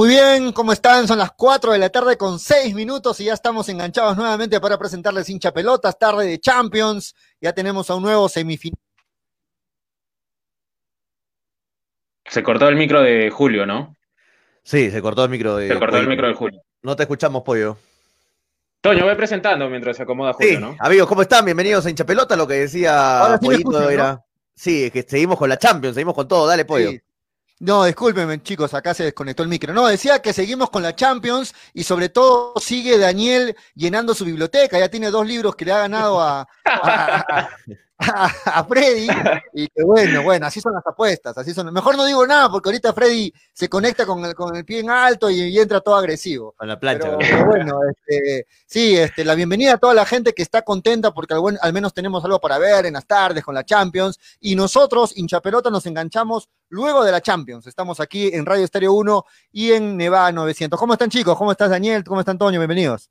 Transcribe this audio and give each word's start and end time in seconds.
Muy 0.00 0.08
bien, 0.08 0.52
¿cómo 0.52 0.72
están? 0.72 1.06
Son 1.06 1.18
las 1.18 1.32
4 1.32 1.72
de 1.72 1.78
la 1.78 1.90
tarde 1.90 2.16
con 2.16 2.38
6 2.38 2.74
minutos 2.74 3.20
y 3.20 3.24
ya 3.24 3.34
estamos 3.34 3.68
enganchados 3.68 4.16
nuevamente 4.16 4.58
para 4.58 4.78
presentarles 4.78 5.28
hincha 5.28 5.52
pelotas, 5.52 5.98
tarde 5.98 6.26
de 6.26 6.40
Champions. 6.40 7.14
Ya 7.38 7.52
tenemos 7.52 7.90
a 7.90 7.96
un 7.96 8.04
nuevo 8.04 8.26
semifinal. 8.26 8.78
Se 12.24 12.42
cortó 12.42 12.66
el 12.68 12.76
micro 12.76 13.02
de 13.02 13.28
Julio, 13.28 13.66
¿no? 13.66 13.94
Sí, 14.62 14.90
se 14.90 15.02
cortó 15.02 15.24
el 15.24 15.28
micro 15.28 15.56
de 15.56 15.68
Se 15.68 15.78
cortó 15.78 15.98
el 15.98 16.08
micro 16.08 16.28
de 16.28 16.32
Julio. 16.34 16.62
No 16.80 16.96
te 16.96 17.02
escuchamos, 17.02 17.42
pollo. 17.42 17.76
Toño, 18.80 19.04
voy 19.04 19.16
presentando 19.16 19.68
mientras 19.68 19.98
se 19.98 20.04
acomoda 20.04 20.32
Julio, 20.32 20.50
Sí, 20.50 20.56
¿no? 20.56 20.76
amigos, 20.78 21.08
¿cómo 21.08 21.20
están? 21.20 21.44
Bienvenidos 21.44 21.84
a 21.84 21.90
hincha 21.90 22.06
pelota. 22.06 22.36
Lo 22.36 22.48
que 22.48 22.54
decía 22.54 23.20
Ahora 23.20 23.36
sí 23.36 23.42
me 23.42 23.48
Pollito 23.48 23.70
escuchan, 23.72 23.82
¿no? 23.84 23.90
era. 23.90 24.24
Sí, 24.54 24.84
es 24.84 24.92
que 24.92 25.02
seguimos 25.02 25.36
con 25.36 25.50
la 25.50 25.58
Champions, 25.58 25.94
seguimos 25.94 26.14
con 26.14 26.26
todo. 26.26 26.46
Dale, 26.46 26.64
pollo. 26.64 26.90
Sí. 26.90 27.00
No, 27.60 27.84
discúlpenme, 27.84 28.42
chicos, 28.42 28.72
acá 28.72 28.94
se 28.94 29.04
desconectó 29.04 29.42
el 29.42 29.50
micro. 29.50 29.74
No, 29.74 29.86
decía 29.86 30.22
que 30.22 30.32
seguimos 30.32 30.70
con 30.70 30.82
la 30.82 30.96
Champions 30.96 31.54
y 31.74 31.84
sobre 31.84 32.08
todo 32.08 32.54
sigue 32.58 32.96
Daniel 32.96 33.54
llenando 33.74 34.14
su 34.14 34.24
biblioteca. 34.24 34.78
Ya 34.78 34.88
tiene 34.88 35.10
dos 35.10 35.26
libros 35.26 35.54
que 35.56 35.66
le 35.66 35.72
ha 35.72 35.80
ganado 35.80 36.22
a, 36.22 36.48
a 38.46 38.64
Freddy. 38.64 39.08
Y 39.52 39.68
que 39.68 39.82
bueno, 39.84 40.22
bueno, 40.22 40.46
así 40.46 40.60
son 40.60 40.72
las 40.72 40.86
apuestas. 40.86 41.36
Así 41.36 41.52
son. 41.52 41.72
Mejor 41.72 41.96
no 41.96 42.04
digo 42.06 42.26
nada 42.26 42.50
porque 42.50 42.70
ahorita 42.70 42.92
Freddy 42.94 43.32
se 43.52 43.68
conecta 43.68 44.06
con 44.06 44.24
el, 44.24 44.34
con 44.34 44.56
el 44.56 44.64
pie 44.64 44.80
en 44.80 44.90
alto 44.90 45.28
y, 45.30 45.40
y 45.42 45.58
entra 45.58 45.80
todo 45.80 45.96
agresivo. 45.96 46.54
Con 46.56 46.66
la 46.68 46.80
plancha. 46.80 47.16
Pero, 47.16 47.18
pero 47.18 47.46
bueno, 47.46 47.78
este, 47.90 48.46
sí, 48.66 48.96
este, 48.96 49.24
la 49.24 49.34
bienvenida 49.34 49.74
a 49.74 49.78
toda 49.78 49.92
la 49.94 50.06
gente 50.06 50.32
que 50.32 50.42
está 50.42 50.62
contenta 50.62 51.12
porque 51.12 51.34
al, 51.34 51.40
buen- 51.40 51.58
al 51.60 51.72
menos 51.72 51.92
tenemos 51.92 52.24
algo 52.24 52.40
para 52.40 52.58
ver 52.58 52.86
en 52.86 52.94
las 52.94 53.06
tardes 53.06 53.44
con 53.44 53.54
la 53.54 53.64
Champions. 53.64 54.18
Y 54.40 54.56
nosotros, 54.56 55.12
hincha 55.16 55.40
pelota, 55.40 55.68
nos 55.70 55.84
enganchamos 55.86 56.48
luego 56.70 57.04
de 57.04 57.12
la 57.12 57.20
Champions. 57.20 57.66
Estamos 57.66 58.00
aquí 58.00 58.28
en 58.32 58.46
Radio 58.46 58.64
Estéreo 58.64 58.94
1 58.94 59.24
y 59.52 59.72
en 59.72 59.96
Nevada 59.98 60.32
900. 60.32 60.78
¿Cómo 60.80 60.94
están, 60.94 61.10
chicos? 61.10 61.36
¿Cómo 61.36 61.52
estás, 61.52 61.68
Daniel? 61.68 62.02
¿Cómo 62.04 62.20
está 62.20 62.32
Antonio? 62.32 62.58
Bienvenidos. 62.60 63.10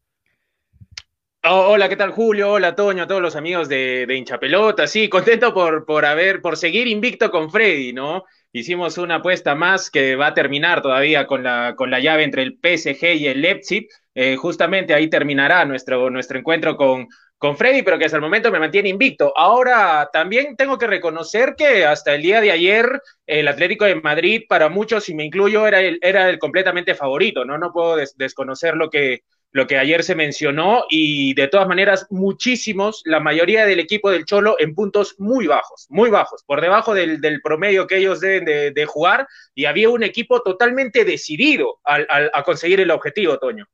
Oh, 1.46 1.70
hola, 1.72 1.88
¿qué 1.88 1.96
tal 1.96 2.12
Julio? 2.12 2.52
Hola 2.52 2.76
Toño, 2.76 3.04
a 3.04 3.08
todos 3.08 3.22
los 3.22 3.36
amigos 3.38 3.70
de, 3.70 4.06
de 4.06 4.16
Hinchapelota. 4.18 4.88
Sí, 4.88 5.08
contento 5.08 5.54
por, 5.54 5.86
por 5.86 6.06
haber, 6.06 6.42
por 6.42 6.58
seguir 6.58 6.88
invicto 6.88 7.32
con 7.32 7.50
Freddy, 7.50 7.94
¿no? 7.94 8.26
Hicimos 8.52 8.98
una 8.98 9.16
apuesta 9.16 9.56
más 9.56 9.90
que 9.90 10.16
va 10.18 10.28
a 10.28 10.34
terminar 10.34 10.82
todavía 10.82 11.26
con 11.28 11.44
la, 11.44 11.76
con 11.78 11.90
la 11.92 12.00
llave 12.02 12.24
entre 12.24 12.44
el 12.44 12.58
PSG 12.58 13.16
y 13.16 13.28
el 13.28 13.42
Leipzig. 13.42 13.88
Eh, 14.14 14.36
justamente 14.36 14.94
ahí 14.94 15.10
terminará 15.10 15.64
nuestro, 15.64 16.10
nuestro 16.10 16.38
encuentro 16.38 16.76
con, 16.76 17.08
con 17.38 17.56
Freddy, 17.56 17.84
pero 17.84 17.98
que 17.98 18.06
hasta 18.06 18.18
el 18.18 18.22
momento 18.24 18.52
me 18.52 18.60
mantiene 18.60 18.90
invicto. 18.90 19.32
Ahora, 19.38 20.10
también 20.12 20.58
tengo 20.58 20.78
que 20.78 20.88
reconocer 20.88 21.56
que 21.58 21.86
hasta 21.86 22.14
el 22.16 22.22
día 22.22 22.42
de 22.42 22.52
ayer 22.52 23.02
el 23.26 23.48
Atlético 23.48 23.86
de 23.86 23.96
Madrid, 23.96 24.42
para 24.50 24.68
muchos, 24.68 25.08
y 25.08 25.16
me 25.16 25.24
incluyo, 25.24 25.66
era 25.68 25.80
el, 25.80 26.00
era 26.02 26.30
el 26.30 26.38
completamente 26.38 26.96
favorito, 26.96 27.46
¿no? 27.46 27.58
No 27.58 27.72
puedo 27.72 27.96
des- 27.96 28.18
desconocer 28.18 28.76
lo 28.76 28.90
que, 28.90 29.22
lo 29.52 29.66
que 29.68 29.78
ayer 29.78 30.04
se 30.04 30.16
mencionó 30.16 30.84
y 30.90 31.34
de 31.34 31.48
todas 31.48 31.68
maneras 31.68 32.06
muchísimos, 32.10 33.02
la 33.06 33.20
mayoría 33.20 33.66
del 33.66 33.80
equipo 33.80 34.12
del 34.12 34.26
Cholo 34.26 34.56
en 34.60 34.76
puntos 34.76 35.16
muy 35.18 35.48
bajos, 35.48 35.88
muy 35.90 36.10
bajos, 36.10 36.44
por 36.46 36.62
debajo 36.62 36.94
del, 36.94 37.20
del 37.20 37.42
promedio 37.42 37.88
que 37.88 37.98
ellos 37.98 38.20
deben 38.20 38.46
de, 38.46 38.72
de 38.72 38.86
jugar 38.86 39.28
y 39.56 39.66
había 39.66 39.90
un 39.90 40.04
equipo 40.04 40.42
totalmente 40.42 41.04
decidido 41.06 41.80
al, 41.84 42.06
al- 42.10 42.32
a 42.34 42.44
conseguir 42.44 42.80
el 42.80 42.92
objetivo, 42.92 43.38
Toño. 43.40 43.66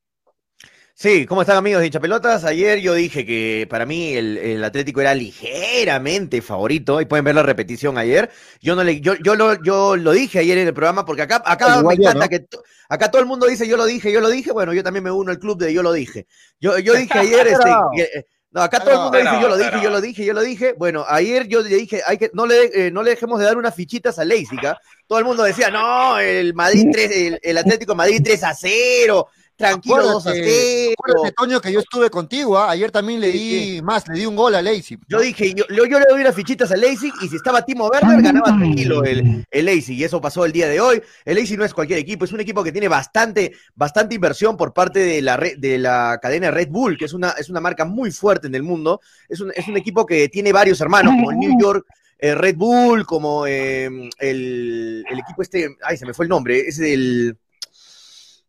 Sí, 0.97 1.25
¿cómo 1.25 1.41
están, 1.41 1.57
amigos 1.57 1.81
de 1.81 1.87
hincha 1.87 1.99
pelotas? 1.99 2.45
Ayer 2.45 2.79
yo 2.79 2.93
dije 2.93 3.25
que 3.25 3.67
para 3.69 3.85
mí 3.85 4.13
el, 4.13 4.37
el 4.37 4.63
Atlético 4.63 5.01
era 5.01 5.13
ligeramente 5.13 6.41
favorito. 6.41 7.01
Y 7.01 7.05
pueden 7.05 7.25
ver 7.25 7.35
la 7.35 7.43
repetición 7.43 7.97
ayer. 7.97 8.31
Yo 8.61 8.77
no 8.77 8.83
le, 8.83 9.01
yo, 9.01 9.13
yo 9.15 9.35
lo, 9.35 9.61
yo 9.61 9.97
lo 9.97 10.11
dije 10.13 10.39
ayer 10.39 10.57
en 10.57 10.67
el 10.69 10.73
programa 10.73 11.05
porque 11.05 11.23
acá, 11.23 11.43
acá 11.45 11.79
Igual 11.79 11.97
me 11.97 12.03
encanta 12.05 12.25
¿no? 12.25 12.29
que 12.29 12.39
to- 12.39 12.63
acá 12.87 13.11
todo 13.11 13.21
el 13.21 13.27
mundo 13.27 13.45
dice 13.45 13.67
yo 13.67 13.75
lo 13.75 13.85
dije, 13.85 14.09
yo 14.09 14.21
lo 14.21 14.29
dije. 14.29 14.53
Bueno, 14.53 14.73
yo 14.73 14.83
también 14.83 15.03
me 15.03 15.11
uno 15.11 15.31
al 15.31 15.39
club 15.39 15.57
de 15.59 15.73
yo 15.73 15.83
lo 15.83 15.91
dije. 15.91 16.27
Yo, 16.61 16.79
yo 16.79 16.93
dije 16.95 17.19
ayer, 17.19 17.45
este, 17.45 17.69
que, 17.93 18.03
eh, 18.03 18.25
no, 18.51 18.61
acá 18.61 18.79
todo 18.79 18.91
el 18.91 18.97
mundo 18.99 19.17
dice 19.17 19.41
yo 19.41 19.49
lo 19.49 19.57
dije, 19.57 19.81
yo 19.83 19.89
lo 19.89 19.99
dije, 20.01 20.25
yo 20.25 20.33
lo 20.33 20.41
dije. 20.41 20.73
Bueno, 20.77 21.03
ayer 21.09 21.45
yo 21.49 21.61
le 21.61 21.75
dije, 21.75 22.03
hay 22.07 22.17
que, 22.17 22.31
no 22.33 22.45
le, 22.45 22.87
eh, 22.87 22.89
no 22.89 23.03
le 23.03 23.09
dejemos 23.09 23.37
de 23.39 23.45
dar 23.47 23.57
unas 23.57 23.75
fichitas 23.75 24.17
a 24.17 24.23
Leipzig. 24.23 24.61
Todo 25.07 25.19
el 25.19 25.25
mundo 25.25 25.43
decía, 25.43 25.69
no, 25.69 26.17
el 26.19 26.53
Madrid 26.53 26.87
3, 26.89 27.11
el, 27.11 27.39
el 27.43 27.57
Atlético 27.57 27.95
Madrid 27.95 28.21
3 28.23 28.43
a 28.45 28.53
0, 28.53 29.27
tranquilo 29.55 30.01
2 30.03 30.27
a 30.27 30.33
0. 30.33 30.93
acuérdate, 30.97 31.33
Toño, 31.35 31.61
que 31.61 31.71
yo 31.71 31.79
estuve 31.79 32.09
contigo. 32.09 32.57
¿ah? 32.57 32.71
Ayer 32.71 32.91
también 32.91 33.19
le 33.21 33.31
Sí, 33.31 33.75
di 33.75 33.81
más, 33.81 34.07
le 34.07 34.19
di 34.19 34.25
un 34.25 34.35
gol 34.35 34.55
a 34.55 34.61
Leipzig. 34.61 34.99
Yo 35.07 35.19
dije, 35.19 35.53
yo, 35.53 35.65
le 35.69 36.05
doy 36.09 36.21
unas 36.21 36.35
fichitas 36.35 36.71
a 36.71 36.75
Leipzig 36.75 37.13
y 37.21 37.27
si 37.27 37.35
estaba 37.35 37.63
Timo 37.65 37.87
Werner 37.87 38.21
ganaba 38.21 38.47
tranquilo 38.47 39.03
el, 39.03 39.45
el 39.49 39.65
Leipzig 39.65 39.97
y 39.97 40.03
eso 40.03 40.19
pasó 40.21 40.45
el 40.45 40.51
día 40.51 40.67
de 40.67 40.79
hoy. 40.79 41.01
El 41.23 41.35
Leipzig 41.35 41.57
no 41.57 41.65
es 41.65 41.73
cualquier 41.73 41.99
equipo, 41.99 42.25
es 42.25 42.33
un 42.33 42.39
equipo 42.41 42.63
que 42.63 42.71
tiene 42.71 42.87
bastante, 42.87 43.53
bastante 43.75 44.15
inversión 44.15 44.57
por 44.57 44.73
parte 44.73 44.99
de 44.99 45.21
la, 45.21 45.37
re- 45.37 45.55
de 45.57 45.77
la 45.77 46.19
cadena 46.21 46.51
Red 46.51 46.69
Bull, 46.69 46.97
que 46.97 47.05
es 47.05 47.13
una, 47.13 47.31
es 47.31 47.49
una 47.49 47.61
marca 47.61 47.85
muy 47.85 48.11
fuerte 48.11 48.47
en 48.47 48.55
el 48.55 48.63
mundo. 48.63 49.01
Es 49.29 49.39
un, 49.41 49.51
es 49.55 49.67
un 49.67 49.77
equipo 49.77 50.05
que 50.05 50.29
tiene 50.29 50.51
varios 50.51 50.81
hermanos, 50.81 51.13
como 51.13 51.31
el 51.31 51.37
New 51.37 51.57
York 51.59 51.85
eh, 52.17 52.33
Red 52.33 52.55
Bull, 52.55 53.05
como 53.05 53.45
eh, 53.45 53.85
el, 54.19 55.05
el 55.09 55.19
equipo 55.19 55.41
este, 55.41 55.75
ay, 55.83 55.97
se 55.97 56.05
me 56.05 56.13
fue 56.13 56.25
el 56.25 56.29
nombre, 56.29 56.59
es 56.59 56.79
el... 56.79 57.37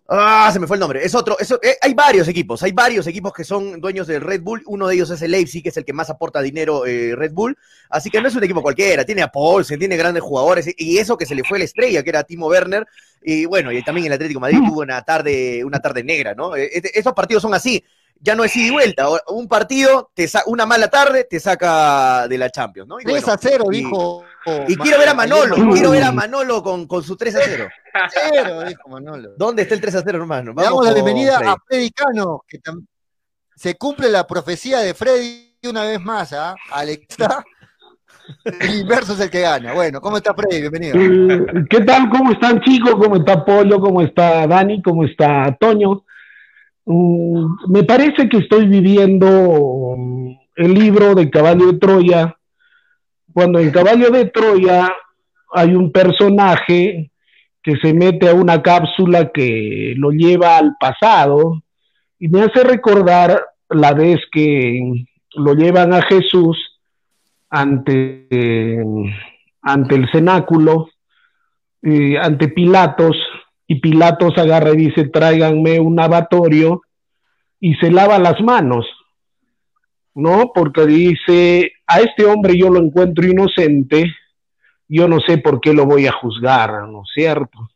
Ah, 0.09 0.51
se 0.53 0.61
me 0.61 0.67
fue 0.69 0.77
el 0.77 0.81
nombre. 0.81 1.05
Es 1.05 1.15
otro. 1.17 1.37
eso- 1.39 1.59
eh, 1.63 1.77
hay 1.81 1.93
varios 1.93 2.29
equipos. 2.29 2.63
Hay 2.63 2.71
varios 2.73 3.07
equipos 3.09 3.33
que 3.33 3.43
son 3.43 3.81
dueños 3.81 4.07
del 4.07 4.21
Red 4.21 4.41
Bull. 4.43 4.63
Uno 4.67 4.87
de 4.87 4.95
ellos 4.95 5.11
es 5.11 5.21
el 5.23 5.33
Leipzig, 5.33 5.63
que 5.65 5.71
es 5.71 5.77
el 5.77 5.85
que 5.85 5.93
más 5.93 6.09
aporta 6.11 6.41
dinero 6.43 6.87
eh, 6.87 7.15
Red 7.17 7.33
Bull. 7.33 7.59
Así 7.91 8.09
que 8.09 8.21
no 8.21 8.29
es 8.29 8.35
un 8.37 8.45
equipo 8.45 8.63
cualquiera. 8.63 9.05
Tiene 9.05 9.23
a 9.23 9.29
Paulsen, 9.33 9.79
tiene 9.81 9.97
grandes 9.97 10.23
jugadores. 10.23 10.73
Y 10.77 10.99
eso 10.99 11.17
que 11.17 11.27
se 11.27 11.35
le 11.35 11.43
fue 11.43 11.59
la 11.59 11.65
estrella, 11.65 12.03
que 12.05 12.11
era 12.11 12.23
Timo 12.23 12.47
Werner. 12.47 12.87
Y 13.23 13.47
bueno, 13.47 13.73
y 13.73 13.83
también 13.83 14.07
el 14.07 14.13
Atlético 14.13 14.39
de 14.39 14.53
Madrid 14.53 14.59
tuvo 14.69 14.83
una 14.83 15.03
tarde, 15.03 15.65
una 15.65 15.81
tarde 15.81 16.05
negra, 16.05 16.35
¿no? 16.35 16.55
Eh, 16.55 16.71
este- 16.73 16.97
Esos 16.99 17.13
partidos 17.13 17.43
son 17.43 17.55
así. 17.55 17.83
Ya 18.21 18.35
no 18.35 18.45
es 18.45 18.55
ida 18.57 18.69
y 18.69 18.71
vuelta. 18.71 19.09
Un 19.29 19.49
partido, 19.49 20.11
te 20.15 20.27
una 20.47 20.65
mala 20.65 20.89
tarde, 20.89 21.25
te 21.25 21.39
saca 21.39 22.27
de 22.29 22.39
la 22.39 22.49
Champions, 22.49 22.89
¿no? 22.89 22.99
Y 23.01 23.05
3 23.05 23.23
bueno, 23.23 23.33
a 23.33 23.39
0, 23.39 23.65
y- 23.73 23.77
dijo. 23.79 24.25
Y 24.25 24.36
quiero 24.83 24.99
ver 24.99 25.09
a 25.09 25.15
Manolo, 25.15 25.57
quiero 25.73 25.91
ver 25.91 26.05
a 26.05 26.13
Manolo 26.13 26.63
con, 26.63 26.87
con 26.87 27.03
su 27.03 27.17
3 27.17 27.37
a 27.37 27.41
0. 27.45 27.69
0, 28.33 28.65
dijo 28.69 28.89
Manolo. 28.89 29.31
¿Dónde 29.37 29.63
está 29.63 29.75
el 29.75 29.81
3 29.81 29.97
a 29.97 30.03
0, 30.05 30.19
hermano? 30.19 30.53
Le 30.57 30.63
damos 30.63 30.85
la 30.85 30.93
bienvenida 30.93 31.39
Freddy. 31.39 31.51
a 31.51 31.57
Freddy 31.67 31.91
Cano, 31.91 32.45
que 32.47 32.59
se 33.55 33.75
cumple 33.77 34.11
la 34.11 34.27
profecía 34.27 34.79
de 34.79 34.95
Freddy 34.95 35.57
una 35.69 35.83
vez 35.85 36.01
más, 36.01 36.33
¿ah? 36.33 36.55
Alexa, 36.73 37.45
el 38.61 38.81
inverso 38.81 39.15
es 39.15 39.21
el 39.21 39.31
que 39.31 39.41
gana. 39.41 39.73
Bueno, 39.73 40.01
¿cómo 40.01 40.19
está 40.19 40.35
Freddy? 40.35 40.61
Bienvenido. 40.61 40.97
Eh, 40.97 41.65
¿Qué 41.69 41.81
tal? 41.81 42.09
¿Cómo 42.11 42.33
están 42.33 42.61
chicos? 42.61 42.95
¿Cómo 42.95 43.17
está 43.17 43.45
Pollo? 43.45 43.81
¿Cómo 43.81 44.03
está 44.03 44.47
Dani? 44.47 44.81
¿Cómo 44.83 45.05
está 45.05 45.57
Toño? 45.59 46.05
Mm, 46.85 47.73
me 47.73 47.83
parece 47.83 48.29
que 48.29 48.39
estoy 48.39 48.67
viviendo 48.67 49.95
mm, 49.97 50.31
el 50.57 50.75
libro 50.75 51.15
de 51.15 51.29
Caballo 51.31 51.73
de 51.73 51.79
Troya, 51.79 52.37
cuando 53.37 53.59
en 53.59 53.71
Caballo 53.71 54.09
de 54.09 54.31
Troya 54.31 54.91
hay 55.53 55.75
un 55.75 55.93
personaje 55.93 57.11
que 57.63 57.77
se 57.83 57.93
mete 57.93 58.31
a 58.31 58.35
una 58.35 58.63
cápsula 58.63 59.31
que 59.31 59.93
lo 59.99 60.11
lleva 60.11 60.57
al 60.57 60.75
pasado 60.81 61.63
y 62.19 62.29
me 62.29 62.41
hace 62.41 62.65
recordar 62.65 63.45
la 63.69 63.93
vez 63.93 64.21
que 64.33 65.05
lo 65.35 65.53
llevan 65.53 65.93
a 65.93 66.01
Jesús 66.01 66.57
ante, 67.51 68.27
ante 69.61 69.95
el 69.97 70.11
cenáculo, 70.11 70.89
eh, 71.83 72.17
ante 72.19 72.49
Pilatos, 72.49 73.19
y 73.67 73.81
Pilatos 73.81 74.33
agarra 74.39 74.71
y 74.71 74.77
dice, 74.79 75.11
tráiganme 75.11 75.79
un 75.79 75.95
lavatorio, 75.95 76.81
y 77.61 77.75
se 77.75 77.91
lava 77.91 78.19
las 78.19 78.41
manos, 78.41 78.87
¿no? 80.17 80.51
Porque 80.55 80.87
dice, 80.87 81.73
a 81.87 82.01
este 82.01 82.25
hombre 82.25 82.59
yo 82.59 82.71
lo 82.71 82.81
encuentro 82.81 83.27
inocente, 83.27 84.13
yo 84.89 85.07
no 85.07 85.21
sé 85.21 85.39
por 85.39 85.61
qué 85.61 85.75
lo 85.75 85.85
voy 85.85 86.07
a 86.07 86.13
juzgar, 86.13 86.89
¿no 86.89 87.03
es 87.03 87.11
cierto? 87.15 87.69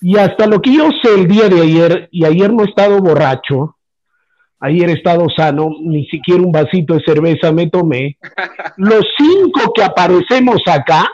Y 0.00 0.16
hasta 0.16 0.46
lo 0.46 0.62
que 0.62 0.72
yo 0.74 0.88
sé 1.02 1.14
el 1.14 1.28
día 1.28 1.48
de 1.48 1.60
ayer, 1.60 2.08
y 2.10 2.24
ayer 2.24 2.50
no 2.50 2.64
he 2.64 2.68
estado 2.68 3.00
borracho, 3.00 3.76
ayer 4.60 4.88
he 4.88 4.94
estado 4.94 5.26
sano, 5.28 5.68
ni 5.82 6.06
siquiera 6.06 6.42
un 6.42 6.52
vasito 6.52 6.94
de 6.94 7.04
cerveza 7.04 7.52
me 7.52 7.68
tomé, 7.68 8.16
los 8.78 9.04
cinco 9.18 9.74
que 9.74 9.84
aparecemos 9.84 10.62
acá, 10.66 11.06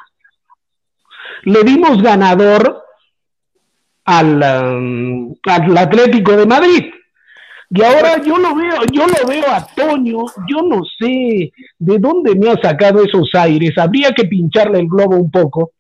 le 1.43 1.65
dimos 1.65 2.01
ganador 2.01 2.81
al, 4.05 4.35
um, 4.37 5.35
al 5.45 5.79
Atlético 5.79 6.37
de 6.37 6.47
Madrid. 6.47 6.85
Y 7.71 7.83
ahora 7.83 8.23
yo 8.25 8.39
lo 8.39 8.55
veo, 8.55 8.77
yo 8.93 9.07
lo 9.07 9.29
veo 9.29 9.45
a 9.53 9.67
Toño, 9.75 10.25
yo 10.49 10.63
no 10.67 10.81
sé 10.99 11.53
de 11.79 11.99
dónde 11.99 12.35
me 12.35 12.51
ha 12.51 12.57
sacado 12.63 13.03
esos 13.05 13.29
aires, 13.35 13.77
habría 13.77 14.11
que 14.13 14.25
pincharle 14.25 14.81
el 14.81 14.89
globo 14.89 15.17
un 15.17 15.31
poco, 15.31 15.73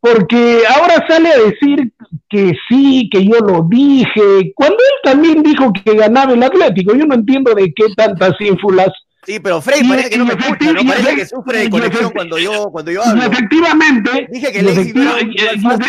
porque 0.00 0.62
ahora 0.76 1.04
sale 1.08 1.30
a 1.32 1.38
decir 1.38 1.92
que 2.28 2.52
sí, 2.68 3.08
que 3.10 3.24
yo 3.24 3.38
lo 3.40 3.66
dije, 3.68 4.52
cuando 4.54 4.76
él 4.76 5.00
también 5.02 5.42
dijo 5.42 5.72
que 5.72 5.94
ganaba 5.94 6.32
el 6.32 6.42
Atlético, 6.42 6.94
yo 6.94 7.06
no 7.06 7.14
entiendo 7.14 7.54
de 7.54 7.72
qué 7.74 7.84
tantas 7.96 8.32
ínfulas 8.40 8.90
Sí, 9.26 9.40
pero 9.42 9.62
Freddy 9.62 9.86
Y- 9.86 9.88
parece 9.88 10.10
que 10.10 10.18
no 10.18 10.24
y 10.24 10.26
me 10.26 10.32
escucha, 10.34 10.72
¿no? 10.72 10.72
efecti- 10.80 10.82
y 10.84 10.86
Parece 10.86 11.08
efect- 11.10 11.16
que 11.16 11.26
sufre 11.26 11.58
de 11.60 11.70
conexión 11.70 12.10
cuando 12.12 12.38
yo, 12.38 12.64
cuando 12.70 12.90
yo 12.92 13.00
Y 13.02 13.08
hablo. 13.08 13.22
efectivamente, 13.22 14.28
Dije 14.30 14.52
que 14.52 14.58
y, 14.62 14.66
efectiva- 14.68 15.16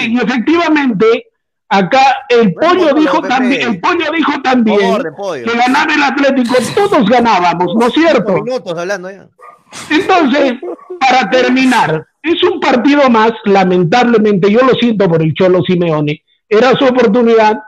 y 0.07 0.17
efectivamente, 0.17 1.25
Acá 1.69 2.17
el 2.29 2.53
pollo 2.53 2.93
dijo 2.93 3.21
también, 3.21 3.69
el 3.69 3.79
pollo 3.79 4.11
dijo 4.15 4.39
también 4.43 5.03
pollo. 5.17 5.43
que 5.43 5.57
ganaba 5.57 5.93
el 5.93 6.03
Atlético, 6.03 6.55
todos 6.75 7.09
ganábamos, 7.09 7.75
¿no 7.75 7.87
es 7.87 7.93
cierto? 7.93 8.43
minutos 8.43 8.77
hablando 8.77 9.09
ya. 9.09 9.27
Entonces, 9.89 10.53
para 10.99 11.29
terminar, 11.29 12.05
es 12.21 12.43
un 12.43 12.59
partido 12.59 13.09
más, 13.09 13.31
lamentablemente, 13.45 14.51
yo 14.51 14.59
lo 14.59 14.73
siento 14.73 15.09
por 15.09 15.21
el 15.21 15.33
Cholo 15.33 15.61
Simeone, 15.63 16.23
era 16.47 16.71
su 16.73 16.85
oportunidad, 16.85 17.59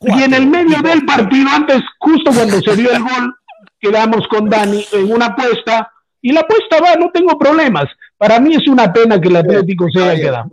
y 0.00 0.22
en 0.22 0.32
el 0.32 0.46
medio 0.46 0.80
del 0.80 1.04
partido, 1.04 1.48
antes, 1.50 1.82
justo 1.98 2.32
cuando 2.32 2.60
se 2.60 2.74
dio 2.74 2.90
el 2.90 3.02
gol, 3.02 3.34
quedamos 3.78 4.26
con 4.28 4.48
Dani 4.48 4.84
en 4.92 5.12
una 5.12 5.26
apuesta, 5.26 5.92
y 6.22 6.32
la 6.32 6.40
apuesta 6.40 6.80
va, 6.80 6.96
no 6.96 7.10
tengo 7.10 7.38
problemas. 7.38 7.84
Para 8.20 8.38
mí 8.38 8.54
es 8.54 8.68
una 8.68 8.92
pena 8.92 9.18
que 9.18 9.28
el 9.28 9.36
Atlético 9.36 9.86
se 9.90 9.98
haya 9.98 10.20
quedado. 10.20 10.50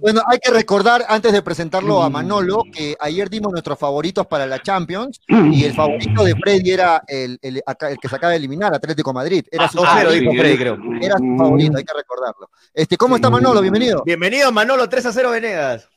Bueno, 0.00 0.22
hay 0.26 0.40
que 0.40 0.50
recordar, 0.50 1.04
antes 1.08 1.32
de 1.32 1.40
presentarlo 1.40 2.02
a 2.02 2.10
Manolo, 2.10 2.64
que 2.72 2.96
ayer 2.98 3.30
dimos 3.30 3.52
nuestros 3.52 3.78
favoritos 3.78 4.26
para 4.26 4.44
la 4.44 4.60
Champions 4.60 5.20
y 5.28 5.62
el 5.62 5.72
favorito 5.72 6.24
de 6.24 6.34
Freddy 6.34 6.72
era 6.72 7.04
el, 7.06 7.38
el, 7.42 7.62
el 7.64 7.98
que 7.98 8.08
se 8.08 8.16
acaba 8.16 8.32
de 8.32 8.38
eliminar, 8.38 8.74
Atlético 8.74 9.12
Madrid. 9.12 9.44
Era 9.52 9.68
su, 9.68 9.78
2-0 9.78 9.84
favorito, 9.84 10.10
dijo 10.10 10.32
Freddy, 10.32 10.58
creo. 10.58 10.78
era 11.00 11.16
su 11.18 11.36
favorito, 11.38 11.78
hay 11.78 11.84
que 11.84 11.94
recordarlo. 11.96 12.50
Este, 12.74 12.96
¿Cómo 12.96 13.14
está 13.14 13.30
Manolo? 13.30 13.60
Bienvenido. 13.60 14.02
Bienvenido, 14.04 14.50
Manolo, 14.50 14.88
3 14.88 15.06
a 15.06 15.12
0 15.12 15.30
Venegas. 15.30 15.88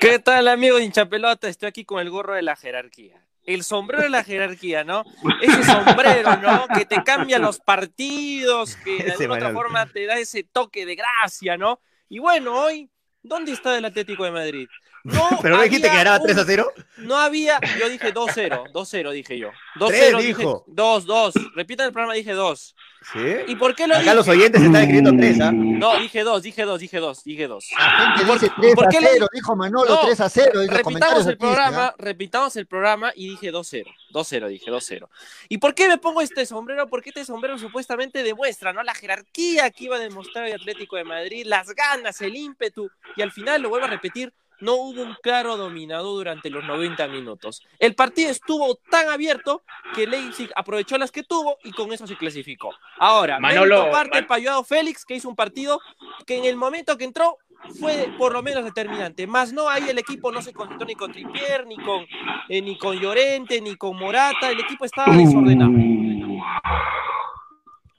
¿Qué 0.00 0.18
tal, 0.18 0.48
amigo 0.48 0.78
de 0.78 0.84
hinchapelota? 0.84 1.46
Estoy 1.46 1.68
aquí 1.68 1.84
con 1.84 2.00
el 2.00 2.10
gorro 2.10 2.34
de 2.34 2.42
la 2.42 2.56
jerarquía. 2.56 3.27
El 3.48 3.64
sombrero 3.64 4.02
de 4.02 4.10
la 4.10 4.24
jerarquía, 4.24 4.84
¿no? 4.84 5.04
Ese 5.40 5.64
sombrero, 5.64 6.36
¿no? 6.36 6.66
Que 6.68 6.84
te 6.84 7.02
cambia 7.02 7.38
los 7.38 7.60
partidos, 7.60 8.76
que 8.76 9.02
de 9.02 9.12
alguna 9.12 9.34
otra 9.36 9.52
forma 9.52 9.86
te 9.86 10.04
da 10.04 10.18
ese 10.18 10.44
toque 10.44 10.84
de 10.84 10.96
gracia, 10.96 11.56
¿no? 11.56 11.80
Y 12.10 12.18
bueno, 12.18 12.52
hoy, 12.60 12.90
¿dónde 13.22 13.52
está 13.52 13.78
el 13.78 13.86
Atlético 13.86 14.24
de 14.24 14.32
Madrid? 14.32 14.68
No 15.04 15.28
Pero 15.42 15.56
no 15.56 15.62
dijiste 15.62 15.88
que 15.88 15.96
ganaba 15.96 16.16
un- 16.18 16.22
3 16.24 16.38
a 16.38 16.44
0. 16.44 16.72
No 16.98 17.16
había, 17.16 17.58
yo 17.78 17.88
dije 17.88 18.12
2-0, 18.12 18.72
2-0 18.72 19.10
dije 19.12 19.38
yo. 19.38 19.50
2-0 19.76 19.86
Tres, 19.88 20.16
dije, 20.18 20.26
dijo. 20.38 20.64
2-2. 20.68 21.52
Repitan 21.54 21.86
el 21.86 21.92
programa, 21.92 22.14
dije 22.14 22.32
2. 22.32 22.74
Sí. 23.12 23.18
¿Y 23.46 23.54
por 23.54 23.76
qué 23.76 23.86
lo 23.86 23.94
Acá 23.94 24.02
dije? 24.02 24.14
los 24.16 24.26
oyentes 24.28 24.60
están 24.60 24.80
escribiendo 24.82 25.12
3, 25.16 25.40
¿ah? 25.40 25.52
No, 25.52 25.98
dije 26.00 26.24
2, 26.24 26.42
dije 26.42 26.62
2, 26.64 26.80
dije 26.80 26.98
2, 26.98 27.24
dije 27.24 27.46
2. 27.46 27.64
La 27.78 27.90
gente 28.16 28.26
¿Por- 28.26 28.40
dice 28.40 28.52
3 28.60 28.74
por 28.74 28.86
a 28.86 28.88
qué 28.90 29.00
le- 29.00 29.08
0, 29.12 29.26
dijo 29.32 29.56
Manolo 29.56 29.88
No, 29.94 30.00
3 30.04 30.20
a 30.20 30.28
0. 30.28 30.62
y 30.64 30.66
los 30.66 30.76
repitamos 30.76 31.26
el 31.28 31.38
programa, 31.38 31.86
¿ah? 31.86 31.94
repitamos 31.96 32.56
el 32.56 32.66
programa 32.66 33.12
y 33.14 33.28
dije 33.30 33.52
2-0. 33.52 33.84
2-0 34.12 34.48
dije, 34.48 34.70
2-0. 34.70 35.08
¿Y 35.48 35.58
por 35.58 35.74
qué 35.76 35.86
me 35.86 35.98
pongo 35.98 36.20
este 36.20 36.44
sombrero? 36.44 36.88
Porque 36.88 37.10
este 37.10 37.24
sombrero 37.24 37.56
supuestamente 37.56 38.24
demuestra, 38.24 38.72
¿no? 38.72 38.82
La 38.82 38.94
jerarquía 38.94 39.70
que 39.70 39.84
iba 39.84 39.96
a 39.96 40.00
demostrar 40.00 40.46
el 40.46 40.54
Atlético 40.54 40.96
de 40.96 41.04
Madrid, 41.04 41.46
las 41.46 41.68
ganas, 41.76 42.20
el 42.20 42.34
ímpetu, 42.34 42.90
y 43.16 43.22
al 43.22 43.30
final, 43.30 43.62
lo 43.62 43.68
vuelvo 43.68 43.86
a 43.86 43.90
repetir, 43.90 44.32
no 44.60 44.74
hubo 44.74 45.02
un 45.02 45.16
claro 45.22 45.56
dominador 45.56 46.14
durante 46.16 46.50
los 46.50 46.64
90 46.64 47.06
minutos. 47.08 47.62
El 47.78 47.94
partido 47.94 48.30
estuvo 48.30 48.76
tan 48.90 49.08
abierto 49.08 49.62
que 49.94 50.06
Leipzig 50.06 50.50
aprovechó 50.56 50.98
las 50.98 51.10
que 51.12 51.22
tuvo 51.22 51.58
y 51.64 51.72
con 51.72 51.92
eso 51.92 52.06
se 52.06 52.16
clasificó. 52.16 52.70
Ahora, 52.98 53.38
Manolo, 53.38 53.90
Man- 53.92 54.26
para 54.26 54.42
Joao 54.42 54.64
Félix, 54.64 55.04
que 55.04 55.14
hizo 55.14 55.28
un 55.28 55.36
partido 55.36 55.80
que 56.26 56.38
en 56.38 56.44
el 56.44 56.56
momento 56.56 56.96
que 56.98 57.04
entró 57.04 57.38
fue 57.80 58.08
por 58.18 58.32
lo 58.32 58.42
menos 58.42 58.64
determinante. 58.64 59.26
Más 59.26 59.52
no, 59.52 59.68
ahí 59.68 59.88
el 59.88 59.98
equipo 59.98 60.30
no 60.30 60.40
se 60.42 60.52
conectó 60.52 60.84
ni 60.84 60.94
con 60.94 61.10
Tripier, 61.12 61.66
ni 61.66 61.76
con, 61.76 62.06
eh, 62.48 62.62
ni 62.62 62.78
con 62.78 62.96
Llorente, 62.98 63.60
ni 63.60 63.76
con 63.76 63.96
Morata. 63.96 64.50
El 64.50 64.60
equipo 64.60 64.84
estaba 64.84 65.12
desordenado. 65.14 65.72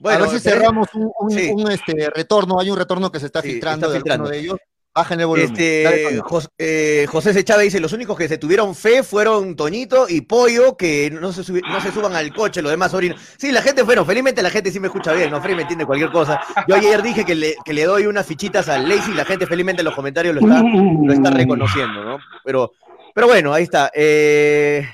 a 0.02 0.16
ver 0.18 0.28
si 0.30 0.40
cerramos 0.40 0.88
un, 0.94 1.10
un- 1.18 1.30
sí. 1.30 1.50
un, 1.54 1.70
este, 1.70 2.10
retorno. 2.14 2.58
Hay 2.58 2.70
un 2.70 2.78
retorno 2.78 3.12
que 3.12 3.20
se 3.20 3.26
está 3.26 3.42
Sí, 3.42 3.50
filtrando 3.52 3.86
está 3.86 3.92
de 3.92 3.98
filtrando. 4.00 4.28
de 4.30 4.38
ellos. 4.38 4.56
Bajen 5.00 5.20
el 5.20 5.26
volumen. 5.26 5.52
Este, 5.52 6.02
Manolo. 6.04 6.22
Jos- 6.24 6.48
eh, 6.58 7.06
José 7.08 7.32
dice, 7.32 7.80
los 7.80 7.92
únicos 7.92 8.18
que 8.18 8.28
se 8.28 8.36
tuvieron 8.38 8.74
fe 8.74 9.02
fueron 9.02 9.56
Toñito 9.56 10.06
y 10.08 10.20
Pollo, 10.20 10.76
que 10.76 11.10
no 11.10 11.32
se, 11.32 11.42
subi- 11.42 11.62
no 11.66 11.80
se 11.80 11.90
suban 11.90 12.14
al 12.14 12.32
coche, 12.34 12.60
los 12.60 12.70
demás 12.70 12.92
orinan. 12.92 13.16
Sí, 13.38 13.50
la 13.50 13.62
gente, 13.62 13.82
bueno, 13.82 14.04
felizmente 14.04 14.42
la 14.42 14.50
gente 14.50 14.70
sí 14.70 14.78
me 14.78 14.88
escucha 14.88 15.12
bien, 15.12 15.30
¿no? 15.30 15.40
Freddy 15.40 15.54
me 15.56 15.62
entiende 15.62 15.86
cualquier 15.86 16.10
cosa. 16.10 16.40
Yo 16.68 16.74
ayer 16.74 17.02
dije 17.02 17.24
que 17.24 17.34
le, 17.34 17.54
que 17.64 17.72
le 17.72 17.84
doy 17.84 18.06
unas 18.06 18.26
fichitas 18.26 18.68
al 18.68 18.88
Lazy 18.88 19.12
y 19.12 19.14
la 19.14 19.24
gente 19.24 19.46
felizmente 19.46 19.80
en 19.80 19.86
los 19.86 19.94
comentarios 19.94 20.34
lo 20.34 20.40
está, 20.42 20.62
lo 20.62 21.12
está 21.12 21.30
reconociendo, 21.30 22.04
¿no? 22.04 22.18
Pero, 22.44 22.72
pero 23.14 23.26
bueno, 23.26 23.52
ahí 23.54 23.62
está. 23.64 23.90
Eh, 23.94 24.86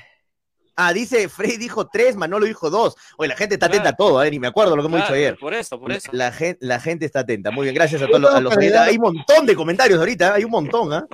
Ah, 0.79 0.93
dice, 0.93 1.27
Freddy 1.27 1.57
dijo 1.57 1.87
tres, 1.87 2.15
Manolo 2.15 2.45
dijo 2.45 2.69
dos. 2.69 2.95
Oye, 3.17 3.29
la 3.29 3.35
gente 3.35 3.55
está 3.55 3.65
atenta 3.65 3.89
a 3.89 3.95
todo, 3.95 4.23
¿eh? 4.23 4.29
Ni 4.29 4.37
me 4.39 4.45
acuerdo 4.47 4.75
lo 4.75 4.83
que 4.83 4.87
hemos 4.87 4.99
Claro, 4.99 5.13
dicho 5.15 5.25
ayer. 5.25 5.37
Por 5.39 5.53
eso, 5.55 5.79
por 5.79 5.91
eso. 5.91 6.07
La, 6.13 6.31
gente, 6.31 6.59
la 6.63 6.79
gente 6.79 7.05
está 7.05 7.21
atenta. 7.21 7.49
Muy 7.49 7.63
bien, 7.63 7.73
gracias 7.73 7.99
a 8.03 8.05
todos 8.05 8.21
los, 8.21 8.33
a 8.33 8.39
los 8.39 8.55
que 8.55 8.77
Hay 8.77 8.95
un 8.97 9.01
montón 9.01 9.47
de 9.47 9.55
comentarios 9.55 9.97
ahorita, 9.99 10.35
hay 10.35 10.43
un 10.43 10.51
montón, 10.51 10.93
¿ah? 10.93 11.07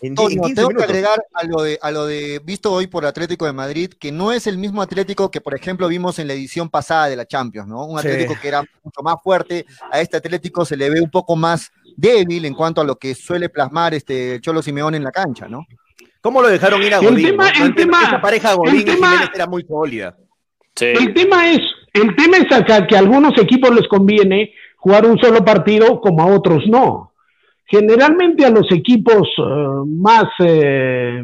En, 0.00 0.14
die- 0.14 0.24
en 0.24 0.40
15 0.40 0.54
tengo 0.54 0.68
que 0.70 0.84
agregar 0.84 1.22
a 1.34 1.44
lo, 1.44 1.60
de, 1.62 1.78
a 1.82 1.90
lo 1.90 2.06
de 2.06 2.40
visto 2.42 2.72
hoy 2.72 2.86
por 2.86 3.04
Atlético 3.04 3.44
de 3.44 3.52
Madrid, 3.52 3.92
que 3.92 4.10
no 4.10 4.32
es 4.32 4.46
el 4.46 4.56
mismo 4.56 4.80
Atlético 4.80 5.30
que, 5.30 5.42
por 5.42 5.54
ejemplo, 5.54 5.86
vimos 5.88 6.18
en 6.18 6.26
la 6.26 6.32
edición 6.32 6.70
pasada 6.70 7.08
de 7.08 7.16
la 7.16 7.26
Champions, 7.26 7.68
¿no? 7.68 7.84
Un 7.84 8.00
Sí. 8.00 8.08
Atlético 8.08 8.40
que 8.40 8.48
era 8.48 8.62
mucho 8.82 9.02
más 9.02 9.16
fuerte, 9.22 9.66
a 9.92 10.00
este 10.00 10.16
Atlético 10.16 10.64
se 10.64 10.78
le 10.78 10.88
ve 10.88 11.00
un 11.02 11.10
poco 11.10 11.36
más 11.36 11.70
débil 11.94 12.46
en 12.46 12.54
cuanto 12.54 12.80
a 12.80 12.84
lo 12.84 12.96
que 12.96 13.14
suele 13.14 13.50
plasmar 13.50 13.92
este 13.92 14.40
Cholo 14.40 14.62
Simeone 14.62 14.96
en 14.96 15.04
la 15.04 15.12
cancha, 15.12 15.46
¿no? 15.46 15.66
¿Cómo 16.20 16.42
lo 16.42 16.48
dejaron 16.48 16.82
ir 16.82 16.94
a 16.94 16.98
El 16.98 17.06
Godín? 17.10 17.26
tema- 17.26 17.44
no? 17.44 17.50
el 17.50 17.58
No 17.60 17.66
entiendo, 17.66 17.92
tema- 17.96 18.08
Esa 18.08 18.20
pareja 18.20 18.54
Godín 18.54 18.74
el 18.74 18.80
y 18.80 18.84
tema- 18.84 19.06
Jiménez 19.10 19.30
era 19.34 19.46
muy 19.46 19.62
sólida. 19.64 20.16
Sí. 20.74 20.86
El 20.86 21.14
tema 21.14 21.50
es, 21.50 21.60
el 21.94 22.14
tema 22.16 22.36
es 22.38 22.52
acá 22.52 22.86
que 22.86 22.96
a 22.96 23.00
algunos 23.00 23.36
equipos 23.38 23.70
les 23.74 23.88
conviene 23.88 24.52
jugar 24.76 25.06
un 25.06 25.18
solo 25.18 25.44
partido 25.44 26.00
como 26.00 26.22
a 26.22 26.26
otros 26.26 26.64
no. 26.66 27.12
Generalmente 27.66 28.44
a 28.44 28.50
los 28.50 28.70
equipos 28.72 29.28
eh, 29.38 29.42
más, 29.86 30.24
eh, 30.40 31.22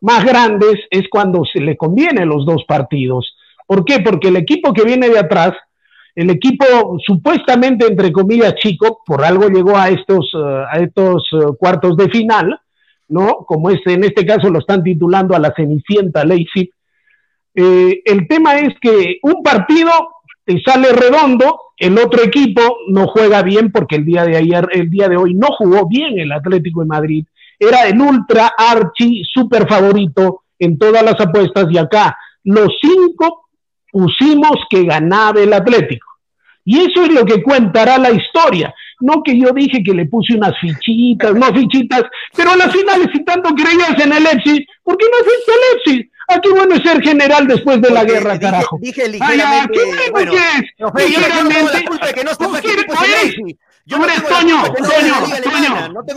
más 0.00 0.24
grandes 0.24 0.74
es 0.90 1.04
cuando 1.10 1.44
se 1.44 1.60
le 1.60 1.76
conviene 1.76 2.24
los 2.26 2.44
dos 2.44 2.64
partidos. 2.66 3.36
¿Por 3.66 3.84
qué? 3.84 4.00
Porque 4.00 4.28
el 4.28 4.36
equipo 4.36 4.72
que 4.72 4.82
viene 4.84 5.08
de 5.08 5.18
atrás, 5.18 5.52
el 6.16 6.28
equipo 6.30 6.64
supuestamente 7.06 7.86
entre 7.86 8.10
comillas 8.10 8.54
chico, 8.56 9.00
por 9.06 9.24
algo 9.24 9.48
llegó 9.48 9.76
a 9.76 9.88
estos, 9.90 10.30
eh, 10.34 10.64
a 10.70 10.78
estos 10.78 11.28
eh, 11.32 11.46
cuartos 11.58 11.96
de 11.96 12.08
final, 12.08 12.58
¿no? 13.10 13.44
Como 13.46 13.70
este, 13.70 13.92
en 13.92 14.04
este 14.04 14.24
caso 14.24 14.48
lo 14.48 14.60
están 14.60 14.82
titulando 14.82 15.36
a 15.36 15.38
la 15.38 15.52
Cenicienta 15.54 16.24
Leipzig. 16.24 16.70
Eh, 17.54 18.02
el 18.04 18.26
tema 18.26 18.58
es 18.58 18.74
que 18.80 19.18
un 19.22 19.42
partido 19.42 19.90
te 20.44 20.60
sale 20.62 20.92
redondo, 20.92 21.60
el 21.76 21.98
otro 21.98 22.22
equipo 22.22 22.78
no 22.88 23.08
juega 23.08 23.42
bien 23.42 23.70
porque 23.70 23.96
el 23.96 24.04
día 24.04 24.24
de 24.24 24.36
ayer, 24.36 24.66
el 24.72 24.88
día 24.88 25.08
de 25.08 25.16
hoy 25.16 25.34
no 25.34 25.48
jugó 25.58 25.86
bien 25.88 26.18
el 26.18 26.32
Atlético 26.32 26.80
de 26.80 26.86
Madrid. 26.86 27.24
Era 27.58 27.86
el 27.86 28.00
ultra 28.00 28.52
archi 28.56 29.22
super 29.24 29.68
favorito 29.68 30.44
en 30.58 30.78
todas 30.78 31.02
las 31.02 31.20
apuestas 31.20 31.66
y 31.70 31.78
acá 31.78 32.16
los 32.44 32.68
cinco 32.80 33.48
pusimos 33.90 34.56
que 34.68 34.84
ganaba 34.84 35.40
el 35.40 35.52
Atlético. 35.52 36.06
Y 36.64 36.78
eso 36.78 37.04
es 37.04 37.12
lo 37.12 37.24
que 37.24 37.42
contará 37.42 37.98
la 37.98 38.10
historia. 38.10 38.72
No 39.00 39.22
que 39.22 39.38
yo 39.38 39.50
dije 39.54 39.82
que 39.82 39.94
le 39.94 40.06
puse 40.06 40.34
unas 40.34 40.52
fichitas, 40.60 41.34
no 41.34 41.46
fichitas, 41.54 42.02
pero 42.36 42.50
a 42.50 42.56
las 42.56 42.72
finales, 42.72 43.08
si 43.12 43.24
tanto 43.24 43.50
creías 43.54 43.98
en 43.98 44.12
el 44.12 44.26
Epsi, 44.26 44.66
¿por 44.82 44.96
qué 44.96 45.06
no 45.10 45.24
fuiste 45.24 45.52
al 45.52 45.76
Epsi? 45.96 46.10
Aquí 46.28 46.48
bueno 46.50 46.74
es 46.76 46.82
ser 46.82 47.02
general 47.02 47.46
después 47.46 47.80
de 47.80 47.90
la 47.90 48.04
guerra, 48.04 48.34
dije, 48.34 48.44
carajo. 48.44 48.78
Dije 48.80 49.02
Ay, 49.04 49.12
ligeramente. 49.12 49.72
¿qué 49.78 49.84
bueno 49.84 50.12
bueno, 50.12 50.32
que 50.32 50.66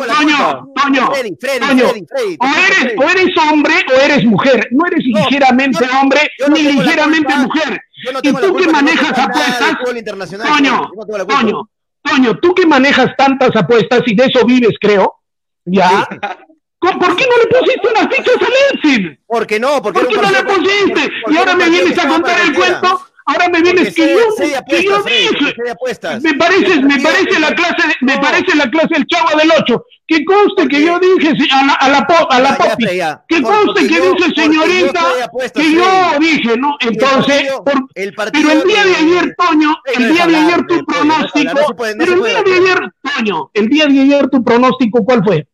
Toño, 0.07 0.67
Toño, 0.75 1.11
Freddy, 1.11 1.35
Freddy, 1.39 1.65
Freddy, 1.65 2.05
Freddy, 2.07 2.37
O 2.39 2.45
eres, 2.45 2.93
o 2.97 3.03
eres 3.09 3.37
hombre 3.37 3.73
o 3.89 4.01
eres 4.01 4.25
mujer. 4.25 4.67
No 4.71 4.85
eres 4.85 5.03
No, 5.07 5.19
ligeramente 5.19 5.85
no- 5.85 6.01
hombre 6.01 6.21
no 6.39 6.47
ni 6.53 6.61
ligeramente 6.63 7.35
mujer. 7.35 7.81
Yo 8.05 8.11
no 8.11 8.19
¿Y 8.21 8.33
tú 8.33 8.55
que 8.55 8.67
manejas 8.67 9.17
apuestas? 9.17 9.77
Toño. 10.45 10.91
Toño, 11.27 11.69
Toño, 12.03 12.38
tú 12.41 12.53
que 12.53 12.65
manejas 12.65 13.07
tantas 13.17 13.50
apuestas 13.55 14.01
y 14.05 14.15
de 14.15 14.25
eso 14.25 14.45
vives, 14.45 14.75
creo, 14.79 15.15
¿ya? 15.65 16.05
¿Con- 16.79 17.00
¿Por 17.00 17.15
qué 17.15 17.25
no 17.25 17.38
le 17.38 17.60
pusiste 17.60 17.88
unas 17.88 18.13
fichas 18.13 18.36
al 18.41 18.53
Epsi? 18.77 19.17
¿Por 19.25 19.48
qué 19.48 19.60
no? 19.60 19.81
Porque 19.81 20.00
¿Por 20.01 20.10
qué 20.10 20.15
no 20.17 20.31
le 20.31 20.43
pusiste? 20.43 21.10
porque 21.24 21.33
Y 21.33 21.38
ahora 21.38 21.55
me 21.55 21.69
vienes 21.69 21.98
a 21.98 22.07
contar 22.07 22.39
el 22.41 22.53
cuento. 22.53 23.07
Ahora 23.25 23.48
me 23.50 23.62
vienes 23.62 23.96
que 23.96 24.13
yo, 24.13 24.20
que 24.68 24.84
yo 24.84 24.96
apuestas, 24.98 25.39
dije. 25.39 25.53
Me 26.24 26.34
parece, 26.34 26.82
me 26.82 27.00
parece 27.00 27.39
la 27.39 27.56
clase, 27.56 27.84
me 28.01 28.18
parece 28.20 28.56
la 28.58 28.70
clase 28.70 28.88
del 28.92 29.06
chavo 29.08 29.38
del 29.38 29.51
8. 29.60 29.84
Que 30.06 30.25
conste 30.25 30.68
que 30.68 30.84
yo 30.86 31.00
dije 31.00 31.34
a 31.53 31.65
la, 31.65 31.74
a 31.75 31.89
la, 31.89 32.06
po- 32.06 32.30
a 32.30 32.39
la 32.42 32.50
ya, 32.50 32.58
Popi. 32.72 32.84
Que 33.30 33.42
conste 33.42 33.88
que 33.88 33.94
yo- 33.96 34.13
dice 34.13 34.25
señorita 34.42 35.00
que 35.62 35.72
yo 35.74 36.20
dije, 36.20 36.58
¿no? 36.58 36.75
Entonces, 36.82 37.44
por- 37.63 37.88
pero 38.34 38.50
el 38.51 38.63
día 38.68 38.84
de 38.86 38.96
ayer, 38.96 39.36
Toño, 39.38 39.75
el 39.86 40.13
día 40.13 40.27
de 40.27 40.36
ayer 40.36 40.58
tu 40.68 40.86
pronóstico, 40.86 41.53
pero 41.98 42.13
el 42.13 42.20
día 42.24 42.44
de 42.44 42.53
ayer, 42.53 42.80
Toño, 43.01 43.50
el 43.53 43.70
día 43.70 43.86
de 43.88 44.00
ayer 44.01 44.30
tu 44.30 44.44
pronóstico, 44.44 45.06
¿cuál 45.06 45.24
fue? 45.24 45.48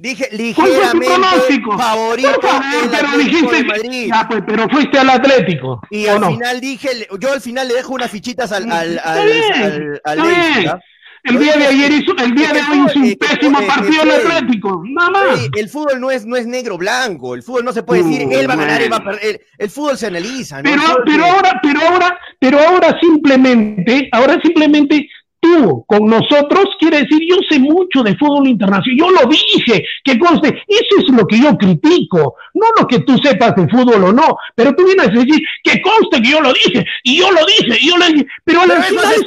Dije 0.00 0.28
¿Cuál 0.54 0.54
fue 0.54 0.90
tu 0.92 1.00
ligeramente 1.00 1.60
favorito 1.76 2.30
pero 2.40 3.08
Atlético 3.08 3.18
dijiste, 3.18 3.56
de 3.56 3.64
Madrid. 3.64 4.06
ya, 4.08 4.28
pues, 4.28 4.42
pero 4.46 4.68
fuiste 4.68 4.96
al 4.96 5.10
Atlético. 5.10 5.80
Y 5.90 6.06
¿o 6.06 6.12
al 6.12 6.20
no? 6.20 6.30
final 6.30 6.60
dije, 6.60 7.08
yo 7.18 7.32
al 7.32 7.40
final 7.40 7.66
le 7.66 7.74
dejo 7.74 7.94
unas 7.94 8.08
fichitas 8.08 8.52
al, 8.52 8.70
al, 8.70 8.96
Está 8.96 9.10
al, 9.10 9.22
al, 9.24 10.00
al 10.04 10.18
está 10.18 10.24
Leipzig. 10.24 10.68
¿ah? 10.68 10.80
El 11.24 11.38
día 11.40 11.56
de 11.56 11.66
ayer 11.66 11.92
hizo, 11.92 12.16
el 12.16 12.34
día 12.34 12.52
de 12.52 12.60
hoy 12.60 12.86
hizo 12.86 12.98
un 13.00 13.14
pésimo 13.16 13.60
partido 13.66 14.02
el 14.04 14.10
Atlético, 14.10 14.82
nada 14.86 15.10
más. 15.10 15.48
El 15.56 15.68
fútbol 15.68 16.00
no 16.00 16.10
es, 16.12 16.24
no 16.24 16.36
es 16.36 16.46
negro 16.46 16.78
blanco, 16.78 17.34
el 17.34 17.42
fútbol 17.42 17.64
no 17.64 17.72
se 17.72 17.82
puede 17.82 18.04
decir, 18.04 18.28
él 18.30 18.48
va 18.48 18.54
a 18.54 18.56
ganar, 18.56 18.80
él 18.80 18.92
va 18.92 18.98
a 18.98 19.04
perder, 19.04 19.40
el 19.58 19.68
fútbol 19.68 19.98
se 19.98 20.06
analiza, 20.06 20.62
Pero, 20.62 20.80
pero 21.04 21.24
ahora, 21.24 21.60
pero 21.60 21.80
ahora, 21.82 22.18
pero 22.38 22.60
ahora 22.60 22.96
simplemente, 23.00 24.08
ahora 24.12 24.38
simplemente 24.42 25.08
tú 25.40 25.84
con 25.86 26.06
nosotros 26.06 26.66
quiere 26.78 27.02
decir 27.02 27.20
yo 27.28 27.36
sé 27.48 27.58
mucho 27.58 28.02
de 28.02 28.16
fútbol 28.16 28.48
internacional, 28.48 28.98
yo 28.98 29.10
lo 29.10 29.28
dije, 29.28 29.84
que 30.04 30.18
conste, 30.18 30.62
eso 30.66 30.96
es 30.98 31.08
lo 31.08 31.26
que 31.26 31.40
yo 31.40 31.56
critico, 31.56 32.36
no 32.54 32.66
lo 32.78 32.86
que 32.86 33.00
tú 33.00 33.16
sepas 33.18 33.54
de 33.56 33.68
fútbol 33.68 34.04
o 34.04 34.12
no, 34.12 34.36
pero 34.54 34.74
tú 34.74 34.84
vienes 34.84 35.08
a 35.08 35.10
decir 35.10 35.40
que 35.62 35.80
conste 35.80 36.22
que 36.22 36.30
yo 36.30 36.40
lo 36.40 36.52
dije, 36.52 36.84
y 37.04 37.18
yo 37.18 37.30
lo 37.30 37.44
dije, 37.46 37.78
y 37.80 37.88
yo 37.88 37.96
lo 37.96 38.06
dije, 38.06 38.26
pero 38.44 38.62
a 38.62 38.66
las 38.66 38.86
finales, 38.86 39.24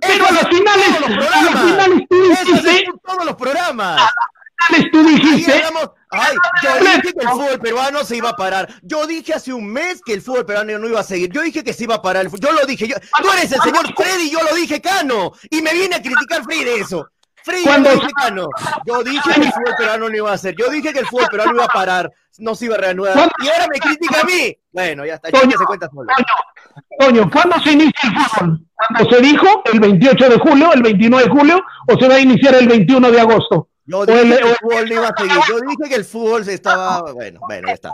pero 0.00 0.26
a 0.26 0.32
las 0.32 0.48
finales, 0.48 0.86
a 0.96 1.44
las 1.44 1.64
finales 1.64 2.06
tú 2.08 2.16
dijiste, 2.28 2.84
todos 3.04 3.24
los 3.24 3.34
programas. 3.36 4.02
tú 4.92 5.02
dijiste, 5.04 5.62
Ay, 6.10 6.36
yo 6.62 6.78
dije 6.78 7.02
que 7.02 7.24
el 7.24 7.28
fútbol 7.28 7.58
peruano 7.58 8.04
se 8.04 8.16
iba 8.16 8.30
a 8.30 8.36
parar. 8.36 8.68
Yo 8.82 9.06
dije 9.06 9.34
hace 9.34 9.52
un 9.52 9.66
mes 9.66 10.00
que 10.04 10.14
el 10.14 10.22
fútbol 10.22 10.46
peruano 10.46 10.78
no 10.78 10.88
iba 10.88 11.00
a 11.00 11.04
seguir. 11.04 11.30
Yo 11.32 11.42
dije 11.42 11.64
que 11.64 11.72
se 11.72 11.84
iba 11.84 11.96
a 11.96 12.02
parar 12.02 12.24
el 12.24 12.30
fútbol. 12.30 12.50
Yo 12.50 12.60
lo 12.60 12.66
dije. 12.66 12.86
Yo... 12.86 12.96
Tú 13.20 13.30
eres 13.32 13.50
el 13.50 13.60
señor 13.60 13.92
Freddy, 13.94 14.30
yo 14.30 14.40
lo 14.42 14.54
dije, 14.54 14.80
Cano. 14.80 15.32
Y 15.50 15.62
me 15.62 15.72
viene 15.72 15.96
a 15.96 16.02
criticar 16.02 16.44
Freddy 16.44 16.80
eso. 16.80 17.08
Freddy 17.42 17.64
¿Cuándo? 17.64 17.90
Dije, 17.90 18.08
Cano. 18.16 18.48
Yo 18.86 19.02
dije 19.02 19.30
que 19.34 19.40
el 19.40 19.52
fútbol 19.52 19.74
peruano 19.76 20.08
no 20.08 20.16
iba 20.16 20.30
a 20.30 20.34
hacer. 20.34 20.54
Yo 20.56 20.70
dije 20.70 20.92
que 20.92 21.00
el 21.00 21.06
fútbol 21.06 21.28
peruano 21.28 21.52
iba 21.54 21.64
a 21.64 21.68
parar. 21.68 22.12
No 22.38 22.54
se 22.54 22.66
iba 22.66 22.76
a 22.76 22.78
reanudar. 22.78 23.32
Y 23.42 23.48
ahora 23.48 23.66
me 23.72 23.80
critica 23.80 24.20
a 24.20 24.24
mí. 24.24 24.56
Bueno, 24.70 25.04
ya 25.04 25.14
está. 25.14 25.30
Ya 25.30 25.40
se 25.40 25.64
cuenta 25.64 25.88
solo. 25.92 26.12
Toño, 27.00 27.30
¿cuándo 27.30 27.58
se 27.60 27.72
inicia 27.72 27.92
el 28.04 28.14
fútbol? 28.14 28.60
¿Cuándo 28.74 29.10
se 29.10 29.22
dijo? 29.22 29.62
¿El 29.72 29.80
28 29.80 30.28
de 30.28 30.38
julio, 30.38 30.72
el 30.72 30.82
29 30.82 31.24
de 31.24 31.30
julio 31.30 31.62
o 31.88 31.98
se 31.98 32.08
va 32.08 32.14
a 32.14 32.20
iniciar 32.20 32.54
el 32.54 32.68
21 32.68 33.10
de 33.10 33.20
agosto? 33.20 33.68
Yo 33.86 34.04
dije 34.06 34.22
que 34.22 34.48
el 34.48 34.56
fútbol 34.56 34.92
iba 34.92 35.08
a 35.08 35.14
seguir. 35.16 35.40
Yo 35.48 35.60
dije 35.60 35.88
que 35.88 35.94
el 35.94 36.04
fútbol 36.04 36.44
se 36.44 36.54
estaba. 36.54 37.12
Bueno, 37.12 37.40
bueno, 37.46 37.68
ya 37.68 37.74
está. 37.74 37.92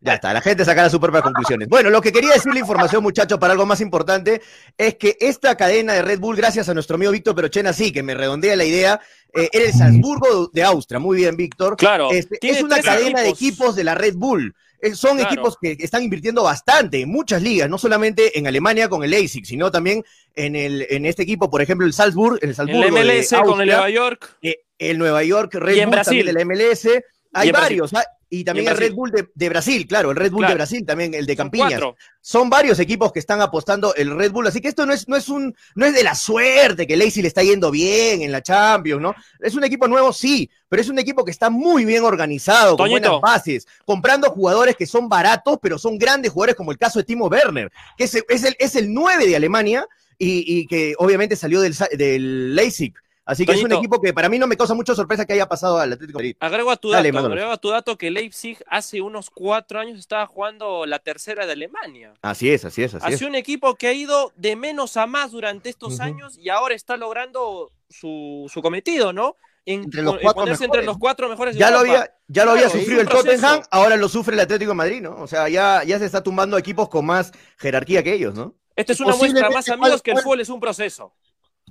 Ya 0.00 0.14
está, 0.14 0.32
la 0.32 0.40
gente 0.40 0.64
sacará 0.64 0.88
sus 0.88 1.00
propias 1.00 1.24
conclusiones. 1.24 1.68
Bueno, 1.68 1.90
lo 1.90 2.00
que 2.00 2.12
quería 2.12 2.32
decir 2.32 2.52
la 2.52 2.60
información, 2.60 3.02
muchachos, 3.02 3.36
para 3.38 3.52
algo 3.52 3.66
más 3.66 3.80
importante, 3.80 4.40
es 4.76 4.94
que 4.94 5.16
esta 5.20 5.56
cadena 5.56 5.92
de 5.92 6.02
Red 6.02 6.20
Bull, 6.20 6.36
gracias 6.36 6.68
a 6.68 6.74
nuestro 6.74 6.94
amigo 6.94 7.10
Víctor 7.10 7.34
Perochena, 7.34 7.72
sí, 7.72 7.90
que 7.90 8.04
me 8.04 8.14
redondea 8.14 8.54
la 8.54 8.64
idea, 8.64 9.00
eh, 9.34 9.48
era 9.52 9.64
el 9.64 9.72
Salzburgo 9.72 10.50
de 10.52 10.62
Austria. 10.62 11.00
Muy 11.00 11.16
bien, 11.16 11.36
Víctor. 11.36 11.76
Claro. 11.76 12.12
Este, 12.12 12.38
es 12.40 12.62
una 12.62 12.80
cadena 12.80 13.22
de 13.22 13.30
equipos 13.30 13.74
de 13.74 13.82
la 13.82 13.96
Red 13.96 14.14
Bull. 14.14 14.54
Eh, 14.80 14.94
son 14.94 15.18
equipos 15.18 15.56
que 15.60 15.76
están 15.80 16.04
invirtiendo 16.04 16.44
bastante 16.44 17.00
en 17.00 17.10
muchas 17.10 17.42
ligas, 17.42 17.68
no 17.68 17.78
solamente 17.78 18.38
en 18.38 18.46
Alemania 18.46 18.88
con 18.88 19.02
el 19.02 19.10
Leipzig, 19.10 19.44
sino 19.44 19.72
también 19.72 20.04
en, 20.36 20.54
el, 20.54 20.86
en 20.88 21.04
este 21.06 21.24
equipo, 21.24 21.50
por 21.50 21.60
ejemplo, 21.60 21.84
el 21.84 21.92
Salzburg, 21.92 22.38
el 22.42 22.54
Salzburgo 22.54 22.84
el 22.84 22.92
MLS 22.92 23.34
con 23.44 23.60
el 23.60 23.66
Nueva 23.66 23.90
York. 23.90 24.36
Eh, 24.42 24.60
el 24.78 24.98
Nueva 24.98 25.22
York 25.24 25.54
Red 25.54 25.76
y 25.76 25.80
en 25.80 25.90
Bull 25.90 25.96
Brasil. 25.96 26.24
también 26.26 26.38
el 26.38 26.46
MLS. 26.46 26.88
Hay 27.32 27.50
varios. 27.50 27.92
Y 28.30 28.44
también 28.44 28.68
el 28.68 28.76
Red 28.76 28.92
Bull 28.92 29.10
de, 29.10 29.26
de, 29.34 29.48
Brasil, 29.48 29.86
claro, 29.86 30.10
el 30.10 30.16
Red 30.16 30.30
Bull 30.30 30.40
Claro. 30.40 30.52
de 30.52 30.56
Brasil, 30.56 30.84
también 30.84 31.14
el 31.14 31.24
de 31.24 31.34
Campiñas. 31.34 31.80
Son 32.20 32.50
varios 32.50 32.78
equipos 32.78 33.10
que 33.10 33.20
están 33.20 33.40
apostando 33.40 33.94
el 33.94 34.14
Red 34.14 34.32
Bull, 34.32 34.46
así 34.46 34.60
que 34.60 34.68
esto 34.68 34.84
no 34.84 34.92
es, 34.92 35.08
no 35.08 35.16
es 35.16 35.30
un, 35.30 35.56
no 35.74 35.86
es 35.86 35.94
de 35.94 36.02
la 36.02 36.14
suerte 36.14 36.86
que 36.86 36.94
Leipzig 36.94 37.22
le 37.22 37.28
está 37.28 37.42
yendo 37.42 37.70
bien 37.70 38.20
en 38.20 38.30
la 38.30 38.42
Champions, 38.42 39.00
¿no? 39.00 39.14
Es 39.40 39.54
un 39.54 39.64
equipo 39.64 39.88
nuevo, 39.88 40.12
sí, 40.12 40.50
pero 40.68 40.82
es 40.82 40.90
un 40.90 40.98
equipo 40.98 41.24
que 41.24 41.30
está 41.30 41.48
muy 41.48 41.86
bien 41.86 42.04
organizado, 42.04 42.76
con 42.76 42.90
buenas 42.90 43.18
bases, 43.22 43.66
comprando 43.86 44.28
jugadores 44.28 44.76
que 44.76 44.86
son 44.86 45.08
baratos, 45.08 45.58
pero 45.62 45.78
son 45.78 45.96
grandes 45.96 46.30
jugadores, 46.30 46.54
como 46.54 46.70
el 46.70 46.76
caso 46.76 46.98
de 46.98 47.06
Timo 47.06 47.28
Werner, 47.28 47.72
que 47.96 48.04
es, 48.04 48.14
es 48.28 48.44
el, 48.44 48.54
es 48.58 48.76
el 48.76 48.92
9 48.92 49.26
de 49.26 49.36
Alemania 49.36 49.86
y, 50.18 50.44
y 50.46 50.66
que 50.66 50.94
obviamente 50.98 51.34
salió 51.34 51.62
del, 51.62 51.74
del 51.96 52.54
Leipzig. 52.54 52.92
Así 53.28 53.44
que 53.44 53.52
es 53.52 53.62
un 53.62 53.70
equipo 53.72 54.00
que 54.00 54.14
para 54.14 54.30
mí 54.30 54.38
no 54.38 54.46
me 54.46 54.56
causa 54.56 54.72
mucha 54.72 54.94
sorpresa 54.94 55.26
que 55.26 55.34
haya 55.34 55.46
pasado 55.46 55.78
al 55.78 55.92
Atlético 55.92 56.18
de 56.18 56.24
Madrid. 56.24 56.36
Agrego 56.40 56.70
a 56.70 56.76
tu 56.78 56.88
Dale, 56.90 57.10
dato, 57.10 57.14
Manolo. 57.16 57.34
agrego 57.34 57.52
a 57.52 57.56
tu 57.58 57.68
dato 57.68 57.98
que 57.98 58.10
Leipzig 58.10 58.56
hace 58.68 59.02
unos 59.02 59.28
cuatro 59.28 59.78
años 59.80 59.98
estaba 59.98 60.26
jugando 60.26 60.86
la 60.86 60.98
tercera 60.98 61.44
de 61.44 61.52
Alemania. 61.52 62.14
Así 62.22 62.50
es, 62.50 62.64
así 62.64 62.82
es, 62.82 62.94
así 62.94 63.06
es. 63.06 63.14
Hace 63.16 63.26
un 63.26 63.34
equipo 63.34 63.74
que 63.74 63.86
ha 63.88 63.92
ido 63.92 64.32
de 64.36 64.56
menos 64.56 64.96
a 64.96 65.06
más 65.06 65.30
durante 65.30 65.68
estos 65.68 66.00
años 66.00 66.38
y 66.38 66.48
ahora 66.48 66.74
está 66.74 66.96
logrando 66.96 67.70
su, 67.90 68.50
su 68.50 68.62
cometido, 68.62 69.12
¿no? 69.12 69.36
En, 69.66 69.82
Entre 69.84 70.00
los 70.00 70.14
cuatro 70.22 70.40
ponerse 70.44 70.62
mejores. 70.62 70.78
entre 70.80 70.86
los 70.86 70.96
cuatro 70.96 71.28
mejores 71.28 71.52
de 71.54 71.60
Ya 71.60 71.70
lo 71.70 71.80
había, 71.80 72.10
ya 72.28 72.46
lo 72.46 72.52
había 72.52 72.64
Claro, 72.70 72.78
sufrido 72.80 73.02
es 73.02 73.06
el. 73.06 73.12
Tottenham, 73.12 73.62
ahora 73.70 73.96
lo 73.98 74.08
sufre 74.08 74.32
el 74.34 74.40
Atlético 74.40 74.70
de 74.70 74.74
Madrid, 74.76 75.02
¿no? 75.02 75.16
O 75.20 75.26
sea, 75.26 75.46
ya, 75.50 75.84
ya 75.84 75.98
se 75.98 76.06
está 76.06 76.22
tumbando 76.22 76.56
equipos 76.56 76.88
con 76.88 77.04
más 77.04 77.32
jerarquía 77.58 78.02
que 78.02 78.14
ellos, 78.14 78.34
¿no? 78.34 78.54
Esta 78.74 78.94
es 78.94 79.00
una 79.00 79.14
muestra 79.16 79.50
más, 79.50 79.68
amigos, 79.68 80.00
que 80.00 80.12
el 80.12 80.14
¿cuál- 80.14 80.22
fútbol 80.24 80.40
es 80.40 80.48
un 80.48 80.60
proceso. 80.60 81.12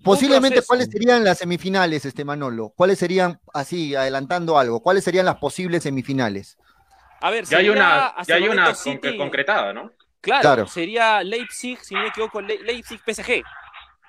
Posiblemente. 0.04 0.62
¿cuáles 0.64 0.90
serían 0.90 1.24
las 1.24 1.38
semifinales, 1.40 2.06
este 2.06 2.24
Manolo? 2.26 2.74
¿Cuáles 2.76 3.00
serían, 3.00 3.40
así, 3.54 3.96
adelantando 3.96 4.58
algo, 4.58 4.82
cuáles 4.82 5.04
serían 5.04 5.26
las 5.26 5.38
posibles 5.38 5.84
semifinales? 5.84 6.58
A 7.22 7.30
ver, 7.32 7.46
Ya 7.46 7.58
hay 7.60 7.70
una, 7.70 8.14
ya 8.28 8.36
hay 8.36 8.48
una 8.48 8.76
City- 8.76 9.18
concretada, 9.18 9.74
¿no? 9.74 9.92
Claro, 10.22 10.42
Claro. 10.42 10.68
sería 10.68 11.24
Leipzig, 11.24 11.80
si 11.84 11.96
no 11.96 12.02
me 12.02 12.08
equivoco, 12.10 12.42
Le- 12.42 12.62
Leipzig 12.64 13.00
PSG. 13.06 13.44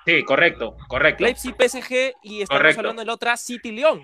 Sí, 0.05 0.23
correcto, 0.23 0.75
correcto. 0.87 1.23
Leipzig 1.23 1.55
PSG 1.55 2.13
y 2.23 2.41
estamos 2.41 2.59
Correcto. 2.61 2.79
hablando 2.81 3.01
de 3.01 3.05
la 3.05 3.13
otra 3.13 3.37
City 3.37 3.71
León. 3.71 4.01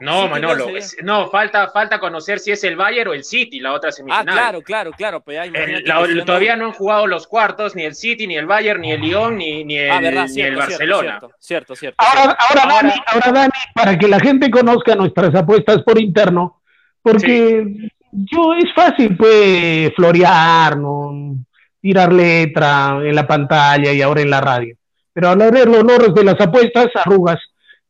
No, 0.00 0.22
City 0.22 0.28
Manolo, 0.30 0.68
es- 0.76 0.96
no, 1.02 1.30
falta, 1.30 1.68
falta 1.70 1.98
conocer 2.00 2.38
si 2.40 2.50
es 2.50 2.64
el 2.64 2.74
Bayern 2.76 3.10
o 3.10 3.14
el 3.14 3.22
City, 3.24 3.60
la 3.60 3.72
otra 3.72 3.90
Ah, 3.90 3.92
semifinal. 3.92 4.24
claro, 4.34 4.60
claro, 4.62 4.90
claro. 4.92 5.20
Pues 5.20 5.36
ya 5.36 5.44
El- 5.44 5.84
la- 5.84 6.24
todavía 6.24 6.56
no 6.56 6.66
han 6.66 6.72
jugado 6.72 7.06
los 7.06 7.26
cuartos, 7.26 7.76
ni 7.76 7.84
el 7.84 7.94
City, 7.94 8.26
ni 8.26 8.36
el 8.36 8.46
Bayern, 8.46 8.80
ni 8.80 8.92
el 8.92 9.00
Lyon, 9.00 9.36
ni, 9.38 9.64
ni 9.64 9.76
el, 9.78 9.90
Ah, 9.90 10.00
verdad, 10.00 10.22
ni 10.24 10.28
cierto, 10.30 10.60
el 10.60 10.66
cierto, 10.66 10.84
Barcelona. 10.84 11.18
Cierto, 11.20 11.36
cierto, 11.38 11.76
cierto. 11.76 11.96
Ahora, 12.04 12.36
ahora, 12.38 12.74
Dani, 12.74 12.92
ahora, 13.06 13.32
Dani, 13.32 13.52
para 13.74 13.98
que 13.98 14.08
la 14.08 14.18
gente 14.20 14.50
conozca 14.50 14.94
nuestras 14.96 15.34
apuestas 15.34 15.82
por 15.82 16.00
interno, 16.00 16.60
porque 17.00 17.64
yo 18.12 18.54
es 18.54 18.72
fácil, 18.74 19.16
pues, 19.16 19.92
florear, 19.94 20.76
¿no? 20.76 21.36
tirar 21.80 22.10
letra 22.14 22.98
en 23.02 23.14
la 23.14 23.26
pantalla 23.26 23.92
y 23.92 24.00
ahora 24.00 24.22
en 24.22 24.30
la 24.30 24.40
radio. 24.40 24.74
Pero 25.12 25.28
al 25.28 25.36
ver 25.36 25.68
los 25.68 25.80
honores 25.80 26.14
de 26.14 26.24
las 26.24 26.40
apuestas, 26.40 26.86
arrugas. 26.94 27.38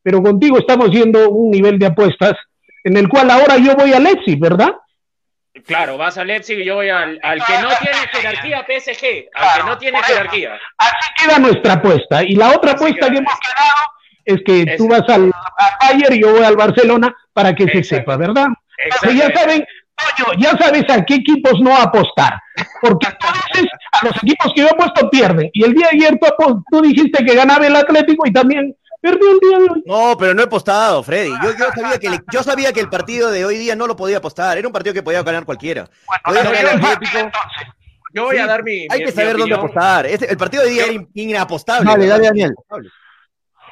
Pero 0.05 0.23
contigo 0.23 0.59
estamos 0.59 0.91
yendo 0.91 1.31
un 1.31 1.51
nivel 1.51 1.79
de 1.79 1.87
apuestas 1.87 2.35
en 2.85 2.97
el 2.97 3.09
cual 3.09 3.31
ahora 3.31 3.57
yo 3.57 3.75
voy 3.75 3.93
a 3.95 3.99
Leipzig, 3.99 4.39
¿verdad? 4.39 4.71
Claro, 5.67 5.97
vas 5.97 6.19
a 6.19 6.25
Leipzig 6.25 6.59
y 6.59 6.65
yo 6.65 6.75
voy 6.75 6.91
al, 6.91 7.19
al 7.23 7.43
que 7.45 7.53
no 7.63 7.69
tiene 7.81 7.97
jerarquía 8.13 8.67
PSG, 8.69 9.05
al 9.35 9.61
que 9.61 9.67
no 9.67 9.79
tiene 9.79 10.03
jerarquía. 10.03 10.59
Así 10.79 11.09
queda 11.17 11.39
nuestra 11.39 11.73
apuesta. 11.75 12.23
Y 12.23 12.35
la 12.37 12.49
otra 12.55 12.73
Así 12.73 12.85
apuesta 12.85 13.11
que 13.11 13.19
hemos 13.19 13.33
quedado 13.41 13.81
es 14.27 14.43
que 14.45 14.73
Es- 14.73 14.77
tú 14.77 14.89
vas 14.89 15.09
al, 15.09 15.33
al 15.33 15.73
Bayern 15.81 16.15
y 16.17 16.21
yo 16.23 16.33
voy 16.33 16.45
al 16.45 16.57
Barcelona 16.57 17.15
para 17.33 17.55
que 17.55 17.67
se 17.69 17.83
sepa, 17.83 18.17
¿verdad? 18.17 18.49
Ya 19.15 19.33
saben, 19.33 19.65
Toño, 19.97 20.39
ya 20.39 20.51
sabes 20.59 20.85
a 20.91 21.05
qué 21.05 21.15
equipos 21.15 21.61
no 21.61 21.75
apostar. 21.77 22.35
Porque 22.83 23.07
tú 23.21 23.27
dices, 23.55 23.71
a 23.93 24.07
los 24.07 24.17
equipos 24.23 24.53
que 24.55 24.63
yo 24.63 24.69
he 24.69 24.75
puesto 24.75 25.09
pierden. 25.09 25.49
Y 25.53 25.65
el 25.65 25.73
día 25.73 25.89
de 25.93 25.97
ayer 25.99 26.19
tú 26.71 26.83
dijiste 26.83 27.25
que 27.25 27.35
ganaba 27.35 27.65
el 27.67 27.77
Atlético 27.77 28.27
y 28.27 28.33
también 28.33 28.75
perdió 29.11 29.31
el 29.33 29.39
día 29.41 29.59
de 29.59 29.65
hoy. 29.71 29.83
No, 29.87 30.17
pero 30.19 30.35
no 30.35 30.41
he 30.43 30.45
apostado, 30.47 31.03
Freddy. 31.03 31.31
Yo, 31.43 31.51
yo 31.57 31.67
sabía 31.75 31.99
que 31.99 32.07
el, 32.09 32.21
yo 32.33 32.43
sabía 32.43 32.73
que 32.73 32.81
el 32.81 32.89
partido 32.89 33.31
de 33.31 33.45
hoy 33.45 33.57
día 33.59 33.77
no 33.77 33.87
lo 33.87 33.95
podía 33.97 34.17
apostar. 34.19 34.57
Era 34.59 34.67
un 34.67 34.73
partido 34.73 34.95
que 34.95 35.03
podía 35.03 35.23
ganar 35.23 35.45
cualquiera. 35.45 35.89
Podía 36.25 36.43
no, 36.45 36.51
ganar 36.51 36.65
yo- 36.65 36.79
el 36.79 36.85
Atlético. 36.85 37.31
Yo 38.15 38.25
voy 38.25 38.37
Sí, 38.37 38.43
a 38.43 38.47
dar 38.47 38.63
mi. 38.63 38.87
Hay 38.91 39.01
mi- 39.01 39.05
que 39.07 39.13
saber 39.13 39.37
dónde 39.37 39.55
apostar. 39.57 40.07
Este- 40.07 40.31
el 40.31 40.37
partido 40.37 40.63
de 40.63 40.69
hoy 40.69 40.75
día 40.75 40.83
Yo- 40.87 40.93
era 40.93 41.01
in- 41.03 41.11
inapostable. 41.15 41.91
Dale, 41.91 42.07
dale, 42.07 42.25
Daniel. 42.27 42.55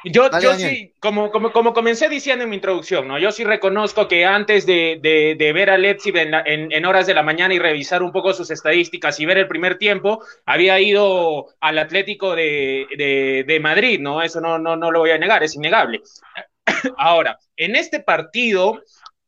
Yo, 0.05 0.29
Dale, 0.29 0.43
yo 0.43 0.53
sí, 0.55 0.93
como, 0.99 1.31
como, 1.31 1.53
como 1.53 1.73
comencé 1.73 2.09
diciendo 2.09 2.43
en 2.43 2.49
mi 2.49 2.57
introducción, 2.57 3.07
¿no? 3.07 3.17
Yo 3.19 3.31
sí 3.31 3.45
reconozco 3.45 4.07
que 4.09 4.25
antes 4.25 4.65
de, 4.65 4.99
de, 5.01 5.35
de 5.37 5.53
ver 5.53 5.69
a 5.69 5.77
Leipzig 5.77 6.15
en, 6.17 6.31
la- 6.31 6.43
en, 6.45 6.71
en 6.73 6.85
horas 6.85 7.07
de 7.07 7.13
la 7.13 7.23
mañana 7.23 7.53
y 7.53 7.59
revisar 7.59 8.03
un 8.03 8.11
poco 8.11 8.33
sus 8.33 8.51
estadísticas 8.51 9.19
y 9.21 9.25
ver 9.25 9.37
el 9.37 9.47
primer 9.47 9.77
tiempo, 9.77 10.21
había 10.45 10.77
ido 10.81 11.47
al 11.61 11.77
Atlético 11.79 12.35
de, 12.35 12.85
de, 12.97 13.45
de 13.47 13.59
Madrid, 13.61 13.99
¿no? 14.01 14.21
Eso 14.21 14.41
no, 14.41 14.59
no, 14.59 14.75
no 14.75 14.91
lo 14.91 14.99
voy 14.99 15.11
a 15.11 15.17
negar, 15.17 15.41
es 15.43 15.55
innegable. 15.55 16.01
Ahora, 16.97 17.37
en 17.55 17.75
este 17.75 17.99
partido, 18.01 18.81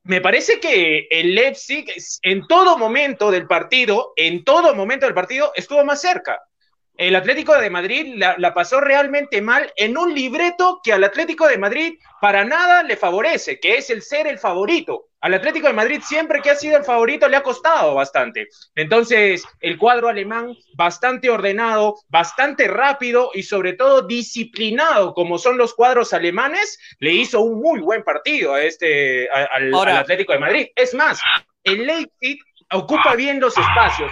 me 0.03 0.21
parece 0.21 0.59
que 0.59 1.07
el 1.09 1.35
Leipzig 1.35 1.85
en 2.21 2.45
todo 2.47 2.77
momento 2.77 3.31
del 3.31 3.47
partido, 3.47 4.13
en 4.15 4.43
todo 4.43 4.75
momento 4.75 5.05
del 5.05 5.15
partido, 5.15 5.51
estuvo 5.55 5.83
más 5.85 6.01
cerca. 6.01 6.41
El 6.97 7.15
Atlético 7.15 7.57
de 7.57 7.69
Madrid 7.69 8.13
la, 8.15 8.35
la, 8.37 8.53
pasó 8.53 8.79
realmente 8.79 9.41
mal 9.41 9.71
en 9.75 9.97
un 9.97 10.15
libreto 10.15 10.79
que 10.81 10.93
al 10.93 11.03
Atlético 11.03 11.47
de 11.47 11.57
Madrid 11.57 11.99
para 12.21 12.45
nada 12.45 12.83
le 12.83 12.95
favorece, 12.95 13.59
que 13.59 13.77
es 13.77 13.89
el 13.89 14.01
ser 14.01 14.27
el 14.27 14.39
favorito. 14.39 15.09
Al 15.19 15.33
Atlético 15.33 15.67
de 15.67 15.73
Madrid 15.73 16.01
siempre 16.01 16.41
que 16.41 16.51
ha 16.51 16.55
sido 16.55 16.77
el 16.77 16.85
favorito 16.85 17.27
le 17.27 17.35
ha 17.35 17.43
costado 17.43 17.95
bastante. 17.95 18.47
Entonces, 18.75 19.43
el 19.59 19.77
cuadro 19.77 20.07
alemán 20.07 20.55
bastante 20.75 21.29
ordenado, 21.29 21.95
bastante 22.07 22.67
rápido 22.67 23.31
y 23.33 23.43
sobre 23.43 23.73
todo 23.73 24.03
disciplinado, 24.03 25.13
como 25.13 25.37
son 25.37 25.57
los 25.57 25.73
cuadros 25.73 26.13
alemanes, 26.13 26.79
le 26.99 27.11
hizo 27.11 27.41
un 27.41 27.59
muy 27.59 27.79
buen 27.79 28.03
partido 28.03 28.53
a 28.53 28.61
este, 28.61 29.29
a, 29.29 29.45
al, 29.55 29.73
Ahora, 29.73 29.91
al 29.93 29.97
Atlético 30.03 30.31
de 30.33 30.39
Madrid. 30.39 30.67
Es 30.75 30.93
más, 30.93 31.19
el 31.63 31.85
Leipzig 31.87 32.39
ocupa 32.71 33.15
bien 33.15 33.39
los 33.39 33.57
espacios, 33.57 34.11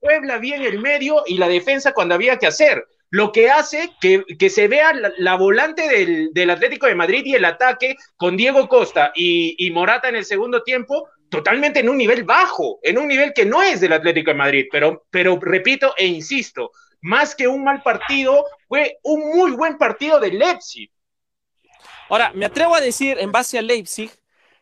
puebla 0.00 0.38
bien 0.38 0.62
el 0.62 0.80
medio 0.80 1.22
y 1.26 1.38
la 1.38 1.48
defensa 1.48 1.92
cuando 1.92 2.14
había 2.14 2.38
que 2.38 2.46
hacer. 2.46 2.86
lo 3.12 3.32
que 3.32 3.50
hace 3.50 3.90
que, 4.00 4.22
que 4.38 4.50
se 4.50 4.68
vea 4.68 4.92
la, 4.92 5.34
volante 5.34 5.88
del, 5.88 6.30
del, 6.32 6.50
Atlético 6.50 6.86
de 6.86 6.94
Madrid 6.94 7.22
y 7.24 7.34
el 7.34 7.44
ataque 7.44 7.96
con 8.16 8.36
Diego 8.36 8.68
Costa 8.68 9.10
y, 9.16 9.56
y 9.58 9.72
Morata 9.72 10.08
en 10.08 10.14
el 10.14 10.24
segundo 10.24 10.62
tiempo 10.62 11.08
totalmente 11.30 11.80
en 11.80 11.88
un 11.88 11.96
nivel 11.96 12.24
bajo, 12.24 12.78
en 12.82 12.98
un 12.98 13.08
nivel 13.08 13.32
que 13.32 13.46
no 13.46 13.62
es 13.62 13.80
del 13.80 13.94
Atlético 13.94 14.30
de 14.32 14.36
Madrid, 14.36 14.66
pero, 14.70 15.06
pero 15.10 15.38
repito 15.40 15.94
e 15.96 16.06
insisto, 16.06 16.72
más 17.00 17.34
que 17.34 17.48
un 17.48 17.64
mal 17.64 17.82
partido, 17.82 18.44
fue 18.68 18.98
un 19.02 19.36
muy 19.36 19.52
buen 19.52 19.78
partido 19.78 20.20
de 20.20 20.32
Leipzig. 20.32 20.90
Ahora, 22.08 22.32
me 22.34 22.46
atrevo 22.46 22.74
a 22.74 22.80
decir, 22.80 23.16
en 23.18 23.32
base 23.32 23.58
a 23.58 23.62
Leipzig, 23.62 24.10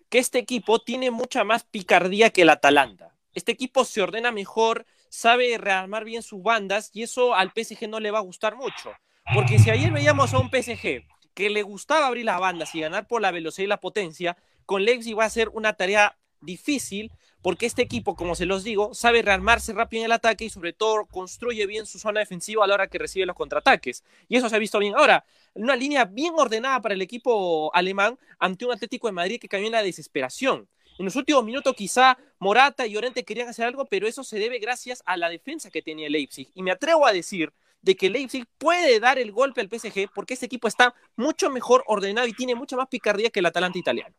que 0.08 0.18
este 0.18 0.38
equipo 0.38 0.78
tiene 0.78 1.10
mucha 1.10 1.44
más 1.44 1.64
picardía 1.64 2.30
que 2.30 2.42
el 2.42 2.50
Atalanta. 2.50 3.07
Este 3.34 3.52
equipo 3.52 3.84
se 3.84 4.02
ordena 4.02 4.32
mejor, 4.32 4.86
sabe 5.08 5.56
rearmar 5.58 6.04
bien 6.04 6.22
sus 6.22 6.42
bandas 6.42 6.90
y 6.92 7.02
eso 7.02 7.34
al 7.34 7.52
PSG 7.54 7.88
no 7.88 8.00
le 8.00 8.10
va 8.10 8.18
a 8.18 8.22
gustar 8.22 8.56
mucho. 8.56 8.92
Porque 9.34 9.58
si 9.58 9.70
ayer 9.70 9.92
veíamos 9.92 10.32
a 10.32 10.38
un 10.38 10.50
PSG 10.50 11.04
que 11.34 11.50
le 11.50 11.62
gustaba 11.62 12.06
abrir 12.06 12.24
las 12.24 12.40
bandas 12.40 12.74
y 12.74 12.80
ganar 12.80 13.06
por 13.06 13.20
la 13.20 13.30
velocidad 13.30 13.64
y 13.64 13.68
la 13.68 13.80
potencia, 13.80 14.36
con 14.64 14.84
Leipzig 14.84 15.18
va 15.18 15.24
a 15.24 15.30
ser 15.30 15.50
una 15.50 15.74
tarea 15.74 16.16
difícil 16.40 17.12
porque 17.42 17.66
este 17.66 17.82
equipo, 17.82 18.16
como 18.16 18.34
se 18.34 18.46
los 18.46 18.64
digo, 18.64 18.94
sabe 18.94 19.22
rearmarse 19.22 19.72
rápido 19.72 20.02
en 20.02 20.06
el 20.06 20.12
ataque 20.12 20.44
y 20.44 20.50
sobre 20.50 20.72
todo 20.72 21.06
construye 21.06 21.66
bien 21.66 21.86
su 21.86 21.98
zona 21.98 22.20
defensiva 22.20 22.64
a 22.64 22.66
la 22.66 22.74
hora 22.74 22.88
que 22.88 22.98
recibe 22.98 23.26
los 23.26 23.36
contraataques. 23.36 24.02
Y 24.28 24.36
eso 24.36 24.48
se 24.48 24.56
ha 24.56 24.58
visto 24.58 24.78
bien. 24.78 24.94
Ahora, 24.96 25.24
una 25.54 25.76
línea 25.76 26.04
bien 26.04 26.32
ordenada 26.36 26.80
para 26.80 26.94
el 26.94 27.02
equipo 27.02 27.74
alemán 27.74 28.18
ante 28.38 28.64
un 28.64 28.72
Atlético 28.72 29.06
de 29.06 29.12
Madrid 29.12 29.40
que 29.40 29.48
cambió 29.48 29.68
en 29.68 29.72
la 29.72 29.82
desesperación. 29.82 30.68
En 30.98 31.04
los 31.04 31.14
últimos 31.14 31.44
minutos 31.44 31.74
quizá 31.76 32.18
Morata 32.40 32.86
y 32.86 32.92
Llorente 32.92 33.24
querían 33.24 33.48
hacer 33.48 33.66
algo, 33.66 33.86
pero 33.86 34.08
eso 34.08 34.24
se 34.24 34.38
debe 34.38 34.58
gracias 34.58 35.02
a 35.06 35.16
la 35.16 35.28
defensa 35.28 35.70
que 35.70 35.80
tenía 35.80 36.08
Leipzig. 36.08 36.48
Y 36.54 36.62
me 36.62 36.72
atrevo 36.72 37.06
a 37.06 37.12
decir 37.12 37.52
de 37.82 37.96
que 37.96 38.10
Leipzig 38.10 38.44
puede 38.58 38.98
dar 38.98 39.18
el 39.18 39.30
golpe 39.30 39.60
al 39.60 39.68
PSG 39.68 40.10
porque 40.12 40.34
este 40.34 40.46
equipo 40.46 40.66
está 40.66 40.94
mucho 41.16 41.50
mejor 41.50 41.84
ordenado 41.86 42.26
y 42.26 42.32
tiene 42.32 42.56
mucha 42.56 42.76
más 42.76 42.88
picardía 42.88 43.30
que 43.30 43.38
el 43.38 43.46
Atalanta 43.46 43.78
italiano. 43.78 44.14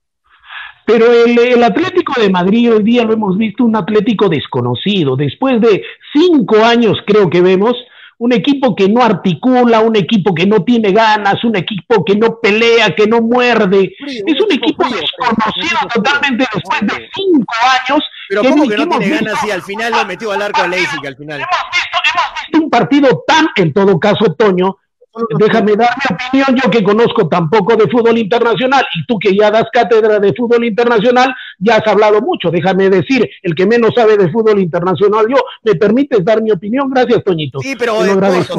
Pero 0.86 1.06
el, 1.12 1.63
Atlético 1.63 2.20
de 2.20 2.30
Madrid 2.30 2.74
hoy 2.74 2.84
día 2.84 3.04
lo 3.04 3.13
hemos 3.13 3.38
visto 3.38 3.63
un 3.63 3.76
Atlético 3.76 4.28
desconocido. 4.28 5.15
Después 5.15 5.62
de 5.62 5.84
cinco 6.13 6.63
años 6.63 6.98
creo 7.06 7.30
que 7.30 7.42
vemos 7.42 7.76
un 8.19 8.34
equipo 8.34 8.75
que 8.75 8.89
no 8.89 9.01
articula, 9.01 9.79
un 9.79 9.95
equipo 9.95 10.36
que 10.36 10.45
no 10.45 10.63
tiene 10.63 10.91
ganas, 10.91 11.41
un 11.45 11.55
equipo 11.55 12.03
que 12.03 12.15
no 12.15 12.39
pelea, 12.41 12.93
que 12.93 13.08
no 13.08 13.21
muerde. 13.21 13.93
es 13.97 14.41
un 14.41 14.51
equipo 14.51 14.84
desconocido 14.84 15.79
totalmente 15.93 16.45
después 16.53 16.82
de 16.82 17.10
cinco 17.15 17.53
años. 17.82 18.03
Pero 18.27 18.43
¿cómo 18.43 18.67
que 18.67 18.77
no 18.77 18.99
tiene 18.99 19.15
ganas 19.15 19.43
y 19.45 19.51
al 19.51 19.62
final 19.62 19.93
lo 19.93 20.05
metió 20.05 20.32
al 20.34 20.41
arco 20.41 20.62
a 20.62 20.67
Leipzig 20.67 21.08
al 21.08 21.15
final? 21.15 21.39
Hemos 21.39 21.49
visto, 21.71 21.97
hemos 22.13 22.41
visto 22.41 22.58
un 22.62 22.69
partido 22.69 23.23
tan, 23.25 23.47
en 23.55 23.73
todo 23.73 23.97
caso, 23.97 24.34
Toño, 24.34 24.77
Déjame 25.38 25.75
dar 25.75 25.89
mi 25.97 26.15
opinión, 26.15 26.62
yo 26.62 26.69
que 26.69 26.84
conozco 26.84 27.27
tampoco 27.27 27.75
de 27.75 27.89
fútbol 27.89 28.17
internacional 28.17 28.86
y 28.95 29.05
tú 29.05 29.17
que 29.19 29.36
ya 29.36 29.51
das 29.51 29.65
cátedra 29.71 30.19
de 30.19 30.34
fútbol 30.34 30.65
internacional, 30.65 31.34
ya 31.58 31.77
has 31.77 31.88
hablado 31.88 32.21
mucho. 32.21 32.51
Déjame 32.51 32.89
decir, 32.89 33.29
el 33.41 33.55
que 33.55 33.65
menos 33.65 33.91
sabe 33.95 34.17
de 34.17 34.29
fútbol 34.29 34.60
internacional, 34.60 35.25
yo, 35.29 35.38
¿me 35.63 35.75
permites 35.75 36.23
dar 36.23 36.41
mi 36.41 36.51
opinión? 36.51 36.89
Gracias, 36.89 37.23
Toñito. 37.23 37.60
Sí, 37.60 37.75
pero 37.77 37.99
te, 37.99 38.08
permito, 38.08 38.55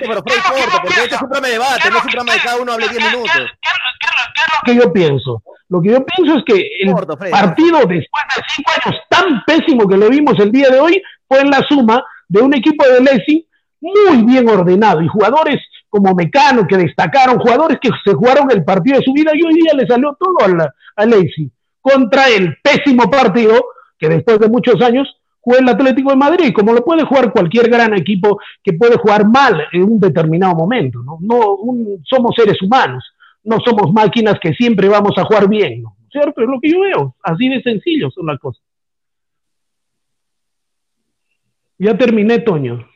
pero 0.00 0.22
fue 0.26 0.36
corto, 0.42 0.78
porque 0.82 1.00
este 1.00 1.14
es 1.14 1.22
un 1.22 1.28
programa 1.28 1.46
de 1.46 1.52
debate, 1.52 1.90
no 1.90 1.96
es 1.98 2.04
un 2.04 2.10
programa 2.10 2.32
de 2.32 2.40
cada 2.40 2.56
uno 2.56 2.72
hable 2.72 2.88
10 2.88 3.12
minutos. 3.12 3.32
¿Qué, 3.32 4.40
es 4.40 4.46
lo 4.54 4.64
que 4.64 4.86
yo 4.86 4.92
pienso? 4.92 5.42
Lo 5.68 5.82
que 5.82 5.90
yo 5.90 6.04
pienso 6.04 6.38
es 6.38 6.44
que 6.44 6.68
el 6.82 6.94
partido, 7.30 7.78
después 7.80 8.24
de 8.36 8.42
cinco 8.54 8.72
años 8.84 9.00
tan 9.08 9.44
pésimo 9.46 9.88
que 9.88 9.96
lo 9.96 10.08
vimos 10.08 10.38
el 10.38 10.50
día 10.50 10.70
de 10.70 10.80
hoy, 10.80 11.02
fue 11.26 11.40
en 11.40 11.50
la 11.50 11.62
suma 11.68 12.02
de 12.28 12.40
un 12.40 12.54
equipo 12.54 12.86
de 12.86 13.00
Messi 13.00 13.46
muy 13.80 14.24
bien 14.24 14.48
ordenado 14.48 15.02
y 15.02 15.08
jugadores 15.08 15.60
como 15.88 16.14
Mecano 16.14 16.66
que 16.66 16.76
destacaron, 16.76 17.38
jugadores 17.38 17.78
que 17.80 17.90
se 18.04 18.14
jugaron 18.14 18.50
el 18.50 18.64
partido 18.64 18.98
de 18.98 19.04
su 19.04 19.12
vida 19.12 19.32
y 19.34 19.42
hoy 19.42 19.54
día 19.54 19.72
le 19.74 19.86
salió 19.86 20.16
todo 20.18 20.36
a, 20.40 20.74
a 20.96 21.06
Leipzig 21.06 21.50
contra 21.80 22.28
el 22.28 22.56
pésimo 22.62 23.10
partido 23.10 23.64
que 23.98 24.08
después 24.08 24.38
de 24.38 24.48
muchos 24.48 24.80
años 24.82 25.08
juega 25.40 25.62
el 25.62 25.68
Atlético 25.68 26.10
de 26.10 26.16
Madrid, 26.16 26.52
como 26.54 26.72
lo 26.72 26.84
puede 26.84 27.04
jugar 27.04 27.32
cualquier 27.32 27.70
gran 27.70 27.94
equipo 27.94 28.38
que 28.62 28.74
puede 28.74 28.96
jugar 28.96 29.26
mal 29.26 29.64
en 29.72 29.82
un 29.84 29.98
determinado 29.98 30.54
momento. 30.54 31.02
No, 31.02 31.18
no 31.20 31.56
somos 32.04 32.34
seres 32.36 32.60
humanos, 32.60 33.04
no 33.44 33.58
somos 33.64 33.92
máquinas 33.92 34.38
que 34.40 34.52
siempre 34.52 34.88
vamos 34.88 35.12
a 35.16 35.24
jugar 35.24 35.48
bien, 35.48 35.82
¿no? 35.82 35.98
¿cierto? 36.10 36.42
Es 36.42 36.48
lo 36.48 36.60
que 36.60 36.70
yo 36.70 36.80
veo, 36.80 37.16
así 37.22 37.48
de 37.48 37.62
sencillo 37.62 38.10
son 38.10 38.26
las 38.26 38.38
cosas. 38.38 38.62
Ya 41.78 41.96
terminé, 41.96 42.40
Toño. 42.40 42.87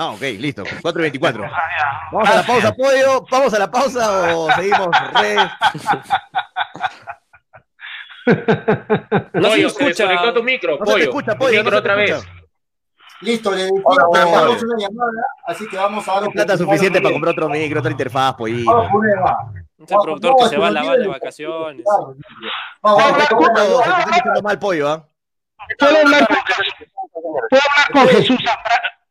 Ah, 0.00 0.12
ok, 0.12 0.20
listo. 0.38 0.62
4.24. 0.62 1.50
Vamos 2.12 2.30
a 2.30 2.36
la 2.36 2.42
pausa, 2.44 2.72
pollo. 2.72 3.26
Vamos 3.28 3.52
a 3.52 3.58
la 3.58 3.68
pausa 3.68 4.36
o 4.36 4.48
seguimos. 4.52 4.88
No 9.32 9.50
se 9.50 9.66
escucha. 9.66 10.32
tu 10.32 10.42
micro, 10.44 10.78
pollo. 10.78 10.98
escucha, 10.98 11.36
pollo. 11.36 11.64
Micro 11.64 11.78
otra 11.78 11.96
vez. 11.96 12.24
Listo, 13.22 13.50
le 13.50 13.64
damos 13.64 14.62
una 14.62 14.78
llamada, 14.78 15.26
así 15.46 15.66
que 15.68 15.76
vamos 15.76 16.06
a 16.06 16.20
dar 16.20 16.30
plata 16.30 16.56
suficiente 16.56 17.00
para 17.00 17.12
comprar 17.12 17.32
otro 17.32 17.48
micro, 17.48 17.80
otra 17.80 17.90
interfaz, 17.90 18.34
pollo. 18.34 18.54
Es 19.78 19.90
el 19.90 19.98
productor 20.00 20.36
que 20.36 20.48
se 20.50 20.58
va 20.58 20.68
a 20.68 20.70
lavar 20.70 20.98
de 20.98 21.08
vacaciones. 21.08 21.84
Vamos, 22.80 23.02
vamos, 23.02 24.42
mal 24.44 24.58
pollo, 24.60 24.88
¿ah? 24.88 25.04
Puedo 25.76 25.98
hablar 25.98 26.28
con 27.92 28.08
Jesús 28.08 28.38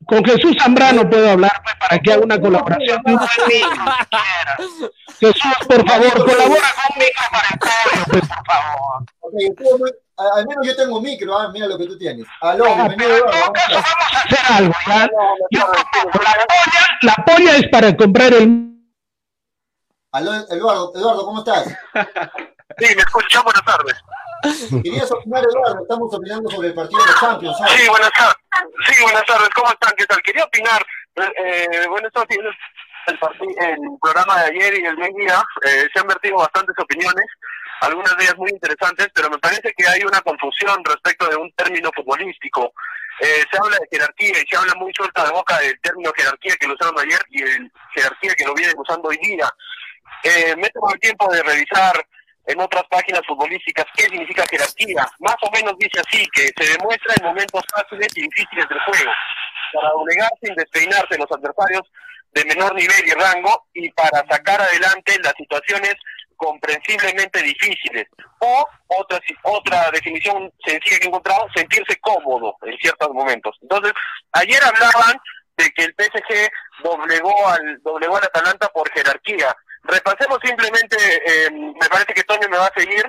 con 0.08 0.24
Jesús 0.24 0.56
Zambrano 0.62 1.10
puedo 1.10 1.30
hablar 1.30 1.52
pues, 1.63 1.76
para 1.76 2.00
que 2.00 2.13
haga 2.13 2.24
una 2.24 2.39
colaboración. 2.39 3.02
Jesús, 5.20 5.54
por 5.67 5.88
favor, 5.88 6.26
colabora 6.26 6.67
conmigo 6.88 7.22
para 7.32 7.50
el 7.50 7.60
pues, 8.10 8.22
por 8.28 8.46
favor. 8.46 9.06
Okay, 9.20 9.50
al 10.17 10.48
menos 10.48 10.65
yo 10.65 10.76
tengo 10.76 11.02
micro, 11.02 11.38
¿ah? 11.38 11.52
mira 11.52 11.67
lo 11.67 11.78
que 11.78 11.86
tú 11.86 11.98
tienes. 11.98 12.26
Aló, 12.41 12.65
ah, 12.65 12.88
bienvenido. 12.88 13.26
Vamos 13.26 13.60
a 14.13 14.20
hacer 14.20 14.39
algo, 14.50 14.74
¿ya? 14.88 15.10
Yo, 15.52 15.60
la, 15.60 16.34
polla, 16.48 16.88
la 17.02 17.15
polla 17.26 17.58
es 17.58 17.67
para 17.70 17.96
comprar 17.96 18.34
el... 18.34 18.74
Aló, 20.13 20.34
Eduardo, 20.50 20.93
Eduardo, 20.96 21.26
¿cómo 21.26 21.39
estás? 21.39 21.67
Sí, 22.80 22.96
me 22.96 23.02
escucho, 23.02 23.43
buenas 23.43 23.63
tardes. 23.63 23.96
Querías 24.84 25.12
opinar, 25.12 25.43
Eduardo, 25.43 25.82
estamos 25.82 26.13
opinando 26.13 26.50
sobre 26.50 26.67
el 26.69 26.73
partido 26.73 27.00
de 27.04 27.13
Champions. 27.19 27.58
Sí, 27.76 27.89
buenas 27.89 28.12
tardes. 28.12 28.36
Sí, 28.88 29.04
buenas 29.04 29.26
tardes, 29.26 29.50
¿cómo 29.56 29.71
están? 29.71 29.93
¿Qué 29.97 30.06
tal? 30.06 30.21
Quería 30.21 30.43
opinar, 30.43 30.86
eh, 31.15 31.88
bueno, 31.89 32.08
esto 32.08 32.23
el, 32.30 32.47
el 33.08 33.78
programa 34.02 34.41
de 34.41 34.45
ayer 34.52 34.80
y 34.80 34.86
el 34.86 34.95
día 34.95 35.43
eh, 35.65 35.88
se 35.93 36.00
han 36.00 36.08
vertido 36.08 36.38
bastantes 36.38 36.76
opiniones, 36.78 37.26
algunas 37.82 38.15
de 38.17 38.23
ellas 38.23 38.38
muy 38.38 38.50
interesantes, 38.50 39.08
pero 39.13 39.30
me 39.30 39.38
parece 39.38 39.73
que 39.76 39.88
hay 39.88 40.02
una 40.04 40.21
confusión 40.21 40.84
respecto 40.84 41.28
de 41.28 41.36
un 41.36 41.52
término 41.54 41.89
futbolístico. 41.95 42.73
Eh, 43.19 43.43
se 43.50 43.58
habla 43.58 43.78
de 43.80 43.88
jerarquía 43.91 44.43
y 44.43 44.47
se 44.47 44.58
habla 44.58 44.73
muy 44.76 44.93
suelta 44.93 45.26
de 45.26 45.32
boca 45.32 45.58
del 45.60 45.80
término 45.82 46.12
jerarquía 46.15 46.56
que 46.60 46.67
lo 46.67 46.76
usaron 46.76 47.00
ayer 47.00 47.19
y 47.30 47.41
el 47.41 47.71
jerarquía 47.95 48.36
que 48.36 48.45
lo 48.45 48.54
vienen 48.54 48.76
usando 48.78 49.10
hoy 49.10 49.17
día. 49.17 49.50
Eh, 50.23 50.56
me 50.56 50.69
tomo 50.69 50.91
el 50.93 51.00
tiempo 51.00 51.32
de 51.32 51.41
revisar 51.43 52.06
en 52.47 52.62
otras 52.62 52.83
páginas 52.89 53.21
futbolísticas 53.27 53.86
qué 53.95 54.03
significa 54.03 54.45
jerarquía. 54.49 55.05
Más 55.19 55.36
o 55.41 55.51
menos 55.51 55.73
dice 55.77 55.99
así, 55.99 56.25
que 56.33 56.49
se 56.57 56.71
demuestra 56.77 57.13
en 57.19 57.25
momentos 57.25 57.63
fáciles 57.75 58.07
y 58.15 58.21
difíciles 58.21 58.67
del 58.69 58.79
juego, 58.79 59.12
para 59.73 59.89
doblegarse 59.91 60.43
y 60.43 60.55
despeinarse 60.55 61.17
los 61.17 61.31
adversarios 61.31 61.83
de 62.31 62.45
menor 62.45 62.73
nivel 62.75 63.05
y 63.05 63.12
rango 63.12 63.67
y 63.73 63.91
para 63.91 64.25
sacar 64.29 64.62
adelante 64.62 65.17
las 65.23 65.33
situaciones 65.38 65.95
comprensiblemente 66.38 67.41
difíciles. 67.41 68.07
O 68.39 68.65
otra, 68.88 69.19
otra 69.43 69.91
definición 69.91 70.51
sencilla 70.63 70.99
que 70.99 71.05
he 71.05 71.07
encontrado, 71.07 71.47
sentirse 71.53 71.99
cómodo 71.99 72.55
en 72.62 72.77
ciertos 72.77 73.10
momentos. 73.10 73.57
Entonces, 73.62 73.91
ayer 74.33 74.63
hablaban 74.63 75.19
de 75.57 75.69
que 75.71 75.83
el 75.86 75.95
PSG 75.97 76.49
doblegó 76.83 77.47
al, 77.49 77.81
doblegó 77.81 78.17
al 78.17 78.23
Atalanta 78.23 78.69
por 78.69 78.89
jerarquía. 78.91 79.53
Repasemos 79.88 80.38
simplemente, 80.43 80.97
eh, 81.26 81.50
me 81.50 81.88
parece 81.89 82.13
que 82.13 82.23
Toño 82.23 82.50
me 82.50 82.58
va 82.58 82.67
a 82.67 82.80
seguir 82.80 83.04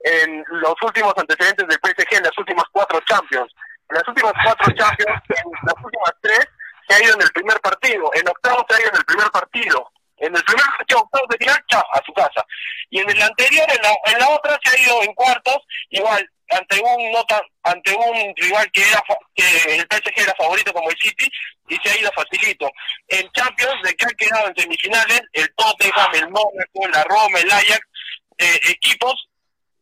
en 0.00 0.44
los 0.48 0.74
últimos 0.82 1.14
antecedentes 1.16 1.66
del 1.66 1.78
PSG 1.82 2.16
en 2.16 2.22
las 2.22 2.38
últimas 2.38 2.64
cuatro 2.70 3.00
Champions. 3.06 3.52
En 3.88 3.96
las 3.96 4.06
últimas 4.06 4.32
cuatro 4.44 4.72
Champions, 4.74 5.22
en 5.28 5.50
las 5.64 5.84
últimas 5.84 6.12
tres, 6.20 6.46
se 6.86 6.94
ha 6.94 7.04
ido 7.04 7.14
en 7.14 7.22
el 7.22 7.30
primer 7.30 7.58
partido. 7.60 8.10
En 8.14 8.28
octavo 8.28 8.64
se 8.68 8.76
ha 8.76 8.80
ido 8.80 8.90
en 8.90 8.96
el 8.96 9.04
primer 9.04 9.30
partido. 9.30 9.90
En 10.20 10.34
el 10.34 10.42
primer 10.42 10.64
partido, 10.76 11.00
octavos 11.00 11.28
de 11.28 11.36
final, 11.38 11.64
chao, 11.68 11.84
a 11.92 12.02
su 12.04 12.12
casa. 12.12 12.44
Y 12.90 13.00
en 13.00 13.10
el 13.10 13.22
anterior, 13.22 13.66
en 13.68 13.82
la, 13.82 13.94
en 14.12 14.18
la 14.18 14.28
otra, 14.30 14.58
se 14.64 14.70
ha 14.76 14.82
ido 14.82 15.02
en 15.02 15.14
cuartos, 15.14 15.58
igual, 15.90 16.28
ante 16.50 16.80
un 16.80 17.12
nota, 17.12 17.42
ante 17.62 17.94
un 17.94 18.34
rival 18.36 18.70
que 18.72 18.82
era 18.82 19.02
que 19.34 19.74
el 19.74 19.80
PSG 19.82 20.22
era 20.22 20.34
favorito 20.34 20.72
como 20.72 20.90
el 20.90 20.96
City 20.98 21.30
y 21.68 21.76
se 21.76 21.90
ha 21.90 22.00
ido 22.00 22.10
facilito. 22.12 22.70
En 23.08 23.30
Champions, 23.32 23.82
de 23.82 23.94
que 23.94 24.04
han 24.04 24.16
quedado 24.16 24.48
en 24.48 24.56
semifinales, 24.56 25.22
el 25.32 25.54
Tottenham, 25.54 26.14
el 26.14 26.28
Mónaco, 26.30 26.88
la 26.92 27.04
Roma, 27.04 27.38
el 27.38 27.50
Ajax, 27.50 27.80
eh, 28.38 28.60
equipos 28.70 29.28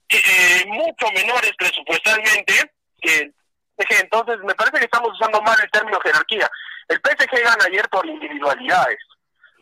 eh, 0.08 0.64
mucho 0.66 1.10
menores 1.12 1.52
presupuestalmente 1.58 2.54
que 3.00 3.18
el 3.18 3.34
PSG. 3.76 4.02
Entonces, 4.02 4.38
me 4.44 4.54
parece 4.54 4.78
que 4.78 4.84
estamos 4.84 5.10
usando 5.12 5.40
mal 5.42 5.58
el 5.60 5.70
término 5.70 6.00
jerarquía. 6.00 6.48
El 6.88 6.98
PSG 6.98 7.42
gana 7.42 7.64
ayer 7.64 7.88
por 7.88 8.06
individualidades. 8.06 8.98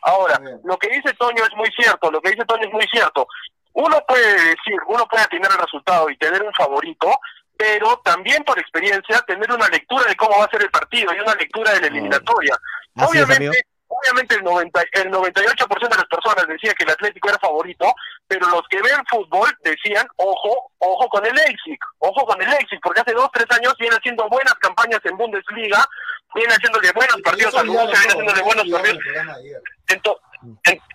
Ahora, 0.04 0.38
lo 0.64 0.76
que 0.78 0.88
dice 0.88 1.14
Toño 1.14 1.42
es 1.44 1.56
muy 1.56 1.70
cierto, 1.76 2.10
lo 2.10 2.20
que 2.20 2.30
dice 2.30 2.44
Toño 2.44 2.66
es 2.66 2.72
muy 2.72 2.86
cierto. 2.92 3.26
Uno 3.72 3.98
puede 4.06 4.32
decir, 4.34 4.78
uno 4.86 5.06
puede 5.08 5.26
tener 5.28 5.50
el 5.50 5.58
resultado 5.58 6.10
y 6.10 6.16
tener 6.18 6.42
un 6.42 6.52
favorito, 6.52 7.10
pero 7.56 8.00
también 8.04 8.44
por 8.44 8.58
experiencia 8.58 9.20
tener 9.26 9.50
una 9.50 9.66
lectura 9.68 10.04
de 10.06 10.14
cómo 10.14 10.38
va 10.38 10.44
a 10.44 10.50
ser 10.50 10.62
el 10.62 10.70
partido 10.70 11.12
y 11.14 11.20
una 11.20 11.34
lectura 11.34 11.72
de 11.72 11.80
la 11.80 11.86
eliminatoria. 11.86 12.54
Es, 12.54 13.02
amigo. 13.02 13.10
Obviamente, 13.10 13.66
obviamente 14.02 14.34
el, 14.36 14.42
90, 14.44 14.82
el 14.92 15.10
98% 15.10 15.88
de 15.88 15.96
las 15.96 16.06
personas 16.06 16.46
decía 16.48 16.74
que 16.74 16.84
el 16.84 16.90
Atlético 16.90 17.28
era 17.28 17.38
favorito, 17.38 17.94
pero 18.26 18.48
los 18.48 18.62
que 18.68 18.80
ven 18.82 19.04
fútbol 19.08 19.50
decían, 19.62 20.06
ojo, 20.16 20.70
ojo 20.78 21.08
con 21.08 21.24
el 21.26 21.34
Leipzig, 21.34 21.78
ojo 21.98 22.26
con 22.26 22.40
el 22.42 22.48
Leipzig, 22.50 22.78
porque 22.82 23.00
hace 23.00 23.12
dos, 23.12 23.28
tres 23.32 23.46
años 23.50 23.74
viene 23.78 23.96
haciendo 23.96 24.28
buenas 24.28 24.54
campañas 24.54 25.00
en 25.04 25.16
Bundesliga, 25.16 25.84
viene 26.34 26.52
haciéndole 26.54 26.90
buenos 26.92 27.16
partidos 27.22 27.54
al 27.54 27.66
Borussia, 27.68 27.98
viene 28.00 28.12
haciéndole 28.12 28.42
buenos 28.42 28.64
partidos. 28.72 29.04
Ento- 29.88 30.18
en- 30.32 30.33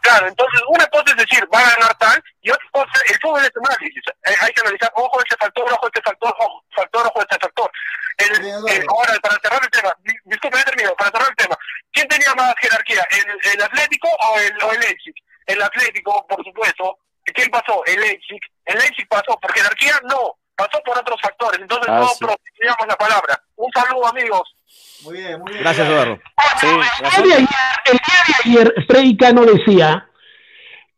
claro, 0.01 0.27
entonces 0.27 0.62
una 0.69 0.85
cosa 0.88 1.05
es 1.12 1.17
decir, 1.17 1.47
va 1.53 1.59
a 1.59 1.69
ganar 1.75 1.97
tal, 1.97 2.23
y 2.41 2.49
otra 2.51 2.65
cosa, 2.71 2.91
el 3.07 3.19
fútbol 3.19 3.43
es 3.43 3.51
análisis. 3.63 4.03
Eh, 4.25 4.35
hay 4.41 4.51
que 4.53 4.62
analizar, 4.62 4.91
ojo 4.95 5.19
este 5.21 5.35
factor, 5.38 5.71
ojo 5.73 5.88
este 5.88 6.01
factor, 6.01 6.35
ojo 6.39 6.63
factor, 6.75 7.07
ojo 7.07 7.21
este 7.21 7.38
factor. 7.39 7.71
El, 8.17 8.45
el- 8.45 8.85
ahora, 8.89 9.13
para 9.21 9.39
cerrar 9.41 9.62
el 9.63 9.69
tema, 9.69 9.93
di- 10.03 10.17
disculpe, 10.25 10.57
ya 10.57 10.63
termino, 10.65 10.93
para 10.95 11.12
cerrar 11.12 11.29
el 11.29 11.35
tema, 11.35 11.57
¿quién 11.91 12.07
tenía 12.07 12.33
más 12.35 12.53
jerarquía, 12.59 13.07
el, 13.12 13.51
el 13.53 13.62
Atlético 13.63 14.07
o 14.09 14.39
el, 14.39 14.63
o 14.63 14.71
el 14.73 14.79
Leipzig? 14.79 15.15
El 15.45 15.62
Atlético, 15.62 16.25
por 16.27 16.43
supuesto. 16.43 16.99
¿Quién 17.33 17.49
pasó? 17.51 17.83
El 17.85 17.99
Leipzig. 18.01 18.39
El 18.65 18.77
Leipzig 18.79 19.07
pasó 19.07 19.39
por 19.39 19.53
jerarquía, 19.53 19.99
no, 20.09 20.33
pasó 20.55 20.79
por 20.83 20.97
otros 20.97 21.19
factores. 21.21 21.59
Entonces 21.62 21.88
Ah, 21.89 21.99
no 21.99 22.07
sí. 22.09 22.17
pronunciamos 22.19 22.88
la 22.88 22.95
palabra. 22.95 23.41
Un 23.55 23.71
saludo, 23.71 24.07
amigos. 24.07 24.55
Muy 25.03 25.17
bien, 25.17 25.39
muy 25.39 25.51
bien. 25.51 25.63
Gracias, 25.63 25.88
Eduardo. 25.88 26.19
Sí, 26.60 26.67
El 26.67 27.23
día 27.23 27.23
de 27.23 27.34
ayer, 27.34 27.47
el 27.86 27.91
día 27.93 28.23
de 28.27 28.49
ayer, 28.49 28.86
Freddy 28.88 29.17
Cano 29.17 29.45
decía 29.45 30.05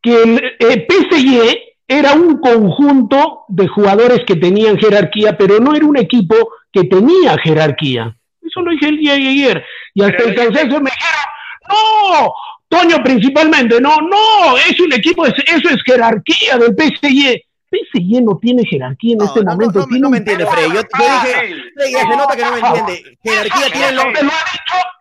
que 0.01 0.23
el 0.23 0.43
eh, 0.59 0.87
PSG 0.89 1.57
era 1.87 2.13
un 2.13 2.39
conjunto 2.39 3.43
de 3.49 3.67
jugadores 3.67 4.21
que 4.25 4.35
tenían 4.35 4.77
jerarquía, 4.79 5.37
pero 5.37 5.59
no 5.59 5.75
era 5.75 5.85
un 5.85 5.97
equipo 5.97 6.35
que 6.71 6.85
tenía 6.85 7.37
jerarquía. 7.43 8.15
Eso 8.41 8.61
lo 8.61 8.71
dije 8.71 8.87
el 8.87 8.97
día 8.97 9.13
de 9.13 9.27
ayer. 9.27 9.65
Y 9.93 10.01
hasta 10.03 10.17
Pero 10.17 10.29
el 10.29 10.31
el- 10.31 10.35
cansancio 10.45 10.81
me 10.81 10.89
dijeron, 10.89 11.21
no, 11.69 12.33
Toño 12.69 13.03
principalmente, 13.03 13.79
no, 13.81 13.97
no, 13.97 14.57
es 14.57 14.79
un 14.79 14.93
equipo, 14.93 15.25
es- 15.27 15.33
eso 15.45 15.69
es 15.69 15.83
jerarquía 15.85 16.57
del 16.57 16.73
PSG. 16.75 17.39
PSG 17.71 18.21
no 18.23 18.37
tiene 18.41 18.65
jerarquía 18.65 19.13
en 19.13 19.19
No, 19.19 19.25
este 19.25 19.43
no, 19.43 19.51
momento. 19.51 19.79
no 19.79 19.85
me- 19.85 19.89
tiene 19.89 20.01
no 20.01 20.09
me 20.09 20.17
un- 20.17 20.17
entiende, 20.17 20.45
Frey. 20.45 20.67
Yo, 20.67 20.73
yo 20.81 20.87
Ah, 20.93 21.21
dije, 21.23 21.37
Frey. 21.37 21.53
Frey, 21.75 21.91
se 21.93 22.17
nota 22.17 22.35
que 22.35 22.41
no 22.43 22.51
me 22.51 22.59
entiende. 22.59 23.17
Jerarquía 23.23 23.65
tienen 23.71 23.95
los, 23.95 24.05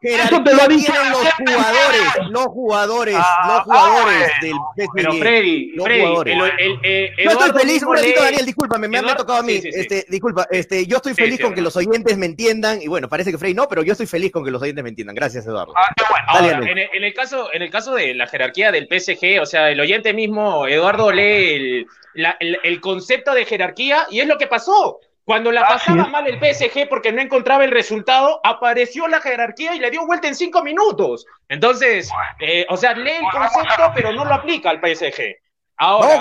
Eso 0.03 0.43
te 0.43 0.55
lo 0.55 0.63
ha 0.63 0.69
dicho, 0.69 0.93
eso 0.93 1.03
jerarquía 1.21 1.35
te 1.37 1.53
lo 1.53 1.61
ha 1.61 1.93
dicho. 1.93 2.13
tienen 2.17 2.33
los 2.33 2.33
jugadores, 2.33 2.33
los 2.33 2.47
jugadores, 2.47 3.17
Ah, 3.19 3.45
los 3.49 3.63
jugadores 3.65 4.31
del 4.41 4.53
Pero 4.95 5.13
PSG. 5.13 5.19
Freddy, 5.21 5.73
Los 5.75 5.85
Freddy, 5.87 6.01
jugadores. 6.01 6.35
el, 6.35 6.41
el, 6.43 6.79
eh, 6.83 7.13
Yo 7.19 7.23
estoy 7.31 7.33
Eduardo 7.45 7.59
feliz, 7.59 7.83
un 7.83 7.95
ratito, 7.97 8.21
lee- 8.21 8.25
Daniel, 8.25 8.47
discúlpame, 8.47 8.89
me, 8.89 9.03
me 9.03 9.11
ha 9.11 9.17
tocado 9.17 9.39
a 9.41 9.43
mí. 9.43 9.53
sí, 9.55 9.63
sí, 9.63 9.73
sí. 9.73 9.81
Este, 9.81 10.07
disculpa, 10.09 10.47
este, 10.51 10.87
yo 10.87 10.97
estoy 10.97 11.15
feliz 11.15 11.37
sí, 11.37 11.43
con 11.43 11.55
que 11.55 11.61
los 11.61 11.77
oyentes 11.77 12.17
me 12.17 12.27
entiendan, 12.27 12.81
y 12.81 12.87
bueno, 12.89 13.09
parece 13.09 13.31
que 13.31 13.37
Frey 13.39 13.53
no, 13.53 13.69
pero 13.69 13.83
yo 13.83 13.93
estoy 13.93 14.07
feliz 14.07 14.33
con 14.33 14.45
que 14.45 14.51
los 14.51 14.63
oyentes 14.63 14.83
me 14.83 14.89
entiendan. 14.91 15.15
Gracias, 15.17 15.45
Eduardo. 15.47 15.75
Ahora, 15.77 16.41
Dale, 16.41 16.51
Daniel. 16.53 16.71
en, 16.71 16.79
el, 16.79 16.89
en 16.95 17.05
el 17.05 17.13
caso, 17.15 17.51
en 17.53 17.63
el 17.63 17.71
caso 17.71 17.95
de 17.95 18.15
la 18.15 18.27
jerarquía 18.27 18.73
del 18.73 18.87
PSG, 18.89 19.41
o 19.43 19.47
sea, 19.47 19.71
el 19.71 19.81
oyente 19.81 20.15
mismo, 20.15 20.67
Eduardo, 20.67 21.13
lee 21.13 21.55
el, 21.55 21.87
la- 22.15 22.37
el, 22.41 22.59
el 22.63 22.81
concepto 22.81 23.35
de 23.35 23.45
jerarquía 23.45 24.07
y 24.11 24.21
es 24.21 24.27
lo 24.27 24.39
que 24.39 24.47
pasó. 24.47 25.01
Cuando 25.25 25.53
la 25.53 25.61
pasaba 25.69 26.07
mal 26.09 26.27
el 26.27 26.39
PSG 26.41 26.89
porque 26.89 27.13
no 27.13 27.21
encontraba 27.21 27.63
el 27.65 27.71
resultado, 27.71 28.41
apareció 28.43 29.07
la 29.07 29.21
jerarquía 29.21 29.75
y 29.75 29.79
le 29.79 29.91
dio 29.91 30.05
vuelta 30.07 30.27
en 30.29 30.35
cinco 30.35 30.63
minutos. 30.63 31.25
Entonces, 31.49 32.11
eh, 32.41 32.67
o 32.69 32.77
sea, 32.77 32.95
lee 32.95 33.11
el 33.11 33.23
concepto, 33.31 33.93
pero 33.95 34.13
no 34.13 34.25
lo 34.25 34.35
aplica 34.35 34.71
al 34.71 34.81
PSG. 34.81 35.37
Ahora, 35.77 36.15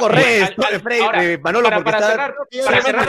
al- 0.43 0.53
al- 0.75 0.81
ahora, 1.05 1.23
eh, 1.23 1.37
Manolo, 1.39 1.69
para, 1.69 1.77
para 1.83 1.97
cerrar, 2.11 2.35
para 2.65 2.81
cerrar 2.91 3.05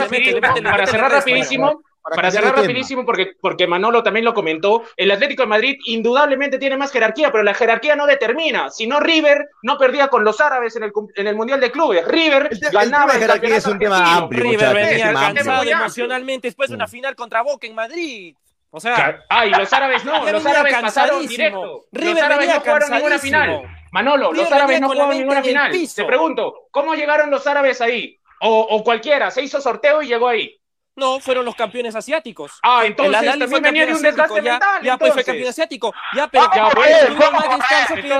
para 0.71 0.85
rapidísimo, 1.19 1.83
para 2.03 2.31
cerrar 2.31 2.55
rapidísimo, 2.55 3.05
porque, 3.05 3.33
porque 3.39 3.67
Manolo 3.67 4.01
también 4.03 4.25
lo 4.25 4.33
comentó, 4.33 4.83
el 4.97 5.11
Atlético 5.11 5.43
de 5.43 5.47
Madrid 5.47 5.77
indudablemente 5.85 6.57
tiene 6.57 6.75
más 6.77 6.91
jerarquía, 6.91 7.31
pero 7.31 7.43
la 7.43 7.53
jerarquía 7.53 7.95
no 7.95 8.05
determina. 8.07 8.69
Si 8.71 8.87
no, 8.87 8.99
River 8.99 9.49
no 9.61 9.77
perdía 9.77 10.07
con 10.07 10.23
los 10.23 10.41
árabes 10.41 10.75
en 10.75 10.83
el, 10.83 10.91
en 11.15 11.27
el 11.27 11.35
Mundial 11.35 11.59
de 11.59 11.71
Clubes. 11.71 12.05
River 12.07 12.47
El 12.51 12.59
te- 12.59 12.67
el 12.67 12.71
ganaba 12.73 13.13
el 13.13 13.19
jerarquía 13.19 13.55
es 13.57 13.65
un 13.67 13.77
tema 13.79 14.15
amplio. 14.17 14.43
River 14.43 14.73
venía 14.73 15.13
cansado 15.13 15.63
emocionalmente 15.63 16.47
después 16.47 16.69
de 16.69 16.75
una 16.75 16.87
final 16.87 17.15
contra 17.15 17.41
Boca 17.43 17.67
en 17.67 17.75
Madrid. 17.75 18.35
O 18.73 18.79
sea, 18.79 19.21
Ay, 19.29 19.51
los 19.51 19.71
árabes 19.73 20.05
no, 20.05 20.25
los 20.31 20.45
árabes 20.45 20.75
pasaron 20.81 21.27
directo. 21.27 21.85
River 21.91 22.13
los 22.15 22.23
árabes 22.23 22.47
no 22.47 22.59
jugaron 22.61 22.91
ninguna 22.91 23.19
final. 23.19 23.61
Manolo, 23.91 24.31
los 24.31 24.51
árabes 24.51 24.79
no 24.81 24.87
jugaron 24.89 25.17
ninguna 25.17 25.43
final. 25.43 25.71
piso. 25.71 25.95
Te 26.01 26.05
pregunto, 26.05 26.67
¿cómo 26.71 26.95
llegaron 26.95 27.29
los 27.29 27.45
árabes 27.45 27.81
ahí? 27.81 28.17
O, 28.39 28.59
o 28.61 28.83
cualquiera, 28.83 29.29
se 29.29 29.41
hizo 29.43 29.59
sorteo 29.61 30.01
y 30.01 30.07
llegó 30.07 30.27
ahí. 30.29 30.57
No, 30.95 31.19
fueron 31.19 31.45
los 31.45 31.55
campeones 31.55 31.95
asiáticos. 31.95 32.51
Ah, 32.63 32.81
El 32.83 32.87
entonces 32.91 33.13
también 33.13 33.49
venía 33.63 33.85
de 33.85 33.91
campeón 33.91 33.97
un 33.97 34.01
desgaste 34.03 34.21
asiático, 34.39 34.45
ya, 34.45 34.51
mental. 34.51 34.83
Ya, 34.83 34.97
pues 34.97 35.13
fue 35.13 35.23
campeón 35.23 35.49
asiático. 35.49 35.93
Ya, 36.15 36.27
pero 36.27 36.43
Ya, 36.45 36.51
que 36.51 36.59
pues, 36.75 36.99
tuvieron 36.99 37.15
¿cómo? 37.17 37.31
más 37.31 37.57
descanso 37.57 37.93
que 37.95 37.99
el 38.01 38.11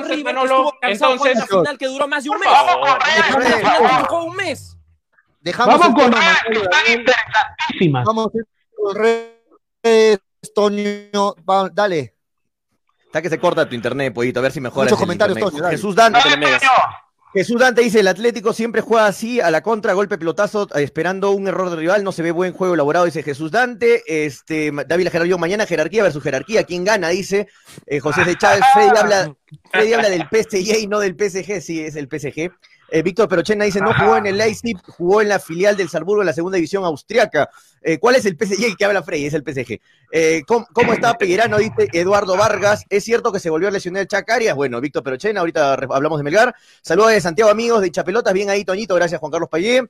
estuvo 0.46 0.80
cansado 0.80 1.12
entonces- 1.14 1.60
final 1.60 1.78
que 1.78 1.88
duró 1.88 2.08
más 2.08 2.24
de 2.24 2.30
un 2.30 2.40
mes. 2.40 2.50
final 2.50 4.08
duró 4.08 4.24
un 4.24 4.36
mes. 4.36 4.78
Dejamos 5.42 5.80
Vamos 5.80 5.88
el 5.88 5.94
con 5.94 6.14
interesantísimas. 6.92 8.06
Vamos 8.06 8.28
con 8.78 8.96
redes, 8.96 10.20
Toño. 10.54 11.36
Va, 11.50 11.70
dale. 11.74 12.16
Está 13.06 13.22
que 13.22 13.30
se 13.30 13.40
corta 13.40 13.68
tu 13.68 13.76
internet, 13.76 14.14
pollito, 14.14 14.40
a 14.40 14.44
ver 14.44 14.52
si 14.52 14.62
mejora. 14.62 14.86
Muchos 14.86 15.00
el 15.00 15.04
comentarios. 15.04 15.38
Toño. 15.40 15.68
Jesús 15.70 15.96
Dante. 15.96 16.20
Jesús 17.34 17.62
Dante 17.62 17.82
dice, 17.82 18.02
el 18.02 18.10
Atlético 18.10 18.52
siempre 18.52 18.82
juega 18.82 19.06
así, 19.06 19.40
a 19.40 19.52
la 19.52 19.62
contra, 19.62 19.94
golpe 19.94 20.18
pelotazo, 20.18 20.68
eh, 20.76 20.84
esperando 20.84 21.32
un 21.32 21.48
error 21.48 21.70
de 21.70 21.78
rival, 21.78 22.04
no 22.04 22.12
se 22.12 22.24
ve 22.24 22.32
buen 22.32 22.52
juego 22.52 22.74
elaborado, 22.74 23.06
dice 23.06 23.24
Jesús 23.24 23.52
Dante. 23.52 24.04
Este, 24.06 24.72
David 24.86 25.08
Gerardo, 25.10 25.38
mañana 25.38 25.66
jerarquía 25.66 26.04
versus 26.04 26.22
jerarquía, 26.22 26.66
¿quién 26.66 26.84
gana? 26.84 27.08
Dice 27.10 27.48
eh, 27.88 28.00
José 28.00 28.26
de 28.26 28.38
Chávez, 28.38 28.64
Freddy 28.74 28.98
habla, 28.98 29.34
Freddy 29.72 29.94
habla 29.94 30.10
del 30.10 30.28
PSG 30.32 30.82
y 30.82 30.88
no 30.88 31.00
del 31.00 31.16
PSG, 31.16 31.62
sí, 31.62 31.80
es 31.80 31.96
el 31.96 32.08
PSG. 32.08 32.52
Eh, 32.94 33.02
Víctor 33.04 33.30
Perochena 33.30 33.64
dice, 33.64 33.80
no 33.80 33.94
jugó 33.94 34.18
en 34.18 34.26
el 34.26 34.38
Leipzig, 34.38 34.78
jugó 34.86 35.22
en 35.22 35.30
la 35.30 35.40
filial 35.40 35.78
del 35.78 35.88
Salzburgo 35.88 36.24
en 36.24 36.26
la 36.26 36.34
segunda 36.34 36.58
división 36.58 36.84
austriaca. 36.84 37.50
Eh, 37.82 37.98
¿Cuál 38.00 38.16
es 38.16 38.26
el 38.26 38.38
PSG 38.38 38.76
que 38.76 38.84
habla 38.84 39.02
Freddy? 39.02 39.28
Es 39.28 39.34
el 39.34 39.44
PSG. 39.44 39.80
Eh, 40.12 40.42
¿cómo, 40.46 40.68
cómo 40.74 40.92
está 40.92 41.18
Peguerano? 41.18 41.58
Dice 41.58 41.88
Eduardo 41.94 42.36
Vargas. 42.36 42.84
¿Es 42.90 43.06
cierto 43.06 43.32
que 43.32 43.40
se 43.40 43.50
volvió 43.50 43.70
a 43.70 43.72
lesionar 43.72 44.02
el 44.02 44.08
Chacarias? 44.10 44.56
Bueno, 44.58 44.82
Víctor 44.82 45.04
Perochena, 45.04 45.40
ahorita 45.40 45.74
hablamos 45.74 46.20
de 46.20 46.24
Melgar. 46.26 46.54
Saludos 46.82 47.12
de 47.12 47.22
Santiago, 47.22 47.50
amigos 47.50 47.82
de 47.82 47.92
Chapelotas. 47.92 48.34
Bien 48.34 48.50
ahí, 48.50 48.66
Toñito. 48.66 48.94
Gracias, 48.96 49.22
Juan 49.22 49.32
Carlos 49.32 49.50
Payé. 49.50 49.84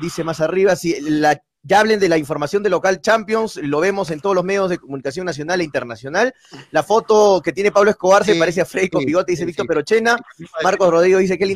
Dice 0.00 0.22
más 0.22 0.40
arriba, 0.40 0.76
si 0.76 1.00
la, 1.00 1.42
ya 1.64 1.80
hablen 1.80 1.98
de 1.98 2.08
la 2.08 2.18
información 2.18 2.62
de 2.62 2.70
local 2.70 3.00
Champions, 3.00 3.56
lo 3.56 3.80
vemos 3.80 4.10
en 4.10 4.20
todos 4.20 4.36
los 4.36 4.44
medios 4.44 4.70
de 4.70 4.78
comunicación 4.78 5.26
nacional 5.26 5.60
e 5.60 5.64
internacional. 5.64 6.32
La 6.70 6.82
foto 6.82 7.40
que 7.42 7.52
tiene 7.52 7.72
Pablo 7.72 7.90
Escobar 7.90 8.24
se 8.24 8.36
parece 8.36 8.60
a 8.60 8.66
Freddy 8.66 8.90
con 8.90 9.04
bigote, 9.04 9.32
dice 9.32 9.42
sí, 9.42 9.46
Víctor 9.46 9.64
sí. 9.64 9.68
Perochena. 9.68 10.16
Marcos 10.62 10.90
Rodrigo 10.90 11.18
dice 11.18 11.38
que 11.38 11.46
le, 11.46 11.54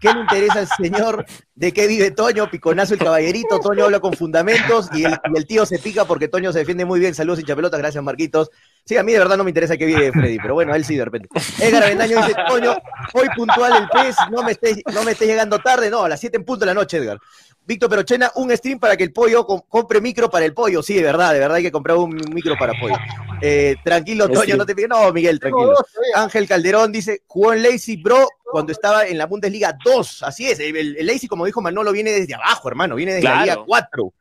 ¿qué 0.00 0.12
le 0.12 0.20
interesa 0.20 0.60
al 0.60 0.68
señor? 0.68 1.26
¿De 1.54 1.72
qué 1.72 1.86
vive 1.86 2.10
Toño? 2.10 2.50
Piconazo 2.50 2.94
el 2.94 3.00
caballerito. 3.00 3.60
Toño 3.60 3.84
habla 3.84 4.00
con 4.00 4.12
fundamentos 4.14 4.88
y 4.94 5.04
el, 5.04 5.46
tío 5.46 5.66
se 5.66 5.78
pica 5.78 6.04
porque 6.04 6.28
Toño 6.28 6.52
se 6.52 6.60
defiende 6.60 6.84
muy 6.84 7.00
bien. 7.00 7.14
Saludos, 7.14 7.40
hincha 7.40 7.56
pelota. 7.56 7.76
Gracias, 7.76 8.02
Marquitos. 8.02 8.50
Sí, 8.88 8.96
a 8.96 9.02
mí 9.02 9.12
de 9.12 9.18
verdad 9.18 9.36
no 9.36 9.44
me 9.44 9.50
interesa 9.50 9.76
qué 9.76 9.84
vive 9.84 10.10
Freddy, 10.12 10.38
pero 10.38 10.54
bueno, 10.54 10.74
él 10.74 10.82
sí 10.82 10.96
de 10.96 11.04
repente. 11.04 11.28
Edgar 11.60 11.82
Avendaño 11.82 12.16
dice, 12.22 12.34
Toño, 12.48 12.74
hoy 13.12 13.28
puntual 13.36 13.82
el 13.82 13.88
pez, 13.90 14.16
no 14.30 14.42
me 14.42 14.52
estés, 14.52 14.78
no 14.94 15.04
me 15.04 15.12
estés 15.12 15.28
llegando 15.28 15.58
tarde. 15.58 15.90
No, 15.90 16.04
a 16.04 16.08
las 16.08 16.18
7 16.20 16.38
en 16.38 16.44
punto 16.46 16.60
de 16.60 16.66
la 16.66 16.74
noche, 16.74 16.96
Edgar. 16.96 17.18
Víctor 17.66 17.90
Perochena, 17.90 18.32
un 18.36 18.50
stream 18.56 18.78
para 18.78 18.96
que 18.96 19.04
el 19.04 19.12
pollo 19.12 19.44
com- 19.44 19.60
compre 19.68 20.00
micro 20.00 20.30
para 20.30 20.46
el 20.46 20.54
pollo. 20.54 20.82
Sí, 20.82 20.94
de 20.94 21.02
verdad, 21.02 21.34
de 21.34 21.38
verdad 21.38 21.56
hay 21.58 21.62
que 21.64 21.70
comprar 21.70 21.98
un 21.98 22.18
micro 22.32 22.56
para 22.58 22.72
pollo. 22.80 22.96
Eh, 23.42 23.76
tranquilo, 23.84 24.26
Toño, 24.26 24.56
no 24.56 24.64
te 24.64 24.74
pides. 24.74 24.88
No, 24.88 25.12
Miguel, 25.12 25.38
tranquilo. 25.38 25.74
Ángel 26.14 26.48
Calderón 26.48 26.90
dice, 26.90 27.24
jugó 27.26 27.52
en 27.52 27.62
Lazy 27.62 27.98
Bro 27.98 28.26
cuando 28.50 28.72
estaba 28.72 29.04
en 29.06 29.18
la 29.18 29.26
Bundesliga 29.26 29.76
2. 29.84 30.22
Así 30.22 30.48
es, 30.50 30.58
el, 30.60 30.96
el 30.96 31.06
Lazy, 31.06 31.28
como 31.28 31.44
dijo 31.44 31.60
Manolo, 31.60 31.92
viene 31.92 32.10
desde 32.10 32.34
abajo, 32.34 32.68
hermano, 32.68 32.94
viene 32.94 33.12
desde 33.12 33.24
la 33.28 33.42
Claro. 33.42 33.44
Liga 33.52 33.64
4. 33.66 34.12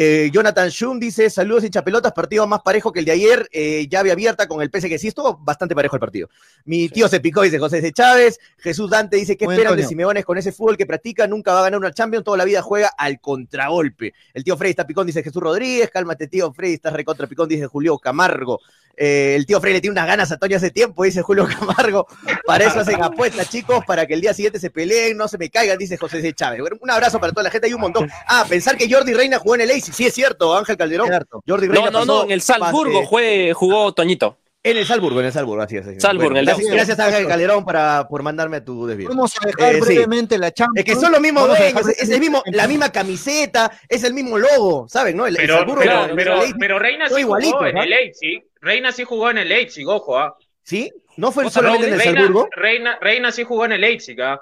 Eh, 0.00 0.30
Jonathan 0.32 0.70
Schum 0.70 1.00
dice, 1.00 1.28
saludos 1.28 1.64
hincha 1.64 1.82
pelotas, 1.82 2.12
partido 2.12 2.46
más 2.46 2.60
parejo 2.62 2.92
que 2.92 3.00
el 3.00 3.04
de 3.04 3.10
ayer, 3.10 3.48
eh, 3.50 3.88
llave 3.90 4.12
abierta 4.12 4.46
con 4.46 4.62
el 4.62 4.70
PSG. 4.70 4.96
Sí, 4.96 5.08
estuvo 5.08 5.36
bastante 5.38 5.74
parejo 5.74 5.96
el 5.96 6.00
partido. 6.00 6.28
Mi 6.64 6.88
tío 6.88 7.08
se 7.08 7.18
picó, 7.18 7.42
dice 7.42 7.58
José 7.58 7.80
C. 7.80 7.90
Chávez. 7.90 8.38
Jesús 8.58 8.88
Dante 8.88 9.16
dice, 9.16 9.36
¿qué 9.36 9.46
Buen 9.46 9.58
esperan 9.58 9.76
de. 9.76 9.84
Simeones 9.84 10.24
con 10.24 10.38
ese 10.38 10.52
fútbol 10.52 10.76
que 10.76 10.86
practica? 10.86 11.26
Nunca 11.26 11.52
va 11.52 11.58
a 11.58 11.62
ganar 11.64 11.80
una 11.80 11.90
Champions, 11.90 12.24
toda 12.24 12.36
la 12.36 12.44
vida 12.44 12.62
juega 12.62 12.92
al 12.96 13.20
contragolpe. 13.20 14.14
El 14.34 14.44
tío 14.44 14.56
Freddy 14.56 14.70
está 14.70 14.86
picón, 14.86 15.04
dice 15.04 15.24
Jesús 15.24 15.42
Rodríguez. 15.42 15.90
Cálmate, 15.90 16.28
tío 16.28 16.52
Freddy, 16.52 16.74
estás 16.74 16.92
recontra 16.92 17.26
picón, 17.26 17.48
dice 17.48 17.66
Julio 17.66 17.98
Camargo. 17.98 18.60
Eh, 18.96 19.34
el 19.36 19.46
tío 19.46 19.60
Freddy 19.60 19.74
le 19.74 19.80
tiene 19.80 19.92
unas 19.92 20.06
ganas 20.06 20.32
a 20.32 20.38
Toño 20.38 20.56
hace 20.56 20.70
tiempo, 20.70 21.04
dice 21.04 21.22
Julio 21.22 21.46
Camargo. 21.58 22.06
Para 22.46 22.64
eso 22.64 22.80
hacen 22.80 23.02
apuestas, 23.02 23.48
chicos, 23.48 23.84
para 23.86 24.06
que 24.06 24.14
el 24.14 24.20
día 24.20 24.34
siguiente 24.34 24.58
se 24.58 24.70
peleen, 24.70 25.16
no 25.16 25.28
se 25.28 25.38
me 25.38 25.50
caigan, 25.50 25.78
dice 25.78 25.96
José 25.96 26.20
C. 26.20 26.32
Chávez. 26.32 26.60
Bueno, 26.60 26.76
un 26.80 26.90
abrazo 26.90 27.20
para 27.20 27.32
toda 27.32 27.44
la 27.44 27.50
gente, 27.50 27.66
hay 27.68 27.74
un 27.74 27.80
montón. 27.80 28.10
Ah, 28.26 28.44
pensar 28.48 28.76
que 28.76 28.90
Jordi 28.92 29.12
Reina 29.14 29.38
jugó 29.38 29.54
en 29.54 29.60
el 29.62 29.70
AC, 29.70 29.92
sí 29.92 30.06
es 30.06 30.14
cierto, 30.14 30.56
Ángel 30.56 30.76
Calderón. 30.76 31.08
Cierto. 31.08 31.42
Jordi 31.46 31.68
Reina 31.68 31.86
No, 31.86 31.90
no, 31.90 31.98
pasó 32.00 32.06
no, 32.06 32.24
en 32.24 32.30
el 32.32 32.40
Salzburgo 32.40 33.00
pase- 33.00 33.08
fue, 33.08 33.52
jugó 33.54 33.92
Toñito. 33.92 34.38
En 34.60 34.76
el 34.76 34.84
Salzburgo, 34.84 35.20
en 35.20 35.26
el 35.26 35.32
Salzburgo, 35.32 35.62
así 35.62 35.76
es. 35.76 35.86
así 35.86 35.96
es. 35.96 36.02
Salzburgo, 36.02 36.32
en 36.32 36.36
el 36.38 36.44
gracias, 36.46 36.70
gracias 36.72 36.98
a 36.98 37.10
Calderón 37.28 37.64
para, 37.64 38.08
por 38.08 38.24
mandarme 38.24 38.56
a 38.56 38.64
tu 38.64 38.86
desvío. 38.86 39.08
Vamos 39.08 39.32
a 39.40 39.46
dejar 39.46 39.76
Eh, 39.76 39.80
sí. 39.80 39.80
brevemente 39.94 40.36
la 40.36 40.50
Champions. 40.50 40.84
Es 40.88 40.94
que 40.94 41.00
son 41.00 41.12
los 41.12 41.20
mismos 41.20 41.46
dueños, 41.46 41.66
dejar 41.74 41.92
es 41.96 42.10
el 42.10 42.18
mismo, 42.20 42.42
la 42.46 42.66
misma 42.66 42.90
camiseta, 42.90 43.70
es 43.88 44.02
el 44.02 44.12
mismo 44.12 44.36
logo, 44.36 44.88
¿saben? 44.88 45.16
¿no? 45.16 45.26
El, 45.28 45.36
el 45.36 45.42
Pero, 45.42 45.54
Salzburgo 45.58 45.80
pero, 46.16 46.42
el 46.42 46.54
pero, 46.58 46.78
Reina 46.80 47.04
sí 47.06 47.10
jugó 47.10 47.18
igualitos, 47.20 47.66
en 47.68 47.78
¿ah? 47.78 47.84
el 47.84 47.90
Leipzig. 47.90 48.44
Reina 48.60 48.92
sí 48.92 49.04
jugó 49.04 49.30
en 49.30 49.38
el 49.38 49.48
Leipzig, 49.48 49.86
ojo, 49.88 50.18
¿ah? 50.18 50.36
¿Sí? 50.62 50.90
¿No 51.16 51.32
fue 51.32 51.46
O 51.46 51.50
sea, 51.50 51.62
solamente 51.62 51.88
en 51.88 51.94
el 51.94 51.98
Reina, 52.00 52.20
Salzburgo? 52.20 52.48
Reina, 52.52 52.98
Reina 53.00 53.32
sí 53.32 53.44
jugó 53.44 53.64
en 53.64 53.72
el 53.72 53.80
Leipzig, 53.80 54.20
¿ah? 54.20 54.40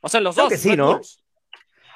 O 0.00 0.08
sea, 0.08 0.20
los 0.20 0.34
Creo 0.34 0.44
dos. 0.44 0.52
que 0.52 0.58
sí, 0.58 0.76
¿no? 0.76 1.00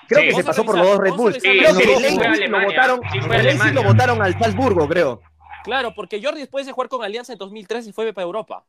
Creo 0.09 0.21
Sí. 0.23 0.27
que 0.29 0.35
se 0.35 0.45
pasó 0.45 0.65
por 0.65 0.77
los 0.77 0.87
dos 0.87 0.99
Red 0.99 1.13
Bulls. 1.13 1.39
Creo 1.41 1.73
Sí, 1.73 1.79
que 1.79 1.85
sí, 1.85 1.93
el 1.93 2.03
Leipzig 2.19 2.49
lo 2.51 2.61
votaron, 2.65 3.01
el 3.33 3.45
Leipzig 3.45 3.75
lo 3.75 3.83
votaron 3.85 4.23
al 4.23 4.39
Salzburgo, 4.39 4.89
creo. 4.89 5.21
Claro, 5.63 5.95
porque 5.95 6.21
Jordi 6.23 6.41
después 6.41 6.67
de 6.67 6.73
jugar 6.73 6.89
con 6.89 7.05
Alianza 7.05 7.33
en 7.33 7.39
2003 7.39 7.85
se 7.85 7.93
fue 7.93 8.13
para 8.13 8.25
Europa. 8.25 8.65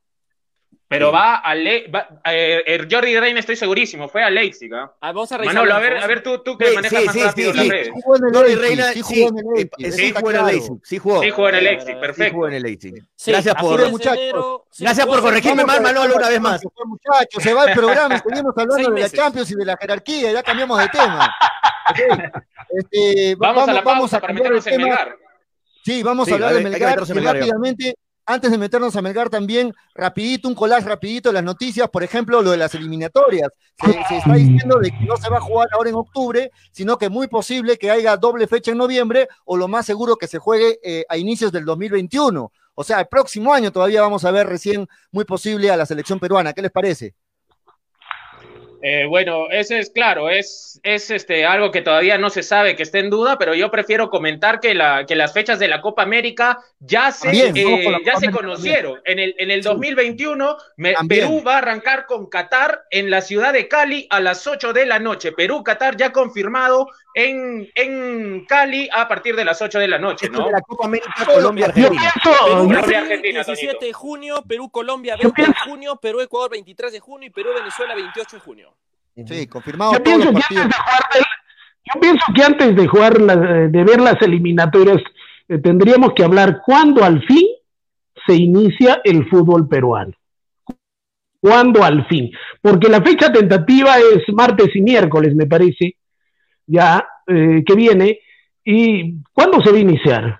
Pero 0.92 1.10
va 1.10 1.36
al 1.38 1.64
Le 1.64 1.88
va, 1.88 2.06
eh, 2.26 2.64
eh, 2.68 2.88
Jordi 2.92 3.18
Reina, 3.18 3.40
estoy 3.40 3.56
segurísimo, 3.56 4.10
fue 4.10 4.24
al 4.26 4.36
Leipzig, 4.36 4.74
¿ah? 4.74 4.92
Ah, 5.00 5.14
vamos 5.14 5.32
a 5.32 5.38
revisar. 5.38 5.56
Manolo, 5.56 5.74
a 5.74 5.80
ver, 5.80 5.98
a 6.00 6.06
ver 6.06 6.22
tú, 6.22 6.40
tú 6.44 6.58
que 6.58 6.68
Sí, 6.68 6.76
manejas 6.76 7.00
sí, 7.00 7.06
más 7.06 7.16
sí, 7.16 7.24
rápido 7.24 7.52
sí, 7.52 7.58
las 7.58 7.66
sí. 7.66 7.72
redes. 7.72 7.90
Jugó 7.94 8.16
en 8.18 8.24
el 8.26 8.34
Jordi 8.36 8.50
Leipzig, 8.56 8.68
Reina, 8.68 8.84
sí 8.92 9.04
sí, 9.04 9.04
jugó 9.24 9.30
en 9.30 9.38
el 9.38 9.54
Leipzig, 9.56 9.92
sí 9.94 10.12
jugó 10.14 10.32
en. 10.32 10.46
Leipzig, 10.46 10.72
sí 10.84 10.98
jugó. 10.98 11.22
Sí 11.24 11.30
jugó 11.30 11.50
en 11.50 11.64
Leipzig, 11.64 12.00
perfecto. 12.02 12.34
jugó 12.34 12.48
en 12.50 12.54
el 12.56 12.64
Leipzig. 12.64 12.94
Sí, 13.16 13.32
Gracias 13.32 13.56
a 13.56 13.60
por- 13.62 13.90
muchachos. 13.90 14.62
Gracias 14.80 15.08
por 15.08 15.22
corregirme 15.22 15.64
Vamos 15.64 15.82
mal, 15.82 15.96
a 15.96 16.00
Manolo, 16.00 16.16
una 16.18 16.28
vez 16.30 16.42
más. 16.42 16.62
Muchachos, 16.86 17.42
se 17.42 17.54
va 17.54 17.66
el 17.66 17.74
programa 17.74 18.16
y 18.16 18.20
seguimos 18.30 18.54
hablando 18.58 18.92
de 18.94 19.00
la. 19.02 19.10
Champions 19.10 19.50
y 19.52 19.56
de 19.56 19.66
la 19.66 19.78
jerarquía, 19.78 20.32
ya 20.34 20.44
cambiamos 20.44 20.78
de 20.78 20.90
tema. 20.90 21.34
Este, 22.70 23.36
va- 23.36 23.48
Vamos 23.54 23.70
a 23.70 23.74
la 23.74 23.82
vamos 23.82 24.02
pausa 24.12 24.18
a 24.18 24.20
para 24.20 24.34
cambiar 24.34 24.54
meternos 24.54 24.68
el 24.68 24.74
en. 24.74 24.82
Melgar. 24.82 25.18
Sí, 25.84 26.04
vamos 26.04 26.26
Sí, 26.28 26.32
a 26.32 26.36
hablar 26.36 26.54
de 26.54 26.60
Melgar 26.62 27.00
rápidamente, 27.00 27.96
antes 28.34 28.52
de 28.52 28.58
meternos 28.58 28.96
a 28.96 29.02
Melgar 29.02 29.30
también, 29.30 29.74
rapidito, 29.94 30.48
un 30.48 30.56
collage 30.56 30.88
rapidito 30.88 31.30
de 31.30 31.34
las 31.34 31.44
noticias, 31.44 31.90
por 31.90 32.04
ejemplo, 32.04 32.42
lo 32.42 32.52
de 32.52 32.58
las 32.58 32.74
eliminatorias. 32.76 33.50
Se, 33.84 33.92
se 33.92 34.18
está 34.18 34.34
diciendo 34.34 34.80
de 34.80 34.92
que 34.92 35.06
no 35.06 35.18
se 35.18 35.30
va 35.30 35.38
a 35.38 35.42
jugar 35.42 35.68
ahora 35.72 35.90
en 35.90 35.96
octubre, 35.96 36.52
sino 36.72 36.98
que 36.98 37.06
es 37.06 37.12
muy 37.12 37.28
posible 37.28 37.78
que 37.78 37.92
haya 37.92 38.18
doble 38.18 38.48
fecha 38.48 38.72
en 38.72 38.78
noviembre 38.78 39.28
o 39.46 39.58
lo 39.58 39.68
más 39.68 39.86
seguro 39.86 40.16
que 40.16 40.28
se 40.28 40.40
juegue 40.40 40.80
eh, 40.84 41.06
a 41.10 41.18
inicios 41.18 41.52
del 41.52 41.66
2021. 41.66 42.52
O 42.74 42.84
sea, 42.84 43.00
el 43.02 43.08
próximo 43.08 43.54
año 43.54 43.72
todavía 43.72 44.02
vamos 44.02 44.26
a 44.26 44.32
ver 44.32 44.48
recién 44.48 44.88
muy 45.12 45.26
posible 45.26 45.70
a 45.70 45.78
la 45.78 45.86
selección 45.86 46.20
peruana. 46.20 46.54
¿Qué 46.54 46.62
les 46.62 46.72
parece? 46.72 47.16
Eh, 48.82 49.06
bueno, 49.08 49.48
ese 49.52 49.80
es 49.80 49.90
claro, 49.92 50.30
es, 50.30 50.80
es 50.84 51.12
este, 51.12 51.46
algo 51.46 51.72
que 51.72 51.82
todavía 51.82 52.18
no 52.18 52.30
se 52.30 52.42
sabe, 52.42 52.76
que 52.76 52.84
está 52.84 53.00
en 53.00 53.10
duda, 53.10 53.38
pero 53.38 53.54
yo 53.54 53.70
prefiero 53.70 54.10
comentar 54.10 54.60
que, 54.60 54.74
la, 54.74 55.06
que 55.06 55.16
las 55.16 55.34
fechas 55.34 55.60
de 55.60 55.68
la 55.68 55.82
Copa 55.82 56.02
América 56.02 56.60
ya 56.80 57.12
se, 57.12 57.28
También, 57.28 57.58
eh, 57.58 57.98
ya 58.06 58.16
se 58.16 58.32
conocieron. 58.32 59.00
En 59.06 59.20
el, 59.20 59.36
en 59.38 59.52
el 59.52 59.62
Sí. 59.62 59.70
2021, 59.70 60.58
me-. 60.78 60.96
Perú 61.08 61.44
va 61.46 61.56
a 61.56 61.58
arrancar 61.60 62.06
con 62.08 62.28
Qatar 62.28 62.86
en 62.90 63.10
la 63.10 63.22
ciudad 63.22 63.54
de 63.54 63.68
Cali 63.68 64.08
a 64.10 64.20
las 64.20 64.48
8 64.48 64.74
de 64.74 64.86
la 64.86 65.00
noche. 65.00 65.32
Perú-Qatar 65.32 65.98
ya 65.98 66.12
confirmado 66.12 66.88
en, 67.14 67.68
en 67.76 68.46
Cali 68.46 68.88
a 68.94 69.08
partir 69.08 69.36
de 69.36 69.44
las 69.46 69.62
8 69.62 69.80
de 69.80 69.88
la 69.88 70.00
noche, 70.00 70.30
¿no? 70.30 70.46
de 70.46 70.52
la 70.52 70.62
Copa 70.62 70.86
América, 70.86 71.12
pienso, 71.16 71.26
Perú, 71.26 71.36
Colombia, 71.38 71.66
Argentina, 71.68 73.44
17 73.44 73.68
Tonito. 73.74 73.86
de 73.86 73.94
junio, 73.94 74.44
Perú-Colombia 74.48 75.16
Yo 75.16 75.24
20 75.30 75.42
de 75.42 75.46
pienso- 75.48 75.70
junio, 75.70 75.96
Perú-Ecuador 76.02 76.52
23 76.52 76.92
de 76.94 77.00
junio 77.00 77.28
y 77.28 77.32
Perú-Venezuela 77.32 77.96
28 77.96 78.36
de 78.38 78.40
junio. 78.42 78.74
Sí, 79.28 79.48
confirmado 79.48 79.94
yo 79.94 80.04
pienso 80.04 80.32
que 80.32 80.38
antes 80.40 80.68
de 80.68 80.74
jugar, 80.74 81.04
yo 81.94 82.00
pienso 82.00 82.26
que 82.34 82.44
antes 82.44 82.76
de 82.76 82.88
jugar, 82.88 83.22
la- 83.22 83.36
de 83.36 83.84
ver 83.84 84.00
las 84.00 84.22
eliminatorias, 84.22 85.02
eh, 85.50 85.58
tendríamos 85.58 86.14
que 86.16 86.24
hablar 86.24 86.62
cuándo 86.66 87.04
al 87.04 87.22
fin 87.26 87.46
se 88.26 88.36
inicia 88.36 89.02
el 89.04 89.28
fútbol 89.30 89.68
peruano. 89.68 90.14
¿Cuándo 91.40 91.84
al 91.84 92.06
fin? 92.08 92.32
Porque 92.62 92.88
la 92.88 93.02
fecha 93.02 93.32
tentativa 93.34 93.98
es 93.98 94.24
martes 94.34 94.76
y 94.76 94.82
miércoles, 94.82 95.36
me 95.36 95.48
parece, 95.48 95.96
ya 96.66 97.08
eh, 97.28 97.64
que 97.66 97.76
viene. 97.76 98.20
¿Y 98.64 99.22
cuándo 99.34 99.60
se 99.62 99.72
va 99.72 99.78
a 99.78 99.82
iniciar? 99.82 100.40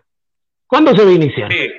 ¿Cuándo 0.68 0.96
se 0.96 1.04
va 1.04 1.10
a 1.10 1.14
iniciar? 1.14 1.52
Sí. 1.52 1.70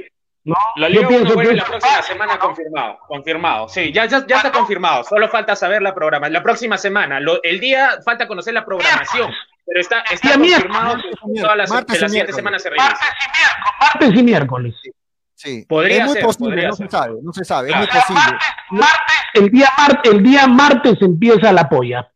¿No? 0.45 0.57
La 0.75 0.89
Yo 0.89 1.07
pienso 1.07 1.27
1 1.27 1.35
vuelve 1.35 1.51
que 1.53 1.57
la 1.59 1.65
próxima 1.65 2.03
semana 2.03 2.39
confirmado, 2.39 2.99
confirmado. 3.07 3.69
Sí, 3.69 3.93
ya, 3.93 4.07
ya, 4.07 4.27
ya 4.27 4.37
está 4.39 4.51
confirmado. 4.51 5.05
Solo 5.05 5.29
falta 5.29 5.55
saber 5.55 5.83
la 5.83 5.95
programa. 5.95 6.29
La 6.29 6.43
próxima 6.43 6.77
semana. 6.77 7.21
Lo- 7.21 7.41
el 7.45 7.61
día 7.61 7.91
falta 8.05 8.27
conocer 8.27 8.53
la 8.53 8.65
programación, 8.65 9.31
pero 9.65 9.81
está, 9.81 10.01
está 10.11 10.35
confirmado 10.35 10.97
que 10.97 11.41
todas 11.41 11.57
las, 11.57 11.71
martes 11.71 12.01
la 12.01 12.09
siguiente 12.09 12.33
semana 12.33 12.59
se 12.59 12.71
realiza. 12.71 12.99
Martes 13.81 14.15
y 14.19 14.23
miércoles. 14.25 14.75
Sí, 15.35 15.65
Podría 15.69 15.99
es 15.99 16.05
muy 16.07 16.13
ser, 16.15 16.23
posible, 16.25 16.49
podría 16.51 16.69
no 16.69 16.75
ser. 16.77 16.87
se 16.87 16.91
sabe, 16.97 17.15
no 17.23 17.33
se 17.33 17.45
sabe, 17.45 17.69
Claro. 17.69 17.85
es 17.85 17.91
muy 17.91 18.01
posible. 18.01 18.39
Martes, 18.71 19.17
el 19.35 19.49
día, 19.51 19.69
mar- 19.79 20.01
el 20.05 20.23
día 20.23 20.47
martes 20.49 21.03
empieza 21.03 21.53
la 21.53 21.69
polla. 21.69 22.09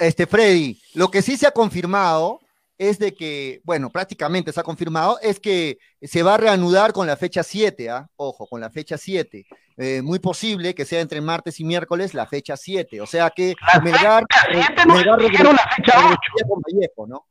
Este, 0.00 0.26
Freddy, 0.26 0.80
lo 0.94 1.10
que 1.10 1.20
sí 1.20 1.36
se 1.36 1.46
ha 1.46 1.50
confirmado 1.50 2.40
es 2.78 2.98
de 2.98 3.14
que, 3.14 3.60
bueno, 3.64 3.90
prácticamente 3.90 4.50
se 4.50 4.58
ha 4.58 4.62
confirmado, 4.62 5.18
es 5.20 5.38
que 5.38 5.76
se 6.00 6.22
va 6.22 6.34
a 6.34 6.38
reanudar 6.38 6.94
con 6.94 7.06
la 7.06 7.18
fecha 7.18 7.42
7, 7.42 7.90
¿ah? 7.90 8.08
Ojo, 8.16 8.46
con 8.46 8.62
la 8.62 8.70
fecha 8.70 8.96
7. 8.96 9.44
Eh, 9.76 10.00
muy 10.00 10.18
posible 10.18 10.74
que 10.74 10.86
sea 10.86 11.02
entre 11.02 11.20
martes 11.20 11.60
y 11.60 11.64
miércoles 11.64 12.14
la 12.14 12.26
fecha 12.26 12.56
7. 12.56 13.02
O 13.02 13.06
sea 13.06 13.28
que 13.28 13.54
La 13.74 13.80
Melgar, 13.80 14.24
fecha 14.30 14.46
siete 14.50 14.82
no 14.86 14.94
Melgar 14.94 15.20
dijeron 15.20 15.54
la 15.54 15.70
fecha 15.76 15.92
regresaría 15.92 16.48
con 16.48 16.62
Vallejo, 16.62 17.06
¿no? 17.06 17.26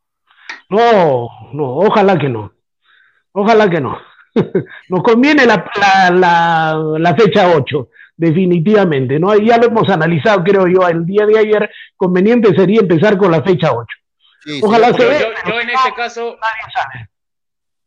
No, 0.69 1.27
no, 1.53 1.77
ojalá 1.77 2.17
que 2.19 2.29
no. 2.29 2.53
Ojalá 3.31 3.67
que 3.67 3.81
no. 3.81 3.97
Nos 4.89 5.01
conviene 5.01 5.47
la, 5.47 5.65
la, 5.79 6.11
la, 6.11 6.99
la 6.99 7.15
fecha 7.15 7.51
8, 7.55 7.89
definitivamente, 8.19 9.17
¿no? 9.19 9.35
Ya 9.37 9.57
lo 9.57 9.67
hemos 9.67 9.89
analizado, 9.89 10.43
creo 10.43 10.67
yo, 10.67 10.87
el 10.87 11.05
día 11.05 11.25
de 11.25 11.39
ayer, 11.39 11.71
conveniente 11.95 12.53
sería 12.53 12.81
empezar 12.81 13.17
con 13.17 13.31
la 13.31 13.41
fecha 13.41 13.71
8. 13.71 13.85
Sí, 14.43 14.59
Ojalá 14.63 14.87
sí, 14.89 14.93
se 14.97 15.03
Yo, 15.03 15.09
ve. 15.09 15.19
yo- 15.19 15.51
yo 15.51 15.59
en 15.61 15.69
este 15.69 15.93
caso, 15.95 16.37
Nadie 16.41 16.73
sabe. 16.73 17.09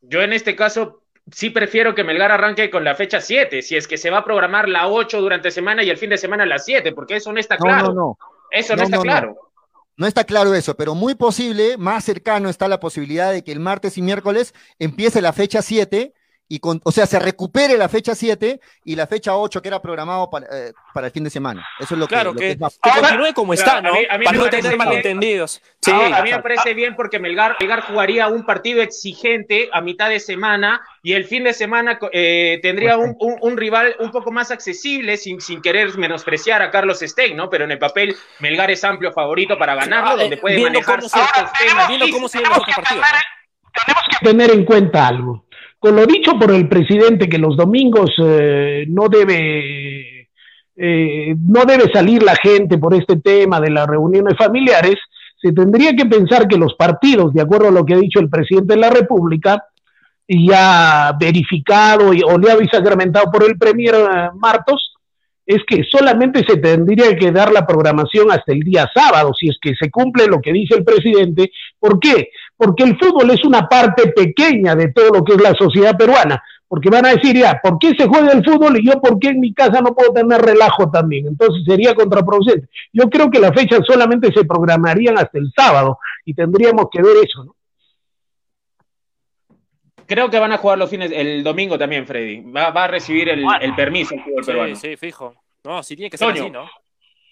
yo 0.01 0.23
en 0.23 0.33
este 0.33 0.57
caso 0.57 1.03
sí 1.31 1.51
prefiero 1.51 1.95
que 1.95 2.03
Melgar 2.03 2.33
arranque 2.33 2.71
con 2.71 2.83
la 2.83 2.95
fecha 2.95 3.21
7, 3.21 3.61
si 3.63 3.77
es 3.77 3.87
que 3.87 3.99
se 3.99 4.11
va 4.11 4.19
a 4.19 4.25
programar 4.25 4.69
la 4.69 4.89
8 4.89 5.21
durante 5.21 5.51
semana 5.51 5.83
y 5.83 5.91
el 5.91 5.99
fin 5.99 6.11
de 6.11 6.19
semana 6.19 6.47
la 6.47 6.59
7, 6.59 6.93
porque 6.93 7.17
eso 7.17 7.33
no 7.33 7.39
está 7.39 7.57
claro. 7.59 7.89
no, 7.89 7.95
no. 7.95 8.19
Eso 8.51 8.75
no, 8.75 8.79
No, 8.79 8.85
está 8.85 8.97
no, 8.97 9.03
no. 9.03 9.11
claro. 9.11 9.37
No 9.99 10.07
está 10.07 10.25
claro 10.25 10.55
eso, 10.55 10.75
pero 10.75 10.95
muy 10.95 11.15
posible, 11.15 11.77
más 11.77 12.05
cercano 12.05 12.49
está 12.49 12.67
la 12.69 12.81
posibilidad 12.81 13.31
de 13.33 13.45
que 13.45 13.53
el 13.53 13.61
martes 13.61 13.99
y 13.99 14.03
miércoles 14.03 14.55
empiece 14.79 15.21
la 15.21 15.35
fecha 15.35 15.61
7 15.61 16.15
y 16.55 16.59
con, 16.61 16.83
o 16.85 16.93
sea, 16.93 17.07
se 17.07 17.19
recupere 17.19 17.79
la 17.79 17.89
fecha 17.89 18.15
7 18.15 18.61
y 18.85 18.95
la 18.95 19.07
fecha 19.07 19.35
8 19.39 19.63
que 19.63 19.69
era 19.69 19.81
programado 19.81 20.29
para, 20.29 20.47
eh, 20.53 20.75
para 20.93 21.07
el 21.07 21.13
fin 21.13 21.25
de 21.25 21.31
semana. 21.31 21.67
Eso 21.81 21.95
es 21.95 21.99
lo 21.99 22.07
que, 22.07 22.15
Claro, 22.15 22.35
lo 22.35 22.39
que, 22.39 22.51
es 22.51 22.61
más- 22.61 22.79
que 22.83 22.91
Ahora- 22.91 23.09
continúe 23.09 23.33
como 23.33 23.55
Claro, 23.55 23.67
está, 23.69 23.79
a 23.79 23.81
¿no? 23.81 23.93
mí- 23.95 24.07
a 24.11 24.19
mí 24.19 24.25
Para 24.27 24.39
me 24.39 24.45
no 24.45 24.51
tener 24.51 24.77
malentendidos. 24.77 25.63
Sí, 25.81 25.91
Ah, 25.95 26.19
a 26.19 26.23
mí 26.23 26.31
me 26.31 26.43
parece 26.43 26.75
bien 26.75 26.95
porque 26.95 27.19
Melgar, 27.19 27.57
Melgar 27.59 27.81
jugaría 27.87 28.29
un 28.29 28.45
partido 28.45 28.83
exigente 28.83 29.71
a 29.73 29.81
mitad 29.81 30.11
de 30.11 30.21
semana 30.21 30.83
y 31.03 31.15
el 31.15 31.25
fin 31.25 31.45
de 31.45 31.55
semana 31.55 31.99
eh, 32.13 32.59
tendría 32.61 32.99
un, 32.99 33.17
un- 33.19 33.39
un 33.41 33.57
rival 33.57 33.97
un 34.01 34.11
poco 34.11 34.31
más 34.31 34.51
accesible 34.51 35.17
sin, 35.17 35.41
sin 35.41 35.63
querer 35.63 35.97
menospreciar 35.97 36.61
a 36.61 36.71
Carlos 36.71 37.01
Stein, 37.01 37.35
¿no? 37.35 37.49
Pero 37.49 37.65
en 37.65 37.71
el 37.71 37.79
papel 37.79 38.15
Melgar 38.41 38.71
es 38.71 38.85
amplio 38.85 39.11
favorito 39.13 39.57
para 39.57 39.75
ganarlo, 39.75 40.11
Ah, 40.11 40.15
eh, 40.17 40.21
donde 40.21 40.37
puede 40.37 40.57
viendo 40.57 40.81
manejar 40.81 40.97
cómo 40.99 41.09
se- 41.09 41.19
ciertos 41.19 41.53
temas. 41.59 41.89
viendo 41.89 42.07
cómo 42.11 42.29
se 42.29 42.39
ven 42.41 42.49
los 42.51 42.59
otros 42.59 42.77
partidos, 42.77 43.07
¿no? 43.11 43.19
tenemos 43.87 44.03
que 44.11 44.27
tener 44.27 44.51
en 44.51 44.65
cuenta 44.67 45.09
algo. 45.09 45.47
Con 45.83 45.97
lo 45.97 46.07
dicho 46.07 46.39
por 46.39 46.53
el 46.53 46.69
presidente 46.69 47.29
que 47.29 47.39
los 47.39 47.57
domingos 47.57 48.13
eh, 48.25 48.85
no 48.89 49.09
debe 49.09 50.29
eh, 50.77 51.35
no 51.37 51.65
debe 51.65 51.91
salir 51.93 52.23
la 52.23 52.37
gente 52.37 52.79
por 52.79 52.95
este 52.95 53.17
tema 53.17 53.61
de 53.61 53.71
las 53.71 53.89
reuniones 53.89 54.35
familiares, 54.39 54.95
se 55.43 55.53
tendría 55.53 55.93
que 55.97 56.07
pensar 56.07 56.47
que 56.47 56.57
los 56.57 56.75
partidos, 56.75 57.35
de 57.35 57.43
acuerdo 57.43 57.67
a 57.67 57.73
lo 57.73 57.85
que 57.85 57.95
ha 57.95 57.97
dicho 57.97 58.21
el 58.21 58.31
presidente 58.31 58.75
de 58.75 58.81
la 58.81 58.91
República, 58.91 59.65
y 60.25 60.51
ya 60.51 61.17
verificado 61.19 62.15
y, 62.15 62.23
o 62.23 62.41
ya 62.41 62.57
sacramentado 62.71 63.29
por 63.33 63.43
el 63.43 63.59
premier 63.59 63.97
eh, 63.97 64.31
Martos, 64.37 64.92
es 65.45 65.63
que 65.67 65.83
solamente 65.85 66.45
se 66.47 66.57
tendría 66.57 67.17
que 67.17 67.33
dar 67.33 67.53
la 67.53 67.67
programación 67.67 68.31
hasta 68.31 68.53
el 68.53 68.61
día 68.61 68.89
sábado, 68.95 69.33
si 69.35 69.49
es 69.49 69.59
que 69.61 69.75
se 69.75 69.91
cumple 69.91 70.27
lo 70.27 70.41
que 70.41 70.53
dice 70.53 70.77
el 70.77 70.85
presidente. 70.85 71.51
¿Por 71.79 71.99
qué? 71.99 72.31
Porque 72.57 72.85
el 72.85 72.97
fútbol 72.99 73.31
es 73.31 73.45
una 73.45 73.69
parte 73.69 74.13
pequeña 74.13 74.75
de 74.77 74.93
todo 74.93 75.11
lo 75.11 75.25
que 75.25 75.35
es 75.35 75.43
la 75.43 75.55
sociedad 75.55 75.97
peruana. 75.97 76.43
Porque 76.69 76.89
van 76.89 77.05
a 77.05 77.13
decir 77.13 77.37
ya, 77.37 77.61
¿por 77.63 77.79
qué 77.79 77.93
se 77.99 78.07
juega 78.07 78.33
el 78.33 78.43
fútbol 78.43 78.79
y 78.79 78.87
yo 78.87 78.99
por 78.99 79.19
qué 79.19 79.29
en 79.29 79.41
mi 79.41 79.53
casa 79.53 79.83
no 79.83 79.95
puedo 79.95 80.13
tener 80.15 80.41
relajo 80.41 80.91
también? 80.91 81.27
Entonces 81.27 81.65
sería 81.67 81.95
contraproducente. 81.95 82.67
Yo 82.95 83.11
creo 83.11 83.31
que 83.31 83.41
las 83.41 83.53
fechas 83.53 83.81
solamente 83.87 84.33
se 84.33 84.45
programarían 84.47 85.19
hasta 85.19 85.39
el 85.39 85.53
sábado 85.55 85.99
y 86.25 86.33
tendríamos 86.33 86.87
que 86.91 87.03
ver 87.03 87.17
eso, 87.23 87.45
¿no? 87.45 87.57
Creo 90.07 90.31
que 90.31 90.39
van 90.39 90.53
a 90.53 90.59
jugar 90.59 90.79
los 90.79 90.91
fines, 90.91 91.11
el 91.15 91.43
domingo 91.45 91.79
también, 91.79 92.07
Freddy. 92.07 92.41
Va, 92.51 92.71
va 92.71 92.85
a 92.85 92.89
recibir 92.89 93.29
el, 93.29 93.45
el 93.61 93.75
permiso 93.75 94.15
el 94.15 94.23
fútbol 94.23 94.45
peruano. 94.45 94.77
Sí, 94.77 94.91
sí, 94.91 94.97
fijo. 94.97 95.35
No, 95.65 95.83
sí 95.83 95.97
tiene 95.97 96.11
que 96.11 96.19
ser 96.19 96.29
Toño. 96.29 96.43
así, 96.43 96.51
¿no? 96.51 96.69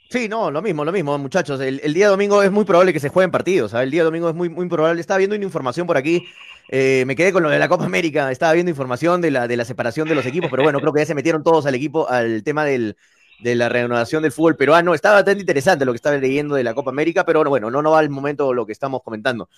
Sí, 0.09 0.29
no, 0.29 0.51
lo 0.51 0.61
mismo, 0.61 0.85
lo 0.85 0.91
mismo, 0.93 1.17
muchachos. 1.19 1.61
El, 1.61 1.81
el 1.85 1.95
día 1.95 2.09
domingo 2.09 2.43
es 2.43 2.51
muy 2.51 2.65
probable 2.65 2.93
que 2.93 2.99
se 3.01 3.11
jueguen 3.11 3.31
partidos. 3.31 3.71
¿sabes? 3.71 3.85
El 3.85 3.91
día 3.93 4.03
domingo 4.05 4.29
es 4.29 4.35
muy, 4.35 4.49
muy 4.49 4.69
probable. 4.69 5.01
Estaba 5.01 5.19
viendo 5.19 5.37
una 5.37 5.45
información 5.45 5.87
por 5.87 5.97
aquí. 5.97 6.27
eh, 6.69 7.05
me 7.07 7.15
quedé 7.15 7.33
con 7.33 7.43
lo 7.45 7.51
de 7.51 7.59
la 7.61 7.69
Copa 7.69 7.85
América. 7.85 8.31
Estaba 8.33 8.53
viendo 8.53 8.71
información 8.71 9.21
de 9.21 9.31
la, 9.31 9.47
de 9.47 9.57
la 9.57 9.65
separación 9.65 10.09
de 10.09 10.15
los 10.17 10.27
equipos, 10.27 10.51
pero 10.51 10.63
bueno, 10.65 10.81
creo 10.81 10.93
que 10.93 11.01
ya 11.01 11.07
se 11.07 11.15
metieron 11.15 11.43
todos 11.45 11.65
al 11.67 11.75
equipo, 11.77 12.09
al 12.09 12.43
tema 12.43 12.65
del, 12.65 12.97
de 13.43 13.55
la 13.55 13.69
reanudación 13.69 14.23
del 14.23 14.33
fútbol 14.33 14.57
peruano. 14.57 14.95
Estaba 14.95 15.17
bastante 15.17 15.41
interesante 15.41 15.85
lo 15.85 15.93
que 15.93 15.97
estaba 15.97 16.17
leyendo 16.17 16.55
de 16.55 16.65
la 16.65 16.75
Copa 16.75 16.91
América, 16.91 17.25
pero 17.25 17.43
bueno, 17.45 17.71
no, 17.71 17.83
no 17.83 17.91
va 17.93 17.99
al 18.01 18.11
momento 18.11 18.53
lo 18.53 18.67
que 18.67 18.73
estamos 18.73 19.03
comentando. 19.03 19.49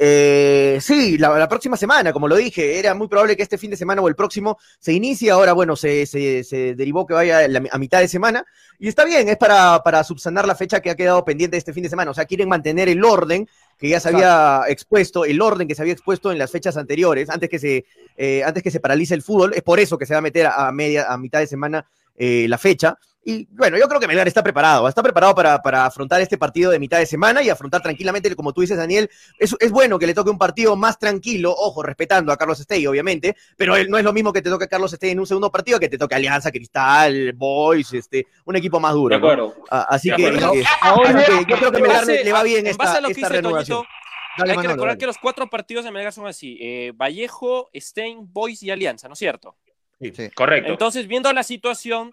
Eh, 0.00 0.78
sí, 0.80 1.18
la, 1.18 1.36
la 1.36 1.48
próxima 1.48 1.76
semana, 1.76 2.12
como 2.12 2.28
lo 2.28 2.36
dije, 2.36 2.78
era 2.78 2.94
muy 2.94 3.08
probable 3.08 3.36
que 3.36 3.42
este 3.42 3.58
fin 3.58 3.70
de 3.72 3.76
semana 3.76 4.00
o 4.00 4.06
el 4.06 4.14
próximo 4.14 4.56
se 4.78 4.92
inicie. 4.92 5.30
Ahora, 5.32 5.52
bueno, 5.54 5.74
se, 5.74 6.06
se, 6.06 6.44
se 6.44 6.74
derivó 6.76 7.04
que 7.04 7.14
vaya 7.14 7.38
a, 7.38 7.48
la- 7.48 7.64
a 7.70 7.78
mitad 7.78 7.98
de 8.00 8.06
semana. 8.06 8.44
Y 8.78 8.86
está 8.86 9.04
bien, 9.04 9.28
es 9.28 9.36
para, 9.36 9.82
para 9.82 10.04
subsanar 10.04 10.46
la 10.46 10.54
fecha 10.54 10.80
que 10.80 10.90
ha 10.90 10.94
quedado 10.94 11.24
pendiente 11.24 11.56
este 11.56 11.72
fin 11.72 11.82
de 11.82 11.88
semana. 11.88 12.12
O 12.12 12.14
sea, 12.14 12.26
quieren 12.26 12.48
mantener 12.48 12.88
el 12.88 13.02
orden 13.04 13.48
que 13.76 13.88
ya 13.88 13.98
se 13.98 14.08
había 14.10 14.62
expuesto, 14.68 15.24
el 15.24 15.40
orden 15.42 15.66
que 15.66 15.74
se 15.74 15.82
había 15.82 15.94
expuesto 15.94 16.30
en 16.30 16.38
las 16.38 16.50
fechas 16.52 16.76
anteriores, 16.76 17.28
antes 17.28 17.48
que 17.48 17.58
se, 17.58 17.84
eh, 18.16 18.44
antes 18.44 18.62
que 18.62 18.70
se 18.70 18.78
paralice 18.78 19.14
el 19.14 19.22
fútbol. 19.22 19.52
Es 19.54 19.62
por 19.62 19.80
eso 19.80 19.98
que 19.98 20.06
se 20.06 20.14
va 20.14 20.18
a 20.18 20.22
meter 20.22 20.46
a 20.46 20.70
media, 20.70 21.12
a 21.12 21.18
mitad 21.18 21.40
de 21.40 21.48
semana 21.48 21.88
eh, 22.18 22.46
la 22.48 22.58
fecha. 22.58 22.98
Y 23.24 23.46
bueno, 23.50 23.76
yo 23.76 23.86
creo 23.88 24.00
que 24.00 24.06
Melgar 24.06 24.26
está 24.26 24.42
preparado, 24.42 24.88
está 24.88 25.02
preparado 25.02 25.34
para, 25.34 25.60
para 25.60 25.84
afrontar 25.84 26.18
este 26.22 26.38
partido 26.38 26.70
de 26.70 26.78
mitad 26.78 26.96
de 26.98 27.04
semana 27.04 27.42
y 27.42 27.50
afrontar 27.50 27.82
tranquilamente, 27.82 28.34
como 28.34 28.54
tú 28.54 28.62
dices, 28.62 28.78
Daniel, 28.78 29.10
es, 29.38 29.54
es 29.60 29.70
bueno 29.70 29.98
que 29.98 30.06
le 30.06 30.14
toque 30.14 30.30
un 30.30 30.38
partido 30.38 30.76
más 30.76 30.98
tranquilo, 30.98 31.52
ojo, 31.54 31.82
respetando 31.82 32.32
a 32.32 32.38
Carlos 32.38 32.58
Estey, 32.58 32.86
obviamente, 32.86 33.36
pero 33.58 33.76
él, 33.76 33.90
no 33.90 33.98
es 33.98 34.04
lo 34.04 34.14
mismo 34.14 34.32
que 34.32 34.40
te 34.40 34.48
toque 34.48 34.64
a 34.64 34.68
Carlos 34.68 34.94
Estey 34.94 35.10
en 35.10 35.20
un 35.20 35.26
segundo 35.26 35.52
partido 35.52 35.78
que 35.78 35.90
te 35.90 35.98
toque 35.98 36.14
Alianza, 36.14 36.50
Cristal, 36.50 37.34
Boys, 37.34 37.92
este, 37.92 38.26
un 38.46 38.56
equipo 38.56 38.80
más 38.80 38.94
duro. 38.94 39.14
De 39.14 39.20
¿no? 39.20 39.26
acuerdo. 39.26 39.54
Ah, 39.70 39.86
así 39.90 40.08
De 40.08 40.16
que, 40.16 40.26
acuerdo. 40.28 40.54
eh, 40.54 40.64
Ahora- 40.80 41.10
así 41.10 41.26
que 41.44 41.50
yo 41.50 41.56
creo 41.58 41.72
que 41.72 41.82
Melgar 41.82 42.06
le 42.06 42.32
va 42.32 42.42
bien 42.44 42.66
en 42.66 42.76
base 42.78 42.92
esta, 42.92 42.98
a 42.98 43.00
lo 43.02 43.08
que 43.08 43.12
esta 43.20 43.28
renovación. 43.28 43.78
Toñito, 43.78 43.92
Dale, 44.38 44.50
hay 44.52 44.54
que 44.54 44.56
Manolo, 44.58 44.74
recordar 44.74 44.90
dale. 44.92 44.98
que 45.00 45.06
los 45.06 45.18
cuatro 45.18 45.50
partidos 45.50 45.84
de 45.84 45.90
Melgar 45.90 46.12
son 46.14 46.26
así: 46.28 46.56
eh, 46.62 46.92
Vallejo, 46.94 47.68
Stein, 47.74 48.32
Boys 48.32 48.62
y 48.62 48.70
Alianza, 48.70 49.06
¿no 49.08 49.12
es 49.14 49.18
cierto? 49.18 49.56
Correcto. 50.34 50.70
Entonces, 50.72 51.06
viendo 51.06 51.32
la 51.32 51.42
situación, 51.42 52.12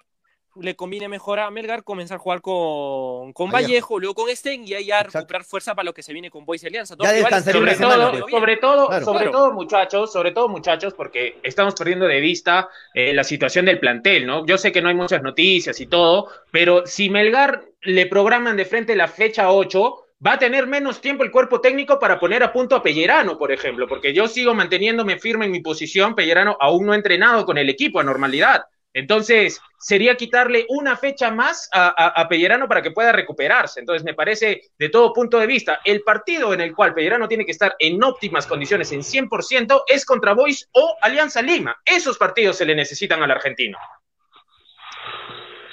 le 0.61 0.75
conviene 0.75 1.09
mejor 1.09 1.39
a 1.39 1.51
Melgar 1.51 1.83
comenzar 1.83 2.15
a 2.15 2.19
jugar 2.19 2.41
con, 2.41 3.33
con 3.33 3.51
Vallejo. 3.51 3.99
Luego 3.99 4.15
con 4.15 4.33
Stein 4.33 4.65
y 4.65 4.73
ahí 4.73 4.85
ya 4.85 4.99
Exacto. 4.99 5.19
recuperar 5.19 5.43
fuerza 5.43 5.75
para 5.75 5.83
lo 5.83 5.93
que 5.93 6.01
se 6.01 6.13
viene 6.13 6.31
con 6.31 6.45
Boys 6.45 6.63
y 6.63 6.67
Alianza. 6.67 6.95
Ya 6.97 7.09
sobre 7.41 7.75
semana, 7.75 8.11
todo, 8.11 8.29
sobre 8.29 8.57
todo, 8.57 8.87
Claro. 8.87 9.05
sobre 9.05 9.19
Claro. 9.25 9.31
todo, 9.31 9.51
muchachos, 9.53 10.13
sobre 10.13 10.31
todo, 10.31 10.47
muchachos, 10.47 10.93
porque 10.93 11.39
estamos 11.43 11.75
perdiendo 11.75 12.05
de 12.07 12.21
vista 12.21 12.69
eh, 12.93 13.13
la 13.13 13.25
situación 13.25 13.65
del 13.65 13.79
plantel, 13.79 14.25
¿no? 14.25 14.45
Yo 14.45 14.57
sé 14.57 14.71
que 14.71 14.81
no 14.81 14.87
hay 14.87 14.95
muchas 14.95 15.21
noticias 15.21 15.79
y 15.81 15.87
todo, 15.87 16.29
pero 16.51 16.87
si 16.87 17.09
Melgar 17.09 17.65
le 17.81 18.05
programan 18.05 18.55
de 18.55 18.63
frente 18.65 18.95
la 18.95 19.09
fecha 19.09 19.51
8, 19.51 20.04
va 20.25 20.33
a 20.33 20.39
tener 20.39 20.67
menos 20.67 21.01
tiempo 21.01 21.23
el 21.23 21.31
cuerpo 21.31 21.61
técnico 21.61 21.99
para 21.99 22.19
poner 22.19 22.43
a 22.43 22.51
punto 22.51 22.75
a 22.75 22.81
Pellerano, 22.81 23.37
por 23.37 23.51
ejemplo, 23.51 23.87
porque 23.87 24.13
yo 24.13 24.27
sigo 24.27 24.53
manteniéndome 24.53 25.19
firme 25.19 25.45
en 25.45 25.51
mi 25.51 25.61
posición, 25.61 26.15
Pellerano 26.15 26.57
aún 26.59 26.85
no 26.85 26.93
ha 26.93 26.95
entrenado 26.95 27.45
con 27.45 27.57
el 27.57 27.69
equipo 27.69 27.99
a 27.99 28.03
normalidad. 28.03 28.65
Entonces, 28.93 29.59
sería 29.77 30.15
quitarle 30.15 30.65
una 30.69 30.95
fecha 30.95 31.29
más 31.29 31.69
a, 31.73 31.89
a, 31.89 32.29
Pellerano 32.29 32.65
para 32.65 32.81
que 32.81 32.91
pueda 32.91 33.11
recuperarse. 33.11 33.81
Entonces, 33.81 34.05
me 34.05 34.13
parece, 34.13 34.61
de 34.79 34.87
todo 34.87 35.11
punto 35.11 35.37
de 35.37 35.47
vista, 35.47 35.81
el 35.83 36.01
partido 36.01 36.53
en 36.53 36.61
el 36.61 36.73
cual 36.73 36.93
Pellerano 36.93 37.27
tiene 37.27 37.45
que 37.45 37.51
estar 37.51 37.75
en 37.77 38.01
óptimas 38.01 38.47
condiciones, 38.47 38.93
en 38.93 39.01
100%, 39.01 39.83
es 39.87 40.05
contra 40.05 40.33
Boys 40.33 40.69
o 40.71 40.95
Alianza 41.01 41.41
Lima. 41.41 41.75
Esos 41.83 42.17
partidos 42.17 42.57
se 42.57 42.65
le 42.65 42.73
necesitan 42.73 43.21
al 43.21 43.31
argentino. 43.31 43.77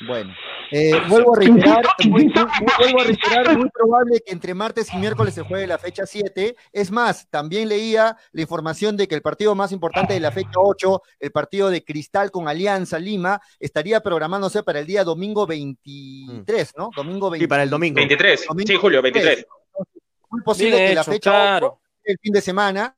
Bueno, 0.04 0.34
eh, 0.72 0.92
vuelvo 1.06 1.34
a 1.34 1.38
reiterar, 1.38 1.84
muy, 2.08 2.24
muy, 2.24 2.32
vuelvo 2.32 3.00
a 3.00 3.04
reiterar, 3.04 3.46
es 3.48 3.58
muy 3.58 3.68
probable 3.68 4.22
que 4.24 4.32
entre 4.32 4.54
martes 4.54 4.92
y 4.92 4.96
miércoles 4.96 5.34
se 5.34 5.42
juegue 5.42 5.66
la 5.66 5.76
fecha 5.76 6.06
7. 6.06 6.56
Es 6.72 6.90
más, 6.90 7.28
también 7.28 7.68
leía 7.68 8.16
la 8.32 8.40
información 8.40 8.96
de 8.96 9.06
que 9.06 9.14
el 9.14 9.20
partido 9.20 9.54
más 9.54 9.70
importante 9.72 10.14
de 10.14 10.20
la 10.20 10.32
fecha 10.32 10.52
8, 10.54 11.02
el 11.20 11.30
partido 11.30 11.68
de 11.68 11.84
Cristal 11.84 12.30
con 12.30 12.48
Alianza 12.48 12.98
Lima, 12.98 13.40
estaría 13.60 14.00
programándose 14.00 14.62
para 14.62 14.78
el 14.78 14.86
día 14.86 15.04
domingo 15.04 15.46
23, 15.46 16.72
¿no? 16.78 16.88
Domingo 16.96 17.28
23. 17.28 17.40
Sí, 17.40 17.48
para 17.48 17.62
el 17.64 17.70
domingo. 17.70 17.96
23, 17.96 18.46
sí, 18.66 18.76
Julio, 18.76 19.02
23. 19.02 19.46
Muy 20.30 20.40
posible 20.40 20.76
Bien 20.76 20.88
que 20.88 20.94
la 20.94 21.02
hecho, 21.02 21.12
fecha 21.12 21.30
claro. 21.30 21.66
8 21.66 21.78
el 22.04 22.18
fin 22.18 22.32
de 22.32 22.40
semana 22.40 22.96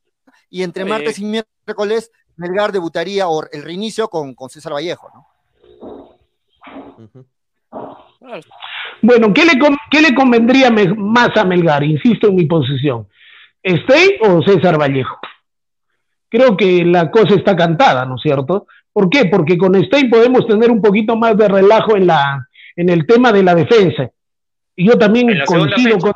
y 0.49 0.63
entre 0.63 0.85
martes 0.85 1.19
y 1.19 1.25
miércoles 1.25 2.13
Melgar 2.37 2.71
debutaría 2.71 3.29
o 3.29 3.45
el 3.51 3.63
reinicio 3.63 4.09
con, 4.09 4.35
con 4.35 4.49
César 4.49 4.73
Vallejo, 4.73 5.11
¿no? 5.13 5.27
Claro. 7.05 7.27
Bueno, 9.03 9.33
¿qué 9.35 9.45
le, 9.45 9.59
con- 9.59 9.77
qué 9.91 10.01
le 10.01 10.15
convendría 10.15 10.71
más 10.71 11.37
a 11.37 11.45
Melgar? 11.45 11.85
Insisto 11.85 12.29
en 12.29 12.37
mi 12.37 12.47
posición. 12.47 13.07
¿Stey 13.63 14.17
o 14.21 14.43
César 14.43 14.79
Vallejo? 14.81 15.19
Creo 16.29 16.57
que 16.57 16.85
la 16.85 17.11
cosa 17.11 17.35
está 17.35 17.55
cantada, 17.55 18.05
¿no 18.07 18.17
es 18.17 18.23
cierto? 18.23 18.67
¿Por 18.93 19.09
qué? 19.11 19.27
Porque 19.27 19.57
con 19.59 19.75
Stey 19.85 20.09
podemos 20.09 20.47
tener 20.47 20.71
un 20.71 20.81
poquito 20.81 21.17
más 21.17 21.37
de 21.37 21.49
relajo 21.49 21.97
en, 21.97 22.07
la, 22.07 22.49
en 22.77 22.89
el 22.89 23.07
tema 23.07 23.33
de 23.33 23.43
la 23.43 23.55
defensa. 23.55 24.09
Y 24.77 24.87
yo 24.89 24.99
también 24.99 25.29
coincido 25.47 25.99
con, 25.99 26.13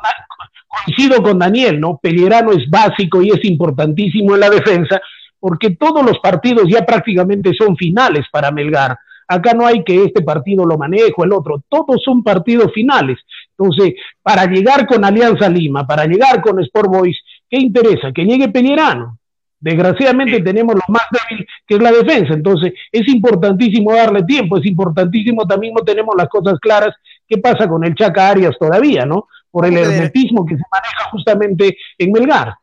coincido 0.85 1.23
con 1.23 1.39
Daniel, 1.39 1.79
¿no? 1.79 1.97
Pellerano 2.01 2.51
es 2.51 2.69
básico 2.69 3.21
y 3.21 3.29
es 3.29 3.43
importantísimo 3.45 4.33
en 4.35 4.41
la 4.41 4.49
defensa, 4.49 4.99
porque 5.39 5.71
todos 5.71 6.05
los 6.05 6.19
partidos 6.19 6.65
ya 6.67 6.85
prácticamente 6.85 7.53
son 7.53 7.77
finales 7.77 8.25
para 8.31 8.51
Melgar. 8.51 8.97
Acá 9.31 9.53
no 9.53 9.65
hay 9.65 9.83
que 9.83 10.03
este 10.05 10.23
partido 10.23 10.65
lo 10.65 10.75
manejo, 10.75 11.23
el 11.23 11.31
otro, 11.33 11.61
todos 11.69 12.01
son 12.03 12.23
partidos 12.23 12.73
finales. 12.73 13.19
Entonces, 13.55 13.93
para 14.23 14.47
llegar 14.47 14.87
con 14.87 15.05
Alianza 15.05 15.47
Lima, 15.47 15.85
para 15.85 16.05
llegar 16.05 16.41
con 16.41 16.59
Sport 16.63 16.89
Boys, 16.89 17.21
¿qué 17.47 17.57
interesa? 17.57 18.11
Que 18.11 18.25
llegue 18.25 18.49
Pellerano. 18.49 19.19
Desgraciadamente 19.59 20.41
tenemos 20.41 20.73
lo 20.73 20.81
más 20.87 21.03
débil 21.11 21.45
que 21.67 21.75
es 21.75 21.81
la 21.81 21.91
defensa, 21.91 22.33
entonces 22.33 22.73
es 22.91 23.07
importantísimo 23.09 23.93
darle 23.93 24.23
tiempo, 24.23 24.57
es 24.57 24.65
importantísimo 24.65 25.45
también 25.45 25.73
no 25.73 25.83
tenemos 25.83 26.15
las 26.17 26.29
cosas 26.29 26.57
claras 26.59 26.95
qué 27.27 27.37
pasa 27.37 27.67
con 27.67 27.83
el 27.83 27.93
Chaca 27.93 28.29
Arias 28.29 28.55
todavía, 28.57 29.05
¿no? 29.05 29.27
Por 29.51 29.65
el 29.65 29.77
hermetismo 29.77 30.45
que 30.45 30.55
se 30.55 30.63
maneja 30.71 31.09
justamente 31.11 31.77
en 31.97 32.11
Melgar. 32.11 32.55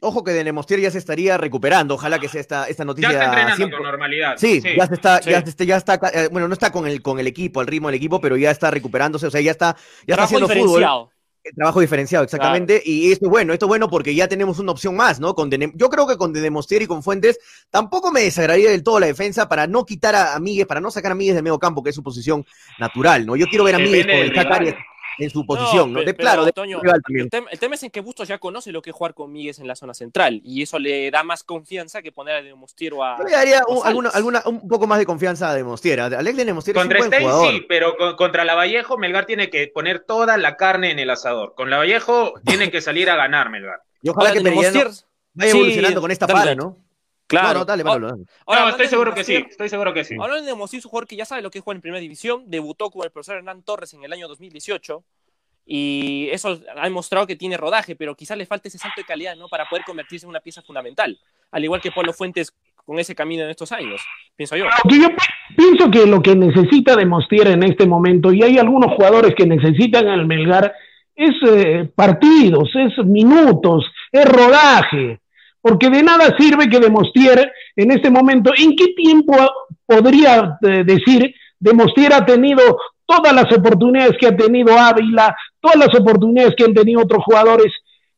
Ojo 0.00 0.22
que 0.22 0.32
de 0.32 0.44
Nemostier 0.44 0.78
ya 0.80 0.90
se 0.90 0.98
estaría 0.98 1.38
recuperando. 1.38 1.94
Ojalá 1.94 2.18
que 2.18 2.28
sea 2.28 2.40
esta, 2.40 2.68
esta 2.68 2.82
Ya 2.82 2.86
noticia. 2.86 3.10
está 3.12 3.24
entrenando 3.24 3.56
siempre- 3.56 3.78
con 3.78 3.86
normalidad. 3.86 4.34
Sí, 4.36 4.62
ya 4.76 4.86
se 4.86 4.94
está, 4.94 5.22
Sí. 5.22 5.30
ya, 5.30 5.44
se- 5.44 5.66
ya 5.66 5.76
está, 5.76 5.98
eh, 6.12 6.28
bueno, 6.30 6.48
no 6.48 6.52
está 6.54 6.70
con 6.70 6.86
el, 6.86 7.00
con 7.00 7.18
el 7.18 7.26
equipo, 7.26 7.60
el 7.62 7.66
ritmo 7.66 7.88
del 7.88 7.94
equipo, 7.96 8.20
pero 8.20 8.36
ya 8.36 8.50
está 8.50 8.70
recuperándose, 8.70 9.26
o 9.26 9.30
sea, 9.30 9.40
ya 9.40 9.50
está, 9.52 9.74
ya 9.74 9.80
está 9.80 10.04
Trabajo 10.06 10.24
haciendo 10.24 10.46
fútbol. 10.48 10.58
diferenciado. 10.80 11.10
El 11.44 11.54
trabajo 11.54 11.80
diferenciado, 11.80 12.24
exactamente. 12.24 12.82
Y 12.84 13.12
esto 13.12 13.26
es 13.26 13.30
bueno, 13.30 13.52
esto 13.52 13.66
es 13.66 13.68
bueno 13.68 13.88
porque 13.88 14.12
ya 14.16 14.26
tenemos 14.26 14.58
una 14.58 14.72
opción 14.72 14.96
más, 14.96 15.20
¿no? 15.20 15.34
Con 15.36 15.48
Dene- 15.48 15.70
yo 15.76 15.88
creo 15.88 16.04
que 16.06 16.16
con 16.16 16.32
Demostier 16.32 16.82
y 16.82 16.86
con 16.88 17.04
Fuentes 17.04 17.38
tampoco 17.70 18.10
me 18.10 18.20
desagradaría 18.22 18.70
del 18.72 18.82
todo 18.82 18.98
la 18.98 19.06
defensa 19.06 19.48
para 19.48 19.68
no 19.68 19.86
quitar 19.86 20.16
a, 20.16 20.34
a 20.34 20.40
Míguez, 20.40 20.66
para 20.66 20.80
no 20.80 20.90
sacar 20.90 21.12
a 21.12 21.14
Míguez 21.14 21.34
del 21.36 21.44
medio 21.44 21.60
campo, 21.60 21.84
que 21.84 21.90
es 21.90 21.94
su 21.96 22.02
posición 22.02 22.44
natural, 22.80 23.24
¿no? 23.24 23.36
Yo 23.36 23.46
quiero 23.46 23.62
ver 23.62 23.76
a 23.76 23.78
Míguez 23.78 24.06
con 24.06 24.14
el 24.16 24.34
Chaca 24.34 24.58
rival. 24.58 24.60
Arias 24.60 24.76
en 25.18 25.30
su 25.30 25.44
posición, 25.46 25.92
¿no? 25.92 26.00
De, 26.00 26.06
pero, 26.06 26.16
claro, 26.18 26.44
de 26.44 26.52
Toño, 26.52 26.80
el, 27.08 27.30
tema, 27.30 27.48
el 27.50 27.58
tema 27.58 27.74
es 27.74 27.82
en 27.82 27.90
que 27.90 28.00
Bustos 28.00 28.28
ya 28.28 28.38
conoce 28.38 28.70
lo 28.72 28.82
que 28.82 28.90
es 28.90 28.96
jugar 28.96 29.14
con 29.14 29.32
Míguez 29.32 29.58
en 29.58 29.66
la 29.66 29.74
zona 29.76 29.94
central 29.94 30.40
y 30.44 30.62
eso 30.62 30.78
le 30.78 31.10
da 31.10 31.22
más 31.22 31.42
confianza 31.44 32.02
que 32.02 32.12
poner 32.12 32.36
a 32.36 32.42
Demostiero 32.42 33.02
a. 33.04 33.16
Yo 33.18 33.24
le 33.24 33.32
daría 33.32 33.58
un, 33.68 33.76
González. 33.76 33.86
alguna, 33.86 34.08
alguna, 34.10 34.42
un 34.46 34.68
poco 34.68 34.86
más 34.86 34.98
de 34.98 35.06
confianza 35.06 35.50
a 35.50 35.54
Demostier. 35.54 36.00
Alex 36.00 36.36
de 36.36 36.44
Demostier 36.44 36.76
es 36.76 36.82
un 36.82 36.88
Contra 36.88 36.98
buen 36.98 37.10
Stein 37.10 37.22
jugador. 37.30 37.50
sí, 37.52 37.66
pero 37.68 37.96
con- 37.96 38.16
contra 38.16 38.44
Lavallejo, 38.44 38.98
Melgar 38.98 39.26
tiene 39.26 39.48
que 39.50 39.68
poner 39.68 40.00
toda 40.00 40.36
la 40.36 40.56
carne 40.56 40.90
en 40.90 40.98
el 40.98 41.10
asador. 41.10 41.54
Con 41.56 41.70
Lavallejo 41.70 42.34
tiene 42.44 42.70
que 42.70 42.80
salir 42.80 43.10
a 43.10 43.16
ganar, 43.16 43.50
Melgar. 43.50 43.80
Y 44.02 44.10
ojalá 44.10 44.28
Ahora, 44.30 44.40
que 44.42 44.48
Demostier- 44.48 45.04
vaya 45.34 45.50
sí, 45.52 45.56
evolucionando 45.56 46.00
con 46.00 46.10
esta 46.10 46.26
para. 46.26 46.54
¿no? 46.54 46.78
Claro. 47.26 47.48
No, 47.54 47.58
no, 47.60 47.64
dale, 47.64 47.84
Manolo, 47.84 48.06
dale. 48.08 48.24
Ahora, 48.46 48.60
no, 48.60 48.66
hablando 48.66 48.70
estoy 48.70 48.84
de 48.86 48.90
seguro 48.90 49.14
que 49.14 49.24
sí, 49.24 49.34
estoy 49.34 49.68
seguro 49.68 49.92
que 49.92 50.04
sí. 50.04 50.14
Hablando 50.20 50.44
de 50.44 50.52
es 50.64 50.84
un 50.84 50.90
jugador 50.90 51.08
que 51.08 51.16
ya 51.16 51.24
sabe 51.24 51.42
lo 51.42 51.50
que 51.50 51.58
es 51.58 51.64
jugar 51.64 51.76
en 51.76 51.82
primera 51.82 52.00
división, 52.00 52.44
debutó 52.46 52.90
con 52.90 53.04
el 53.04 53.10
profesor 53.10 53.36
Hernán 53.38 53.62
Torres 53.62 53.92
en 53.94 54.04
el 54.04 54.12
año 54.12 54.28
2018 54.28 55.02
y 55.68 56.28
eso 56.30 56.60
ha 56.76 56.84
demostrado 56.84 57.26
que 57.26 57.34
tiene 57.34 57.56
rodaje, 57.56 57.96
pero 57.96 58.14
quizás 58.14 58.38
le 58.38 58.46
falta 58.46 58.68
ese 58.68 58.78
salto 58.78 59.00
de 59.00 59.04
calidad, 59.04 59.34
¿no? 59.36 59.48
Para 59.48 59.68
poder 59.68 59.84
convertirse 59.84 60.24
en 60.24 60.30
una 60.30 60.40
pieza 60.40 60.62
fundamental, 60.62 61.18
al 61.50 61.64
igual 61.64 61.80
que 61.80 61.90
Pablo 61.90 62.12
Fuentes 62.12 62.54
con 62.84 63.00
ese 63.00 63.16
camino 63.16 63.42
en 63.42 63.50
estos 63.50 63.72
años, 63.72 64.00
pienso 64.36 64.56
yo. 64.56 64.66
Yo 64.88 65.08
pi- 65.08 65.54
pienso 65.56 65.90
que 65.90 66.06
lo 66.06 66.22
que 66.22 66.36
necesita 66.36 66.94
Demostier 66.94 67.48
en 67.48 67.64
este 67.64 67.84
momento, 67.84 68.32
y 68.32 68.44
hay 68.44 68.58
algunos 68.58 68.94
jugadores 68.94 69.34
que 69.34 69.44
necesitan 69.44 70.06
al 70.06 70.24
Melgar, 70.26 70.72
es 71.16 71.34
eh, 71.48 71.90
partidos, 71.96 72.70
es 72.76 73.04
minutos, 73.04 73.84
es 74.12 74.24
rodaje, 74.24 75.18
porque 75.60 75.90
de 75.90 76.02
nada 76.02 76.36
sirve 76.38 76.68
que 76.68 76.78
Demostier 76.78 77.52
en 77.74 77.90
este 77.90 78.10
momento, 78.10 78.52
¿en 78.56 78.76
qué 78.76 78.94
tiempo 78.96 79.34
podría 79.84 80.58
eh, 80.62 80.84
decir 80.84 81.34
Demostier 81.58 82.12
ha 82.12 82.24
tenido 82.24 82.78
todas 83.04 83.32
las 83.32 83.50
oportunidades 83.52 84.16
que 84.18 84.26
ha 84.26 84.36
tenido 84.36 84.78
Ávila, 84.78 85.36
todas 85.60 85.76
las 85.76 85.94
oportunidades 85.98 86.54
que 86.56 86.64
han 86.64 86.74
tenido 86.74 87.02
otros 87.02 87.24
jugadores 87.24 87.72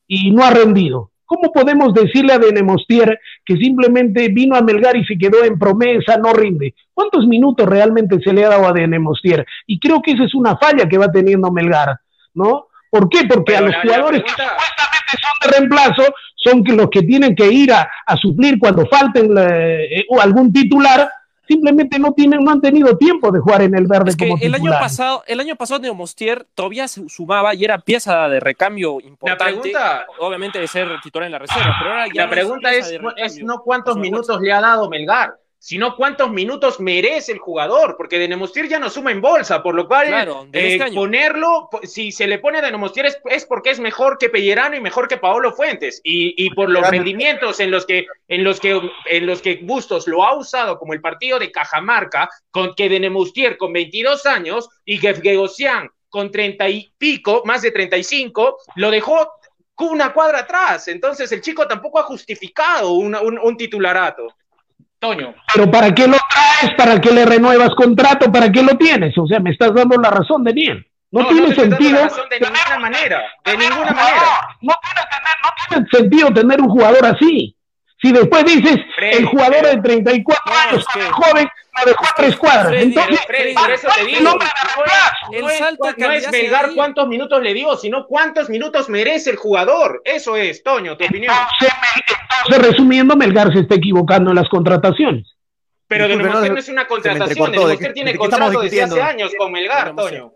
y 0.07 0.30
no 0.30 0.45
ha 0.45 0.51
rendido? 0.51 1.11
¿Cómo 1.28 1.53
podemos 1.53 1.93
decirle 1.93 2.32
a 2.32 2.39
Denemostier 2.39 3.20
que 3.45 3.57
simplemente 3.57 4.28
vino 4.28 4.57
a 4.57 4.62
Melgar 4.62 4.97
y 4.97 5.05
se 5.05 5.18
quedó 5.18 5.45
en 5.45 5.59
promesa, 5.59 6.16
no 6.16 6.32
rinde? 6.32 6.74
¿Cuántos 6.95 7.26
minutos 7.26 7.66
realmente 7.66 8.18
se 8.20 8.32
le 8.32 8.47
ha 8.47 8.49
dado 8.49 8.66
a 8.66 8.72
Denemostier? 8.72 9.47
Y 9.66 9.78
creo 9.78 10.01
que 10.01 10.12
esa 10.12 10.24
es 10.24 10.34
una 10.34 10.57
falla 10.57 10.89
que 10.89 10.97
va 10.97 11.12
teniendo 11.12 11.53
Melgar, 11.53 11.99
¿no? 12.32 12.68
¿Por 12.91 13.11
qué? 13.11 13.26
Porque 13.28 13.53
Pero 13.53 13.59
a 13.59 13.68
los 13.68 13.76
jugadores 13.82 14.22
que 14.22 14.30
supuestamente 14.30 15.12
son 15.20 15.51
de 15.51 15.59
reemplazo 15.59 16.14
son 16.39 16.62
que 16.64 16.72
los 16.72 16.89
que 16.89 17.03
tienen 17.03 17.34
que 17.34 17.51
ir 17.53 17.72
a, 17.72 17.91
a 18.07 18.16
suplir 18.16 18.59
cuando 18.59 18.86
falten 18.86 19.34
eh, 19.39 20.05
o 20.09 20.20
algún 20.20 20.53
titular, 20.53 21.11
simplemente 21.49 21.99
no 21.99 22.12
tienen, 22.12 22.45
no 22.45 22.53
han 22.53 22.61
tenido 22.61 22.97
tiempo 22.97 23.32
de 23.32 23.41
jugar 23.41 23.62
en 23.62 23.74
el 23.74 23.86
verde 23.86 24.11
Es 24.11 24.16
que 24.16 24.28
como 24.28 24.41
el 24.41 24.55
año 24.55 24.70
pasado, 24.70 25.24
el 25.26 25.41
año 25.41 25.57
pasado 25.57 25.80
Neomostier 25.80 26.47
todavía 26.55 26.86
se 26.86 27.09
sumaba 27.09 27.55
y 27.55 27.64
era 27.64 27.78
pieza 27.78 28.28
de 28.28 28.39
recambio 28.39 28.99
La 29.01 29.07
importante. 29.09 29.45
pregunta, 29.45 30.07
Obviamente 30.20 30.61
de 30.61 30.68
ser 30.68 30.89
titular 31.03 31.26
en 31.26 31.32
la 31.32 31.39
reserva, 31.39 31.74
pero 31.78 31.91
ahora 31.91 32.07
ya 32.14 32.22
la 32.22 32.26
no 32.26 32.30
pregunta 32.30 32.72
es, 32.72 32.95
es 33.16 33.43
no 33.43 33.62
cuántos 33.62 33.97
minutos 33.97 34.41
le 34.41 34.53
ha 34.53 34.61
dado 34.61 34.89
Melgar, 34.89 35.36
sino 35.61 35.97
cuántos 35.97 36.31
minutos 36.31 36.79
merece 36.81 37.33
el 37.33 37.39
jugador, 37.39 37.97
porque 37.97 38.19
Denemostier 38.19 38.69
ya 38.69 38.79
no 38.79 38.89
suma 38.91 39.11
en 39.11 39.21
bolsa, 39.21 39.63
por 39.63 39.75
lo 39.75 39.89
cual 39.89 40.07
Claro, 40.07 40.43
eh, 40.53 40.67
este 40.73 40.85
ponerlo, 40.95 41.69
po- 41.71 41.81
si 41.83 42.13
se 42.13 42.27
le 42.29 42.39
pone 42.39 42.59
a 42.59 42.63
Denemostier 42.63 43.07
es, 43.07 43.19
es 43.27 43.45
porque 43.45 43.71
es 43.71 43.81
mejor 43.81 44.19
que 44.19 44.29
Pellerano 44.29 44.77
y 44.77 44.81
mejor 44.81 45.09
que 45.09 45.17
Paolo 45.17 45.53
Fuentes, 45.53 46.01
y, 46.05 46.35
y 46.43 46.51
por 46.51 46.71
los 46.71 46.83
rendimientos 46.93 47.61
en 47.61 47.71
los 47.71 47.85
que 47.87 48.07
en 48.29 48.45
los 48.45 48.61
que 48.61 48.81
en 49.07 49.27
los 49.27 49.43
que 49.43 49.59
Bustos 49.63 50.07
lo 50.07 50.25
ha 50.25 50.37
usado 50.37 50.79
como 50.79 50.93
el 50.95 51.01
partido 51.01 51.39
de 51.39 51.51
Cajamarca, 51.51 52.29
con 52.51 52.75
que 52.75 52.89
Denemostier 52.89 53.57
con 53.59 53.73
22 53.73 54.27
años 54.27 54.69
y 54.85 54.99
Gevgegosian 54.99 55.91
con 56.09 56.31
30 56.31 56.69
y 56.71 56.91
pico, 56.97 57.43
más 57.45 57.61
de 57.63 57.71
35, 57.71 58.59
lo 58.77 58.91
dejó 58.91 59.31
una 59.81 60.13
cuadra 60.13 60.41
atrás. 60.41 60.89
Entonces 60.89 61.31
el 61.33 61.41
chico 61.43 61.67
tampoco 61.69 61.99
ha 61.99 62.05
justificado 62.05 62.93
una- 62.93 63.21
un, 63.21 63.39
un 63.39 63.57
titularato. 63.57 64.29
Toño. 64.99 65.35
Pero 65.55 65.71
¿para 65.71 65.95
qué 65.95 66.07
lo 66.09 66.17
traes? 66.31 66.75
¿Para 66.77 67.01
qué 67.01 67.11
le 67.13 67.25
renuevas 67.25 67.71
contrato? 67.77 68.31
¿Para 68.33 68.51
qué 68.51 68.63
lo 68.63 68.77
tienes? 68.77 69.17
O 69.17 69.27
sea, 69.27 69.39
me 69.39 69.51
estás 69.51 69.73
dando 69.75 69.97
la 69.97 70.11
razón, 70.11 70.43
Daniel. 70.45 70.85
No, 71.11 71.23
No, 71.23 71.29
tiene 71.29 71.49
no 71.49 71.55
sentido. 71.55 72.03
razón 72.03 72.29
de 72.29 72.41
ninguna 72.41 72.79
manera. 72.81 73.23
De 73.45 73.57
ninguna 73.57 73.91
un 73.91 73.97
manera. 73.97 74.57
No 74.61 74.75
tiene, 74.83 75.01
tener- 75.09 75.39
no 75.43 75.51
tiene 75.69 75.87
sentido 75.91 76.35
tener 76.35 76.61
un 76.61 76.69
jugador 76.69 77.07
así. 77.07 77.55
Si 78.03 78.13
después 78.13 78.45
dices, 78.45 78.77
Freddy, 78.97 79.17
el 79.19 79.25
jugador 79.27 79.67
de 79.67 79.81
34 79.83 80.53
No, 80.53 80.61
años, 80.61 80.87
es 80.87 80.87
que- 80.95 81.11
joven, 81.11 81.49
lo 81.85 81.91
dejó 81.91 82.05
a 82.05 82.14
tres 82.16 82.37
cuadras. 82.37 82.68
Freddy, 82.68 82.83
Entonces, 82.85 83.20
Pero 83.26 83.39
Freddy, 83.39 83.55
por 83.55 83.70
eso 83.70 83.89
te 83.95 84.01
el 84.01 84.07
digo, 84.07 84.31
hombre 84.31 84.47
de 84.49 84.74
reemplazo. 84.74 85.33
El 85.33 85.41
no 85.43 85.51
es, 85.51 85.59
salto 85.59 85.85
de 85.87 85.95
no 85.99 86.12
es 86.12 86.26
ahí. 86.68 86.74
cuántos 86.74 87.09
minutos 87.09 87.43
le 87.43 87.55
dio, 87.55 87.76
sino 87.76 88.07
cuántos 88.07 88.49
minutos 88.49 88.89
merece 88.89 89.31
el 89.31 89.37
jugador. 89.37 90.03
Eso 90.05 90.37
es, 90.37 90.62
Toño, 90.62 90.97
tu 90.97 91.05
opinión. 91.05 91.35
Entonces, 92.47 92.70
resumiendo, 92.70 93.16
Melgar 93.16 93.53
se 93.53 93.61
está 93.61 93.74
equivocando 93.76 94.31
en 94.31 94.37
las 94.37 94.49
contrataciones. 94.49 95.26
Pero 95.87 96.05
de 96.05 96.09
Disculpe, 96.16 96.29
Nemostier 96.29 96.53
no, 96.53 96.59
es 96.59 96.68
una 96.68 96.87
contratación. 96.87 97.53
De 97.53 97.66
¿de 97.66 97.79
qué- 97.79 97.93
tiene 97.95 98.12
de 98.12 98.18
contrato 98.18 98.61
desde 98.61 98.83
hace 98.83 99.01
años 99.03 99.33
con 99.39 99.51
Melgar, 99.53 99.87
De. 99.95 100.11
Toño. 100.11 100.33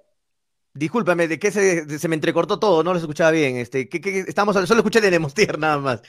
Discúlpame, 0.75 1.29
¿de 1.29 1.39
qué 1.39 1.51
se, 1.51 1.99
se 1.99 2.09
me 2.09 2.15
entrecortó 2.15 2.59
todo? 2.59 2.83
No 2.83 2.95
lo 2.95 2.99
escuchaba 2.99 3.31
bien. 3.31 3.59
Este, 3.59 3.87
¿qué, 3.89 4.01
qué- 4.01 4.21
estamos, 4.27 4.55
solo 4.67 4.81
escuché 4.81 5.03
de 5.03 5.11
Nemostier 5.11 5.59
nada 5.59 5.77
más. 5.79 6.03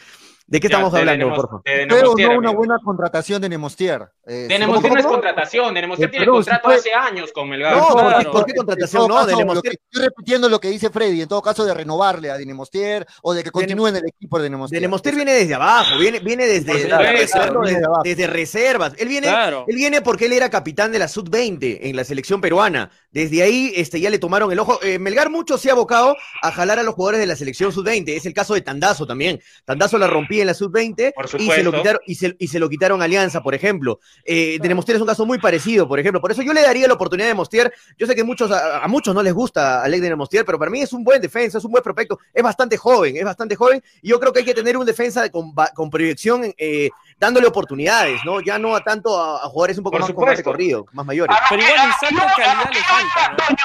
¿De 0.46 0.60
qué 0.60 0.68
Ya, 0.68 0.76
estamos 0.76 0.94
de 0.94 1.00
hablando, 1.00 1.26
Nemos- 1.26 1.36
por 1.38 1.48
favor? 1.48 1.64
de 1.64 1.72
Pero 1.72 1.96
Nemostier, 2.02 2.28
no 2.30 2.38
una 2.38 2.48
amigo. 2.50 2.58
buena 2.60 2.78
contratación 2.84 3.42
de 3.42 3.50
Nemostier. 3.50 4.10
Eh, 4.28 4.34
De 4.50 4.60
Nemostier 4.60 4.94
no 4.94 5.00
es 5.00 5.06
contratación, 5.06 5.74
de 5.74 5.82
Nemostier 5.82 6.10
Eh, 6.10 6.12
tiene 6.12 6.26
pero 6.26 6.34
contrato 6.34 6.62
si 6.62 6.66
fue- 6.66 6.76
hace 6.76 6.94
años 6.94 7.32
con 7.32 7.50
Melgar. 7.50 7.76
No, 7.78 7.88
Claro. 7.88 8.10
¿por 8.14 8.24
qué, 8.24 8.30
por 8.32 8.46
qué 8.46 8.52
En 8.52 8.58
contratación? 8.58 9.08
No, 9.08 9.26
de 9.26 9.36
Nemostier. 9.36 9.74
que- 9.74 9.80
estoy 9.90 10.04
repitiendo 10.04 10.50
lo 10.50 10.60
que 10.60 10.68
dice 10.70 10.90
Freddy, 10.90 11.22
en 11.22 11.28
todo 11.30 11.42
caso 11.42 11.66
de 11.66 11.74
renovarle 11.74 12.30
a 12.30 12.38
Dinemostier 12.38 13.06
o 13.22 13.34
de 13.34 13.44
que 13.44 13.52
continúe 13.52 13.88
en 13.88 13.96
el 13.98 14.04
equipo 14.06 14.38
de 14.38 14.44
Dinemostier. 14.44 14.80
De 14.82 14.88
Nemostier 14.88 15.16
viene 15.16 15.34
desde 15.34 15.54
abajo, 15.56 15.98
viene, 15.98 16.20
viene 16.20 16.46
desde, 16.46 16.72
Por 16.88 18.04
desde- 18.04 18.28
reservas. 18.28 18.94
Él 18.98 19.08
viene, 19.08 19.28
Claro. 19.28 19.66
él 19.68 19.76
viene 19.76 20.02
porque 20.02 20.26
él 20.26 20.34
era 20.34 20.50
capitán 20.50 20.92
de 20.92 21.00
la 21.00 21.08
Sub-20 21.08 21.80
en 21.90 21.96
la 21.96 22.04
selección 22.04 22.42
peruana. 22.42 22.92
Desde 23.12 23.44
ahí 23.44 23.72
este, 23.76 24.00
ya 24.00 24.10
le 24.10 24.20
tomaron 24.20 24.52
el 24.52 24.60
ojo. 24.60 24.80
Eh, 24.84 25.00
Melgar 25.00 25.30
mucho 25.30 25.58
se 25.58 25.70
ha 25.70 25.74
abocado 25.74 26.16
a 26.42 26.52
jalar 26.52 26.80
a 26.80 26.84
los 26.84 26.96
jugadores 26.96 27.20
de 27.20 27.28
la 27.28 27.36
selección 27.36 27.72
Sub-20. 27.72 28.16
Es 28.16 28.26
el 28.26 28.34
caso 28.34 28.54
de 28.54 28.62
Tandazo 28.62 29.06
también. 29.08 29.40
Tandazo 29.66 29.98
la 29.98 30.08
en 30.42 30.48
la 30.48 30.54
Sub-20 30.54 31.14
Por 31.14 31.26
y 31.26 31.28
se, 31.28 31.38
lo 31.38 31.72
supuesto. 31.72 31.72
quitaron, 31.72 32.02
y, 32.06 32.16
se, 32.16 32.36
y 32.40 32.48
se 32.48 32.60
lo 32.60 32.70
quitaron 32.70 33.02
a 33.02 33.06
Alianza, 33.06 33.42
por 33.42 33.54
ejemplo. 33.56 34.00
Eh, 34.26 34.58
de 34.62 34.68
Nemostier 34.68 34.96
es 34.96 35.02
un 35.02 35.08
caso 35.08 35.26
muy 35.26 35.38
parecido, 35.40 35.88
por 35.88 36.00
ejemplo. 36.00 36.20
Por 36.22 36.32
eso 36.32 36.42
yo 36.42 36.54
le 36.54 36.62
daría 36.62 36.88
la 36.88 36.94
oportunidad 36.94 37.28
de 37.28 37.34
Nemostier. 37.34 37.74
Yo 37.98 38.08
sé 38.08 38.16
que 38.16 38.24
muchos, 38.24 38.52
a, 38.52 38.84
a 38.84 38.88
muchos 38.88 39.14
no 39.16 39.22
les 39.24 39.34
gusta 39.34 39.84
Alex 39.84 40.02
de 40.02 40.10
Nemostier, 40.10 40.46
pero 40.46 40.58
para 40.60 40.72
mí 40.72 40.82
es 40.82 40.94
un 40.94 41.04
buen 41.04 41.22
defensa, 41.22 41.58
es 41.58 41.66
un 41.66 41.72
buen 41.72 41.84
prospecto. 41.84 42.20
Es 42.34 42.44
bastante 42.44 42.78
joven, 42.78 43.18
es 43.18 43.24
bastante 43.24 43.56
joven. 43.56 43.82
Y 44.02 44.10
yo 44.10 44.20
creo 44.20 44.32
que 44.34 44.40
hay 44.40 44.46
que 44.46 44.54
tener 44.54 44.78
un 44.78 44.86
defensa 44.86 45.30
con, 45.30 45.54
con 45.76 45.90
proyección, 45.90 46.54
eh, 46.58 46.90
dándole 47.20 47.48
oportunidades, 47.48 48.20
¿no? 48.26 48.42
Ya 48.42 48.58
no 48.60 48.76
a 48.76 48.84
tanto 48.84 49.18
a, 49.20 49.38
a 49.44 49.50
jugadores 49.50 49.78
un 49.78 49.84
poco 49.84 49.94
Por 49.98 50.02
más 50.02 50.08
con 50.12 50.16
más 50.26 50.36
supuesto. 50.38 50.52
recorrido, 50.52 50.86
más 50.94 51.06
mayores. 51.06 51.36
Pero 51.50 51.62
igual 51.62 51.90
de 51.90 52.42
calidad 52.44 52.70
le 52.74 52.80
falta, 52.82 53.56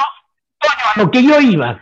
lo 0.96 1.10
que 1.10 1.22
yo 1.22 1.40
iba. 1.40 1.80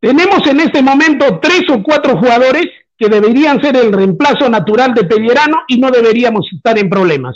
Tenemos 0.00 0.46
en 0.46 0.60
este 0.60 0.82
momento 0.82 1.38
tres 1.40 1.62
o 1.70 1.82
cuatro 1.82 2.16
jugadores 2.16 2.66
que 3.00 3.08
deberían 3.08 3.58
ser 3.62 3.78
el 3.78 3.90
reemplazo 3.90 4.50
natural 4.50 4.92
de 4.92 5.04
Pellerano 5.04 5.62
y 5.66 5.78
no 5.78 5.90
deberíamos 5.90 6.46
estar 6.52 6.78
en 6.78 6.90
problemas. 6.90 7.34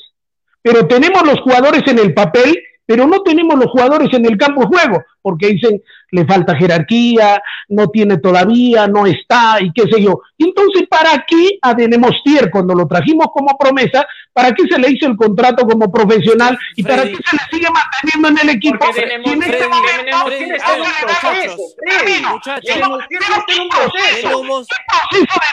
Pero 0.60 0.86
tenemos 0.86 1.26
los 1.26 1.40
jugadores 1.40 1.82
en 1.86 1.98
el 1.98 2.12
papel, 2.12 2.54
pero 2.86 3.06
no 3.06 3.22
tenemos 3.22 3.58
los 3.58 3.70
jugadores 3.70 4.12
en 4.12 4.26
el 4.26 4.36
campo 4.36 4.62
de 4.62 4.66
juego, 4.66 5.02
porque 5.22 5.48
dicen, 5.48 5.82
le 6.10 6.24
falta 6.26 6.54
jerarquía, 6.54 7.42
no 7.68 7.88
tiene 7.88 8.18
todavía, 8.18 8.86
no 8.86 9.06
está, 9.06 9.56
y 9.60 9.72
qué 9.72 9.82
sé 9.90 10.02
yo. 10.02 10.20
Entonces, 10.38 10.84
¿para 10.88 11.24
qué 11.26 11.58
a 11.60 11.74
Denemostier, 11.74 12.50
cuando 12.50 12.74
lo 12.74 12.86
trajimos 12.86 13.26
como 13.32 13.56
promesa, 13.58 14.06
para 14.32 14.52
qué 14.52 14.64
se 14.68 14.78
le 14.78 14.90
hizo 14.90 15.06
el 15.06 15.16
contrato 15.16 15.66
como 15.66 15.90
profesional 15.90 16.58
y 16.76 16.82
para 16.82 17.02
Freddy. 17.02 17.16
qué 17.16 17.22
se 17.30 17.36
le 17.36 17.42
sigue 17.50 17.68
manteniendo 17.70 18.28
en 18.28 18.48
el 18.48 18.56
equipo? 18.56 18.84
Y 18.84 19.00
en 19.00 19.22
Denemostier 19.22 19.54
este 19.54 19.56
Freddy, 19.56 19.70
momento, 19.70 20.30
Denemostier 20.30 20.60
Freddy, 20.60 20.88
Freddy, 21.20 21.56
Freddy, 21.98 22.22
muchachos. 22.22 22.64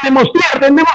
Denemostier 0.04 0.46
está 0.46 0.60
de 0.60 0.72
de 0.72 0.86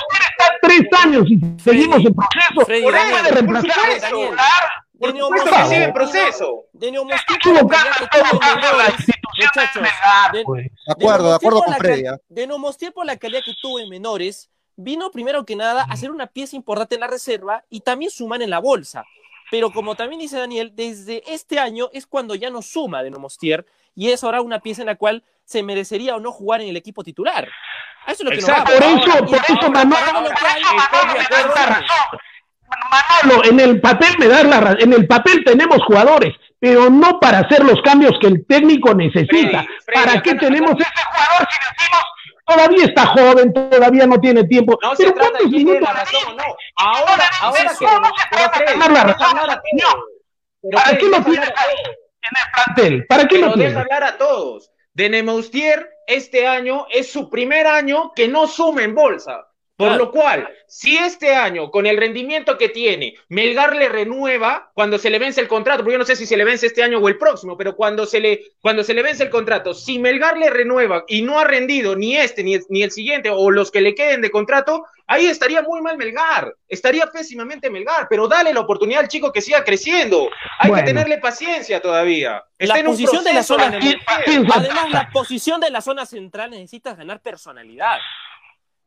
tres 0.62 0.82
años 1.04 1.24
y 1.30 1.38
seguimos 1.62 2.04
en 2.04 2.14
proceso. 2.14 2.66
Freddy, 2.66 2.82
Por 2.82 2.94
eso, 2.94 3.24
por 3.24 3.34
reemplazar. 3.34 4.85
Supuesto. 4.96 4.96
Daniel. 4.96 4.98
Por 4.98 5.12
De 5.12 5.20
supuesto 5.20 5.44
que 5.44 5.50
Neomostier- 5.56 5.68
sigue 5.68 5.84
en 5.84 5.92
proceso. 5.92 6.64
De 6.72 6.88
institución 6.88 7.54
muchachos, 7.54 7.92
de 10.32 10.42
acuerdo, 10.92 11.28
de 11.28 11.34
acuerdo 11.34 11.62
con 11.62 11.74
Freddy. 11.74 12.04
cal- 12.04 12.14
¿ah? 12.14 12.18
De 12.28 12.46
Nomostier 12.46 12.92
por 12.92 13.06
la 13.06 13.16
calidad 13.16 13.40
que 13.44 13.54
tuvo 13.60 13.78
en 13.80 13.88
menores, 13.90 14.48
vino 14.76 15.10
primero 15.10 15.44
que 15.44 15.56
nada 15.56 15.84
a 15.88 15.96
ser 15.96 16.10
una 16.10 16.26
pieza 16.26 16.56
importante 16.56 16.94
en 16.94 17.00
la 17.02 17.06
reserva 17.06 17.64
y 17.70 17.80
también 17.80 18.10
sumar 18.10 18.42
en 18.42 18.50
la 18.50 18.58
bolsa. 18.58 19.04
Pero 19.50 19.70
como 19.70 19.94
también 19.94 20.20
dice 20.20 20.38
Daniel, 20.38 20.72
desde 20.74 21.22
este 21.32 21.58
año 21.58 21.88
es 21.92 22.06
cuando 22.06 22.34
ya 22.34 22.50
no 22.50 22.62
suma 22.62 23.02
de 23.02 23.10
Nomostier 23.10 23.64
y 23.94 24.10
es 24.10 24.24
ahora 24.24 24.40
una 24.40 24.60
pieza 24.60 24.82
en 24.82 24.86
la 24.86 24.96
cual 24.96 25.22
se 25.44 25.62
merecería 25.62 26.16
o 26.16 26.20
no 26.20 26.32
jugar 26.32 26.60
en 26.62 26.68
el 26.68 26.76
equipo 26.76 27.04
titular. 27.04 27.48
Eso 28.06 28.22
es 28.22 28.24
lo 28.24 28.30
que 28.30 28.36
Exacto. 28.36 28.72
nos 28.72 28.80
Por 28.80 29.08
eso, 29.08 29.26
por 29.26 29.58
eso, 29.58 29.70
Manolo, 29.70 30.30
Manolo, 32.90 33.44
en 33.44 33.60
el 33.60 33.80
papel 33.80 34.16
me 34.18 34.28
das 34.28 34.44
la. 34.44 34.76
En 34.78 34.92
el 34.92 35.06
papel 35.06 35.44
tenemos 35.44 35.78
jugadores, 35.84 36.34
pero 36.58 36.90
no 36.90 37.18
para 37.20 37.40
hacer 37.40 37.64
los 37.64 37.80
cambios 37.82 38.12
que 38.20 38.28
el 38.28 38.46
técnico 38.46 38.94
necesita. 38.94 39.62
Freddy, 39.62 39.68
Freddy, 39.84 40.04
¿Para 40.04 40.22
qué 40.22 40.34
tenemos 40.34 40.72
ese 40.72 41.04
jugador 41.04 41.48
si 41.50 41.58
decimos 41.58 42.02
todavía 42.46 42.84
está 42.84 43.06
joven, 43.06 43.52
todavía 43.52 44.06
no 44.06 44.20
tiene 44.20 44.44
tiempo? 44.44 44.78
No 44.80 44.94
se 44.94 45.04
pero 45.04 45.14
trata 45.14 45.38
de 45.38 45.38
¿cuántos 45.38 45.50
quién 45.50 45.64
tiene 45.64 45.80
minutos 45.80 45.94
la 45.94 46.00
razón 46.04 46.36
no. 46.36 46.44
Ahora, 46.76 47.24
ahora 47.40 47.62
que 47.78 47.86
¿Para 50.72 50.98
qué 50.98 51.08
lo 51.08 51.22
tienes 51.22 51.52
ahí 51.56 51.76
en 51.84 52.36
el 52.36 52.52
plantel? 52.54 53.06
¿Para 53.06 53.28
qué 53.28 53.38
lo 53.38 53.54
tienes? 53.54 53.76
hablar 53.76 54.04
a 54.04 54.18
todos. 54.18 54.70
De 54.94 55.08
Nemoustier, 55.10 55.90
este 56.06 56.46
año 56.46 56.86
es 56.90 57.12
su 57.12 57.28
primer 57.28 57.66
año 57.66 58.12
que 58.14 58.28
no 58.28 58.46
suma 58.46 58.82
en 58.82 58.94
bolsa. 58.94 59.46
Por 59.76 59.88
Claro. 59.88 60.04
lo 60.06 60.10
cual, 60.10 60.48
si 60.66 60.96
este 60.96 61.34
año, 61.34 61.70
con 61.70 61.84
el 61.84 61.98
rendimiento 61.98 62.56
que 62.56 62.70
tiene, 62.70 63.14
Melgar 63.28 63.76
le 63.76 63.90
renueva 63.90 64.70
cuando 64.72 64.98
se 64.98 65.10
le 65.10 65.18
vence 65.18 65.38
el 65.42 65.48
contrato, 65.48 65.80
porque 65.80 65.92
yo 65.92 65.98
no 65.98 66.06
sé 66.06 66.16
si 66.16 66.24
se 66.24 66.36
le 66.38 66.44
vence 66.44 66.66
este 66.66 66.82
año 66.82 66.98
o 66.98 67.08
el 67.08 67.18
próximo, 67.18 67.58
pero 67.58 67.76
cuando 67.76 68.06
se 68.06 68.18
le, 68.20 68.40
cuando 68.62 68.82
se 68.82 68.94
le 68.94 69.02
vence 69.02 69.24
el 69.24 69.28
contrato, 69.30 69.74
si 69.74 69.98
Melgar 69.98 70.38
le 70.38 70.48
renueva 70.48 71.04
y 71.08 71.20
no 71.20 71.38
ha 71.38 71.44
rendido 71.44 71.94
ni 71.94 72.16
este 72.16 72.42
ni 72.42 72.54
el, 72.54 72.62
ni 72.70 72.82
el 72.82 72.90
siguiente 72.90 73.28
o 73.30 73.50
los 73.50 73.70
que 73.70 73.82
le 73.82 73.94
queden 73.94 74.22
de 74.22 74.30
contrato, 74.30 74.86
ahí 75.06 75.26
estaría 75.26 75.60
muy 75.60 75.82
mal 75.82 75.98
Melgar, 75.98 76.54
estaría 76.68 77.06
pésimamente 77.08 77.68
Melgar, 77.68 78.06
pero 78.08 78.28
dale 78.28 78.54
la 78.54 78.60
oportunidad 78.60 79.02
al 79.02 79.08
chico 79.08 79.30
que 79.30 79.42
siga 79.42 79.62
creciendo. 79.62 80.30
Hay 80.58 80.70
Bueno. 80.70 80.84
que 80.84 80.90
tenerle 80.90 81.18
paciencia 81.18 81.82
todavía. 81.82 82.42
Está 82.58 82.74
La 82.76 82.80
en 82.80 82.86
un 82.86 82.92
posición 82.94 83.22
de 83.24 83.34
la 83.34 83.42
zona-. 83.42 83.78
Además, 84.06 84.90
la 84.90 85.10
posición 85.12 85.60
de 85.60 85.68
la 85.70 85.82
zona 85.82 86.06
central 86.06 86.50
necesitas 86.50 86.96
ganar 86.96 87.20
personalidad. 87.20 87.98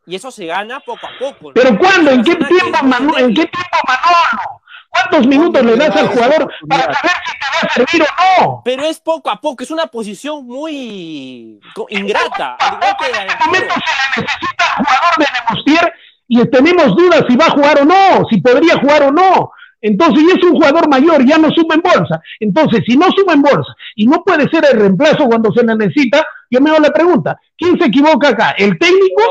Y 0.09 0.15
eso 0.15 0.31
se 0.31 0.45
gana 0.47 0.79
poco 0.79 1.05
a 1.05 1.11
poco. 1.19 1.49
¿no? 1.49 1.53
¿Pero 1.53 1.77
cuándo? 1.77 2.09
¿En 2.09 2.23
qué 2.23 2.35
tiempo, 2.35 2.79
Manu- 2.83 3.15
¿En 3.17 3.27
qué 3.33 3.45
tiempo, 3.45 3.77
Manolo? 3.87 4.61
¿Cuántos 4.89 5.27
minutos 5.27 5.63
le 5.63 5.75
das 5.75 5.95
al 5.95 6.07
jugador 6.07 6.51
para 6.67 6.83
saber 6.85 7.11
si 7.25 7.31
te 7.33 7.45
va 7.53 7.59
a 7.61 7.73
servir 7.75 8.01
o 8.01 8.41
no? 8.41 8.61
Pero 8.65 8.83
es 8.85 8.99
poco 8.99 9.29
a 9.29 9.39
poco, 9.39 9.63
es 9.63 9.69
una 9.69 9.85
posición 9.85 10.47
muy 10.47 11.59
co- 11.75 11.85
ingrata. 11.89 12.57
En 12.59 12.81
este 12.81 13.45
momento 13.45 13.73
se 13.75 13.79
le 13.79 14.23
necesita 14.23 14.65
al 14.65 14.83
jugador 14.85 15.17
de 15.19 15.25
Nemostier 15.31 15.93
y 16.27 16.45
tenemos 16.49 16.95
dudas 16.95 17.23
si 17.29 17.35
va 17.35 17.45
a 17.45 17.51
jugar 17.51 17.81
o 17.81 17.85
no, 17.85 18.25
si 18.31 18.41
podría 18.41 18.77
jugar 18.79 19.03
o 19.03 19.11
no. 19.11 19.51
Entonces, 19.81 20.23
y 20.23 20.37
es 20.37 20.43
un 20.43 20.51
jugador 20.55 20.89
mayor, 20.89 21.25
ya 21.25 21.37
no 21.37 21.49
suma 21.51 21.75
en 21.75 21.81
bolsa. 21.81 22.21
Entonces, 22.39 22.81
si 22.85 22.97
no 22.97 23.07
suma 23.11 23.33
en 23.33 23.41
bolsa 23.41 23.73
y 23.95 24.05
no 24.07 24.23
puede 24.23 24.49
ser 24.49 24.65
el 24.71 24.79
reemplazo 24.79 25.25
cuando 25.27 25.51
se 25.53 25.63
le 25.63 25.75
necesita, 25.75 26.25
yo 26.51 26.59
me 26.61 26.69
hago 26.71 26.79
la 26.79 26.89
pregunta, 26.91 27.39
¿quién 27.57 27.77
se 27.79 27.85
equivoca 27.85 28.29
acá? 28.29 28.51
¿El 28.57 28.77
técnico 28.79 29.21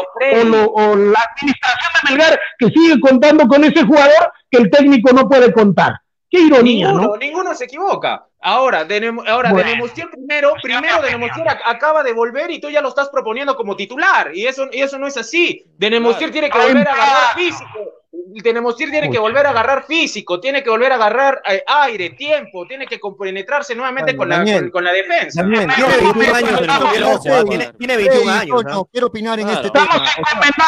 o, 0.40 0.44
lo- 0.44 0.66
o 0.72 0.96
la 0.96 1.20
administración 1.34 1.90
de 2.02 2.10
Melgar 2.10 2.40
que 2.58 2.66
sigue 2.68 3.00
contando 3.00 3.46
con 3.48 3.64
ese 3.64 3.84
jugador 3.84 4.32
que 4.50 4.58
el 4.58 4.70
técnico 4.70 5.12
no 5.12 5.28
puede 5.28 5.52
contar? 5.52 5.94
Qué 6.30 6.40
ironía, 6.40 6.88
Ninguno, 6.88 7.08
¿no? 7.08 7.16
ninguno 7.16 7.54
se 7.54 7.64
equivoca. 7.64 8.24
Ahora, 8.40 8.84
de, 8.84 9.12
ahora 9.26 9.50
Bueno. 9.50 9.70
primero, 9.92 10.52
primero 10.62 11.02
de 11.02 11.10
Nemostier 11.10 11.46
ac- 11.46 11.60
acaba 11.64 12.02
de 12.02 12.12
volver 12.12 12.50
y 12.50 12.60
tú 12.60 12.68
ya 12.70 12.80
lo 12.82 12.88
estás 12.90 13.08
proponiendo 13.08 13.56
como 13.56 13.74
titular. 13.74 14.30
Y 14.34 14.46
eso, 14.46 14.66
y 14.70 14.80
eso 14.82 14.98
no 14.98 15.06
es 15.06 15.16
así. 15.16 15.64
De 15.76 15.88
Nemostier 15.90 16.30
tiene 16.30 16.50
que 16.50 16.58
volver 16.58 16.86
a 16.86 16.92
agarrar 16.92 17.34
físico. 17.34 17.68
De 18.10 18.52
Nemostier 18.54 18.90
tiene 18.90 19.10
que 19.10 19.18
volver 19.18 19.46
a 19.46 19.50
agarrar 19.50 19.84
físico, 19.84 20.40
tiene 20.40 20.62
que 20.62 20.70
volver 20.70 20.92
a 20.92 20.94
agarrar 20.94 21.42
eh, 21.46 21.62
aire, 21.66 22.10
tiempo, 22.10 22.66
tiene 22.66 22.86
que 22.86 22.98
compenetrarse 22.98 23.74
nuevamente 23.74 24.16
con, 24.16 24.28
la, 24.30 24.42
con, 24.44 24.70
con 24.70 24.84
la 24.84 24.92
defensa. 24.92 25.42
Daniel, 25.42 25.68
Tiene 25.76 25.96
21 26.12 26.34
años, 26.34 26.60
ah, 26.68 27.44
tiene, 27.48 27.72
tiene 27.78 27.96
21 27.96 28.22
Freddy, 28.22 28.28
años. 28.40 28.62
Toño, 28.62 28.74
¿no? 28.74 28.84
quiero 28.86 29.06
opinar 29.08 29.38
en 29.40 29.48
este 29.50 29.70
tema. 29.70 29.84
Estamos 29.86 30.08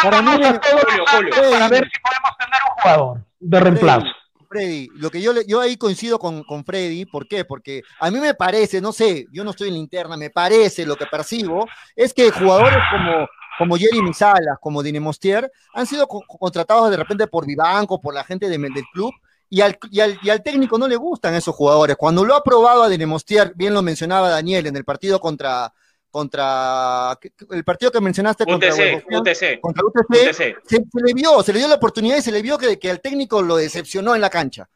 para 0.02 0.18
encomendándonos 0.18 0.38
mí, 0.40 0.46
a 0.56 0.60
todos 0.60 0.82
Julio, 0.84 1.04
Julio. 1.10 1.50
para 1.50 1.68
ver 1.68 1.90
si 1.92 2.00
podemos 2.00 2.30
tener 2.38 2.60
un 2.68 2.82
jugador 2.82 3.24
de 3.40 3.60
reemplazo. 3.60 4.06
Freddy, 4.48 4.88
lo 4.96 5.10
que 5.10 5.22
yo, 5.22 5.32
le- 5.32 5.46
yo 5.46 5.60
ahí 5.60 5.76
coincido 5.76 6.18
con, 6.18 6.42
con 6.42 6.64
Freddy, 6.64 7.04
¿por 7.06 7.26
qué? 7.28 7.44
Porque 7.44 7.82
a 8.00 8.10
mí 8.10 8.18
me 8.18 8.34
parece, 8.34 8.80
no 8.80 8.92
sé, 8.92 9.26
yo 9.32 9.44
no 9.44 9.50
estoy 9.52 9.68
en 9.68 9.74
la 9.74 9.80
interna, 9.80 10.16
me 10.16 10.28
parece, 10.30 10.84
lo 10.84 10.96
que 10.96 11.06
percibo, 11.06 11.66
es 11.94 12.12
que 12.12 12.30
jugadores 12.32 12.78
como, 12.90 13.28
como 13.60 13.76
Jeremy 13.76 14.12
Salas, 14.14 14.58
como 14.60 14.82
Dinemostier, 14.82 15.50
han 15.74 15.86
sido 15.86 16.08
co- 16.08 16.24
contratados 16.26 16.90
de 16.90 16.96
repente 16.96 17.26
por 17.28 17.46
Vivanco, 17.46 18.00
por 18.00 18.12
la 18.14 18.24
gente 18.24 18.48
de- 18.48 18.58
del 18.58 18.84
club, 18.92 19.12
y 19.48 19.60
al, 19.60 19.78
y, 19.90 20.00
al, 20.00 20.18
y 20.22 20.30
al 20.30 20.42
técnico 20.42 20.78
no 20.78 20.88
le 20.88 20.96
gustan 20.96 21.34
esos 21.34 21.54
jugadores. 21.54 21.96
Cuando 21.96 22.24
lo 22.24 22.34
ha 22.34 22.42
probado 22.42 22.82
a 22.82 22.88
Dinemostier, 22.88 23.52
bien 23.54 23.74
lo 23.74 23.82
mencionaba 23.82 24.28
Daniel, 24.30 24.66
en 24.66 24.76
el 24.76 24.84
partido 24.84 25.20
contra, 25.20 25.72
contra 26.10 27.18
el 27.50 27.64
partido 27.64 27.90
que 27.92 28.00
mencionaste 28.00 28.44
contra 28.44 28.68
UTC, 28.72 28.78
Huevo 29.08 29.22
UTC, 29.22 29.60
contra 29.60 29.84
UTC, 29.84 30.28
UTC. 30.28 30.56
se, 30.66 30.76
se 30.76 31.00
le 31.04 31.14
vio, 31.14 31.42
se 31.42 31.52
le 31.52 31.58
dio 31.60 31.68
la 31.68 31.74
oportunidad 31.76 32.16
y 32.16 32.22
se 32.22 32.32
le 32.32 32.42
vio 32.42 32.58
que, 32.58 32.78
que 32.78 32.90
al 32.90 33.00
técnico 33.00 33.42
lo 33.42 33.56
decepcionó 33.56 34.14
en 34.14 34.20
la 34.20 34.30
cancha. 34.30 34.68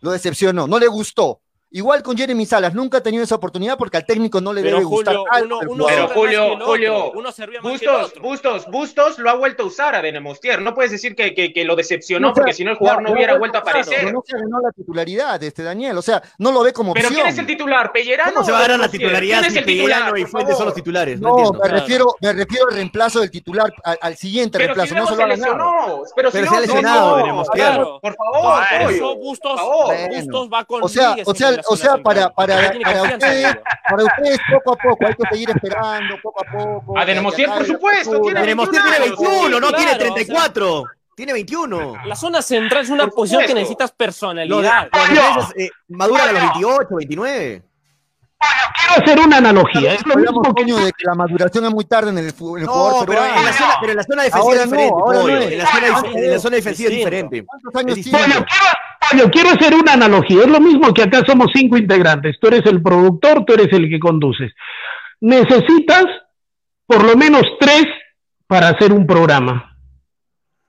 Lo 0.00 0.10
decepcionó, 0.12 0.66
no 0.66 0.78
le 0.78 0.86
gustó. 0.86 1.40
Igual 1.72 2.02
con 2.02 2.16
Jeremy 2.16 2.44
Salas, 2.46 2.74
nunca 2.74 2.98
ha 2.98 3.00
tenido 3.00 3.22
esa 3.22 3.36
oportunidad 3.36 3.78
porque 3.78 3.96
al 3.96 4.04
técnico 4.04 4.40
no 4.40 4.52
le 4.52 4.60
Pero 4.62 4.78
debe 4.78 4.88
gustar. 4.88 5.14
Julio, 5.14 5.32
algo 5.32 5.58
uno, 5.60 5.72
uno. 5.72 5.86
Pero 5.86 6.08
Julio, 6.08 6.58
Julio, 6.64 7.12
uno 7.12 7.30
Bustos. 7.62 8.12
Bustos, 8.20 8.66
Bustos 8.70 9.18
lo 9.20 9.30
ha 9.30 9.34
vuelto 9.34 9.62
a 9.62 9.66
usar 9.66 9.94
a 9.94 10.02
Denemostier. 10.02 10.60
No 10.62 10.74
puedes 10.74 10.90
decir 10.90 11.14
que, 11.14 11.32
que, 11.32 11.52
que 11.52 11.64
lo 11.64 11.76
decepcionó 11.76 12.28
No, 12.28 12.34
porque 12.34 12.52
si 12.52 12.64
no 12.64 12.72
el 12.72 12.76
jugador 12.76 13.02
no 13.02 13.12
hubiera 13.12 13.38
vuelto 13.38 13.58
a 13.58 13.60
aparecer. 13.60 14.12
No 14.12 14.22
se 14.26 14.36
ganó 14.36 14.60
la 14.60 14.72
titularidad, 14.72 15.40
este 15.42 15.62
Daniel, 15.62 15.96
o 15.96 16.02
sea, 16.02 16.20
no 16.38 16.50
lo 16.50 16.62
ve 16.62 16.72
como 16.72 16.92
Pero 16.92 17.06
opción. 17.06 17.22
¿quién 17.22 17.32
es 17.34 17.38
el 17.38 17.46
titular? 17.46 17.92
¿Pellerano? 17.92 18.32
¿Cómo 18.34 18.44
se 18.46 18.52
va 18.52 18.58
a 18.58 18.62
ganar 18.62 18.80
la 18.80 18.88
titularidad 18.88 19.40
¿Quién 19.42 19.52
es 19.52 19.58
si? 19.58 19.64
Pellerano 19.64 20.16
y 20.16 20.24
Fuentes 20.24 20.56
son 20.56 20.66
los 20.66 20.74
titulares? 20.74 21.20
No, 21.20 21.52
me 21.52 21.58
Claro. 21.60 21.74
refiero, 21.76 22.14
me 22.20 22.32
refiero 22.32 22.66
al 22.68 22.74
reemplazo 22.74 23.20
del 23.20 23.30
titular, 23.30 23.72
al, 23.84 23.98
al 24.00 24.16
siguiente 24.16 24.58
Pero 24.58 24.74
reemplazo, 24.74 24.88
si 24.88 25.00
no 25.00 25.06
se 25.06 25.16
lo 25.16 25.22
ha 25.22 25.26
ganado. 25.28 25.36
lesionó. 25.36 26.02
Pero, 26.16 26.30
Pero 26.32 26.44
si 26.44 26.48
se 26.48 26.56
ha 26.56 26.60
lesionado. 26.60 27.44
Claro. 27.52 27.98
Por 28.02 28.16
favor, 28.16 29.18
Bustos, 29.20 30.48
va 30.52 30.64
con 30.64 30.82
O 30.82 30.88
sea, 30.88 31.14
o 31.68 31.76
sea, 31.76 31.96
para, 31.98 32.30
para, 32.30 32.72
para 32.82 33.02
ustedes, 33.02 33.56
para 33.88 34.04
ustedes 34.04 34.38
poco 34.52 34.72
a 34.72 34.76
poco, 34.76 35.06
hay 35.06 35.14
que 35.14 35.22
seguir 35.30 35.50
esperando, 35.50 36.16
poco 36.22 36.44
a 36.46 36.50
poco. 36.52 36.98
A 36.98 37.04
Denemostier, 37.04 37.48
que 37.48 37.54
por 37.56 37.66
supuesto, 37.66 38.20
tiene 38.22 38.40
Denemostier 38.40 38.82
tiene 38.82 38.98
21 39.00 39.30
21, 39.30 39.60
no 39.60 39.68
claro, 39.68 39.76
tiene 39.76 39.92
o 39.92 39.94
sea- 39.96 40.14
34. 40.14 40.84
Tiene 41.16 41.32
21. 41.34 41.96
La 42.06 42.16
zona 42.16 42.40
central 42.40 42.82
es 42.82 42.88
una 42.88 43.04
Por 43.04 43.14
posición 43.14 43.44
que 43.44 43.52
necesitas 43.52 43.90
Los, 43.90 43.96
personalidad. 43.96 44.88
los 45.36 45.56
eh, 45.56 45.68
maduran 45.88 46.28
a 46.28 46.32
los 46.32 46.42
28, 46.42 46.88
29. 46.96 47.62
Quiero 48.40 49.02
hacer 49.04 49.20
una 49.20 49.36
analogía. 49.36 49.94
Es 49.94 50.06
lo 50.06 50.16
mismo 50.16 50.42
que 50.54 50.62
coño, 50.62 50.76
de 50.78 50.92
que 50.92 51.04
la 51.04 51.14
maduración 51.14 51.64
es 51.66 51.70
muy 51.70 51.84
tarde 51.84 52.10
en 52.10 52.18
el, 52.18 52.32
fu- 52.32 52.56
en 52.56 52.62
el 52.62 52.68
jugador 52.68 53.00
No, 53.00 53.06
pero 53.06 53.24
en 53.24 53.44
la 53.44 53.52
zona, 53.52 53.74
pero 53.80 53.92
en 53.92 53.96
la 53.98 54.02
zona 54.04 54.22
defensiva 54.22 54.44
Ahora 54.52 54.62
es 54.64 54.70
no, 54.70 54.76
diferente, 54.76 54.94
ahora 55.04 55.18
no 55.18 55.28
es. 55.28 55.52
En 55.52 55.58
la 55.58 55.66
zona, 55.66 55.86
en 56.14 56.30
la 56.30 56.38
zona 56.38 56.56
defensiva 56.56 56.90
es 56.90 56.96
diferente. 56.96 57.44
¿Cuántos 57.44 57.74
años 57.74 57.94
tiene? 58.00 58.18
distinto. 58.18 58.18
Bueno, 58.28 58.46
quiero, 59.10 59.30
quiero 59.30 59.50
hacer 59.50 59.74
una 59.74 59.92
analogía. 59.92 60.40
Es 60.42 60.48
lo 60.48 60.60
mismo 60.60 60.94
que 60.94 61.02
acá 61.02 61.22
somos 61.26 61.48
cinco 61.54 61.76
integrantes. 61.76 62.36
Tú 62.40 62.48
eres 62.48 62.64
el 62.66 62.82
productor, 62.82 63.44
tú 63.44 63.52
eres 63.54 63.68
el 63.72 63.88
que 63.90 63.98
conduces. 64.00 64.52
Necesitas 65.20 66.04
por 66.86 67.04
lo 67.04 67.16
menos 67.16 67.42
tres 67.60 67.84
para 68.46 68.70
hacer 68.70 68.92
un 68.92 69.06
programa. 69.06 69.76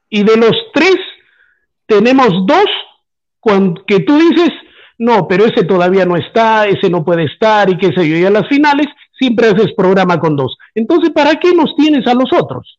Y 0.09 0.23
de 0.23 0.35
los 0.35 0.55
tres, 0.73 0.97
tenemos 1.87 2.27
dos 2.45 2.65
que 3.87 4.01
tú 4.01 4.17
dices, 4.19 4.49
no, 5.01 5.27
pero 5.27 5.45
ese 5.45 5.63
todavía 5.63 6.05
no 6.05 6.15
está, 6.15 6.67
ese 6.67 6.87
no 6.87 7.03
puede 7.03 7.23
estar 7.23 7.67
y 7.71 7.77
qué 7.79 7.87
sé 7.91 8.07
yo. 8.07 8.17
Y 8.17 8.23
a 8.23 8.29
las 8.29 8.47
finales 8.47 8.85
siempre 9.17 9.47
haces 9.47 9.73
programa 9.75 10.19
con 10.19 10.35
dos. 10.35 10.55
Entonces, 10.75 11.09
¿para 11.09 11.39
qué 11.39 11.55
nos 11.55 11.75
tienes 11.75 12.05
a 12.05 12.13
los 12.13 12.31
otros? 12.31 12.77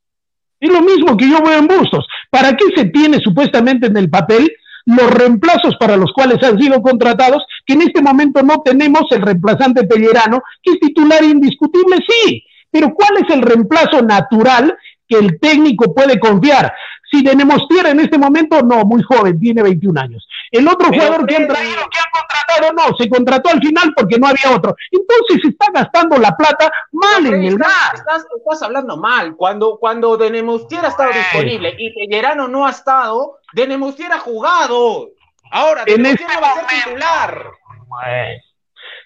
Es 0.60 0.72
lo 0.72 0.82
mismo 0.82 1.16
que 1.16 1.28
yo 1.28 1.42
veo 1.42 1.58
en 1.58 1.66
Bustos. 1.66 2.06
¿Para 2.30 2.52
qué 2.52 2.66
se 2.76 2.84
tiene 2.90 3.18
supuestamente 3.18 3.88
en 3.88 3.96
el 3.96 4.08
papel 4.08 4.52
los 4.86 5.10
reemplazos 5.10 5.74
para 5.80 5.96
los 5.96 6.12
cuales 6.12 6.40
han 6.44 6.60
sido 6.60 6.80
contratados, 6.80 7.44
que 7.66 7.72
en 7.72 7.82
este 7.82 8.00
momento 8.00 8.40
no 8.44 8.62
tenemos 8.64 9.02
el 9.10 9.22
reemplazante 9.22 9.84
Pellerano, 9.88 10.42
que 10.62 10.74
es 10.74 10.78
titular 10.78 11.24
indiscutible? 11.24 11.96
Sí, 12.08 12.44
pero 12.70 12.94
¿cuál 12.94 13.24
es 13.26 13.34
el 13.34 13.42
reemplazo 13.42 14.00
natural 14.00 14.76
que 15.08 15.18
el 15.18 15.40
técnico 15.40 15.92
puede 15.92 16.20
confiar? 16.20 16.72
Si 17.12 17.22
Denemostier 17.22 17.88
en 17.88 18.00
este 18.00 18.16
momento, 18.16 18.62
no, 18.62 18.86
muy 18.86 19.02
joven, 19.02 19.38
tiene 19.38 19.62
21 19.62 20.00
años. 20.00 20.26
El 20.50 20.66
otro 20.66 20.88
Pero, 20.88 21.02
jugador 21.02 21.26
que 21.26 21.36
han 21.36 21.46
traído, 21.46 21.82
que 21.90 21.98
han 21.98 22.10
contratado, 22.10 22.72
no, 22.72 22.96
se 22.96 23.08
contrató 23.10 23.50
al 23.50 23.60
final 23.60 23.92
porque 23.94 24.18
no 24.18 24.28
había 24.28 24.50
otro. 24.50 24.74
Entonces 24.90 25.40
se 25.42 25.48
está 25.48 25.66
gastando 25.74 26.16
la 26.16 26.34
plata 26.34 26.70
mal 26.90 27.26
en 27.26 27.44
el 27.44 27.52
estás, 27.52 27.68
gas. 27.68 27.94
estás, 27.94 28.26
estás 28.34 28.62
hablando 28.62 28.96
mal. 28.96 29.36
Cuando, 29.36 29.76
cuando 29.78 30.16
Denemustier 30.16 30.86
ha 30.86 30.88
estado 30.88 31.12
disponible 31.12 31.74
y 31.78 31.92
Pellerano 31.92 32.48
no 32.48 32.66
ha 32.66 32.70
estado, 32.70 33.40
Denemustier 33.52 34.10
ha 34.10 34.18
jugado. 34.18 35.10
Ahora, 35.50 35.84
En 35.86 36.06
este 36.06 36.24
no 36.24 36.40
va 36.40 36.48
a 36.48 36.54
ser 36.54 36.66
titular. 36.66 37.44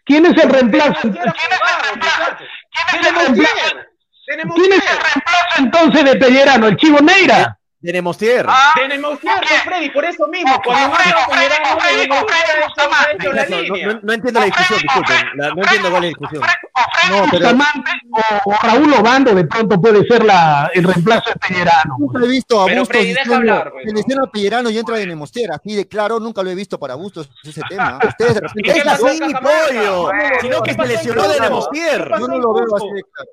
¿Quién 0.05 0.27
es 0.27 0.45
el 0.45 0.49
reemplazo? 0.49 0.95
¿Quién 1.03 1.13
es 1.13 1.17
el 1.17 1.89
reemplazo? 1.89 2.37
¿Quién 2.71 3.01
es 3.01 3.09
el 3.09 3.17
reemplazo? 3.17 3.47
Denemustier. 3.47 3.87
¿Quién 4.27 4.73
es 4.73 4.79
el 4.79 4.79
Denemustier. 4.79 4.81
reemplazo 4.81 5.59
entonces 5.59 6.05
de 6.05 6.17
Pellerano? 6.17 6.67
¿El 6.69 6.77
Chivo 6.77 6.99
Neira? 7.01 7.59
Denemostier. 7.81 8.47
Denemustier, 8.77 9.35
pues, 9.41 9.63
Freddy, 9.63 9.91
por 9.91 10.05
eso 10.05 10.27
mismo. 10.29 10.61
Cuando 10.65 10.97
hecho 13.13 13.33
la 13.33 13.47
No, 14.03 14.13
entiendo 14.13 14.41
la 14.41 14.47
discusión, 14.47 14.81
disculpen. 14.81 15.17
La- 15.37 15.49
no 15.51 15.63
entiendo 15.63 15.91
cuál 15.91 16.05
es 16.05 16.13
la 16.13 16.19
discusión. 16.19 16.43
No, 17.11 17.25
pero 17.31 17.49
o, 17.49 18.51
o 18.51 18.55
Raúl 18.63 18.93
Obando 18.95 19.35
de 19.35 19.45
pronto 19.45 19.81
puede 19.81 20.05
ser 20.07 20.25
la, 20.25 20.71
el 20.75 20.85
reemplazo 20.85 21.31
de 21.31 21.37
Pellerano. 21.37 21.97
nunca 21.99 22.25
he 22.25 22.29
visto 22.29 22.61
a 22.61 22.65
Bustos 22.65 22.89
Freddy, 22.89 23.07
diciendo, 23.09 23.35
hablar, 23.37 23.73
se 23.83 23.87
¿no? 23.87 23.93
lesiona 23.95 24.23
a 24.25 24.31
Pellerano 24.31 24.71
y 24.71 24.79
entra 24.79 24.97
de 24.97 25.07
Nemostera, 25.07 25.57
así 25.57 25.75
de 25.77 25.87
claro, 25.89 26.19
nunca 26.21 26.43
lo 26.43 26.51
he 26.51 26.55
visto 26.55 26.79
para 26.79 26.95
Bustos 26.95 27.29
ese 27.45 27.61
tema. 27.69 27.99
Ustedes 28.09 28.35
de 28.35 28.41
repente... 28.41 28.61
¿Y 28.61 28.73
qué 28.73 28.79
Es 28.79 29.21
en 29.21 29.27
mi 29.27 29.35
pollo. 29.35 30.13
No, 30.13 30.41
Sino 30.41 30.63
que 30.63 30.75
¿qué 30.75 30.83
se 30.83 30.89
lesionó? 30.89 31.29
Denemostier. 31.29 32.03
¿Qué 32.05 32.11
pasó 32.11 32.21
Yo 32.27 32.29
no 32.29 32.39
lo 32.39 32.55
veo 32.55 32.77
así 32.77 32.87
de 32.93 33.03
claro. 33.13 33.31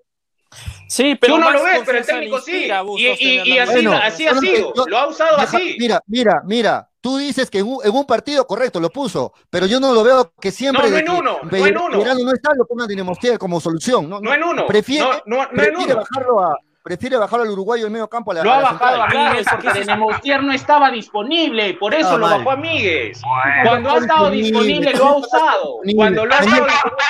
Sí, 0.87 1.15
pero 1.15 1.35
Tú 1.35 1.39
no 1.41 1.51
lo 1.51 1.63
ves, 1.63 1.81
pero 1.85 1.97
el 1.97 2.05
técnico 2.05 2.39
sí. 2.41 2.67
Y, 2.97 3.07
y- 3.07 3.41
y 3.53 3.57
así, 3.59 3.73
Bueno, 3.73 3.93
así 3.93 4.27
ha 4.27 4.33
no 4.33 4.41
sido. 4.41 4.73
yo- 4.75 4.85
Lo 4.87 4.97
ha 4.97 5.07
usado 5.07 5.37
Deja- 5.37 5.57
así. 5.57 5.75
Mira, 5.79 5.99
mira, 6.07 6.41
mira, 6.45 6.89
tú 7.01 7.17
dices 7.17 7.49
que 7.49 7.59
en 7.59 7.67
un, 7.67 7.79
en 7.83 7.91
un 7.95 8.05
partido 8.05 8.45
correcto 8.45 8.79
lo 8.79 8.89
puso, 8.89 9.33
pero 9.49 9.65
yo 9.65 9.79
no 9.79 9.91
lo 9.93 10.03
veo 10.03 10.33
que 10.39 10.51
siempre 10.51 10.83
No, 10.83 10.89
no 10.91 10.97
en 10.97 11.05
que 11.05 11.11
uno, 11.11 11.37
no 11.43 11.49
Pellerano 11.49 11.87
en 11.89 12.17
uno. 12.17 12.23
no 12.25 12.33
está, 12.33 12.51
lo 12.55 12.65
pongan 12.65 12.87
Dinemostier 12.87 13.37
como 13.39 13.59
solución. 13.59 14.09
No, 14.09 14.19
No 14.19 14.33
en 14.33 14.43
uno. 14.43 14.65
Prefiere, 14.67 15.03
No, 15.03 15.11
no, 15.25 15.35
no 15.37 15.43
en 15.43 15.49
prefiere 15.49 15.93
uno. 15.93 15.95
bajarlo 16.09 16.39
a 16.43 16.57
prefiere 16.83 17.15
bajarlo 17.15 17.45
al 17.45 17.51
uruguayo 17.51 17.87
en 17.87 17.93
medio 17.93 18.09
campo 18.09 18.31
a 18.31 18.33
la, 18.35 18.43
Lo 18.43 18.51
a 18.51 18.57
ha 18.57 18.61
la 18.61 18.71
bajado 18.73 19.03
a 19.03 19.07
que 19.07 19.43
porque 19.49 19.79
Denemostier 19.79 20.43
no 20.43 20.51
estaba 20.51 20.91
disponible, 20.91 21.75
por 21.75 21.93
eso 21.93 22.15
Ah, 22.15 22.17
lo 22.17 22.25
bajó 22.29 22.51
a 22.51 22.55
Miguel. 22.57 23.13
Bueno, 23.23 23.69
Cuando 23.69 23.89
ha 23.89 23.97
estado 23.99 24.29
disponible 24.29 24.91
lo 24.91 25.05
ha 25.07 25.15
usado. 25.15 25.75
Cuando 25.95 26.25
lo 26.25 26.33
ha 26.33 26.39
estado 26.39 26.65
disponible. 26.65 27.03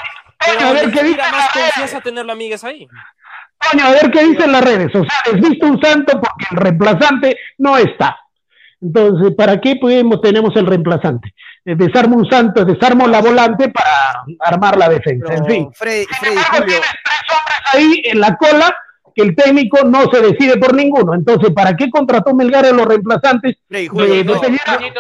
Pero 0.46 0.68
a 0.68 0.72
ver 0.74 0.92
qué 0.92 1.04
dice 1.04 1.22
más 1.32 1.50
confianza 1.54 2.02
tenerlo 2.02 2.34
a 2.34 2.36
Miguel 2.36 2.60
ahí. 2.64 2.88
Coño, 3.72 3.86
a 3.86 3.92
ver 3.92 4.12
qué 4.12 4.24
dicen 4.26 4.52
las 4.52 4.64
redes. 4.64 4.94
O 4.96 5.04
sea, 5.04 5.34
desvisto 5.34 5.68
un 5.68 5.82
santo 5.82 6.20
porque 6.20 6.46
el 6.52 6.58
reemplazante 6.58 7.38
no 7.58 7.78
está. 7.78 8.18
Entonces, 8.82 9.34
¿para 9.36 9.62
qué 9.62 9.78
podemos, 9.78 10.22
tenemos 10.22 10.56
el 10.56 10.66
reemplazante? 10.66 11.34
Eh, 11.66 11.76
Desarmo 11.76 12.18
un 12.18 12.30
santo, 12.30 12.66
desarmo 12.66 13.08
la 13.08 13.22
volante 13.22 13.70
para 13.70 14.26
armar 14.42 14.78
la 14.78 14.90
defensa. 14.90 15.34
En 15.34 15.46
fin. 15.46 15.70
Freddy, 15.74 16.06
Freddy, 16.20 16.36
Julio. 16.36 16.66
tienes 16.66 16.90
tres 17.04 17.22
hombres 17.32 17.58
ahí 17.74 18.02
en 18.06 18.20
la 18.20 18.36
cola 18.36 18.76
que 19.16 19.22
el 19.24 19.36
técnico 19.36 19.84
no 19.86 20.10
se 20.12 20.22
decide 20.22 20.58
por 20.58 20.74
ninguno. 20.74 21.14
Entonces, 21.14 21.52
¿para 21.52 21.76
qué 21.76 21.90
contrató 21.90 22.34
Melgar 22.34 22.66
a 22.66 22.72
los 22.72 22.86
reemplazantes? 22.86 23.58
Freddy, 23.68 23.88
Julio, 23.88 24.14
Eh, 24.14 24.24
no, 24.24 24.34
no 24.36 24.42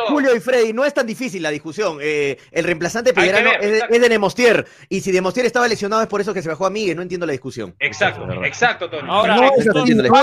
Julio 0.07 0.35
y 0.35 0.39
Freddy, 0.39 0.73
no 0.73 0.85
es 0.85 0.93
tan 0.93 1.05
difícil 1.07 1.41
la 1.43 1.49
discusión. 1.49 1.97
Eh, 2.01 2.37
el 2.51 2.63
reemplazante 2.63 3.13
ver, 3.13 3.35
es, 3.61 3.71
de- 3.71 3.95
es 3.95 4.01
de 4.01 4.09
Nemostier. 4.09 4.65
Y 4.89 5.01
si 5.01 5.11
Nemostier 5.11 5.45
estaba 5.45 5.67
lesionado 5.67 6.01
es 6.01 6.07
por 6.07 6.21
eso 6.21 6.33
que 6.33 6.41
se 6.41 6.49
bajó 6.49 6.65
a 6.65 6.69
Miguel. 6.69 6.95
No 6.95 7.01
entiendo 7.01 7.25
la 7.25 7.31
discusión. 7.31 7.75
Exacto, 7.79 8.27
exacto, 8.43 8.89
Toño. 8.89 9.11
Ahora, 9.11 9.35
No 9.35 9.43
es 9.45 9.67
así, 9.67 9.93
de 9.93 10.03
no 10.09 10.15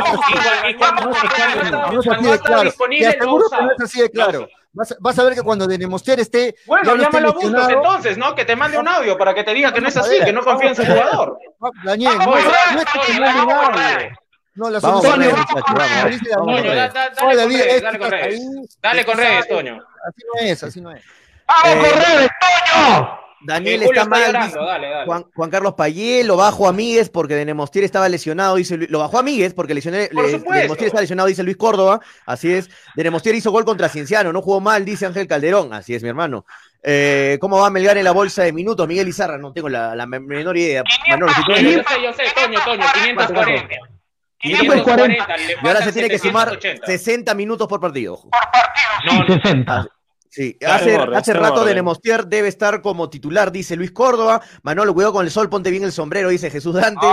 así 3.85 4.01
de 4.01 4.11
claro. 4.11 4.49
Vas, 4.73 4.93
a- 4.93 4.97
vas 5.01 5.19
a 5.19 5.25
ver 5.25 5.35
que 5.35 5.43
cuando 5.43 5.67
de 5.67 5.77
Nemostier 5.79 6.21
esté. 6.21 6.55
Bueno, 6.67 6.85
ya 6.85 6.95
no 6.95 7.03
esté 7.03 7.17
llámalo 7.17 7.29
a 7.29 7.33
Bustos 7.43 7.69
entonces, 7.71 8.19
¿no? 8.19 8.35
Que 8.35 8.45
te 8.45 8.55
mande 8.55 8.79
un 8.79 8.87
audio 8.87 9.19
para 9.19 9.35
que 9.35 9.43
te 9.43 9.53
diga 9.53 9.73
que 9.73 9.81
no 9.81 9.89
es 9.89 9.97
así, 9.97 10.17
que 10.25 10.33
no 10.33 10.43
confía 10.43 10.69
en 10.71 10.77
su 10.77 10.85
jugador. 10.87 11.39
Daniel, 11.85 12.13
no, 12.13 12.19
Vamos, 12.19 12.39
es- 12.39 12.45
vamos, 12.47 12.73
no 12.75 12.81
es 12.81 12.85
que 12.87 12.99
vamos, 12.99 13.47
te 13.47 13.55
vamos, 13.55 13.77
mande. 13.77 14.13
No, 14.55 14.69
la 14.71 14.81
Vamos 14.81 15.03
solución 15.03 15.13
con 15.13 15.23
es- 15.23 15.27
redes, 15.33 15.39
muchachos, 15.39 15.65
vamos. 15.75 15.89
como 15.93 16.09
dice 16.11 16.31
Vamos 16.31 16.47
con 16.47 16.55
Daniel. 16.55 16.63
Toño, 16.63 16.75
da- 16.75 16.89
redes. 16.89 16.95
da- 16.95 17.09
No, 17.09 17.15
dale 17.15 17.27
con 17.31 17.37
David, 17.37 17.57
redes, 17.61 17.75
es 17.75 17.83
dale 17.83 17.93
que 17.93 17.99
con 18.05 18.15
estás 18.15 18.21
redes. 18.21 18.41
ahí, 18.41 18.67
Dale 18.83 19.05
con 19.05 19.13
estás 19.21 19.31
redes, 19.31 19.43
ahí. 19.45 19.49
Toño. 19.57 19.73
Así 20.09 20.23
no 20.27 20.41
es, 20.41 20.63
así 20.65 20.81
no 20.81 20.91
es. 20.93 21.05
¡Vamos 21.47 21.65
Eh, 21.65 21.91
con 21.91 22.03
redes, 22.03 22.31
Toño! 22.41 23.21
Daniel 23.43 23.83
Eh, 23.83 23.85
está 23.87 24.01
está 24.03 24.09
mal. 24.11 24.27
llorando, 24.27 24.65
dale, 24.67 24.91
dale. 24.91 25.07
Juan, 25.07 25.25
Juan 25.35 25.51
Carlos 25.51 25.75
Payé 25.75 26.25
lo 26.25 26.37
bajó 26.37 26.69
a 26.69 26.73
Míguez 26.73 27.09
porque 27.11 27.35
de 27.35 27.45
Nemostier 27.45 27.85
estaba 27.85 28.09
lesionado. 28.09 28.57
Dice, 28.57 28.77
lo 28.77 28.99
bajó 28.99 29.19
a 29.19 29.23
Míguez 29.23 29.55
porque 29.55 29.75
lesioné, 29.75 30.09
Por 30.13 30.25
le- 30.27 30.31
supuesto. 30.33 30.55
de 30.55 30.63
Nemostier 30.63 30.87
está 30.89 31.01
lesionado, 31.01 31.29
dice 31.29 31.43
Luis 31.43 31.57
Córdoba. 31.57 32.01
Así 32.27 32.53
es. 32.53 32.69
De 32.95 33.03
Nemostier 33.05 33.35
hizo 33.35 33.51
gol 33.51 33.65
contra 33.65 33.89
Cienciano. 33.89 34.33
No 34.33 34.43
jugó 34.43 34.61
mal, 34.61 34.85
dice 34.85 35.07
Ángel 35.07 35.27
Calderón. 35.27 35.73
Así 35.73 35.95
es, 35.95 36.03
mi 36.03 36.09
hermano. 36.09 36.45
Eh, 36.83 37.39
¿Cómo 37.41 37.59
va 37.59 37.71
Melgar 37.71 37.99
en 37.99 38.05
la 38.05 38.13
bolsa 38.13 38.43
de 38.43 38.53
minutos? 38.53 38.87
Miguel 38.89 39.09
Izarra, 39.09 39.37
no 39.39 39.53
tengo 39.53 39.69
la, 39.69 39.95
la 39.95 40.07
menor 40.07 40.57
idea. 40.57 40.83
Manolo, 41.09 41.33
si 41.35 41.45
tú- 41.45 41.53
Yo, 41.53 41.61
yo 41.61 41.83
sé, 41.83 42.03
yo 42.03 42.13
sé, 42.13 42.23
Toño, 42.35 42.59
Toño, 42.65 42.85
540. 43.05 43.77
540, 44.43 45.37
le 45.37 45.53
y 45.63 45.67
ahora 45.67 45.83
se 45.83 45.93
tiene 45.93 46.09
que 46.09 46.19
sumar 46.19 46.49
780. 46.51 46.87
60 46.87 47.35
minutos 47.35 47.69
por 47.69 47.79
partido. 47.81 48.15
ojo. 48.15 48.31
Sí, 49.09 49.33
60. 49.35 49.87
Sí, 50.31 50.57
hace, 50.65 50.97
hace 50.97 51.33
rato 51.33 51.65
de. 51.65 51.75
Nemostier 51.75 52.27
debe 52.27 52.47
estar 52.47 52.83
como 52.83 53.11
titular, 53.11 53.51
dice 53.51 53.75
Luis 53.75 53.91
Córdoba. 53.91 54.41
Manolo, 54.63 54.95
cuidado 54.95 55.13
con 55.13 55.25
el 55.25 55.31
sol, 55.31 55.49
ponte 55.49 55.71
bien 55.73 55.83
el 55.83 55.91
sombrero, 55.91 56.29
dice 56.29 56.51
Jesús 56.51 56.75
Dante. 56.75 57.07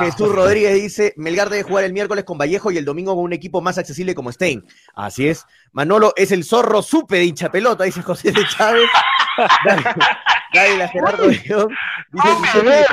Jesús 0.00 0.34
Rodríguez 0.34 0.74
dice, 0.74 1.14
Melgar 1.16 1.48
debe 1.48 1.62
jugar 1.62 1.84
el 1.84 1.94
miércoles 1.94 2.24
con 2.24 2.36
Vallejo 2.36 2.70
y 2.70 2.76
el 2.76 2.84
domingo 2.84 3.14
con 3.14 3.24
un 3.24 3.32
equipo 3.32 3.62
más 3.62 3.78
accesible 3.78 4.14
como 4.14 4.30
Stein. 4.30 4.66
Así 4.94 5.26
es. 5.26 5.46
Manolo 5.72 6.12
es 6.16 6.32
el 6.32 6.44
zorro 6.44 6.82
supe 6.82 7.16
de 7.16 7.24
hincha 7.24 7.50
pelota, 7.50 7.84
dice 7.84 8.02
José 8.02 8.30
de 8.30 8.46
Chávez. 8.46 8.90
Dale, 10.52 10.88
Gerardo 10.88 11.28
León. 11.28 11.74
Dice, 12.12 12.86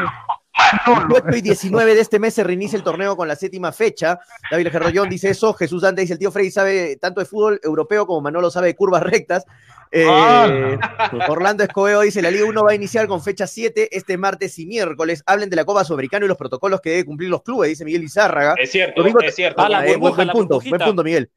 Manolo. 0.86 1.08
18 1.22 1.38
y 1.38 1.41
19 1.41 1.95
de 1.95 2.01
este 2.01 2.20
mes 2.20 2.34
se 2.34 2.43
reinicia 2.43 2.78
el 2.78 2.84
torneo 2.84 3.16
con 3.16 3.28
la 3.28 3.36
séptima 3.36 3.72
fecha. 3.72 4.20
David 4.51 4.70
Gerrollón 4.70 5.10
dice 5.10 5.30
eso. 5.30 5.53
Jesús 5.53 5.82
Dante 5.82 6.01
dice: 6.01 6.14
el 6.14 6.20
tío 6.20 6.32
Freddy 6.32 6.51
sabe 6.51 6.97
tanto 6.97 7.20
de 7.20 7.26
fútbol 7.26 7.60
europeo 7.64 8.05
como 8.08 8.22
Manolo 8.22 8.49
sabe 8.51 8.68
de 8.68 8.76
curvas 8.76 9.03
rectas. 9.03 9.45
Eh, 9.91 10.05
Ah. 10.10 11.12
Orlando 11.30 11.64
Escobedo 11.64 12.01
dice: 12.01 12.22
la 12.22 12.32
Liga 12.32 12.45
1 12.45 12.64
va 12.64 12.72
a 12.72 12.76
iniciar 12.76 13.08
con 13.08 13.22
fecha 13.24 13.47
7 13.47 13.89
este 13.95 14.18
martes 14.18 14.58
y 14.60 14.66
miércoles. 14.66 15.24
Hablen 15.26 15.49
de 15.49 15.55
la 15.55 15.64
Copa 15.66 15.84
Sudamericana 15.86 16.26
y 16.26 16.28
los 16.28 16.38
protocolos 16.38 16.82
que 16.82 16.89
deben 16.89 17.05
cumplir 17.05 17.30
los 17.30 17.43
clubes, 17.43 17.70
dice 17.70 17.86
Miguel 17.86 18.03
Izárraga. 18.03 18.55
Es 18.58 18.72
cierto, 18.72 19.01
Domingo- 19.01 19.22
es 19.22 19.36
cierto. 19.36 19.62
Ah, 19.62 19.70
la 19.70 19.84
Eh, 19.86 19.89
buen, 19.89 19.99
burbuja, 20.01 20.16
buen 20.18 20.28
la 20.28 20.34
punto, 20.34 20.55
burbujita. 20.55 20.78
buen 20.78 20.88
punto, 20.89 21.03
Miguel. 21.03 21.32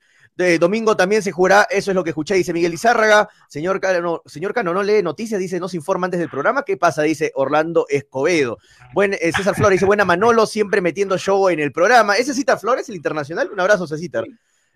Domingo 0.59 0.97
también 0.97 1.23
se 1.23 1.33
jugará, 1.33 1.67
eso 1.71 1.91
es 1.91 1.95
lo 1.95 2.03
que 2.03 2.11
escuché, 2.11 2.35
dice 2.35 2.53
Miguel 2.53 2.75
Izárraga. 2.75 3.29
Señor 3.49 3.81
Cano, 3.81 4.23
señor 4.27 4.55
Cano, 4.55 4.73
no 4.73 4.83
lee 4.83 5.03
noticias, 5.03 5.41
dice, 5.41 5.61
no 5.61 5.69
se 5.69 5.77
informa 5.77 6.07
antes 6.07 6.21
del 6.21 6.31
programa. 6.31 6.63
¿Qué 6.63 6.77
pasa? 6.77 7.03
Dice 7.03 7.33
Orlando 7.35 7.87
Escobedo. 7.89 8.59
Buen, 8.95 9.15
eh, 9.15 9.33
César 9.37 9.55
Flores 9.55 9.77
dice, 9.77 9.87
buena 9.87 10.05
Manolo, 10.05 10.47
siempre 10.47 10.81
metiendo 10.81 11.19
show 11.19 11.49
en 11.49 11.61
el 11.61 11.73
programa. 11.73 12.17
¿Ese 12.17 12.35
Cita 12.35 12.57
Flores, 12.57 12.89
el 12.89 12.97
internacional? 12.97 13.51
Un 13.53 13.61
abrazo, 13.61 13.87
Cecitar. 13.87 14.25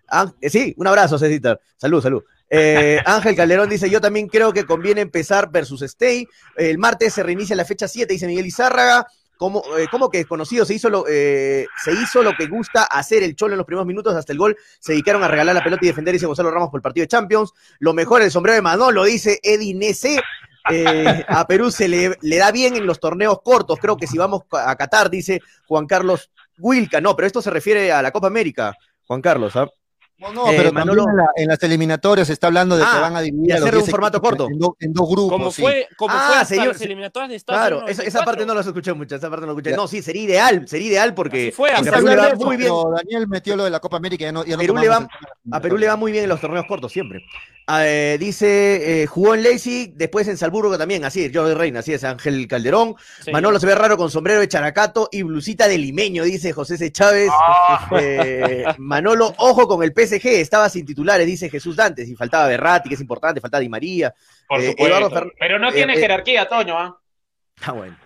Ah, 0.08 0.32
eh, 0.40 0.50
sí, 0.50 0.74
un 0.76 0.86
abrazo, 0.86 1.18
Cecitar. 1.18 1.60
Salud, 1.76 2.02
salud. 2.02 2.22
Eh, 2.50 3.00
Ángel 3.06 3.34
Calderón 3.34 3.68
dice, 3.68 3.88
yo 3.88 4.00
también 4.00 4.28
creo 4.28 4.52
que 4.52 4.64
conviene 4.64 5.00
empezar 5.00 5.50
versus 5.50 5.82
Stay. 5.82 6.26
El 6.56 6.78
martes 6.78 7.14
se 7.14 7.22
reinicia 7.22 7.56
la 7.56 7.64
fecha 7.64 7.88
7, 7.88 8.12
dice 8.12 8.26
Miguel 8.26 8.46
Izárraga. 8.46 9.06
Eh, 9.40 9.86
como 9.90 10.10
que 10.10 10.18
desconocido 10.18 10.64
se 10.64 10.74
hizo, 10.74 10.88
lo, 10.88 11.04
eh, 11.08 11.66
se 11.82 11.92
hizo 11.92 12.22
lo 12.22 12.34
que 12.34 12.46
gusta 12.46 12.84
hacer 12.84 13.22
el 13.22 13.34
Cholo 13.34 13.54
en 13.54 13.58
los 13.58 13.66
primeros 13.66 13.86
minutos 13.86 14.14
hasta 14.14 14.32
el 14.32 14.38
gol. 14.38 14.56
Se 14.78 14.92
dedicaron 14.92 15.22
a 15.22 15.28
regalar 15.28 15.54
la 15.54 15.64
pelota 15.64 15.84
y 15.84 15.88
defender, 15.88 16.12
dice 16.12 16.26
Gonzalo 16.26 16.50
Ramos 16.50 16.70
por 16.70 16.78
el 16.78 16.82
partido 16.82 17.02
de 17.02 17.08
Champions. 17.08 17.52
Lo 17.80 17.92
mejor 17.92 18.22
el 18.22 18.30
sombrero 18.30 18.54
de 18.54 18.62
Manolo, 18.62 19.04
dice 19.04 19.40
Eddie 19.42 19.74
Nese. 19.74 20.20
Eh, 20.70 21.24
a 21.28 21.46
Perú 21.46 21.70
se 21.70 21.88
le, 21.88 22.16
le 22.22 22.36
da 22.38 22.50
bien 22.50 22.76
en 22.76 22.86
los 22.86 23.00
torneos 23.00 23.40
cortos. 23.42 23.78
Creo 23.80 23.96
que 23.96 24.06
si 24.06 24.16
vamos 24.16 24.42
a 24.52 24.74
Qatar, 24.76 25.10
dice 25.10 25.40
Juan 25.66 25.86
Carlos 25.86 26.30
Wilca. 26.58 27.00
No, 27.00 27.14
pero 27.16 27.26
esto 27.26 27.42
se 27.42 27.50
refiere 27.50 27.92
a 27.92 28.00
la 28.00 28.12
Copa 28.12 28.28
América, 28.28 28.74
Juan 29.06 29.20
Carlos. 29.20 29.56
¿ah? 29.56 29.68
No, 30.16 30.32
no, 30.32 30.48
Eh, 30.50 30.54
pero 30.56 30.70
Manolo- 30.72 31.06
en, 31.10 31.16
la- 31.16 31.26
en 31.36 31.48
las 31.48 31.62
eliminatorias 31.64 32.28
se 32.28 32.32
está 32.32 32.46
hablando 32.46 32.76
de 32.76 32.82
que 32.84 32.88
Ah, 32.90 33.00
van 33.00 33.16
a 33.16 33.20
dividir 33.20 33.52
a 33.52 33.56
hacer 33.56 33.74
un 33.74 33.80
10 33.80 33.90
formato 33.90 34.20
corto. 34.20 34.48
En, 34.48 34.58
do- 34.58 34.76
en 34.78 34.92
dos 34.92 35.08
grupos. 35.08 35.32
Como 35.32 35.50
sí. 35.50 35.60
fue, 35.60 35.88
como 35.96 36.14
Ah, 36.14 36.24
fue 36.28 36.36
hasta 36.36 36.44
señor, 36.54 36.68
las 36.68 36.80
eliminatorias 36.82 37.30
de 37.30 37.36
Estados 37.36 37.60
Claro, 37.60 37.76
Unidos. 37.78 37.98
esa, 37.98 38.02
esa 38.08 38.24
parte 38.24 38.46
no 38.46 38.54
la 38.54 38.60
escuché 38.60 38.92
mucho, 38.92 39.16
esa 39.16 39.28
parte 39.28 39.40
no 39.42 39.48
la 39.48 39.52
escuché. 39.58 39.70
Ya. 39.70 39.76
No, 39.76 39.88
sí, 39.88 40.02
sería 40.02 40.22
ideal, 40.22 40.68
sería 40.68 40.86
ideal 40.88 41.14
porque 41.14 41.48
Así 41.48 41.50
fue, 41.52 41.70
porque 41.76 41.90
Perú 41.90 42.06
le 42.06 42.16
va 42.16 42.34
muy 42.36 42.56
bien. 42.56 42.72
Daniel 42.96 43.26
metió 43.28 43.56
lo 43.56 43.64
de 43.64 43.70
la 43.70 43.80
Copa 43.80 43.96
América 43.96 44.22
y 44.22 44.26
ya 44.26 44.32
no, 44.32 44.44
ya 44.44 44.52
no 44.56 44.60
Perú 44.62 44.76
le 44.76 44.88
va-. 44.88 45.08
A 45.50 45.60
Perú 45.60 45.76
le 45.78 45.88
va 45.88 45.96
muy 45.96 46.12
bien 46.12 46.24
en 46.24 46.30
los 46.30 46.40
torneos 46.40 46.64
cortos, 46.66 46.92
siempre. 46.92 47.24
Ah, 47.66 47.86
eh, 47.86 48.18
dice, 48.20 49.02
eh, 49.02 49.06
jugó 49.06 49.34
en 49.34 49.42
Leipzig, 49.42 49.94
después 49.94 50.28
en 50.28 50.36
Salzburgo 50.36 50.76
también, 50.76 51.02
así 51.06 51.24
es, 51.24 51.32
Jordi 51.34 51.54
Reina, 51.54 51.80
así 51.80 51.94
es, 51.94 52.04
Ángel 52.04 52.46
Calderón. 52.46 52.94
Sí. 53.24 53.32
Manolo 53.32 53.58
se 53.58 53.64
ve 53.66 53.74
raro 53.74 53.96
con 53.96 54.10
sombrero 54.10 54.40
de 54.40 54.48
characato 54.48 55.08
y 55.10 55.22
blusita 55.22 55.66
de 55.66 55.78
limeño, 55.78 56.24
dice 56.24 56.52
José 56.52 56.76
C. 56.76 56.92
Chávez. 56.92 57.30
Eh, 57.98 58.64
Manolo, 58.78 59.34
ojo 59.38 59.66
con 59.66 59.82
el 59.82 59.92
PSG, 60.06 60.26
estaba 60.40 60.68
sin 60.68 60.84
titulares, 60.86 61.26
dice 61.26 61.48
Jesús 61.50 61.76
Dantes, 61.76 62.08
y 62.08 62.14
faltaba 62.16 62.46
Berratti, 62.48 62.88
que 62.88 62.94
es 62.94 63.00
importante, 63.00 63.40
faltaba 63.40 63.60
Di 63.60 63.68
María. 63.68 64.14
Por 64.48 64.60
Eh, 64.60 64.70
supuesto. 64.70 64.96
Eduardo 64.96 65.10
Fer- 65.16 65.32
Pero 65.38 65.58
no 65.58 65.68
eh, 65.70 65.72
tiene 65.72 65.94
eh, 65.94 65.98
jerarquía, 65.98 66.48
Toño, 66.48 66.78
¿ah? 66.78 66.98
Ah, 67.62 67.72
bueno. 67.72 67.96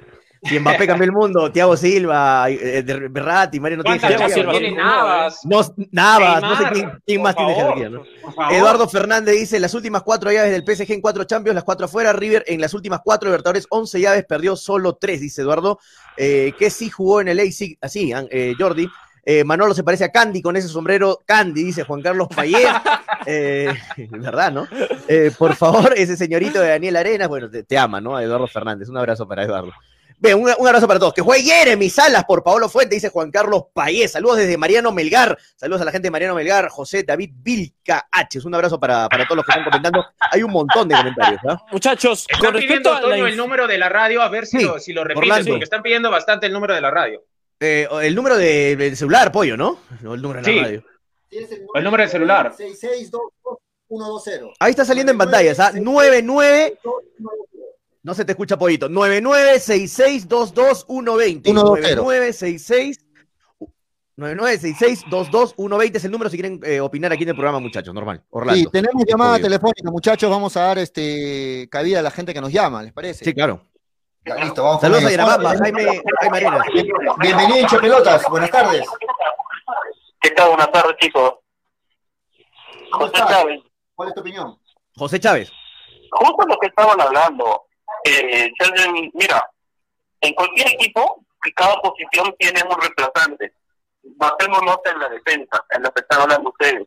Si 0.45 0.57
Mbappé 0.61 0.87
cambió 0.87 1.05
el 1.05 1.11
mundo, 1.11 1.51
Thiago 1.51 1.77
Silva, 1.77 2.49
eh, 2.49 2.85
Berratti, 3.11 3.59
María 3.59 3.79
no 3.79 3.83
tiene 3.83 3.99
¿Cuántas 3.99 4.19
Thiago 4.19 4.33
jerarquía. 4.33 4.53
Silva 4.53 4.53
tiene 4.53 4.77
no, 4.77 4.85
Navas? 4.85 5.41
No, 5.43 5.61
Navas, 5.91 6.43
no 6.43 6.57
sé 6.57 6.65
quién, 7.05 7.23
más 7.23 7.35
tiene 7.35 7.55
jerarquía, 7.57 7.89
¿no? 7.89 8.05
Eduardo 8.53 8.89
Fernández 8.89 9.35
dice, 9.35 9.59
las 9.59 9.75
últimas 9.75 10.05
cuatro 10.05 10.31
llaves 10.31 10.53
del 10.53 10.63
PSG 10.65 10.93
en 10.93 11.01
cuatro 11.01 11.25
Champions, 11.25 11.57
las 11.57 11.65
cuatro 11.65 11.87
afuera, 11.87 12.13
River 12.13 12.45
en 12.47 12.61
las 12.61 12.73
últimas 12.73 13.01
cuatro 13.05 13.29
Libertadores, 13.29 13.67
11 13.69 14.01
llaves, 14.01 14.25
perdió 14.29 14.55
solo 14.55 14.95
tres, 14.95 15.21
dice 15.21 15.43
Eduardo, 15.43 15.81
eh, 16.17 16.53
que 16.57 16.71
sí 16.71 16.89
jugó 16.89 17.21
en 17.21 17.27
el 17.29 17.37
Leipzig, 17.39 17.77
así, 17.81 18.13
eh, 18.31 18.55
Jordi. 18.57 18.89
Eh, 19.31 19.45
Manolo 19.45 19.75
se 19.75 19.85
parece 19.85 20.05
a 20.05 20.09
Candy 20.11 20.41
con 20.41 20.57
ese 20.57 20.69
sombrero, 20.69 21.21
Candy, 21.27 21.63
dice 21.63 21.83
Juan 21.85 22.01
Carlos 22.01 22.29
Payet. 22.35 22.67
Eh, 23.27 23.69
¿Verdad, 24.11 24.51
no? 24.53 24.67
Eh, 25.07 25.31
por 25.37 25.55
favor, 25.55 25.93
ese 25.95 26.17
señorito 26.17 26.61
de 26.63 26.69
Daniel 26.69 26.97
Arenas, 26.97 27.29
bueno, 27.29 27.51
te, 27.51 27.63
te 27.63 27.77
ama, 27.77 28.01
¿no? 28.01 28.19
Eduardo 28.19 28.47
Fernández, 28.47 28.89
un 28.89 28.97
abrazo 28.97 29.29
para 29.29 29.43
Eduardo. 29.43 29.71
Bien, 30.17 30.37
un, 30.39 30.49
un 30.57 30.67
abrazo 30.67 30.89
para 30.89 30.99
todos. 30.99 31.13
Que 31.13 31.21
juegue 31.21 31.43
Jeremy 31.43 31.91
Salas 31.91 32.25
por 32.25 32.43
Paolo 32.43 32.71
Fuente, 32.71 32.95
dice 32.95 33.11
Juan 33.11 33.31
Carlos 33.31 33.65
Payés. 33.75 34.13
Saludos 34.13 34.39
desde 34.39 34.57
Mariano 34.57 34.93
Melgar. 34.93 35.37
Saludos 35.57 35.83
a 35.83 35.85
la 35.85 35.93
gente 35.93 36.07
de 36.07 36.11
Mariano 36.11 36.35
Melgar. 36.35 36.69
José 36.71 37.03
David 37.03 37.33
Vilca 37.35 38.09
H. 38.11 38.39
Un 38.47 38.55
abrazo 38.55 38.81
para, 38.81 39.09
para 39.11 39.25
todos 39.27 39.37
los 39.37 39.45
que 39.45 39.51
están 39.53 39.65
comentando. 39.65 40.07
Hay 40.31 40.43
un 40.43 40.53
montón 40.53 40.89
de 40.89 40.97
comentarios. 40.97 41.41
¿ah? 41.47 41.61
Muchachos, 41.71 42.21
Están 42.31 42.41
con 42.47 42.55
respecto 42.55 42.91
pidiendo, 42.91 42.93
a 42.93 43.11
la 43.11 43.17
Toño, 43.17 43.27
el 43.27 43.37
número 43.37 43.67
de 43.67 43.77
la 43.77 43.91
radio, 43.91 44.23
a 44.23 44.29
ver 44.31 44.47
si, 44.47 44.59
Sí, 44.59 44.65
lo, 44.65 44.79
si 44.79 44.95
lo 44.95 45.05
repites, 45.05 45.29
Orlando. 45.31 45.51
porque 45.51 45.65
están 45.65 45.83
pidiendo 45.83 46.11
bastante 46.11 46.47
el 46.47 46.53
número 46.55 46.75
de 46.75 46.81
la 46.81 46.91
radio. 46.91 47.23
Eh, 47.61 47.89
el 48.03 48.15
número 48.15 48.37
de, 48.37 48.77
del 48.77 48.97
celular, 48.97 49.33
pollo, 49.33 49.57
¿no? 49.57 49.79
No, 50.01 50.15
el 50.15 50.23
número 50.23 50.41
de 50.43 50.47
la 50.47 50.53
Sí. 50.59 50.63
radio. 50.65 50.85
El 51.75 51.85
número 51.85 52.03
del 52.03 52.11
celular. 52.11 52.55
6622120. 52.57 54.53
Ahí 54.61 54.71
está 54.71 54.85
saliendo 54.85 55.11
en 55.13 55.19
pantallas, 55.19 55.59
¿ah? 55.61 55.73
99. 55.73 56.79
No 58.03 58.15
se 58.15 58.25
te 58.25 58.33
escucha, 58.33 58.57
pollito. 58.59 58.89
9966222120. 58.89 61.43
120. 61.43 61.97
9966. 61.97 62.99
9966222120 64.17 65.97
es 65.97 66.05
el 66.05 66.11
número 66.11 66.29
si 66.31 66.37
quieren 66.37 66.61
eh, 66.65 66.81
opinar 66.81 67.13
aquí 67.13 67.23
en 67.23 67.29
el 67.29 67.35
programa, 67.37 67.61
muchachos. 67.61 67.95
Normal. 67.95 68.23
Orlando. 68.31 68.59
Sí, 68.59 68.67
tenemos 68.73 69.05
llamada 69.07 69.35
Obvio. 69.35 69.45
telefónica, 69.45 69.91
muchachos. 69.91 70.29
Vamos 70.31 70.57
a 70.57 70.61
dar 70.63 70.79
este 70.79 71.69
cabida 71.71 72.01
a 72.01 72.03
la 72.03 72.11
gente 72.11 72.35
que 72.35 72.41
nos 72.41 72.53
llama, 72.53 72.83
¿les 72.83 72.93
parece? 72.93 73.25
Sí, 73.25 73.33
claro. 73.35 73.63
Ya, 74.29 74.35
listo, 74.35 74.63
vamos 74.63 74.81
Saludos 74.83 75.05
a. 75.07 75.11
Yarabamba, 75.11 75.57
Jaime, 75.57 76.03
Jaime 76.21 76.37
Arenas. 76.37 76.67
Bienvenido, 77.19 77.59
hincha 77.61 77.81
pelotas. 77.81 78.29
Buenas 78.29 78.51
tardes. 78.51 78.87
¿Qué 80.21 80.31
tal? 80.33 80.49
Buenas 80.49 80.71
tardes, 80.71 80.97
chicos. 81.01 81.35
¿Cómo 82.91 83.07
José? 83.07 83.25
Chávez. 83.27 83.63
¿Cuál 83.95 84.09
es 84.11 84.15
tu 84.15 84.21
opinión? 84.21 84.59
José 84.97 85.19
Chávez. 85.19 85.51
Justo 86.11 86.47
lo 86.47 86.59
que 86.59 86.67
estaban 86.67 87.01
hablando. 87.01 87.69
Eh, 88.05 88.51
mira, 89.15 89.51
en 90.21 90.35
cualquier 90.35 90.75
equipo, 90.75 91.25
cada 91.57 91.77
posición 91.81 92.35
tiene 92.39 92.63
un 92.69 92.79
reemplazante. 92.79 93.55
Basémonos 94.03 94.79
en 94.93 94.99
la 94.99 95.09
defensa, 95.09 95.65
en 95.71 95.83
lo 95.85 95.91
que 95.93 96.03
están 96.03 96.21
hablando 96.21 96.51
ustedes. 96.51 96.87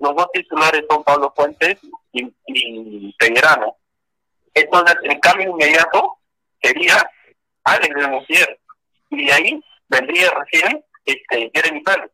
Los 0.00 0.16
dos 0.16 0.26
titulares 0.32 0.84
son 0.90 1.04
Pablo 1.04 1.32
Fuentes 1.36 1.78
y, 2.12 2.34
y 2.46 3.12
Pellerano. 3.12 3.76
Entonces, 4.54 4.96
el 5.04 5.20
cambio 5.20 5.50
inmediato 5.50 6.19
sería 6.62 7.10
Alex 7.64 7.94
de 7.94 8.06
Musier. 8.08 8.60
Y 9.10 9.26
de 9.26 9.32
ahí 9.32 9.64
vendría 9.88 10.30
recién 10.30 10.84
este, 11.04 11.50
Jeremy 11.54 11.82
Pérez. 11.82 12.10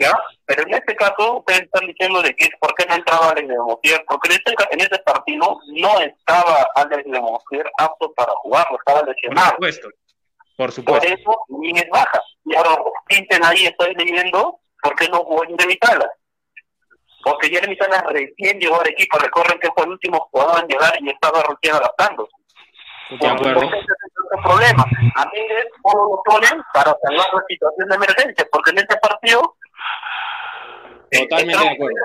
¿Ya? 0.00 0.12
Pero 0.46 0.62
en 0.64 0.74
este 0.74 0.96
caso, 0.96 1.38
ustedes 1.38 1.62
están 1.62 1.86
diciendo 1.86 2.20
de 2.20 2.34
que 2.34 2.48
por 2.60 2.74
qué 2.74 2.84
no 2.86 2.96
entraba 2.96 3.30
Alex 3.30 3.46
de 3.48 3.56
Motier, 3.56 4.04
porque 4.08 4.28
en 4.28 4.34
este, 4.34 4.54
en 4.72 4.80
este 4.80 4.98
partido 5.00 5.60
no 5.68 6.00
estaba 6.00 6.68
Alex 6.74 7.04
de 7.04 7.20
Motier 7.20 7.70
apto 7.78 8.12
para 8.14 8.32
jugarlo, 8.42 8.76
estaba 8.78 9.00
Por 9.00 9.08
lesionado. 9.14 9.50
supuesto. 9.52 9.88
Por 10.56 10.66
Por 10.66 10.72
supuesto. 10.72 11.06
eso, 11.08 11.36
ni 11.48 11.78
es 11.78 11.88
baja. 11.90 12.20
Y 12.44 12.54
ahora, 12.56 12.76
pinten 13.06 13.44
ahí, 13.44 13.66
estoy 13.66 13.94
leyendo, 13.94 14.58
¿por 14.82 14.94
qué 14.96 15.08
no 15.08 15.18
jugó 15.18 15.42
Jeremy 15.42 15.78
Salas? 15.80 16.10
Porque 17.22 17.48
Jeremy 17.48 17.76
Salas 17.76 18.02
recién 18.08 18.58
llegó 18.58 18.80
al 18.80 18.88
equipo, 18.88 19.16
recuerden 19.18 19.58
que 19.60 19.70
fue 19.74 19.84
el 19.84 19.90
último 19.90 20.28
jugador 20.30 20.60
en 20.62 20.68
llegar 20.68 20.92
y 21.00 21.08
estaba 21.10 21.42
recién 21.42 21.74
adaptando. 21.76 22.28
De 23.10 23.26
acuerdo. 23.26 23.62
Entonces, 23.62 23.80
ese 23.80 23.92
es 23.92 24.24
otro 24.24 24.42
problema. 24.42 24.82
A 25.16 25.24
mí 25.26 25.38
es 25.38 25.66
cómo 25.82 26.16
lo 26.16 26.22
ponen 26.24 26.62
para 26.72 26.96
salvar 27.02 27.26
la 27.34 27.42
situación 27.48 27.88
de 27.88 27.94
emergencia, 27.96 28.46
porque 28.50 28.70
en 28.70 28.78
este 28.78 28.96
partido. 28.96 29.56
eh, 31.10 31.20
Totalmente 31.28 31.64
de 31.64 31.70
acuerdo. 31.70 31.96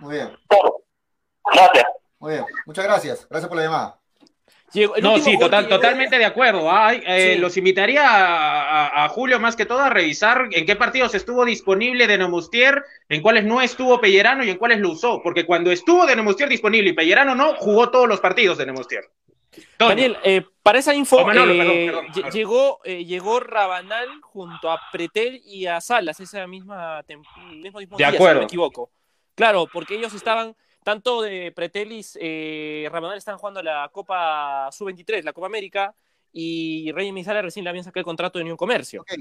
Muy 0.00 0.14
bien, 0.14 0.36
todo. 0.48 0.82
Gracias. 1.52 1.84
muy 2.18 2.32
bien. 2.32 2.44
Muchas 2.66 2.84
gracias. 2.84 3.28
Gracias 3.28 3.48
por 3.48 3.56
la 3.58 3.64
llamada. 3.64 3.99
Llegó- 4.72 4.94
No, 4.98 5.18
sí, 5.18 5.36
total, 5.38 5.64
llegó- 5.64 5.76
totalmente 5.76 6.16
de 6.18 6.24
acuerdo. 6.24 6.70
Ay, 6.70 7.02
eh, 7.06 7.32
Sí. 7.34 7.40
Los 7.40 7.56
invitaría 7.56 8.08
a, 8.08 8.62
a- 8.86 9.04
a 9.04 9.08
Julio 9.08 9.40
más 9.40 9.56
que 9.56 9.66
todo 9.66 9.80
a 9.80 9.90
revisar 9.90 10.48
en 10.52 10.64
qué 10.66 10.76
partidos 10.76 11.14
estuvo 11.14 11.44
disponible 11.44 12.06
de 12.06 12.18
Nemustier, 12.18 12.84
en 13.08 13.20
cuáles 13.22 13.44
no 13.44 13.60
estuvo 13.60 14.00
Pellerano 14.00 14.44
y 14.44 14.50
en 14.50 14.58
cuáles 14.58 14.78
lo 14.78 14.90
usó. 14.90 15.20
Porque 15.22 15.44
cuando 15.44 15.72
estuvo 15.72 16.06
de 16.06 16.14
Nemustier 16.16 16.48
disponible 16.48 16.90
y 16.90 16.92
Pellerano 16.92 17.34
no, 17.34 17.54
jugó 17.56 17.90
todos 17.90 18.08
los 18.08 18.20
partidos 18.20 18.58
de. 18.58 19.08
Toño. 19.76 19.88
Daniel, 19.90 20.16
eh, 20.22 20.44
para 20.62 20.78
esa 20.78 20.94
info, 20.94 21.16
Oh, 21.18 21.26
Manolo, 21.26 21.52
eh, 21.52 21.56
perdón, 21.58 21.74
perdón, 21.86 22.06
lle- 22.06 22.14
perdón. 22.14 22.30
llegó, 22.30 22.80
llegó 23.04 23.40
Rabanal 23.40 24.08
junto 24.22 24.70
a 24.70 24.80
Pretel 24.92 25.40
y 25.44 25.66
a 25.66 25.80
Salas 25.80 26.20
esa 26.20 26.46
misma 26.46 27.02
mismo, 27.08 27.80
mismo 27.80 27.96
De 27.96 28.04
día, 28.04 28.10
si 28.10 28.14
acuerdo. 28.16 28.34
no 28.34 28.40
me 28.42 28.44
equivoco. 28.44 28.92
Claro, 29.34 29.66
porque 29.72 29.96
ellos 29.96 30.14
estaban, 30.14 30.54
tanto 30.84 31.22
de 31.22 31.52
Pretelis, 31.52 32.18
eh, 32.20 32.88
estaban 33.16 33.38
jugando 33.38 33.62
la 33.62 33.88
Copa 33.92 34.68
Sub-23, 34.72 35.22
la 35.24 35.32
Copa 35.32 35.46
América, 35.46 35.94
y 36.32 36.90
Rey 36.92 37.12
Misala 37.12 37.42
recién 37.42 37.64
le 37.64 37.70
habían 37.70 37.84
sacado 37.84 38.00
el 38.00 38.04
contrato 38.04 38.38
de 38.38 38.44
Unión 38.44 38.56
Comercio. 38.56 39.02
Ok, 39.02 39.12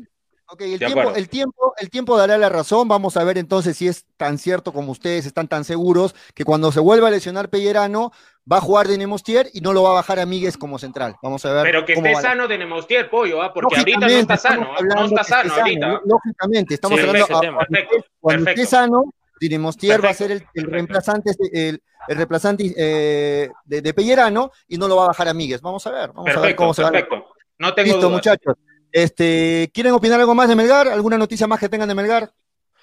ok, 0.48 0.62
el, 0.62 0.80
tiempo, 0.80 1.12
el, 1.16 1.30
tiempo, 1.30 1.74
el 1.78 1.90
tiempo 1.90 2.18
dará 2.18 2.38
la 2.38 2.50
razón. 2.50 2.88
Vamos 2.88 3.18
a 3.18 3.24
ver 3.24 3.38
entonces 3.38 3.76
si 3.78 3.88
es 3.88 4.06
tan 4.18 4.38
cierto 4.38 4.72
como 4.74 4.92
ustedes 4.92 5.26
están 5.26 5.48
tan 5.48 5.64
seguros 5.64 6.16
que 6.36 6.46
cuando 6.46 6.72
se 6.72 6.80
vuelva 6.80 7.08
a 7.08 7.12
lesionar 7.12 7.50
Pellerano 7.50 8.12
va 8.52 8.58
a 8.58 8.62
jugar 8.62 8.88
de 8.88 8.98
Nemostier 8.98 9.50
y 9.54 9.62
no 9.62 9.74
lo 9.74 9.84
va 9.84 9.92
a 9.92 9.94
bajar 9.94 10.20
a 10.20 10.26
Míguez 10.26 10.58
como 10.58 10.80
central. 10.80 11.16
Vamos 11.22 11.44
a 11.46 11.54
ver. 11.54 11.64
Pero 11.64 11.86
que 11.86 11.94
cómo 11.96 12.08
esté 12.08 12.22
sano 12.22 12.48
de 12.48 12.58
Nemustier, 12.58 13.10
pollo, 13.10 13.42
¿ah? 13.42 13.54
porque 13.54 13.76
ahorita 13.78 14.00
no 14.00 14.08
está 14.08 14.38
sano, 14.38 14.62
¿ah? 14.64 14.66
no 14.82 14.92
hablando 14.94 15.16
está 15.16 15.24
sano 15.24 15.54
ahorita. 15.56 15.88
ló- 15.88 16.02
Lógicamente, 16.06 16.74
estamos 16.76 17.00
Sí, 17.00 17.06
hablando 17.08 17.26
a- 17.26 17.28
cuando, 17.28 17.58
Perfecto, 17.60 17.96
esté, 17.98 18.10
cuando 18.20 18.50
esté 18.52 18.66
sano, 18.66 19.14
Dinemostier 19.40 20.04
va 20.04 20.10
a 20.10 20.14
ser 20.14 20.32
el, 20.32 20.64
reemplazante, 20.66 21.32
el, 21.52 21.82
el 22.08 22.16
reemplazante 22.16 22.74
eh, 22.78 23.50
de, 23.66 23.82
de 23.82 23.94
Pellerano 23.94 24.52
y 24.68 24.78
no 24.78 24.88
lo 24.88 24.96
va 24.96 25.06
a 25.06 25.08
bajar 25.08 25.28
a 25.30 25.34
Míguez. 25.34 25.62
Vamos 25.62 25.86
a 25.88 25.92
ver, 25.92 26.12
vamos 26.14 26.36
a 26.36 26.40
ver 26.40 26.56
cómo 26.56 26.74
se 26.74 26.84
va. 26.84 26.92
perfecto. 26.92 27.26
No 27.58 27.74
tengo 27.74 27.86
Listo, 27.86 28.00
dudas. 28.02 28.12
muchachos. 28.12 28.56
Este, 28.92 29.70
¿Quieren 29.74 29.94
opinar 29.94 30.20
algo 30.20 30.34
más 30.34 30.50
de 30.50 30.56
Melgar? 30.56 30.88
¿Alguna 30.88 31.18
noticia 31.18 31.46
más 31.48 31.60
que 31.60 31.70
tengan 31.70 31.88
de 31.90 31.96
Melgar? 31.96 32.32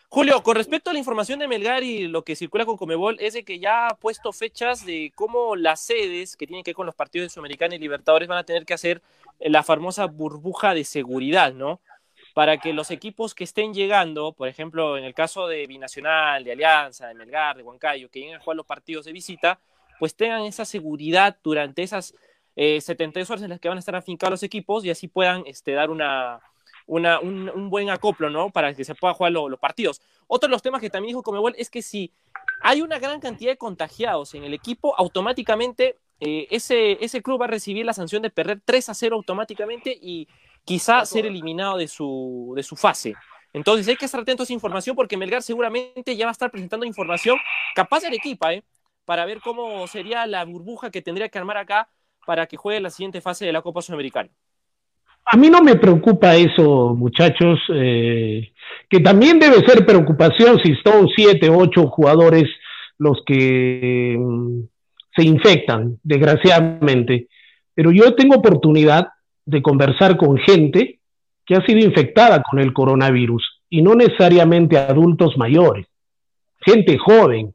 Julio, 0.09 0.41
con 0.43 0.55
respecto 0.55 0.91
a 0.91 0.93
la 0.93 1.01
información 1.01 1.41
de 1.41 1.49
Melgar 1.49 1.83
y 1.83 2.07
lo 2.07 2.23
que 2.23 2.37
circula 2.37 2.65
con 2.65 2.77
Comebol, 2.77 3.17
es 3.19 3.35
de 3.35 3.43
que 3.45 3.59
ya 3.59 3.89
ha 3.89 3.97
puesto 3.97 4.33
fechas 4.33 4.87
de 4.87 5.13
cómo 5.17 5.57
las 5.57 5.81
sedes 5.81 6.37
que 6.37 6.47
tienen 6.47 6.63
que 6.63 6.71
ver 6.71 6.77
con 6.77 6.87
los 6.87 6.95
partidos 6.95 7.27
de 7.27 7.31
Sudamericana 7.31 7.75
y 7.75 7.79
Libertadores 7.81 8.29
van 8.29 8.39
a 8.39 8.45
tener 8.45 8.65
que 8.65 8.75
hacer 8.75 9.03
la 9.41 9.65
famosa 9.65 10.07
burbuja 10.07 10.75
de 10.75 10.85
seguridad, 10.85 11.53
¿no? 11.53 11.81
Para 12.37 12.59
que 12.59 12.74
los 12.74 12.91
equipos 12.91 13.34
que 13.34 13.45
estén 13.45 13.72
llegando, 13.72 14.32
por 14.32 14.47
ejemplo, 14.47 14.99
en 14.99 15.05
el 15.05 15.14
caso 15.14 15.49
de 15.49 15.66
Binacional, 15.66 16.45
de 16.45 16.53
Alianza, 16.53 17.07
de 17.09 17.14
Melgar, 17.14 17.57
de 17.57 17.62
Huancayo, 17.62 18.11
que 18.11 18.20
lleguen 18.20 18.34
a 18.37 18.41
jugar 18.41 18.59
los 18.59 18.66
partidos 18.66 19.07
de 19.07 19.12
visita, 19.12 19.59
pues 19.99 20.14
tengan 20.14 20.43
esa 20.43 20.66
seguridad 20.66 21.34
durante 21.43 21.82
esas 21.82 22.14
eh, 22.55 22.78
72 22.82 23.30
horas 23.30 23.43
en 23.43 23.49
las 23.49 23.59
que 23.59 23.68
van 23.70 23.78
a 23.78 23.80
estar 23.80 23.97
afincados 23.97 24.32
los 24.32 24.43
equipos 24.43 24.84
y 24.84 24.91
así 24.91 25.09
puedan 25.09 25.45
este, 25.47 25.72
dar 25.72 25.89
una, 25.89 26.43
un, 26.87 27.70
buen 27.70 27.89
acoplo, 27.89 28.28
¿no? 28.28 28.51
Para 28.51 28.74
que 28.74 28.84
se 28.84 28.95
puedan 28.95 29.14
jugar 29.14 29.32
lo- 29.32 29.49
los 29.49 29.59
partidos. 29.59 30.03
Otro 30.26 30.49
de 30.49 30.53
los 30.53 30.61
temas 30.61 30.82
que 30.82 30.91
también 30.91 31.12
dijo 31.12 31.22
Comebol 31.22 31.55
es 31.57 31.70
que 31.70 31.80
si 31.80 32.12
hay 32.61 32.82
una 32.82 32.99
gran 32.99 33.18
cantidad 33.18 33.53
de 33.53 33.57
contagiados 33.57 34.34
en 34.34 34.45
el 34.45 34.53
equipo, 34.53 34.95
automáticamente 34.99 35.97
eh, 36.20 36.49
ese, 36.51 37.03
ese 37.03 37.22
club 37.22 37.41
va 37.41 37.47
a 37.47 37.49
recibir 37.49 37.87
la 37.87 37.95
sanción 37.95 38.20
de 38.20 38.28
perder 38.28 38.61
3 38.62 38.91
a 38.91 38.95
0 38.95 39.16
automáticamente 39.16 39.99
y 39.99 40.28
quizá 40.67 41.07
ser 41.07 41.25
eliminado 41.25 41.79
de 41.79 41.89
su, 41.89 42.53
de 42.55 42.62
su 42.62 42.77
fase. 42.77 43.14
Entonces 43.55 43.89
hay 43.89 43.97
que 43.97 44.05
estar 44.05 44.21
atento 44.21 44.43
a 44.43 44.45
esa 44.45 44.53
información 44.53 44.95
porque 44.95 45.17
Melgar 45.17 45.43
seguramente 45.43 46.14
ya 46.14 46.27
va 46.27 46.31
a 46.31 46.33
estar 46.33 46.51
presentando 46.51 46.85
información 46.85 47.39
capaz 47.75 48.01
de 48.01 48.09
Arequipa, 48.09 48.53
¿eh? 48.53 48.62
Para 49.07 49.25
ver 49.25 49.41
cómo 49.41 49.87
sería 49.87 50.27
la 50.27 50.45
burbuja 50.45 50.91
que 50.91 51.01
tendría 51.01 51.29
que 51.29 51.39
armar 51.39 51.57
acá 51.57 51.89
para 52.27 52.47
que 52.47 52.57
juegue 52.57 52.81
la 52.81 52.91
siguiente 52.91 53.21
fase 53.21 53.47
de 53.47 53.53
la 53.53 53.62
Copa 53.62 53.81
Sudamericana. 53.81 54.29
A 55.25 55.37
mí 55.37 55.49
no 55.49 55.62
me 55.62 55.77
preocupa 55.77 56.35
eso, 56.35 56.95
muchachos, 56.95 57.61
eh, 57.73 58.53
que 58.91 59.01
también 59.01 59.39
debe 59.39 59.64
ser 59.67 59.87
preocupación 59.87 60.59
si 60.62 60.75
son 60.85 61.09
siete, 61.14 61.49
ocho 61.49 61.87
jugadores 61.87 62.45
los 62.99 63.23
que 63.25 64.17
mm, 64.19 64.61
se 65.14 65.25
infectan, 65.25 65.99
desgraciadamente. 66.03 67.29
Pero 67.75 67.93
yo 67.93 68.14
tengo 68.14 68.37
oportunidad 68.37 69.09
de 69.47 69.62
conversar 69.62 70.16
con 70.16 70.36
gente 70.36 71.01
que 71.47 71.55
ha 71.55 71.64
sido 71.64 71.78
infectada 71.78 72.42
con 72.42 72.59
el 72.59 72.72
coronavirus 72.72 73.62
y 73.70 73.82
no 73.82 73.94
necesariamente 73.94 74.76
adultos 74.76 75.36
mayores, 75.38 75.86
gente 76.61 76.99
joven. 76.99 77.55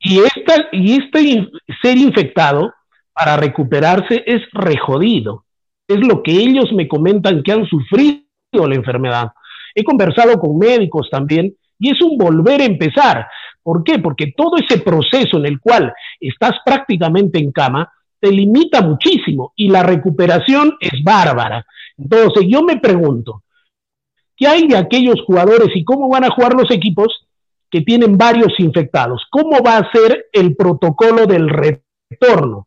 Y, 0.00 0.18
esta, 0.18 0.68
y 0.72 0.98
este 0.98 1.48
ser 1.82 1.96
infectado 1.96 2.72
para 3.12 3.36
recuperarse 3.36 4.22
es 4.26 4.42
rejodido 4.52 5.44
es 5.88 6.06
lo 6.06 6.22
que 6.22 6.32
ellos 6.32 6.70
me 6.72 6.86
comentan 6.86 7.42
que 7.42 7.52
han 7.52 7.66
sufrido 7.66 8.22
la 8.52 8.74
enfermedad. 8.74 9.32
He 9.74 9.82
conversado 9.82 10.38
con 10.38 10.58
médicos 10.58 11.08
también 11.10 11.54
y 11.78 11.90
es 11.90 12.02
un 12.02 12.18
volver 12.18 12.60
a 12.60 12.66
empezar. 12.66 13.26
¿Por 13.62 13.82
qué? 13.82 13.98
Porque 13.98 14.32
todo 14.36 14.58
ese 14.58 14.78
proceso 14.80 15.38
en 15.38 15.46
el 15.46 15.58
cual 15.60 15.92
estás 16.20 16.52
prácticamente 16.64 17.38
en 17.38 17.52
cama 17.52 17.90
te 18.20 18.30
limita 18.30 18.82
muchísimo 18.82 19.52
y 19.56 19.68
la 19.68 19.82
recuperación 19.82 20.76
es 20.80 21.02
bárbara. 21.02 21.64
Entonces 21.96 22.44
yo 22.48 22.62
me 22.62 22.78
pregunto, 22.78 23.42
¿qué 24.36 24.46
hay 24.46 24.66
de 24.66 24.76
aquellos 24.76 25.22
jugadores 25.26 25.68
y 25.74 25.84
cómo 25.84 26.08
van 26.08 26.24
a 26.24 26.30
jugar 26.30 26.54
los 26.54 26.70
equipos 26.70 27.28
que 27.70 27.82
tienen 27.82 28.16
varios 28.16 28.58
infectados? 28.58 29.26
¿Cómo 29.30 29.62
va 29.62 29.78
a 29.78 29.90
ser 29.92 30.26
el 30.32 30.56
protocolo 30.56 31.26
del 31.26 31.48
retorno? 31.48 32.66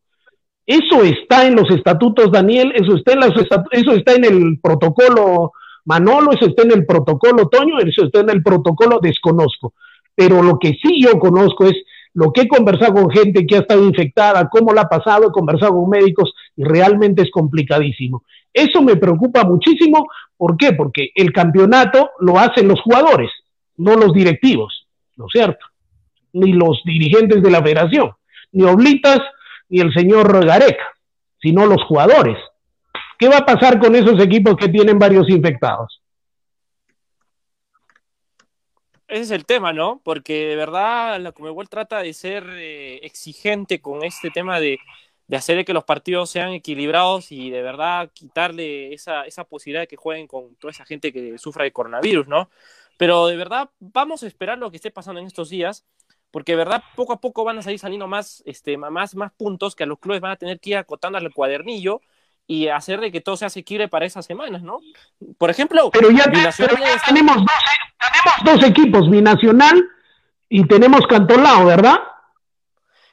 Eso 0.65 1.03
está 1.03 1.47
en 1.47 1.55
los 1.55 1.69
estatutos, 1.71 2.31
Daniel, 2.31 2.71
eso 2.75 2.95
está 2.95 3.13
en, 3.13 3.19
estatu- 3.21 3.67
eso 3.71 3.93
está 3.93 4.13
en 4.13 4.25
el 4.25 4.59
protocolo 4.61 5.51
Manolo, 5.85 6.31
eso 6.31 6.45
está 6.45 6.63
en 6.63 6.71
el 6.71 6.85
protocolo 6.85 7.49
Toño, 7.49 7.79
eso 7.79 8.05
está 8.05 8.19
en 8.19 8.29
el 8.29 8.43
protocolo 8.43 8.99
Desconozco. 9.01 9.73
Pero 10.15 10.43
lo 10.43 10.59
que 10.59 10.77
sí 10.81 11.01
yo 11.01 11.17
conozco 11.19 11.65
es 11.65 11.75
lo 12.13 12.31
que 12.31 12.41
he 12.41 12.47
conversado 12.47 12.93
con 12.93 13.09
gente 13.09 13.45
que 13.45 13.55
ha 13.55 13.59
estado 13.59 13.83
infectada, 13.85 14.49
cómo 14.49 14.73
la 14.73 14.81
ha 14.81 14.89
pasado, 14.89 15.27
he 15.27 15.31
conversado 15.31 15.73
con 15.73 15.89
médicos 15.89 16.33
y 16.55 16.63
realmente 16.63 17.21
es 17.21 17.31
complicadísimo. 17.31 18.23
Eso 18.53 18.81
me 18.81 18.97
preocupa 18.97 19.43
muchísimo. 19.43 20.07
¿Por 20.35 20.57
qué? 20.57 20.73
Porque 20.73 21.11
el 21.15 21.31
campeonato 21.31 22.11
lo 22.19 22.37
hacen 22.37 22.67
los 22.67 22.81
jugadores, 22.81 23.31
no 23.77 23.95
los 23.95 24.13
directivos, 24.13 24.87
¿no 25.15 25.25
es 25.25 25.31
cierto? 25.31 25.65
Ni 26.33 26.53
los 26.53 26.81
dirigentes 26.83 27.41
de 27.41 27.51
la 27.51 27.61
federación, 27.61 28.11
ni 28.51 28.63
Oblitas, 28.63 29.19
ni 29.69 29.79
el 29.79 29.93
señor 29.93 30.45
Gareca, 30.45 30.83
sino 31.41 31.65
los 31.65 31.83
jugadores. 31.83 32.37
¿Qué 33.17 33.29
va 33.29 33.37
a 33.37 33.45
pasar 33.45 33.79
con 33.79 33.95
esos 33.95 34.21
equipos 34.21 34.55
que 34.55 34.67
tienen 34.67 34.99
varios 34.99 35.29
infectados? 35.29 36.00
Ese 39.11 39.23
es 39.23 39.31
el 39.31 39.45
tema, 39.45 39.73
¿no? 39.73 39.99
Porque 40.05 40.45
de 40.47 40.55
verdad 40.55 41.19
la 41.19 41.33
Comebol 41.33 41.67
trata 41.67 42.01
de 42.01 42.13
ser 42.13 42.45
eh, 42.51 43.05
exigente 43.05 43.81
con 43.81 44.05
este 44.05 44.29
tema 44.31 44.61
de, 44.61 44.79
hacer 45.35 45.65
que 45.65 45.73
los 45.73 45.83
partidos 45.83 46.29
sean 46.29 46.53
equilibrados 46.53 47.29
y 47.33 47.49
de 47.49 47.61
verdad 47.61 48.09
quitarle 48.13 48.93
esa, 48.93 49.25
esa 49.25 49.43
posibilidad 49.43 49.81
de 49.81 49.87
que 49.87 49.97
jueguen 49.97 50.27
con 50.27 50.55
toda 50.55 50.71
esa 50.71 50.85
gente 50.85 51.11
que 51.11 51.37
sufra 51.37 51.65
de 51.65 51.73
coronavirus, 51.73 52.27
¿no? 52.29 52.49
Pero 52.95 53.27
de 53.27 53.35
verdad 53.35 53.69
vamos 53.79 54.23
a 54.23 54.27
esperar 54.27 54.57
lo 54.57 54.71
que 54.71 54.77
esté 54.77 54.91
pasando 54.91 55.19
en 55.19 55.27
estos 55.27 55.49
días, 55.49 55.85
porque 56.31 56.53
de 56.53 56.57
verdad 56.57 56.81
poco 56.95 57.11
a 57.11 57.19
poco 57.19 57.43
van 57.43 57.57
a 57.57 57.61
salir 57.63 57.79
saliendo 57.79 58.07
más, 58.07 58.41
este, 58.45 58.77
más, 58.77 59.13
más 59.15 59.31
puntos 59.33 59.75
que 59.75 59.83
a 59.83 59.87
los 59.87 59.99
clubes 59.99 60.21
van 60.21 60.31
a 60.31 60.37
tener 60.37 60.61
que 60.61 60.69
ir 60.69 60.77
acotando 60.77 61.17
al 61.17 61.33
cuadernillo 61.33 62.01
y 62.51 62.67
hacer 62.67 62.99
de 62.99 63.11
que 63.13 63.21
todo 63.21 63.37
sea 63.37 63.47
asequible 63.47 63.87
para 63.87 64.05
esas 64.05 64.25
semanas, 64.25 64.61
¿no? 64.61 64.79
Por 65.37 65.49
ejemplo, 65.49 65.89
Pero 65.91 66.11
ya, 66.11 66.25
Binacional 66.27 66.75
pero 66.75 66.85
ya 66.85 66.95
está- 66.95 67.07
tenemos, 67.07 67.37
dos, 67.37 67.45
tenemos 67.97 68.59
dos 68.59 68.69
equipos, 68.69 69.09
Binacional 69.09 69.89
y 70.49 70.67
tenemos 70.67 71.07
Cantolao, 71.07 71.65
¿verdad? 71.65 71.95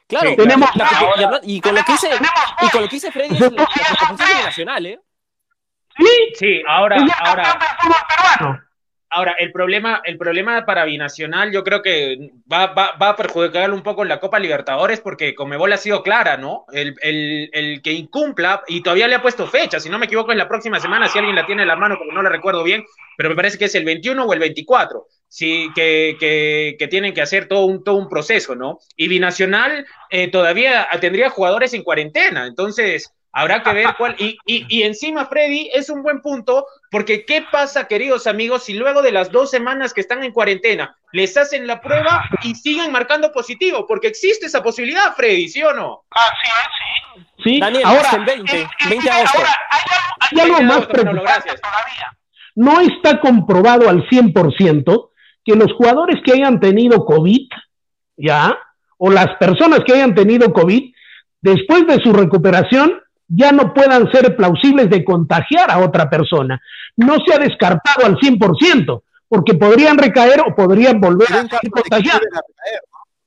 Claro, 0.07 0.31
Sí, 0.31 0.35
tenemos- 0.35 0.69
la- 0.75 1.29
la- 1.31 1.39
y, 1.43 1.61
con 1.61 1.73
lo 1.73 1.83
que 1.85 1.91
dice 1.93 2.09
y 2.61 2.69
con 2.69 2.81
lo 2.81 2.87
que 2.89 2.95
dice 2.95 3.11
Freddy 3.13 3.35
es 3.35 3.39
la, 3.51 3.67
Nacional, 4.45 4.85
¿eh? 4.87 4.99
Sí, 5.97 6.05
Sí, 6.37 6.61
ahora, 6.67 6.97
ahora, 7.23 7.59
peruano. 8.37 8.61
Ahora, 9.11 9.35
el 9.39 9.51
problema, 9.51 10.01
el 10.05 10.17
problema 10.19 10.65
para 10.65 10.85
Binacional 10.85 11.51
yo 11.51 11.63
creo 11.63 11.81
que 11.81 12.31
va, 12.51 12.67
va, 12.67 12.95
va 13.01 13.09
a 13.09 13.15
perjudicar 13.15 13.71
un 13.71 13.81
poco 13.81 14.03
en 14.03 14.09
la 14.09 14.19
Copa 14.19 14.37
Libertadores 14.37 14.99
porque 15.01 15.33
Comebol 15.33 15.73
ha 15.73 15.77
sido 15.77 16.03
clara, 16.03 16.37
¿no? 16.37 16.65
El, 16.71 16.95
el, 17.01 17.49
el 17.51 17.81
que 17.81 17.91
incumpla, 17.91 18.61
y 18.67 18.83
todavía 18.83 19.07
le 19.07 19.15
ha 19.15 19.21
puesto 19.21 19.47
fecha, 19.47 19.79
si 19.79 19.89
no 19.89 19.97
me 19.97 20.05
equivoco, 20.05 20.31
es 20.31 20.37
la 20.37 20.47
próxima 20.47 20.79
semana, 20.79 21.07
si 21.07 21.17
alguien 21.17 21.35
la 21.35 21.47
tiene 21.47 21.63
en 21.63 21.67
la 21.67 21.75
mano, 21.75 21.95
porque 21.97 22.13
no 22.13 22.21
la 22.21 22.29
recuerdo 22.29 22.63
bien, 22.63 22.85
pero 23.17 23.29
me 23.29 23.35
parece 23.35 23.57
que 23.57 23.65
es 23.65 23.73
el 23.73 23.83
21 23.83 24.23
o 24.23 24.33
el 24.33 24.39
24, 24.39 25.07
sí, 25.27 25.69
que, 25.73 26.15
que, 26.19 26.87
tienen 26.87 27.15
que 27.15 27.21
hacer 27.21 27.47
todo 27.47 27.65
un, 27.65 27.83
todo 27.83 27.95
un 27.95 28.09
proceso, 28.09 28.55
¿no? 28.55 28.79
Y 28.95 29.07
Binacional 29.07 29.87
eh, 30.11 30.29
todavía 30.29 30.87
tendría 31.01 31.31
jugadores 31.31 31.73
en 31.73 31.83
cuarentena, 31.83 32.45
entonces 32.45 33.11
habrá 33.31 33.63
que 33.63 33.73
ver 33.73 33.87
cuál. 33.97 34.15
Y, 34.19 34.37
y 34.45 34.83
encima, 34.83 35.25
Freddy, 35.25 35.71
es 35.73 35.89
un 35.89 36.03
buen 36.03 36.21
punto, 36.21 36.65
porque 36.91 37.25
¿qué 37.25 37.45
pasa, 37.51 37.87
queridos 37.87 38.25
amigos, 38.25 38.63
si 38.63 38.73
luego 38.73 39.01
de 39.01 39.11
las 39.11 39.31
dos 39.31 39.51
semanas 39.51 39.93
que 39.93 40.01
están 40.01 40.23
en 40.23 40.31
cuarentena 40.31 40.95
les 41.11 41.35
hacen 41.37 41.67
la 41.67 41.81
prueba 41.81 42.23
y 42.43 42.55
siguen 42.55 42.91
marcando 42.91 43.31
positivo? 43.31 43.85
Porque 43.87 44.07
existe 44.07 44.47
esa 44.47 44.63
posibilidad, 44.63 45.13
Freddy, 45.15 45.49
¿sí 45.49 45.61
o 45.63 45.73
no? 45.73 46.03
Así 46.09 46.47
es, 46.47 46.67
sí. 46.77 47.25
Sí, 47.43 47.59
Daniel, 47.59 47.83
ahora, 47.85 48.01
hasta 48.01 48.15
el 48.17 48.25
20, 48.25 48.57
eh, 48.57 48.61
eh, 48.61 48.89
20 48.89 49.03
de 49.03 49.11
agosto. 49.11 49.37
ahora, 49.37 49.57
hay 49.69 49.81
algo, 49.95 50.15
hay 50.19 50.39
algo 50.39 50.57
20 50.57 50.61
de 50.61 50.67
más 50.67 50.75
agosto, 50.75 50.93
preocupante 50.93 51.61
todavía. 51.61 52.17
No 52.55 52.81
está 52.81 53.21
comprobado 53.21 53.89
al 53.89 54.07
100% 54.09 55.09
que 55.45 55.55
los 55.55 55.71
jugadores 55.73 56.17
que 56.23 56.33
hayan 56.33 56.59
tenido 56.59 57.05
COVID, 57.05 57.47
ya, 58.17 58.57
o 58.97 59.09
las 59.09 59.35
personas 59.37 59.81
que 59.85 59.93
hayan 59.93 60.13
tenido 60.13 60.51
COVID, 60.51 60.93
después 61.41 61.87
de 61.87 61.99
su 62.03 62.11
recuperación, 62.11 63.01
ya 63.29 63.51
no 63.51 63.73
puedan 63.73 64.11
ser 64.11 64.35
plausibles 64.35 64.89
de 64.89 65.03
contagiar 65.05 65.71
a 65.71 65.79
otra 65.79 66.09
persona. 66.09 66.59
No 66.97 67.15
se 67.25 67.33
ha 67.33 67.37
descartado 67.37 68.05
al 68.05 68.17
100%, 68.17 69.03
porque 69.27 69.53
podrían 69.53 69.97
recaer 69.97 70.41
o 70.41 70.55
podrían 70.55 70.99
volver 70.99 71.31
a 71.31 71.47
ser 71.47 71.69
contagiados. 71.69 72.21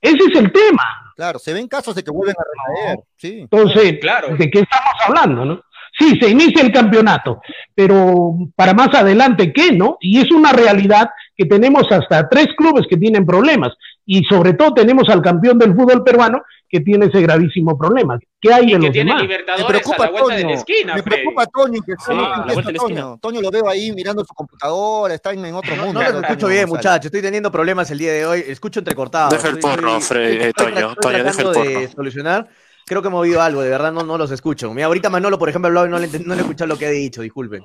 Ese 0.00 0.16
es 0.16 0.38
el 0.38 0.52
tema. 0.52 0.82
Claro, 1.16 1.38
se 1.38 1.52
ven 1.52 1.68
casos 1.68 1.94
de 1.94 2.02
que 2.02 2.10
vuelven 2.10 2.34
a 2.36 2.44
recaer. 2.82 2.98
Sí. 3.16 3.40
Entonces, 3.42 3.98
Claro. 4.00 4.36
¿de 4.36 4.50
qué 4.50 4.60
estamos 4.60 4.94
hablando, 5.06 5.44
no? 5.44 5.60
Sí, 5.98 6.18
se 6.18 6.30
inicia 6.30 6.62
el 6.62 6.72
campeonato, 6.72 7.42
pero 7.74 8.34
para 8.56 8.72
más 8.72 8.94
adelante, 8.94 9.52
¿qué, 9.52 9.72
no? 9.72 9.98
Y 10.00 10.20
es 10.20 10.32
una 10.32 10.50
realidad 10.50 11.10
que 11.36 11.44
tenemos 11.44 11.84
hasta 11.92 12.28
tres 12.30 12.48
clubes 12.56 12.86
que 12.88 12.96
tienen 12.96 13.26
problemas 13.26 13.72
y 14.06 14.24
sobre 14.24 14.54
todo 14.54 14.74
tenemos 14.74 15.08
al 15.08 15.22
campeón 15.22 15.58
del 15.58 15.74
fútbol 15.74 16.02
peruano 16.04 16.42
que 16.68 16.80
tiene 16.80 17.06
ese 17.06 17.20
gravísimo 17.20 17.76
problema. 17.76 18.18
¿Qué 18.40 18.52
hay 18.52 18.64
Y 18.64 18.66
de 18.66 18.72
que 18.72 18.78
los 18.78 18.92
tiene 18.92 19.10
demás? 19.10 19.22
Me 19.22 19.28
Libertadores 19.28 19.64
a 19.64 19.68
preocupa 19.68 20.04
la 20.06 20.10
vuelta 20.10 20.34
de 20.34 20.40
la 20.42 20.48
Toño. 20.48 20.54
esquina, 20.58 20.94
Me 20.94 21.02
preocupa 21.02 21.46
Toño 21.46 21.80
que 21.86 21.92
Sí, 21.92 22.14
no 22.14 22.24
a 22.32 22.46
la 22.46 22.72
Toño. 22.72 23.18
Toño 23.20 23.40
lo 23.42 23.50
veo 23.50 23.68
ahí 23.68 23.92
mirando 23.92 24.24
su 24.24 24.34
computadora, 24.34 25.14
está 25.14 25.32
en, 25.32 25.44
en 25.44 25.54
otro 25.54 25.76
No, 25.76 25.84
mundo. 25.84 26.00
no 26.00 26.06
los 26.06 26.12
Toño 26.14 26.26
escucho 26.28 26.48
bien, 26.48 26.68
muchachos. 26.68 27.06
Estoy 27.06 27.20
teniendo 27.22 27.52
problemas 27.52 27.90
el 27.90 27.98
día 27.98 28.12
de 28.12 28.24
hoy. 28.26 28.42
Escucho 28.46 28.80
entrecortado. 28.80 29.30
Deja 29.30 29.48
el 29.48 29.58
porno, 29.58 29.98
estoy- 29.98 30.02
Freddy, 30.16 30.36
estoy- 30.44 30.48
eh, 30.48 30.52
Toño, 30.74 30.94
Toño, 30.96 31.18
deja 31.18 31.28
el 31.30 31.34
tratando 31.36 31.62
de 31.62 31.74
porno. 31.74 31.88
solucionar. 31.94 32.48
Creo 32.86 33.00
que 33.02 33.08
he 33.08 33.10
movido 33.12 33.40
algo, 33.40 33.60
de 33.62 33.70
verdad 33.70 33.92
no, 33.92 34.02
no 34.02 34.18
los 34.18 34.30
escucho. 34.32 34.72
Mira, 34.74 34.86
ahorita 34.86 35.08
Manolo, 35.08 35.38
por 35.38 35.48
ejemplo, 35.48 35.68
hablaba 35.68 35.86
y 35.86 35.90
no 35.90 35.98
le, 36.00 36.08
no 36.08 36.34
le 36.34 36.40
he 36.40 36.42
escuchado 36.42 36.66
lo 36.68 36.76
que 36.78 36.86
ha 36.86 36.90
dicho, 36.90 37.22
disculpen. 37.22 37.64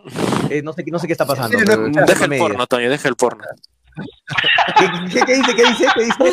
Eh, 0.50 0.62
no, 0.62 0.74
sé, 0.74 0.84
qué- 0.84 0.92
no 0.92 1.00
sé 1.00 1.08
qué 1.08 1.14
está 1.14 1.26
pasando. 1.26 1.58
No. 1.58 2.06
Deja 2.06 2.26
el 2.26 2.38
porno, 2.38 2.68
Toño, 2.68 2.90
deja 2.90 3.08
el 3.08 3.16
porno. 3.16 3.44
¿Qué, 4.78 4.86
qué- 5.20 5.26
qué 5.26 5.34
dice? 5.36 5.56
¿Qué 5.56 5.64
dice? 5.66 5.88
¿Qué 5.96 6.04
dice? 6.06 6.24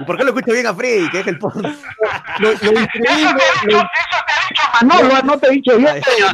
¿Y 0.00 0.04
por 0.04 0.16
qué 0.16 0.24
lo 0.24 0.30
escucho 0.30 0.52
bien 0.52 0.66
a 0.66 0.74
Freddy? 0.74 1.10
Que 1.10 1.20
es 1.20 1.26
el 1.26 1.38
porno. 1.38 1.62
Lo, 2.38 2.48
lo 2.50 2.54
increíble, 2.80 3.42
lo, 3.64 3.78
Eso 3.78 3.88
te 4.26 4.32
ha 4.32 4.48
dicho 4.48 4.62
Manolo, 4.86 5.22
no 5.22 5.38
te 5.38 5.46
he 5.48 5.50
dicho 5.50 5.78
yo. 5.78 5.88
Ay. 5.88 6.00
Eso 6.00 6.26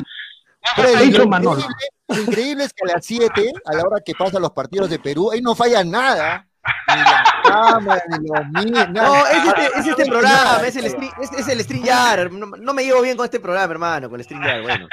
te 0.76 0.80
ha 0.80 0.84
Freddy, 0.84 1.06
dicho 1.06 1.18
lo 1.18 1.28
Manolo. 1.28 1.60
increíble, 1.60 1.88
lo 2.08 2.20
increíble 2.22 2.64
es 2.64 2.72
que 2.72 2.90
a 2.90 2.94
las 2.94 3.04
7, 3.04 3.52
a 3.64 3.74
la 3.74 3.82
hora 3.82 4.00
que 4.04 4.14
pasan 4.14 4.42
los 4.42 4.52
partidos 4.52 4.88
de 4.90 4.98
Perú, 4.98 5.30
ahí 5.32 5.40
no 5.40 5.54
falla 5.54 5.82
nada. 5.84 6.44
Ni 6.88 6.96
la 7.00 7.24
cámara, 7.44 8.02
ni 8.08 8.28
los. 8.28 8.88
No, 8.90 9.26
es 9.26 9.44
este, 9.46 9.66
es 9.78 9.86
este 9.86 10.04
programa, 10.06 10.60
es 10.66 10.76
el, 10.76 10.82
pero- 10.82 10.94
stream, 10.96 11.12
es, 11.22 11.32
es 11.32 11.48
el 11.48 11.60
StreamYard. 11.62 12.30
No, 12.30 12.46
no 12.46 12.74
me 12.74 12.84
llevo 12.84 13.00
bien 13.02 13.16
con 13.16 13.24
este 13.24 13.40
programa, 13.40 13.72
hermano, 13.72 14.10
con 14.10 14.20
el 14.20 14.24
StreamYard. 14.24 14.62
Bueno, 14.62 14.86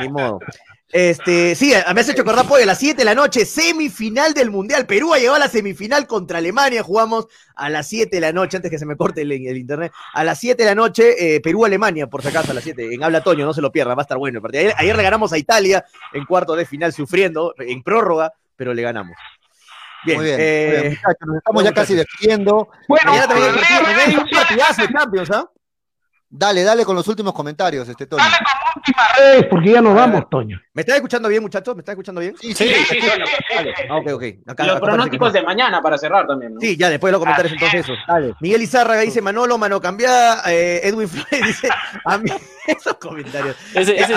ni 0.00 0.08
modo. 0.08 0.38
Este, 0.92 1.54
sí, 1.56 1.72
me 1.94 2.00
has 2.00 2.08
hecho 2.08 2.22
acordar, 2.22 2.46
pues, 2.46 2.62
a 2.62 2.66
las 2.66 2.78
7 2.78 2.96
de 2.96 3.04
la 3.04 3.14
noche, 3.14 3.44
semifinal 3.44 4.34
del 4.34 4.50
Mundial. 4.50 4.86
Perú 4.86 5.12
ha 5.12 5.18
llegado 5.18 5.36
a 5.36 5.40
la 5.40 5.48
semifinal 5.48 6.06
contra 6.06 6.38
Alemania. 6.38 6.82
Jugamos 6.82 7.26
a 7.56 7.68
las 7.68 7.88
7 7.88 8.16
de 8.16 8.20
la 8.20 8.32
noche, 8.32 8.56
antes 8.56 8.70
que 8.70 8.78
se 8.78 8.86
me 8.86 8.96
corte 8.96 9.22
el, 9.22 9.32
el 9.32 9.56
internet. 9.56 9.92
A 10.14 10.22
las 10.22 10.38
7 10.38 10.62
de 10.62 10.68
la 10.68 10.74
noche, 10.74 11.36
eh, 11.36 11.40
Perú-Alemania, 11.40 12.06
por 12.06 12.22
si 12.22 12.28
acaso, 12.28 12.52
a 12.52 12.54
las 12.54 12.64
7. 12.64 12.94
En 12.94 13.02
Habla 13.02 13.22
Toño, 13.22 13.44
no 13.44 13.52
se 13.52 13.60
lo 13.60 13.72
pierda, 13.72 13.94
va 13.94 14.02
a 14.02 14.04
estar 14.04 14.18
bueno 14.18 14.38
el 14.38 14.42
partido. 14.42 14.60
Ayer, 14.60 14.74
ayer 14.78 14.96
le 14.96 15.02
ganamos 15.02 15.32
a 15.32 15.38
Italia 15.38 15.84
en 16.12 16.24
cuarto 16.24 16.54
de 16.54 16.64
final, 16.64 16.92
sufriendo, 16.92 17.54
en 17.58 17.82
prórroga, 17.82 18.32
pero 18.54 18.72
le 18.72 18.82
ganamos. 18.82 19.16
Bien, 20.04 20.18
Muy 20.18 20.26
bien, 20.26 20.40
eh, 20.40 20.66
muy 20.68 20.80
bien, 20.82 20.90
muchachos, 20.92 21.26
nos 21.26 21.36
estamos 21.38 21.64
ya 21.64 21.74
casi 21.74 21.94
despidiendo. 21.94 22.68
Bueno, 22.86 23.10
mañana 23.10 23.26
también 23.26 23.54
hay 24.06 24.16
un 24.16 24.28
partidazo 24.30 24.82
de 24.82 24.88
Champions, 24.92 25.30
¿ah? 25.32 25.50
Dale, 26.28 26.62
dale 26.62 26.84
con 26.84 26.94
los 26.94 27.08
últimos 27.08 27.32
comentarios, 27.32 27.88
este 27.88 28.06
Toño. 28.06 28.22
Dale 28.22 28.36
con 28.36 28.65
últimas 28.86 29.16
redes, 29.18 29.46
porque 29.50 29.70
ya 29.70 29.80
nos 29.80 29.94
vamos, 29.94 30.28
Toño. 30.30 30.60
¿Me 30.74 30.82
están 30.82 30.96
escuchando 30.96 31.28
bien, 31.28 31.42
muchachos? 31.42 31.74
¿Me 31.74 31.80
están 31.80 31.94
escuchando 31.94 32.20
bien? 32.20 32.34
Sí, 32.40 32.52
Sí, 32.54 32.68
sí, 32.68 32.84
sí, 33.00 33.06
dale. 33.54 33.74
Ah, 33.88 33.96
ok, 33.96 34.12
ok. 34.12 34.22
Acá- 34.22 34.22
Los 34.22 34.26
acá 34.46 34.56
parece 34.56 34.74
que 34.74 34.80
pronósticos 34.80 35.28
no. 35.28 35.32
de 35.32 35.42
mañana 35.42 35.80
para 35.82 35.98
cerrar 35.98 36.26
también, 36.26 36.54
¿no? 36.54 36.60
Sí, 36.60 36.76
ya 36.76 36.88
después 36.90 37.08
de 37.08 37.12
los 37.12 37.20
comentarios 37.20 37.52
entonces 37.52 37.80
eso. 37.80 37.92
dale. 38.06 38.34
Miguel 38.40 38.62
Izárraga 38.62 39.00
dice 39.00 39.20
Manolo, 39.22 39.58
mano 39.58 39.80
cambiada. 39.80 40.42
eh, 40.50 40.80
Edwin 40.84 41.08
Flores 41.08 41.30
dice, 41.46 41.68
esos 42.66 42.94
comentarios. 42.94 43.56
Ese, 43.74 43.94
ese 43.96 44.12
es 44.12 44.16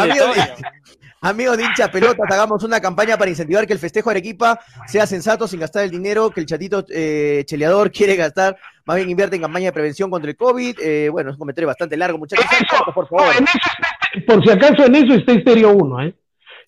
amigos 1.21 1.57
de 1.57 1.63
hincha 1.65 1.91
pelotas, 1.91 2.25
hagamos 2.31 2.63
una 2.63 2.79
campaña 2.79 3.17
para 3.17 3.29
incentivar 3.29 3.67
que 3.67 3.73
el 3.73 3.79
festejo 3.79 4.09
de 4.09 4.13
Arequipa 4.13 4.59
sea 4.87 5.05
sensato 5.05 5.47
sin 5.47 5.59
gastar 5.59 5.83
el 5.83 5.91
dinero 5.91 6.29
que 6.31 6.39
el 6.39 6.45
chatito 6.45 6.85
eh, 6.89 7.43
cheleador 7.45 7.91
quiere 7.91 8.15
gastar. 8.15 8.57
Más 8.85 8.95
bien 8.95 9.09
invierte 9.09 9.35
en 9.35 9.41
campaña 9.43 9.65
de 9.65 9.73
prevención 9.73 10.09
contra 10.09 10.31
el 10.31 10.37
COVID. 10.37 10.79
Eh, 10.81 11.09
bueno, 11.09 11.29
es 11.29 11.35
un 11.35 11.39
comentario 11.39 11.67
bastante 11.67 11.95
largo, 11.97 12.17
muchachos. 12.17 12.45
Sean 12.49 12.63
cortos, 12.69 12.93
por 12.95 13.07
favor. 13.07 13.35
En 13.37 13.43
eso 13.43 13.57
está- 13.57 13.88
por 14.29 14.43
si 14.43 14.51
acaso 14.51 14.85
en 14.85 14.95
eso 14.95 15.13
está 15.15 15.33
Estéreo 15.33 15.71
1, 15.71 16.01
¿eh? 16.03 16.15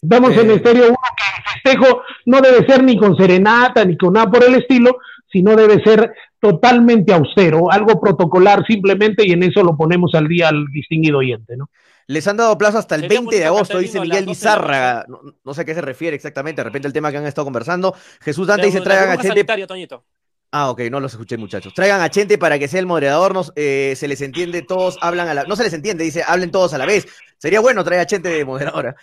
Estamos 0.01 0.35
Eh. 0.35 0.41
en 0.41 0.51
Estéreo 0.51 0.85
1 0.87 0.95
que 1.15 1.23
el 1.37 1.77
festejo 1.77 2.01
no 2.25 2.41
debe 2.41 2.65
ser 2.65 2.83
ni 2.83 2.97
con 2.97 3.15
serenata 3.15 3.85
ni 3.85 3.95
con 3.97 4.13
nada 4.13 4.31
por 4.31 4.43
el 4.43 4.55
estilo, 4.55 4.97
sino 5.31 5.55
debe 5.55 5.81
ser 5.83 6.11
totalmente 6.39 7.13
austero, 7.13 7.71
algo 7.71 8.01
protocolar 8.01 8.65
simplemente 8.65 9.25
y 9.27 9.31
en 9.31 9.43
eso 9.43 9.63
lo 9.63 9.77
ponemos 9.77 10.15
al 10.15 10.27
día 10.27 10.49
al 10.49 10.65
distinguido 10.73 11.19
oyente, 11.19 11.55
¿no? 11.55 11.69
Les 12.07 12.27
han 12.27 12.37
dado 12.37 12.57
plazo 12.57 12.79
hasta 12.79 12.95
el 12.95 13.01
Sería 13.01 13.19
20 13.19 13.35
de 13.37 13.45
agosto, 13.45 13.77
dice 13.77 14.01
Miguel 14.01 14.25
las 14.25 14.25
12 14.25 14.39
de 14.39 14.45
la 14.45 14.51
Lizárraga. 14.57 15.05
No, 15.07 15.19
no 15.43 15.53
sé 15.53 15.61
a 15.61 15.65
qué 15.65 15.75
se 15.75 15.81
refiere 15.81 16.15
exactamente, 16.15 16.61
de 16.61 16.63
repente 16.63 16.87
el 16.87 16.93
tema 16.93 17.11
que 17.11 17.17
han 17.17 17.27
estado 17.27 17.45
conversando. 17.45 17.93
Jesús 18.21 18.47
Dante 18.47 18.65
dice, 18.65 18.81
traigan 18.81 19.11
a 19.11 19.17
Chente. 19.17 19.45
Ah, 20.53 20.69
ok, 20.69 20.81
no 20.91 20.99
los 20.99 21.13
escuché, 21.13 21.37
muchachos. 21.37 21.73
Traigan 21.73 22.01
a 22.01 22.09
Chente 22.09 22.37
para 22.37 22.59
que 22.59 22.67
sea 22.67 22.81
el 22.81 22.85
moderador. 22.85 23.33
Nos, 23.33 23.53
eh, 23.55 23.93
se 23.95 24.05
les 24.09 24.19
entiende, 24.19 24.61
todos 24.61 24.97
hablan 24.99 25.29
a 25.29 25.33
la 25.33 25.43
No 25.45 25.55
se 25.55 25.63
les 25.63 25.71
entiende, 25.71 26.03
dice, 26.03 26.23
hablen 26.27 26.51
todos 26.51 26.73
a 26.73 26.77
la 26.77 26.85
vez. 26.85 27.07
Sería 27.37 27.61
bueno 27.61 27.85
traer 27.85 28.01
a 28.01 28.05
Chente 28.05 28.27
de 28.27 28.43
moderadora. 28.43 28.93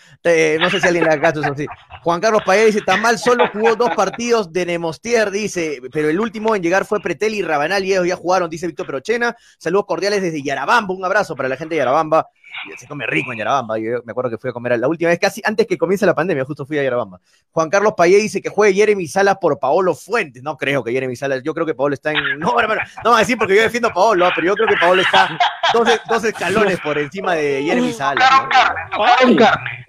No 0.60 0.70
sé 0.70 0.78
si 0.78 0.86
alguien 0.86 1.04
le 1.04 1.10
haga 1.10 1.22
caso, 1.22 1.40
eso 1.40 1.54
sí. 1.56 1.66
Juan 2.02 2.20
Carlos 2.20 2.42
Payá 2.44 2.66
dice, 2.66 2.82
tan 2.82 3.00
mal 3.00 3.18
solo 3.18 3.48
jugó 3.50 3.76
dos 3.76 3.90
partidos 3.96 4.52
de 4.52 4.66
Nemostier, 4.66 5.30
dice, 5.30 5.80
pero 5.90 6.10
el 6.10 6.20
último 6.20 6.54
en 6.54 6.62
llegar 6.62 6.84
fue 6.84 7.00
Pretel 7.00 7.34
y 7.34 7.42
Rabanal 7.42 7.82
y 7.82 7.92
ellos 7.92 8.06
ya 8.06 8.16
jugaron, 8.16 8.50
dice 8.50 8.66
Víctor 8.66 8.84
Perochena. 8.84 9.34
Saludos 9.58 9.86
cordiales 9.86 10.20
desde 10.20 10.42
Yarabamba, 10.42 10.94
un 10.94 11.04
abrazo 11.04 11.34
para 11.34 11.48
la 11.48 11.56
gente 11.56 11.74
de 11.74 11.78
Yarabamba. 11.78 12.28
Se 12.76 12.86
come 12.86 13.06
rico 13.06 13.32
en 13.32 13.38
Yarabamba, 13.38 13.78
yo 13.78 14.02
me 14.04 14.12
acuerdo 14.12 14.30
que 14.30 14.38
fui 14.38 14.50
a 14.50 14.52
comer 14.52 14.78
la 14.78 14.88
última 14.88 15.10
vez, 15.10 15.18
casi 15.18 15.40
antes 15.44 15.66
que 15.66 15.78
comience 15.78 16.04
la 16.04 16.14
pandemia, 16.14 16.44
justo 16.44 16.66
fui 16.66 16.78
a 16.78 16.82
Yarabamba. 16.82 17.20
Juan 17.50 17.70
Carlos 17.70 17.94
Payé 17.96 18.18
dice 18.18 18.42
que 18.42 18.48
juegue 18.48 18.74
Jeremy 18.74 19.06
Salas 19.06 19.38
por 19.40 19.58
Paolo 19.58 19.94
Fuentes. 19.94 20.42
No 20.42 20.56
creo 20.56 20.82
que 20.84 20.92
Jeremy 20.92 21.16
Salas, 21.16 21.42
yo 21.42 21.54
creo 21.54 21.66
que 21.66 21.74
Paolo 21.74 21.94
está 21.94 22.12
en. 22.12 22.38
No, 22.38 22.58
hermano, 22.60 22.82
no 23.04 23.10
va 23.10 23.16
a 23.16 23.20
decir 23.20 23.38
porque 23.38 23.56
yo 23.56 23.62
defiendo 23.62 23.88
a 23.88 23.94
Paolo, 23.94 24.26
¿ah? 24.26 24.32
pero 24.34 24.46
yo 24.48 24.54
creo 24.54 24.68
que 24.68 24.76
Paolo 24.76 25.02
está 25.02 25.38
dos, 25.72 25.88
dos 26.08 26.24
escalones 26.24 26.80
por 26.80 26.98
encima 26.98 27.34
de 27.34 27.62
Jeremy 27.64 27.92
Salas. 27.92 28.28
¿no? 28.30 28.48
Tocaron 28.96 29.36
carne. 29.36 29.70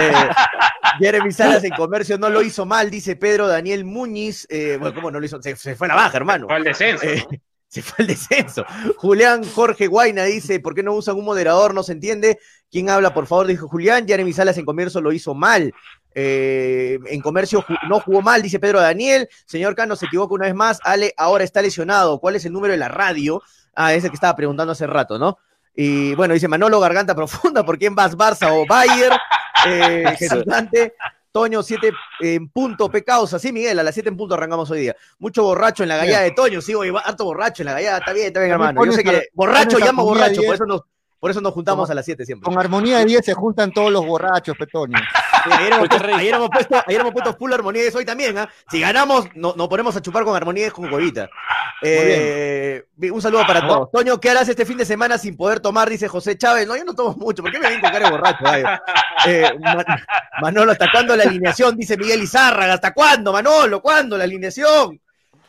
Eh, 0.00 0.28
Jeremy 0.98 1.32
Salas 1.32 1.64
en 1.64 1.70
comercio 1.70 2.18
no 2.18 2.30
lo 2.30 2.42
hizo 2.42 2.66
mal, 2.66 2.90
dice 2.90 3.16
Pedro 3.16 3.46
Daniel 3.46 3.84
Muñiz. 3.84 4.46
Eh, 4.50 4.76
bueno, 4.78 4.94
¿cómo 4.94 5.10
no 5.10 5.20
lo 5.20 5.26
hizo? 5.26 5.40
Se, 5.42 5.54
se 5.56 5.74
fue 5.76 5.86
a 5.86 5.88
la 5.88 5.94
baja, 5.94 6.16
hermano. 6.16 6.46
Fue 6.46 6.56
al 6.56 6.64
descenso. 6.64 7.04
Eh, 7.04 7.24
se 7.70 7.82
fue 7.82 7.96
al 8.00 8.06
descenso. 8.08 8.64
Julián 8.96 9.42
Jorge 9.44 9.86
Guaina 9.86 10.24
dice, 10.24 10.60
¿por 10.60 10.74
qué 10.74 10.82
no 10.82 10.92
usan 10.92 11.16
un 11.16 11.24
moderador? 11.24 11.72
No 11.72 11.82
se 11.82 11.92
entiende. 11.92 12.38
¿Quién 12.70 12.90
habla, 12.90 13.14
por 13.14 13.26
favor? 13.26 13.46
Dijo 13.46 13.68
Julián. 13.68 14.06
Jeremy 14.06 14.32
Salas 14.32 14.58
en 14.58 14.64
comercio 14.64 15.00
lo 15.00 15.12
hizo 15.12 15.34
mal. 15.34 15.72
Eh, 16.14 16.98
en 17.06 17.20
comercio 17.20 17.62
ju- 17.62 17.78
no 17.88 18.00
jugó 18.00 18.22
mal, 18.22 18.42
dice 18.42 18.58
Pedro 18.58 18.80
Daniel. 18.80 19.28
Señor 19.46 19.74
Cano 19.76 19.94
se 19.94 20.06
equivoca 20.06 20.34
una 20.34 20.46
vez 20.46 20.54
más. 20.54 20.80
Ale 20.82 21.14
ahora 21.16 21.44
está 21.44 21.62
lesionado. 21.62 22.18
¿Cuál 22.18 22.36
es 22.36 22.44
el 22.44 22.52
número 22.52 22.72
de 22.72 22.78
la 22.78 22.88
radio? 22.88 23.40
Ah, 23.74 23.94
ese 23.94 24.08
que 24.10 24.14
estaba 24.16 24.34
preguntando 24.34 24.72
hace 24.72 24.86
rato, 24.86 25.18
¿no? 25.18 25.38
Y 25.74 26.14
bueno, 26.16 26.34
dice 26.34 26.48
Manolo 26.48 26.80
Garganta 26.80 27.14
Profunda, 27.14 27.64
¿por 27.64 27.78
quién 27.78 27.94
vas, 27.94 28.16
Barça 28.16 28.48
o 28.50 28.66
Bayer? 28.66 29.12
Eh, 29.66 30.04
Jesús 30.18 30.44
Dante, 30.44 30.94
Toño, 31.32 31.62
7 31.62 31.92
en 32.20 32.48
punto, 32.48 32.90
pecados. 32.90 33.32
Así, 33.34 33.52
Miguel, 33.52 33.78
a 33.78 33.82
las 33.82 33.94
7 33.94 34.08
en 34.08 34.16
punto 34.16 34.34
arrancamos 34.34 34.70
hoy 34.70 34.80
día. 34.80 34.96
Mucho 35.18 35.44
borracho 35.44 35.82
en 35.84 35.88
la 35.90 35.96
gallada 35.96 36.24
de 36.24 36.32
Toño, 36.32 36.60
sí, 36.60 36.74
oye, 36.74 36.92
harto 37.04 37.24
borracho 37.24 37.62
en 37.62 37.66
la 37.66 37.72
gallada, 37.74 37.98
está 37.98 38.12
bien, 38.12 38.26
está 38.28 38.40
bien, 38.40 38.52
hermano. 38.52 38.84
Yo 38.84 38.92
sé 38.92 39.02
pones 39.04 39.18
que 39.20 39.26
a- 39.26 39.30
borracho 39.34 39.78
llama 39.78 40.02
borracho, 40.02 40.42
por 40.42 40.54
eso 40.54 40.66
nos, 40.66 40.80
Por 41.20 41.30
eso 41.30 41.40
nos 41.42 41.52
juntamos 41.52 41.90
a 41.90 41.94
las 41.94 42.04
7 42.06 42.24
siempre. 42.24 42.46
Con 42.50 42.58
armonía 42.58 42.98
de 42.98 43.04
10 43.04 43.24
se 43.26 43.34
juntan 43.34 43.72
todos 43.72 43.92
los 43.92 44.04
borrachos, 44.06 44.56
Petonio. 44.56 44.98
Sí, 45.44 45.50
ayer, 45.52 45.72
hemos 45.74 45.88
puesto, 45.88 46.06
ayer, 46.16 46.34
hemos 46.34 46.48
puesto, 46.50 46.82
ayer 46.86 47.00
hemos 47.02 47.12
puesto 47.12 47.34
full 47.34 47.52
armonía 47.52 47.82
10 47.82 47.94
hoy 47.96 48.04
también, 48.06 48.38
¿ah? 48.38 48.48
Si 48.70 48.80
ganamos, 48.80 49.26
no- 49.34 49.54
nos 49.56 49.68
ponemos 49.68 49.94
a 49.96 50.00
chupar 50.02 50.24
con 50.24 50.34
armonía 50.34 50.64
10 50.64 50.72
con 50.72 50.90
huevita. 50.92 51.28
Eh, 51.82 52.84
un 53.12 53.20
saludo 53.22 53.46
para 53.46 53.66
todos. 53.66 53.90
Toño, 53.90 54.18
¿qué 54.20 54.30
harás 54.30 54.48
este 54.48 54.64
fin 54.66 54.76
de 54.78 54.84
semana 54.84 55.18
sin 55.18 55.36
poder 55.36 55.60
tomar? 55.60 55.88
Dice 55.88 56.08
José 56.08 56.36
Chávez. 56.38 56.66
No, 56.66 56.76
yo 56.76 56.84
no 56.84 56.94
tomo 56.94 57.14
mucho. 57.16 57.42
¿Por 57.42 57.52
qué 57.52 57.58
me 57.58 57.68
ven 57.68 57.80
con 57.80 57.90
cara 57.90 58.06
de 58.06 58.10
borracho? 58.10 58.44
Eh, 59.26 59.44
Ma- 59.60 59.84
Manolo, 60.40 60.72
¿hasta 60.72 60.90
cuándo 60.90 61.16
la 61.16 61.24
alineación? 61.24 61.76
Dice 61.76 61.96
Miguel 61.96 62.22
Izárraga. 62.22 62.74
¿Hasta 62.74 62.92
cuándo, 62.92 63.32
Manolo? 63.32 63.80
¿Cuándo 63.82 64.16
la 64.16 64.24
alineación? 64.24 65.00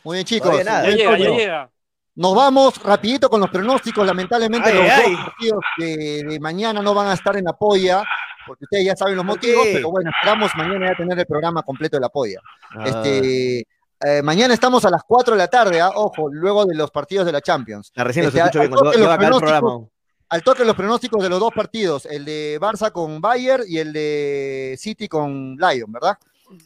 Muy 0.04 0.16
bien, 0.16 0.24
chicos. 0.26 0.50
Todavía 0.50 0.70
nada. 0.70 0.82
Ya 0.84 0.88
Bien, 0.88 0.98
llega, 0.98 1.18
ya 1.18 1.24
Toño. 1.26 1.38
llega. 1.38 1.70
Nos 2.14 2.34
vamos 2.34 2.82
rapidito 2.82 3.30
con 3.30 3.40
los 3.40 3.50
pronósticos. 3.50 4.06
Lamentablemente 4.06 4.70
Ay, 4.70 4.76
los 4.76 4.90
ay. 4.90 5.12
dos 5.12 5.24
partidos 5.24 5.64
de, 5.78 6.22
de 6.28 6.40
mañana 6.40 6.82
no 6.82 6.94
van 6.94 7.08
a 7.08 7.14
estar 7.14 7.36
en 7.36 7.44
la 7.44 7.54
polla, 7.54 8.04
porque 8.46 8.64
ustedes 8.64 8.84
ya 8.84 8.96
saben 8.96 9.16
los 9.16 9.24
¿Por 9.24 9.36
motivos, 9.36 9.64
pero 9.72 9.90
bueno, 9.90 10.10
esperamos 10.10 10.50
mañana 10.56 10.90
ya 10.90 10.96
tener 10.96 11.18
el 11.18 11.26
programa 11.26 11.62
completo 11.62 11.96
de 11.96 12.00
la 12.00 12.08
polla. 12.08 12.40
Ah. 12.76 12.84
Este, 12.86 13.66
eh, 14.04 14.22
mañana 14.22 14.52
estamos 14.52 14.84
a 14.84 14.90
las 14.90 15.02
4 15.04 15.34
de 15.34 15.38
la 15.38 15.48
tarde, 15.48 15.80
¿ah? 15.80 15.90
ojo, 15.94 16.28
luego 16.28 16.66
de 16.66 16.74
los 16.74 16.90
partidos 16.90 17.24
de 17.24 17.32
la 17.32 17.40
Champions. 17.40 17.92
Ah, 17.96 18.04
recién 18.04 18.24
los 18.24 18.34
Este, 18.34 18.44
escucho 18.44 18.60
al 18.60 18.68
bien 18.68 18.78
toque 18.78 19.30
los 19.30 19.38
programa. 19.40 19.86
Al 20.28 20.42
toque 20.42 20.64
los 20.64 20.74
pronósticos 20.74 21.22
de 21.22 21.28
los 21.28 21.38
dos 21.40 21.52
partidos, 21.54 22.06
el 22.06 22.24
de 22.24 22.58
Barça 22.60 22.90
con 22.90 23.20
Bayern 23.20 23.64
y 23.68 23.78
el 23.78 23.92
de 23.92 24.76
City 24.78 25.06
con 25.06 25.56
Lyon, 25.56 25.92
¿verdad? 25.92 26.16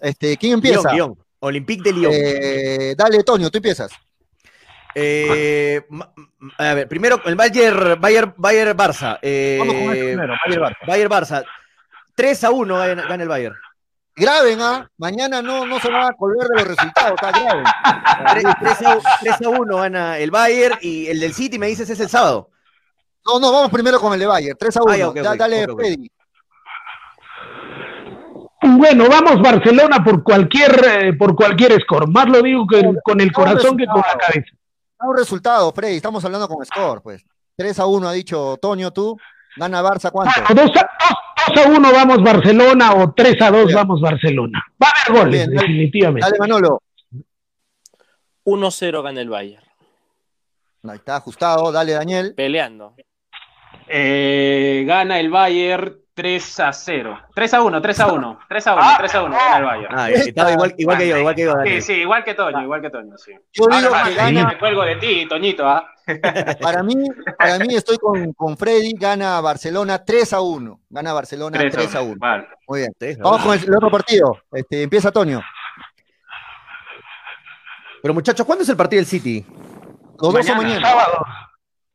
Este, 0.00 0.36
¿Quién 0.36 0.54
empieza? 0.54 0.92
Lyon, 0.92 1.10
Lyon. 1.10 1.24
Olympique 1.40 1.82
de 1.82 1.92
Lyon. 1.92 2.12
Eh, 2.14 2.94
dale, 2.96 3.22
Tonio, 3.24 3.50
tú 3.50 3.58
empiezas. 3.58 3.90
Eh, 4.98 5.82
a 6.56 6.72
ver, 6.72 6.88
primero 6.88 7.20
el 7.26 7.34
Bayern, 7.36 8.00
Bayern, 8.00 8.32
Bayern 8.38 8.74
Barça. 8.74 9.18
Eh, 9.20 9.56
Vamos 9.58 9.74
con 9.74 9.82
el 9.92 10.04
primero, 10.06 10.34
Bayern 10.46 10.62
Barça. 10.64 10.86
Bayern 10.86 11.10
Barça. 11.10 11.44
3 12.14 12.44
a 12.44 12.50
1 12.50 12.76
gana, 12.78 13.14
el 13.22 13.28
Bayern. 13.28 13.56
Graben, 14.14 14.58
¿ah? 14.62 14.90
Mañana 14.96 15.42
no, 15.42 15.66
no 15.66 15.78
se 15.80 15.90
van 15.90 16.04
a 16.04 16.12
colgar 16.14 16.48
de 16.48 16.54
los 16.54 16.68
resultados, 16.68 17.18
¿ah? 17.22 17.30
Graben. 17.30 18.44
3, 19.20 19.42
a, 19.42 19.48
1 19.50 19.76
gana 19.76 20.16
el 20.18 20.30
Bayern 20.30 20.78
y 20.80 21.08
el 21.08 21.20
del 21.20 21.34
City 21.34 21.58
me 21.58 21.66
dices 21.66 21.90
es 21.90 22.00
el 22.00 22.08
sábado. 22.08 22.48
No, 23.26 23.38
no, 23.38 23.52
vamos 23.52 23.70
primero 23.70 24.00
con 24.00 24.14
el 24.14 24.18
de 24.20 24.26
Bayern. 24.26 24.56
3 24.58 24.76
a 24.78 24.82
1. 24.82 24.92
Ah, 24.92 24.96
ya, 24.96 25.08
ok, 25.10 25.16
Da- 25.16 25.32
ok, 25.32 25.36
dale, 25.36 25.64
ok, 25.64 25.70
ok. 25.72 25.78
Freddy. 25.80 26.10
Bueno, 28.62 29.08
vamos 29.10 29.42
Barcelona 29.42 30.02
por 30.02 30.22
cualquier, 30.22 30.72
eh, 30.86 31.12
por 31.12 31.36
cualquier 31.36 31.78
score. 31.82 32.08
Más 32.08 32.26
lo 32.30 32.40
digo 32.40 32.66
que 32.66 32.82
con 33.04 33.20
el 33.20 33.30
corazón 33.30 33.76
que 33.76 33.84
con 33.84 33.98
la 34.00 34.16
cabeza. 34.16 34.50
Da 34.98 35.08
un 35.08 35.16
resultado, 35.16 35.72
Freddy. 35.72 35.96
Estamos 35.96 36.24
hablando 36.24 36.48
con 36.48 36.64
score, 36.64 37.02
pues. 37.02 37.24
3 37.56 37.78
a 37.80 37.86
1 37.86 38.08
ha 38.08 38.12
dicho 38.12 38.56
Toño, 38.60 38.90
tú. 38.92 39.16
Gana 39.56 39.82
Barça, 39.82 40.10
¿cuánto? 40.10 40.32
Bueno, 40.48 40.62
2 40.74 40.76
a, 40.82 41.54
2 41.54 41.66
a 41.66 41.68
1 41.70 41.92
vamos 41.92 42.22
Barcelona 42.22 42.94
o 42.94 43.12
3 43.14 43.40
a 43.42 43.50
2 43.50 43.64
Bien. 43.66 43.76
vamos 43.76 44.00
Barcelona. 44.00 44.62
Va 44.82 44.88
a 44.88 45.02
haber 45.10 45.22
goles, 45.22 45.38
Bien, 45.46 45.54
dale. 45.54 45.68
definitivamente. 45.68 46.26
Dale, 46.26 46.38
Manolo. 46.38 46.82
1-0 48.44 49.02
gana 49.02 49.20
el 49.20 49.28
Bayern. 49.30 49.64
Ahí 50.88 50.96
está 50.96 51.16
ajustado. 51.16 51.72
Dale, 51.72 51.92
Daniel. 51.92 52.34
Peleando. 52.36 52.94
Eh, 53.88 54.84
gana 54.86 55.18
el 55.18 55.30
Bayern 55.30 55.96
3 56.16 56.60
a 56.60 56.72
0. 56.72 57.20
3 57.34 57.54
a 57.54 57.62
1, 57.62 57.82
3 57.82 58.00
a 58.00 58.06
1. 58.06 58.38
3 58.48 58.66
a 58.68 58.74
1, 58.74 58.82
3 58.98 59.14
a 59.14 59.22
1 59.22 59.36
gana 59.36 59.56
el 59.58 59.64
Bayern. 59.64 59.98
Ah, 59.98 60.10
estaba 60.10 60.52
igual, 60.52 60.74
igual 60.78 60.98
que 60.98 61.08
yo, 61.08 61.18
igual 61.18 61.34
que 61.34 61.42
yo. 61.42 61.50
Sí, 61.52 61.58
Daniel. 61.58 61.82
sí, 61.82 61.92
igual 61.92 62.24
que 62.24 62.34
Toño, 62.34 62.62
igual 62.62 62.80
que 62.80 62.90
Toño, 62.90 63.18
sí. 63.18 63.32
Yo 63.52 63.66
digo 63.66 63.94
Ahora 63.94 64.04
que 64.08 64.14
gana, 64.14 64.46
me 64.46 64.58
cuelgo 64.58 64.82
de 64.82 64.96
ti, 64.96 65.26
Toñito, 65.28 65.68
¿ah? 65.68 65.86
para 66.62 66.82
mí, 66.82 66.94
para 67.38 67.58
mí 67.58 67.74
estoy 67.74 67.98
con, 67.98 68.32
con 68.32 68.56
Freddy, 68.56 68.94
gana 68.94 69.38
Barcelona 69.42 70.02
3 70.02 70.32
a 70.32 70.40
1. 70.40 70.80
Gana 70.88 71.12
Barcelona 71.12 71.58
3 71.70 71.94
a 71.94 72.00
1. 72.00 72.14
Vale. 72.18 72.48
Muy 72.66 72.80
bien. 72.80 72.92
Sí, 72.98 73.16
Vamos 73.20 73.42
con 73.42 73.52
el, 73.58 73.62
el 73.64 73.76
otro 73.76 73.90
partido. 73.90 74.38
Este, 74.52 74.82
empieza 74.82 75.12
Toño. 75.12 75.42
Pero 78.00 78.14
muchachos, 78.14 78.46
¿cuándo 78.46 78.62
es 78.62 78.68
el 78.70 78.76
partido 78.76 79.00
del 79.00 79.06
City? 79.06 79.44
Los 80.18 80.32
dos 80.32 80.46
son 80.46 80.56
Mañana. 80.56 80.80
mañana. 80.80 80.88
Sábado. 80.88 81.26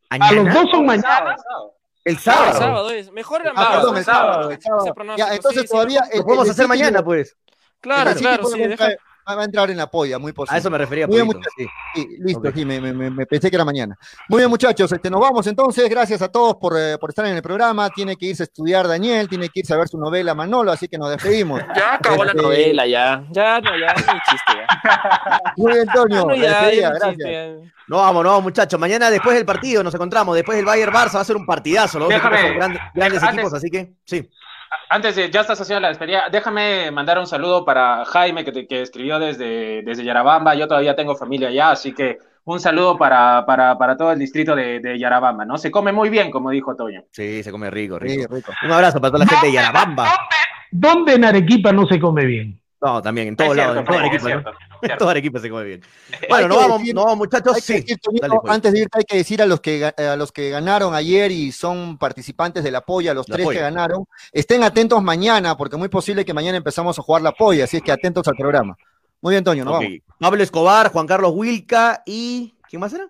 A 0.10 0.32
los 0.34 0.54
dos 0.54 0.66
son 0.72 0.86
mañana. 0.86 1.08
Sábado. 1.08 1.74
El 2.04 2.16
Ah, 2.18 2.20
sábado. 2.20 2.48
el 2.52 2.58
sábado 2.58 2.90
es. 2.92 3.12
Mejor 3.12 3.42
el 3.42 3.48
Ah, 3.50 3.54
sábado. 3.56 3.76
perdón, 3.82 3.98
el 3.98 4.04
sábado, 4.06 4.50
el 4.52 4.58
Ese 4.58 4.68
sábado. 4.68 5.16
Ya, 5.18 5.34
entonces 5.36 5.62
sí, 5.62 5.68
sí, 5.68 5.72
todavía. 5.74 6.02
Lo 6.16 6.24
podemos 6.24 6.50
hacer 6.50 6.68
mañana, 6.68 7.04
pues. 7.04 7.36
Claro, 7.80 8.10
el 8.12 8.18
claro, 8.18 8.46
sí. 8.48 8.60
deja- 8.60 8.90
va 9.36 9.42
a 9.42 9.46
entrar 9.46 9.70
en 9.72 9.78
la 9.78 9.88
polla, 9.90 10.18
muy 10.20 10.34
posible. 10.34 10.56
A 10.56 10.60
eso 10.60 10.70
me 10.70 10.78
refería. 10.78 11.08
Muy 11.08 11.16
bien, 11.18 11.28
poquito, 11.28 11.50
sí. 11.58 11.66
Sí, 11.96 12.08
listo, 12.20 12.40
Ok. 12.50 12.56
sí, 12.56 12.66
me, 12.66 12.80
me- 12.82 12.94
me- 12.94 13.10
me 13.10 13.26
pensé 13.26 13.50
que 13.50 13.56
era 13.56 13.66
mañana. 13.66 13.98
Muy 14.30 14.40
bien, 14.40 14.50
muchachos, 14.50 14.92
este, 14.92 15.10
nos 15.10 15.20
vamos 15.22 15.46
entonces. 15.48 15.90
Gracias 15.90 16.22
a 16.22 16.30
todos 16.30 16.56
por, 16.56 16.74
eh, 16.78 16.98
por 17.00 17.10
estar 17.10 17.26
en 17.26 17.36
el 17.36 17.42
programa. 17.42 17.90
Tiene 17.90 18.16
que 18.16 18.28
irse 18.28 18.44
a 18.44 18.46
estudiar 18.46 18.88
Daniel, 18.88 19.28
tiene 19.28 19.50
que 19.50 19.60
irse 19.62 19.74
a 19.74 19.78
ver 19.78 19.88
su 19.88 19.98
novela 19.98 20.34
Manolo, 20.36 20.72
así 20.72 20.88
que 20.88 20.98
nos 20.98 21.10
despedimos. 21.10 21.62
Ya 21.76 21.96
acabó 21.96 22.24
la 22.24 22.32
Este, 22.32 22.44
novela, 22.44 22.86
ya. 22.88 23.24
Ya, 23.32 23.60
no, 23.62 23.72
ya, 23.78 23.94
no 23.94 24.14
chiste, 24.30 24.54
ya. 24.56 25.40
Muy 25.58 25.74
bien, 25.74 25.90
Antonio. 25.90 26.26
No, 26.28 26.36
ya, 26.36 26.42
despedida, 26.62 26.82
ya 26.82 26.90
no 26.90 26.96
gracias. 26.96 27.16
chiste, 27.18 27.32
ya. 27.32 27.72
No, 27.88 27.98
vamos, 27.98 28.24
no, 28.24 28.42
muchachos. 28.42 28.80
Mañana 28.80 29.10
después 29.10 29.36
del 29.36 29.46
partido 29.46 29.84
nos 29.84 29.94
encontramos. 29.94 30.36
Después 30.36 30.56
del 30.58 30.66
Bayern 30.66 30.94
Barça 30.94 31.16
va 31.16 31.22
a 31.22 31.26
ser 31.26 31.36
un 31.36 31.46
partidazo. 31.46 32.00
Los 32.00 32.10
dos 32.10 32.22
son 32.22 32.32
grandes, 32.94 33.24
equipos, 33.24 33.54
así 33.54 33.70
que 33.70 33.94
sí. 34.06 34.30
Antes 34.90 35.16
de, 35.16 35.30
ya 35.30 35.42
estás 35.42 35.60
haciendo 35.60 35.82
la 35.82 35.90
despedida, 35.90 36.26
déjame 36.32 36.92
mandar 36.92 37.18
un 37.20 37.28
saludo 37.28 37.66
para 37.66 38.06
Jaime, 38.06 38.44
que, 38.46 38.52
te- 38.52 38.68
que 38.68 38.82
escribió 38.82 39.20
desde, 39.20 39.82
desde 39.84 40.04
Yarabamba. 40.04 40.56
Yo 40.56 40.68
todavía 40.68 40.96
tengo 40.96 41.16
familia 41.16 41.50
allá, 41.50 41.72
así 41.72 41.94
que 41.94 42.18
un 42.46 42.60
saludo 42.60 42.98
para, 42.98 43.46
para, 43.46 43.78
para 43.78 43.96
todo 43.98 44.12
el 44.12 44.20
distrito 44.20 44.56
de, 44.56 44.80
de 44.80 44.98
Yarabamba, 44.98 45.46
¿no? 45.46 45.58
Se 45.58 45.70
come 45.72 45.92
muy 45.92 46.10
bien, 46.10 46.32
como 46.32 46.50
dijo 46.50 46.76
Toño. 46.76 47.04
Sí, 47.12 47.44
se 47.44 47.52
come 47.52 47.70
rico, 47.70 48.00
Sí, 48.02 48.18
rico. 48.18 48.34
rico. 48.36 48.52
Un 48.64 48.72
abrazo 48.72 49.00
para 49.00 49.12
toda 49.12 49.26
la 49.26 49.30
gente 49.30 49.48
de 49.48 49.54
Yarabamba. 49.54 50.10
¿Dónde 50.72 51.16
en 51.16 51.26
Arequipa 51.26 51.72
no 51.72 51.86
se 51.86 52.00
come 52.00 52.26
bien? 52.26 52.60
No, 52.82 53.02
también, 53.02 53.28
en 53.30 53.36
todos 53.36 53.56
lados, 53.56 53.78
en 53.78 53.86
todo 53.86 53.98
Arequipa. 54.00 54.44
Cierto. 54.82 54.98
todo 55.00 55.10
Arequipa 55.10 55.40
se 55.40 55.50
come 55.50 55.64
bien. 55.64 55.82
Hay 56.14 56.28
Bueno, 56.30 56.48
no 56.50 56.56
vamos, 56.58 56.80
decir- 56.82 56.94
no 56.96 57.02
vamos, 57.04 57.18
muchachos. 57.18 57.58
Sí. 57.62 57.74
decir, 57.82 57.98
Dale, 58.22 58.36
pues. 58.42 58.54
antes 58.54 58.74
de 58.74 58.80
irte 58.80 58.98
hay 59.00 59.04
que 59.06 59.18
decir 59.18 59.42
a 59.42 59.46
los 59.46 59.62
que 59.62 59.86
a 59.86 60.16
los 60.16 60.32
que 60.32 60.50
ganaron 60.50 60.94
ayer 60.94 61.32
y 61.32 61.52
son 61.52 61.98
participantes 61.98 62.64
de 62.64 62.72
la 62.72 62.82
polla, 62.82 63.14
los 63.14 63.28
La 63.30 63.36
tres 63.36 63.46
polla. 63.46 63.60
que 63.60 63.64
ganaron, 63.64 64.06
estén 64.32 64.64
atentos 64.64 65.02
mañana, 65.02 65.56
porque 65.58 65.78
muy 65.78 65.90
posible 65.90 66.26
que 66.26 66.34
mañana 66.34 66.58
empezamos 66.58 66.98
a 67.00 67.02
jugar 67.02 67.22
la 67.22 67.32
polla, 67.32 67.64
así 67.64 67.78
es 67.78 67.84
que 67.84 67.92
atentos 67.92 68.28
al 68.28 68.36
programa. 68.36 68.76
Muy 69.22 69.34
bien, 69.34 69.44
Toño, 69.44 69.64
nos 69.64 69.74
vamos. 69.74 69.90
Pablo 70.20 70.42
Escobar, 70.44 70.92
Juan 70.92 71.06
Carlos 71.08 71.32
Wilca 71.36 72.02
y. 72.06 72.56
¿Quién 72.70 72.80
más 72.80 72.92
era? 72.94 73.08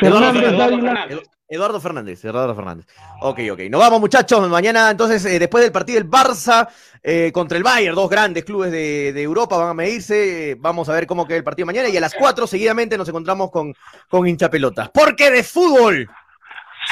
Fernández 0.00 0.56
Dávila. 0.56 1.06
Eduardo 1.48 1.80
Fernández, 1.80 2.24
Eduardo 2.24 2.54
Fernández. 2.54 2.86
Ok, 3.20 3.40
ok. 3.52 3.60
Nos 3.70 3.80
vamos, 3.80 4.00
muchachos. 4.00 4.48
Mañana, 4.48 4.90
entonces, 4.90 5.24
eh, 5.26 5.38
después 5.38 5.62
del 5.62 5.72
partido 5.72 5.98
del 5.98 6.10
Barça 6.10 6.68
eh, 7.02 7.30
contra 7.32 7.58
el 7.58 7.62
Bayern, 7.62 7.94
dos 7.94 8.08
grandes 8.08 8.44
clubes 8.44 8.72
de, 8.72 9.12
de 9.12 9.22
Europa 9.22 9.56
van 9.58 9.68
a 9.68 9.74
medirse. 9.74 10.52
Eh, 10.52 10.56
Vamos 10.58 10.88
a 10.88 10.94
ver 10.94 11.06
cómo 11.06 11.26
queda 11.26 11.36
el 11.38 11.44
partido 11.44 11.66
mañana. 11.66 11.88
Y 11.88 11.96
a 11.96 12.00
las 12.00 12.14
4 12.14 12.46
seguidamente 12.46 12.96
nos 12.96 13.08
encontramos 13.08 13.50
con, 13.50 13.74
con 14.08 14.26
hinchapelotas. 14.26 14.90
Porque 14.90 15.30
de 15.30 15.42
fútbol. 15.42 16.08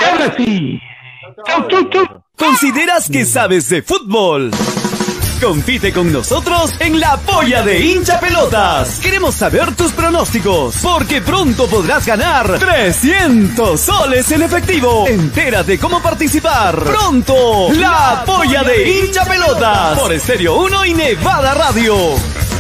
Ahora 0.07 0.35
sí. 0.37 0.79
¿Consideras 2.37 3.09
que 3.11 3.25
sabes 3.25 3.69
de 3.71 3.83
fútbol? 3.83 4.51
Compite 5.43 5.93
con 5.93 6.13
nosotros 6.13 6.73
en 6.79 7.01
la 7.01 7.17
polla 7.17 7.63
de 7.63 7.81
hincha 7.81 8.21
pelotas. 8.21 9.01
Queremos 9.01 9.35
saber 9.35 9.75
tus 9.75 9.91
pronósticos, 9.91 10.77
porque 10.81 11.21
pronto 11.21 11.67
podrás 11.67 12.07
ganar 12.07 12.61
300 12.61 13.81
soles 13.81 14.31
en 14.31 14.43
efectivo. 14.43 15.05
Entérate 15.09 15.81
cómo 15.81 16.01
participar. 16.01 16.85
Pronto, 16.85 17.73
la 17.73 18.23
polla 18.25 18.63
de 18.63 18.89
hincha 18.89 19.25
pelotas. 19.25 19.99
Por 19.99 20.13
Estéreo 20.13 20.55
1 20.63 20.87
y 20.87 20.95
Nevada 20.95 21.55
Radio. 21.55 22.52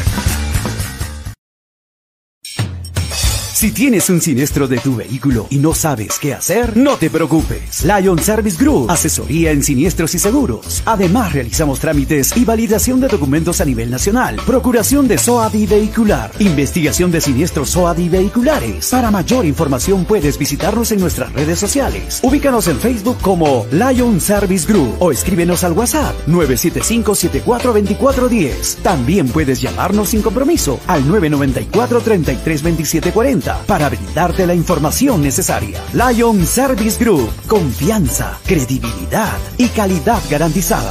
Si 3.62 3.70
tienes 3.70 4.10
un 4.10 4.20
siniestro 4.20 4.66
de 4.66 4.78
tu 4.78 4.96
vehículo 4.96 5.46
y 5.48 5.58
no 5.58 5.72
sabes 5.72 6.18
qué 6.18 6.34
hacer, 6.34 6.76
no 6.76 6.96
te 6.96 7.10
preocupes. 7.10 7.84
Lion 7.84 8.18
Service 8.18 8.60
Group, 8.60 8.90
asesoría 8.90 9.52
en 9.52 9.62
siniestros 9.62 10.16
y 10.16 10.18
seguros. 10.18 10.82
Además, 10.84 11.32
realizamos 11.32 11.78
trámites 11.78 12.36
y 12.36 12.44
validación 12.44 13.00
de 13.00 13.06
documentos 13.06 13.60
a 13.60 13.64
nivel 13.64 13.88
nacional, 13.88 14.40
procuración 14.44 15.06
de 15.06 15.16
SOADI 15.16 15.66
vehicular, 15.66 16.32
investigación 16.40 17.12
de 17.12 17.20
siniestros 17.20 17.70
SOADI 17.70 18.08
vehiculares. 18.08 18.90
Para 18.90 19.12
mayor 19.12 19.46
información 19.46 20.06
puedes 20.06 20.38
visitarnos 20.38 20.90
en 20.90 20.98
nuestras 20.98 21.32
redes 21.32 21.60
sociales. 21.60 22.18
Ubícanos 22.24 22.66
en 22.66 22.80
Facebook 22.80 23.18
como 23.20 23.64
Lion 23.70 24.20
Service 24.20 24.66
Group 24.66 24.96
o 24.98 25.12
escríbenos 25.12 25.62
al 25.62 25.74
WhatsApp 25.74 26.16
975-742410. 26.26 28.78
También 28.82 29.28
puedes 29.28 29.60
llamarnos 29.60 30.08
sin 30.08 30.20
compromiso 30.20 30.80
al 30.88 31.04
994-332740 33.52 33.66
para 33.66 33.88
brindarte 33.88 34.46
la 34.46 34.54
información 34.54 35.22
necesaria. 35.22 35.80
Lion 35.92 36.46
Service 36.46 37.02
Group. 37.02 37.30
Confianza, 37.46 38.38
credibilidad 38.44 39.38
y 39.58 39.68
calidad 39.68 40.20
garantizada. 40.30 40.90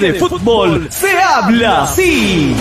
de 0.00 0.14
fútbol 0.14 0.86
se 0.90 1.10
habla 1.20 1.82
así. 1.82 2.56